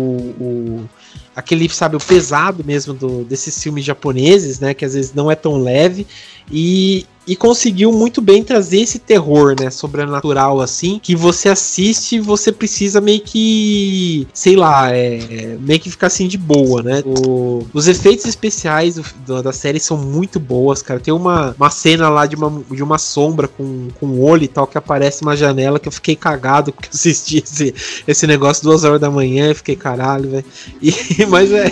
o 0.41 0.89
aquele, 1.35 1.69
sabe, 1.69 1.97
o 1.97 2.01
pesado 2.01 2.65
mesmo 2.65 2.93
do, 2.93 3.25
desses 3.25 3.63
filmes 3.63 3.85
japoneses, 3.85 4.61
né? 4.61 4.75
Que 4.75 4.85
às 4.85 4.95
vezes 4.95 5.15
não 5.15 5.31
é 5.31 5.35
tão 5.35 5.57
leve. 5.57 6.07
E, 6.53 7.07
e 7.27 7.37
conseguiu 7.37 7.93
muito 7.93 8.21
bem 8.21 8.43
trazer 8.43 8.81
esse 8.81 8.99
terror, 8.99 9.55
né, 9.59 9.71
sobrenatural 9.71 10.61
assim, 10.61 10.99
que 10.99 11.15
você 11.15 11.49
assiste 11.49 12.17
e 12.17 12.21
você 12.21 12.51
precisa 12.51 13.01
meio 13.01 13.21
que, 13.21 14.27
sei 14.35 14.57
lá, 14.57 14.91
é, 14.91 15.57
meio 15.61 15.79
que 15.79 15.91
ficar 15.91 16.09
assim 16.09 16.27
de 16.27 16.37
boa, 16.37 16.83
né? 16.83 17.03
O, 17.07 17.67
os 17.73 17.87
efeitos 17.87 18.27
especiais 18.27 18.97
do, 19.25 19.43
da 19.43 19.53
série 19.53 19.79
são 19.79 19.97
muito 19.97 20.41
boas, 20.41 20.83
cara. 20.83 20.99
Tem 20.99 21.15
uma, 21.15 21.55
uma 21.57 21.71
cena 21.71 22.09
lá 22.09 22.27
de 22.27 22.35
uma, 22.35 22.63
de 22.71 22.83
uma 22.83 22.99
sombra 22.99 23.47
com, 23.47 23.89
com 24.01 24.07
um 24.07 24.23
olho 24.23 24.45
e 24.45 24.49
tal 24.49 24.67
que 24.67 24.77
aparece 24.77 25.23
uma 25.23 25.37
janela 25.37 25.79
que 25.79 25.87
eu 25.87 25.93
fiquei 25.93 26.17
cagado 26.17 26.73
porque 26.73 26.89
assisti 26.93 27.43
esse, 27.43 27.75
esse 28.07 28.27
negócio 28.27 28.65
duas 28.65 28.83
horas 28.83 29.01
da 29.01 29.11
manhã 29.11 29.51
e 29.51 29.55
fiquei 29.55 29.77
caralho, 29.77 30.29
velho. 30.29 30.45
Mas 31.29 31.53
é, 31.53 31.71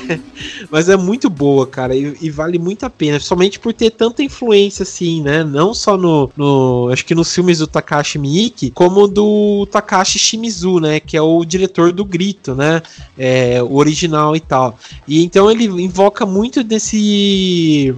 mas 0.70 0.88
é 0.88 0.96
muito 0.96 1.28
boa, 1.28 1.66
cara, 1.66 1.94
e, 1.94 2.16
e 2.20 2.30
vale 2.30 2.58
muito 2.58 2.84
a 2.84 2.90
pena, 2.90 3.18
somente 3.18 3.58
por 3.58 3.72
ter 3.74 3.90
tanta 3.90 4.22
influência 4.22 4.69
assim, 4.78 5.22
né? 5.22 5.42
Não 5.42 5.72
só 5.72 5.96
no, 5.96 6.30
no 6.36 6.90
acho 6.92 7.04
que 7.04 7.14
nos 7.14 7.34
filmes 7.34 7.58
do 7.58 7.66
Takashi 7.66 8.18
Miike, 8.18 8.70
como 8.70 9.08
do 9.08 9.66
Takashi 9.66 10.18
Shimizu, 10.18 10.78
né? 10.80 11.00
Que 11.00 11.16
é 11.16 11.22
o 11.22 11.44
diretor 11.44 11.92
do 11.92 12.04
Grito, 12.04 12.54
né? 12.54 12.82
É, 13.18 13.62
o 13.62 13.74
original 13.76 14.36
e 14.36 14.40
tal. 14.40 14.78
E 15.08 15.24
então 15.24 15.50
ele 15.50 15.64
invoca 15.64 16.26
muito 16.26 16.62
desse 16.62 17.94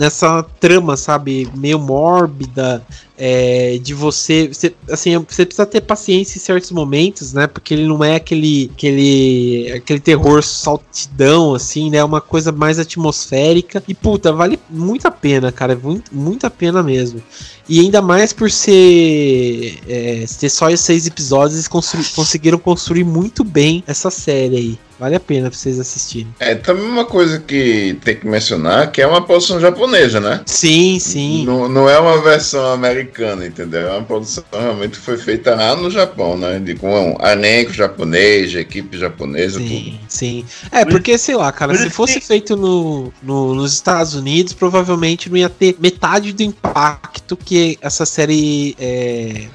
nessa 0.00 0.42
trama, 0.58 0.96
sabe, 0.96 1.46
meio 1.54 1.78
mórbida, 1.78 2.82
é, 3.18 3.78
de 3.82 3.92
você, 3.92 4.48
você, 4.48 4.74
assim, 4.90 5.18
você 5.18 5.44
precisa 5.44 5.66
ter 5.66 5.82
paciência 5.82 6.38
em 6.38 6.40
certos 6.40 6.70
momentos, 6.70 7.34
né? 7.34 7.46
Porque 7.46 7.74
ele 7.74 7.86
não 7.86 8.02
é 8.02 8.14
aquele, 8.14 8.70
aquele, 8.72 9.70
aquele 9.76 10.00
terror 10.00 10.42
saltidão, 10.42 11.54
assim, 11.54 11.90
né? 11.90 11.98
É 11.98 12.04
uma 12.04 12.22
coisa 12.22 12.50
mais 12.50 12.78
atmosférica 12.78 13.82
e 13.86 13.94
puta, 13.94 14.32
vale 14.32 14.58
muito 14.70 15.06
a 15.06 15.10
pena, 15.10 15.52
cara, 15.52 15.76
muito, 15.76 16.16
muito 16.16 16.46
a 16.46 16.50
pena 16.50 16.82
mesmo. 16.82 17.22
E 17.68 17.78
ainda 17.80 18.00
mais 18.00 18.32
por 18.32 18.50
ser, 18.50 19.80
é, 19.86 20.24
ter 20.40 20.48
só 20.48 20.74
seis 20.74 21.06
episódios, 21.06 21.56
eles 21.56 21.68
constru 21.68 22.00
conseguiram 22.16 22.58
construir 22.58 23.04
muito 23.04 23.44
bem 23.44 23.84
essa 23.86 24.10
série 24.10 24.56
aí. 24.56 24.78
Vale 25.00 25.16
a 25.16 25.20
pena 25.20 25.48
pra 25.48 25.58
vocês 25.58 25.80
assistirem. 25.80 26.28
É, 26.38 26.54
também 26.54 26.84
uma 26.84 27.06
coisa 27.06 27.40
que 27.40 27.96
tem 28.04 28.16
que 28.16 28.26
mencionar, 28.26 28.92
que 28.92 29.00
é 29.00 29.06
uma 29.06 29.24
produção 29.24 29.58
japonesa, 29.58 30.20
né? 30.20 30.42
Sim, 30.44 30.98
sim. 31.00 31.42
Não, 31.46 31.70
não 31.70 31.88
é 31.88 31.98
uma 31.98 32.20
versão 32.20 32.70
americana, 32.70 33.46
entendeu? 33.46 33.88
É 33.88 33.92
uma 33.92 34.02
produção 34.02 34.44
realmente 34.52 34.98
foi 34.98 35.16
feita 35.16 35.54
lá 35.54 35.74
no 35.74 35.90
Japão, 35.90 36.36
né? 36.36 36.58
De, 36.58 36.74
com 36.74 37.14
um 37.14 37.26
elenco 37.26 37.72
japonês, 37.72 38.54
equipe 38.54 38.98
japonesa, 38.98 39.58
sim, 39.58 39.68
tudo. 39.68 40.00
Sim, 40.06 40.44
É, 40.70 40.84
porque, 40.84 41.16
sei 41.16 41.34
lá, 41.34 41.50
cara, 41.50 41.74
se 41.74 41.88
fosse 41.88 42.20
feito 42.20 42.54
no, 42.54 43.10
no, 43.22 43.54
nos 43.54 43.72
Estados 43.72 44.14
Unidos, 44.14 44.52
provavelmente 44.52 45.30
não 45.30 45.38
ia 45.38 45.48
ter 45.48 45.76
metade 45.80 46.34
do 46.34 46.42
impacto 46.42 47.38
que 47.38 47.78
essa 47.80 48.04
série 48.04 48.76
é, 48.78 49.48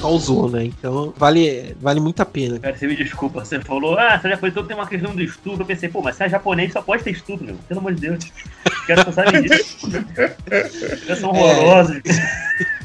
causou, 0.00 0.50
né? 0.50 0.64
Então 0.64 1.14
vale, 1.16 1.76
vale 1.80 2.00
muito 2.00 2.20
a 2.20 2.26
pena. 2.26 2.58
Cara, 2.58 2.76
você 2.76 2.86
me 2.86 2.96
desculpa, 2.96 3.44
você 3.44 3.60
falou, 3.60 3.98
ah, 3.98 4.18
você 4.18 4.28
já 4.28 4.36
foi 4.36 4.50
todo 4.50 4.66
tem 4.66 4.76
uma 4.76 4.86
questão 4.86 5.14
do 5.14 5.22
estupro. 5.22 5.62
Eu 5.62 5.66
pensei, 5.66 5.88
pô, 5.88 6.02
mas 6.02 6.16
se 6.16 6.24
é 6.24 6.28
japonês 6.28 6.72
só 6.72 6.82
pode 6.82 7.04
ter 7.04 7.12
estupro, 7.12 7.44
meu. 7.46 7.56
Pelo 7.68 7.80
amor 7.80 7.94
de 7.94 8.00
Deus. 8.00 8.24
Os 8.66 8.86
caras 8.86 9.06
não 9.06 9.12
sabem 9.12 9.42
disso. 9.42 9.76
Os 11.12 11.18
são 11.18 11.30
horrorosos. 11.30 12.00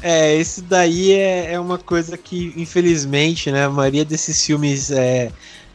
É, 0.02 0.34
é, 0.34 0.36
isso 0.36 0.62
daí 0.62 1.12
é, 1.12 1.54
é 1.54 1.60
uma 1.60 1.78
coisa 1.78 2.16
que, 2.16 2.52
infelizmente, 2.56 3.50
né, 3.50 3.64
a 3.64 3.70
maioria 3.70 4.04
desses 4.04 4.44
filmes 4.44 4.90
é, 4.90 5.30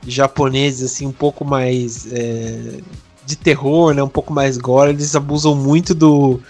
japoneses, 0.07 0.91
assim, 0.91 1.05
um 1.05 1.11
pouco 1.11 1.43
mais. 1.43 2.11
É, 2.11 2.79
de 3.25 3.37
terror, 3.37 3.93
né, 3.93 4.03
um 4.03 4.09
pouco 4.09 4.33
mais 4.33 4.57
gore, 4.57 4.89
eles 4.89 5.15
abusam 5.15 5.55
muito 5.55 5.95
do, 5.95 6.41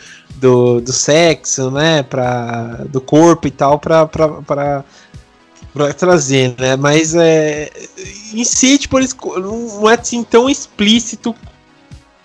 do, 0.44 0.82
do 0.82 0.92
sexo, 0.92 1.72
né, 1.72 2.04
pra, 2.04 2.82
do 2.90 3.00
corpo 3.00 3.48
e 3.48 3.52
tal, 3.52 3.80
pra, 3.80 4.06
pra, 4.06 4.28
pra, 4.42 4.84
pra 5.74 5.94
trazer, 5.94 6.54
né, 6.60 6.76
mas 6.76 7.16
é, 7.16 7.72
em 8.34 8.44
si, 8.44 8.78
tipo, 8.78 9.00
eles, 9.00 9.16
não 9.38 9.90
é 9.90 9.94
assim 9.94 10.22
tão 10.22 10.50
explícito 10.50 11.34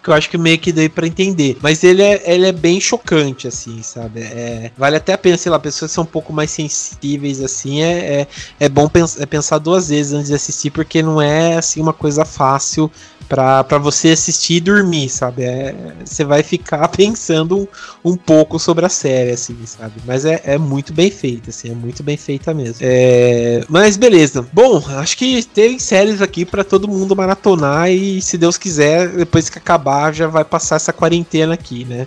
que 0.03 0.11
eu 0.11 0.15
acho 0.15 0.31
que 0.31 0.39
meio 0.39 0.59
que 0.59 0.73
dei 0.73 0.89
para 0.89 1.07
entender. 1.07 1.59
Mas 1.61 1.85
ele 1.85 2.03
é, 2.03 2.23
ele 2.33 2.47
é 2.47 2.53
bem 2.53 2.81
chocante, 2.81 3.47
assim, 3.47 3.83
sabe? 3.83 4.21
É, 4.21 4.71
vale 4.77 4.97
até 4.97 5.13
a 5.13 5.19
pena, 5.19 5.37
sei 5.37 5.51
lá, 5.51 5.59
pessoas 5.59 5.91
que 5.91 5.95
são 5.95 6.05
um 6.05 6.07
pouco 6.07 6.33
mais 6.33 6.51
sensíveis, 6.51 7.41
assim, 7.41 7.83
é, 7.83 8.23
é, 8.23 8.27
é 8.59 8.69
bom 8.69 8.89
pens 8.89 9.21
é 9.21 9.27
pensar 9.27 9.59
duas 9.59 9.91
vezes 9.91 10.13
antes 10.13 10.29
de 10.29 10.35
assistir, 10.35 10.71
porque 10.71 11.03
não 11.03 11.21
é, 11.21 11.57
assim, 11.57 11.81
uma 11.81 11.93
coisa 11.93 12.25
fácil 12.25 12.91
para 13.29 13.79
você 13.79 14.09
assistir 14.09 14.55
e 14.55 14.61
dormir, 14.61 15.09
sabe? 15.09 15.45
É, 15.45 15.75
você 16.05 16.25
vai 16.25 16.43
ficar 16.43 16.89
pensando 16.89 17.69
um, 18.05 18.13
um, 18.13 18.17
pouco 18.17 18.59
sobre 18.59 18.87
a 18.87 18.89
série, 18.89 19.33
assim, 19.33 19.57
sabe? 19.67 19.95
Mas 20.07 20.25
é, 20.25 20.41
é 20.45 20.59
muito 20.59 20.93
bem 20.93 21.11
feita, 21.11 21.51
assim, 21.51 21.71
é 21.71 21.75
muito 21.75 22.03
bem 22.03 22.17
feita 22.17 22.55
mesmo. 22.55 22.79
É, 22.81 23.65
mas 23.69 23.97
beleza. 23.97 24.47
Bom, 24.53 24.83
acho 24.97 25.17
que 25.17 25.45
tem 25.45 25.79
séries 25.79 26.23
aqui 26.23 26.45
para 26.45 26.65
todo 26.65 26.89
mundo 26.89 27.15
maratonar 27.15 27.91
e, 27.91 28.23
se 28.23 28.39
Deus 28.39 28.57
quiser, 28.57 29.09
depois 29.09 29.51
que 29.51 29.59
acabar, 29.59 30.13
já 30.15 30.27
vai 30.27 30.45
passar 30.45 30.77
essa 30.77 30.93
quarentena 30.93 31.55
aqui, 31.55 31.85
né? 31.85 32.07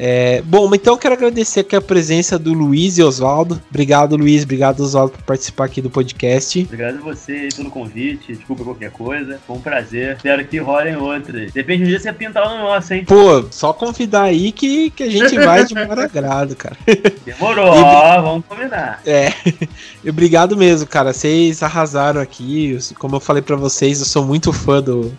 É, 0.00 0.40
bom, 0.42 0.72
então 0.72 0.94
eu 0.94 0.98
quero 0.98 1.14
agradecer 1.14 1.60
aqui 1.60 1.74
a 1.74 1.80
presença 1.80 2.38
do 2.38 2.52
Luiz 2.52 2.98
e 2.98 3.02
Oswaldo. 3.02 3.60
Obrigado, 3.68 4.16
Luiz. 4.16 4.44
Obrigado, 4.44 4.80
Oswaldo, 4.80 5.12
por 5.12 5.22
participar 5.22 5.64
aqui 5.64 5.82
do 5.82 5.90
podcast. 5.90 6.60
Obrigado 6.60 6.98
a 6.98 7.00
você 7.00 7.48
pelo 7.56 7.68
convite. 7.68 8.32
Desculpa 8.32 8.62
qualquer 8.62 8.92
coisa. 8.92 9.40
Foi 9.44 9.56
um 9.56 9.60
prazer. 9.60 10.14
Espero 10.14 10.46
que 10.46 10.58
rolem 10.58 10.94
outras. 10.94 11.50
Depende 11.52 11.82
do 11.82 11.88
dia 11.88 11.98
você 11.98 12.12
pintar 12.12 12.48
no 12.48 12.58
nosso, 12.58 12.94
hein? 12.94 13.04
Pô, 13.04 13.44
só 13.50 13.72
convidar 13.72 14.22
aí 14.22 14.52
que, 14.52 14.90
que 14.90 15.02
a 15.02 15.10
gente 15.10 15.34
vai 15.36 15.64
de 15.64 15.74
maior 15.74 15.98
agrado, 15.98 16.54
cara. 16.54 16.76
Demorou, 17.26 17.74
e, 17.74 17.82
ó, 17.82 18.22
vamos 18.22 18.46
combinar. 18.46 19.02
É. 19.04 19.32
Obrigado 20.08 20.56
mesmo, 20.56 20.86
cara. 20.86 21.12
Vocês 21.12 21.60
arrasaram 21.60 22.20
aqui. 22.20 22.78
Como 23.00 23.16
eu 23.16 23.20
falei 23.20 23.42
para 23.42 23.56
vocês, 23.56 23.98
eu 23.98 24.06
sou 24.06 24.24
muito 24.24 24.52
fã 24.52 24.80
do 24.80 25.12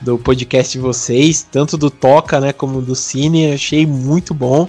do 0.00 0.18
podcast 0.18 0.72
de 0.72 0.78
vocês, 0.78 1.46
tanto 1.50 1.76
do 1.76 1.90
Toca, 1.90 2.40
né, 2.40 2.52
como 2.52 2.80
do 2.80 2.94
Cine, 2.94 3.52
achei 3.52 3.86
muito 3.86 4.32
bom. 4.32 4.68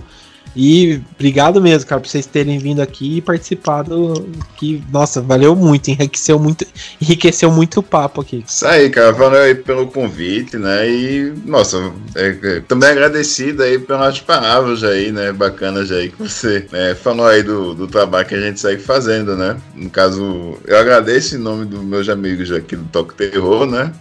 E 0.56 1.02
obrigado 1.16 1.62
mesmo, 1.62 1.88
cara, 1.88 2.02
por 2.02 2.10
vocês 2.10 2.26
terem 2.26 2.60
vindo 2.60 2.82
aqui 2.82 3.18
e 3.18 3.22
participado. 3.22 4.28
Que, 4.58 4.84
nossa, 4.92 5.22
valeu 5.22 5.56
muito, 5.56 5.90
enriqueceu 5.90 6.38
muito, 6.38 6.66
enriqueceu 7.00 7.50
muito 7.50 7.80
o 7.80 7.84
papo 7.84 8.22
aqui. 8.22 8.44
Isso 8.46 8.68
aí, 8.68 8.90
cara, 8.90 9.14
valeu 9.14 9.42
aí 9.42 9.56
pelo 9.56 9.88
convite, 9.88 10.58
né? 10.58 10.90
E, 10.90 11.34
nossa, 11.46 11.94
é, 12.16 12.38
é, 12.44 12.60
também 12.68 12.90
agradecido 12.90 13.64
aí 13.64 13.80
pelas 13.80 14.20
palavras 14.20 14.84
aí, 14.84 15.12
né? 15.12 15.32
Bacanas 15.32 15.90
aí 15.90 16.10
que 16.10 16.22
você 16.22 16.68
né, 16.70 16.96
falou 16.96 17.28
aí 17.28 17.44
do, 17.44 17.74
do 17.74 17.88
trabalho 17.88 18.28
que 18.28 18.36
a 18.36 18.42
gente 18.42 18.60
segue 18.60 18.82
fazendo, 18.82 19.38
né? 19.38 19.56
No 19.74 19.90
caso, 19.90 20.58
eu 20.66 20.78
agradeço 20.78 21.36
em 21.36 21.40
nome 21.40 21.66
dos 21.66 21.82
meus 21.82 22.10
amigos 22.10 22.52
aqui 22.52 22.76
do 22.76 22.84
Toque 22.86 23.16
Terror, 23.16 23.66
né? 23.66 23.94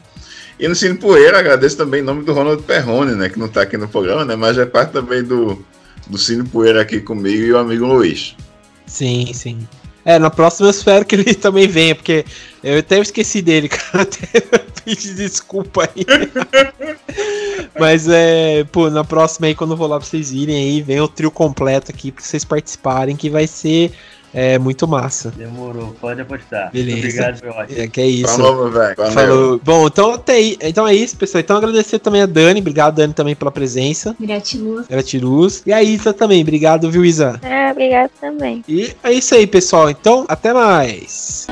E 0.60 0.68
no 0.68 0.74
Cine 0.74 0.94
Poeira, 0.94 1.38
agradeço 1.38 1.78
também 1.78 2.02
em 2.02 2.04
nome 2.04 2.22
do 2.22 2.34
Ronald 2.34 2.62
Perrone, 2.64 3.14
né? 3.14 3.30
Que 3.30 3.38
não 3.38 3.46
está 3.46 3.62
aqui 3.62 3.78
no 3.78 3.88
programa, 3.88 4.26
né? 4.26 4.36
Mas 4.36 4.58
é 4.58 4.66
parte 4.66 4.92
também 4.92 5.22
do, 5.22 5.64
do 6.06 6.18
Cine 6.18 6.46
Poeira 6.46 6.82
aqui 6.82 7.00
comigo 7.00 7.42
e 7.42 7.52
o 7.52 7.56
amigo 7.58 7.86
Luiz. 7.86 8.36
Sim, 8.84 9.32
sim. 9.32 9.66
É, 10.04 10.18
na 10.18 10.28
próxima 10.28 10.68
eu 10.68 10.70
espero 10.70 11.06
que 11.06 11.14
ele 11.14 11.32
também 11.34 11.66
venha, 11.66 11.94
porque 11.94 12.26
eu 12.62 12.78
até 12.78 12.98
esqueci 12.98 13.40
dele, 13.40 13.70
cara. 13.72 14.02
Até 14.02 14.26
pedi 14.84 15.14
desculpa 15.14 15.84
aí. 15.84 16.04
Mas 17.80 18.06
é, 18.06 18.64
pô, 18.64 18.90
na 18.90 19.02
próxima 19.02 19.46
aí, 19.46 19.54
quando 19.54 19.70
eu 19.70 19.76
vou 19.78 19.86
lá 19.86 19.98
pra 19.98 20.06
vocês 20.06 20.30
irem 20.30 20.56
aí, 20.56 20.82
vem 20.82 21.00
o 21.00 21.08
trio 21.08 21.30
completo 21.30 21.90
aqui 21.90 22.12
pra 22.12 22.22
vocês 22.22 22.44
participarem, 22.44 23.16
que 23.16 23.30
vai 23.30 23.46
ser 23.46 23.92
é 24.32 24.58
muito 24.58 24.86
massa. 24.86 25.30
Demorou, 25.30 25.94
pode 26.00 26.20
apostar. 26.20 26.70
Beleza. 26.72 26.98
Obrigado, 26.98 27.40
Jorge. 27.40 27.80
É 27.80 27.88
que 27.88 28.00
é 28.00 28.06
isso. 28.06 28.36
Falou, 28.36 28.70
velho. 28.70 28.96
Falou. 29.12 29.60
Bom, 29.62 29.86
então, 29.86 30.14
até 30.14 30.34
aí, 30.34 30.56
então 30.62 30.86
é 30.86 30.94
isso, 30.94 31.16
pessoal. 31.16 31.40
Então 31.40 31.56
agradecer 31.56 31.98
também 31.98 32.22
a 32.22 32.26
Dani. 32.26 32.60
Obrigado, 32.60 32.96
Dani, 32.96 33.12
também 33.12 33.34
pela 33.34 33.50
presença. 33.50 34.14
Gratiluz. 34.18 34.86
Gratiluz. 34.86 35.62
E 35.66 35.72
a 35.72 35.82
Isa 35.82 36.12
também. 36.12 36.42
Obrigado, 36.42 36.90
viu, 36.90 37.04
Isa? 37.04 37.40
É, 37.42 37.70
obrigado 37.70 38.10
também. 38.20 38.64
E 38.68 38.94
é 39.02 39.12
isso 39.12 39.34
aí, 39.34 39.46
pessoal. 39.46 39.90
Então, 39.90 40.24
até 40.28 40.52
mais. 40.52 41.46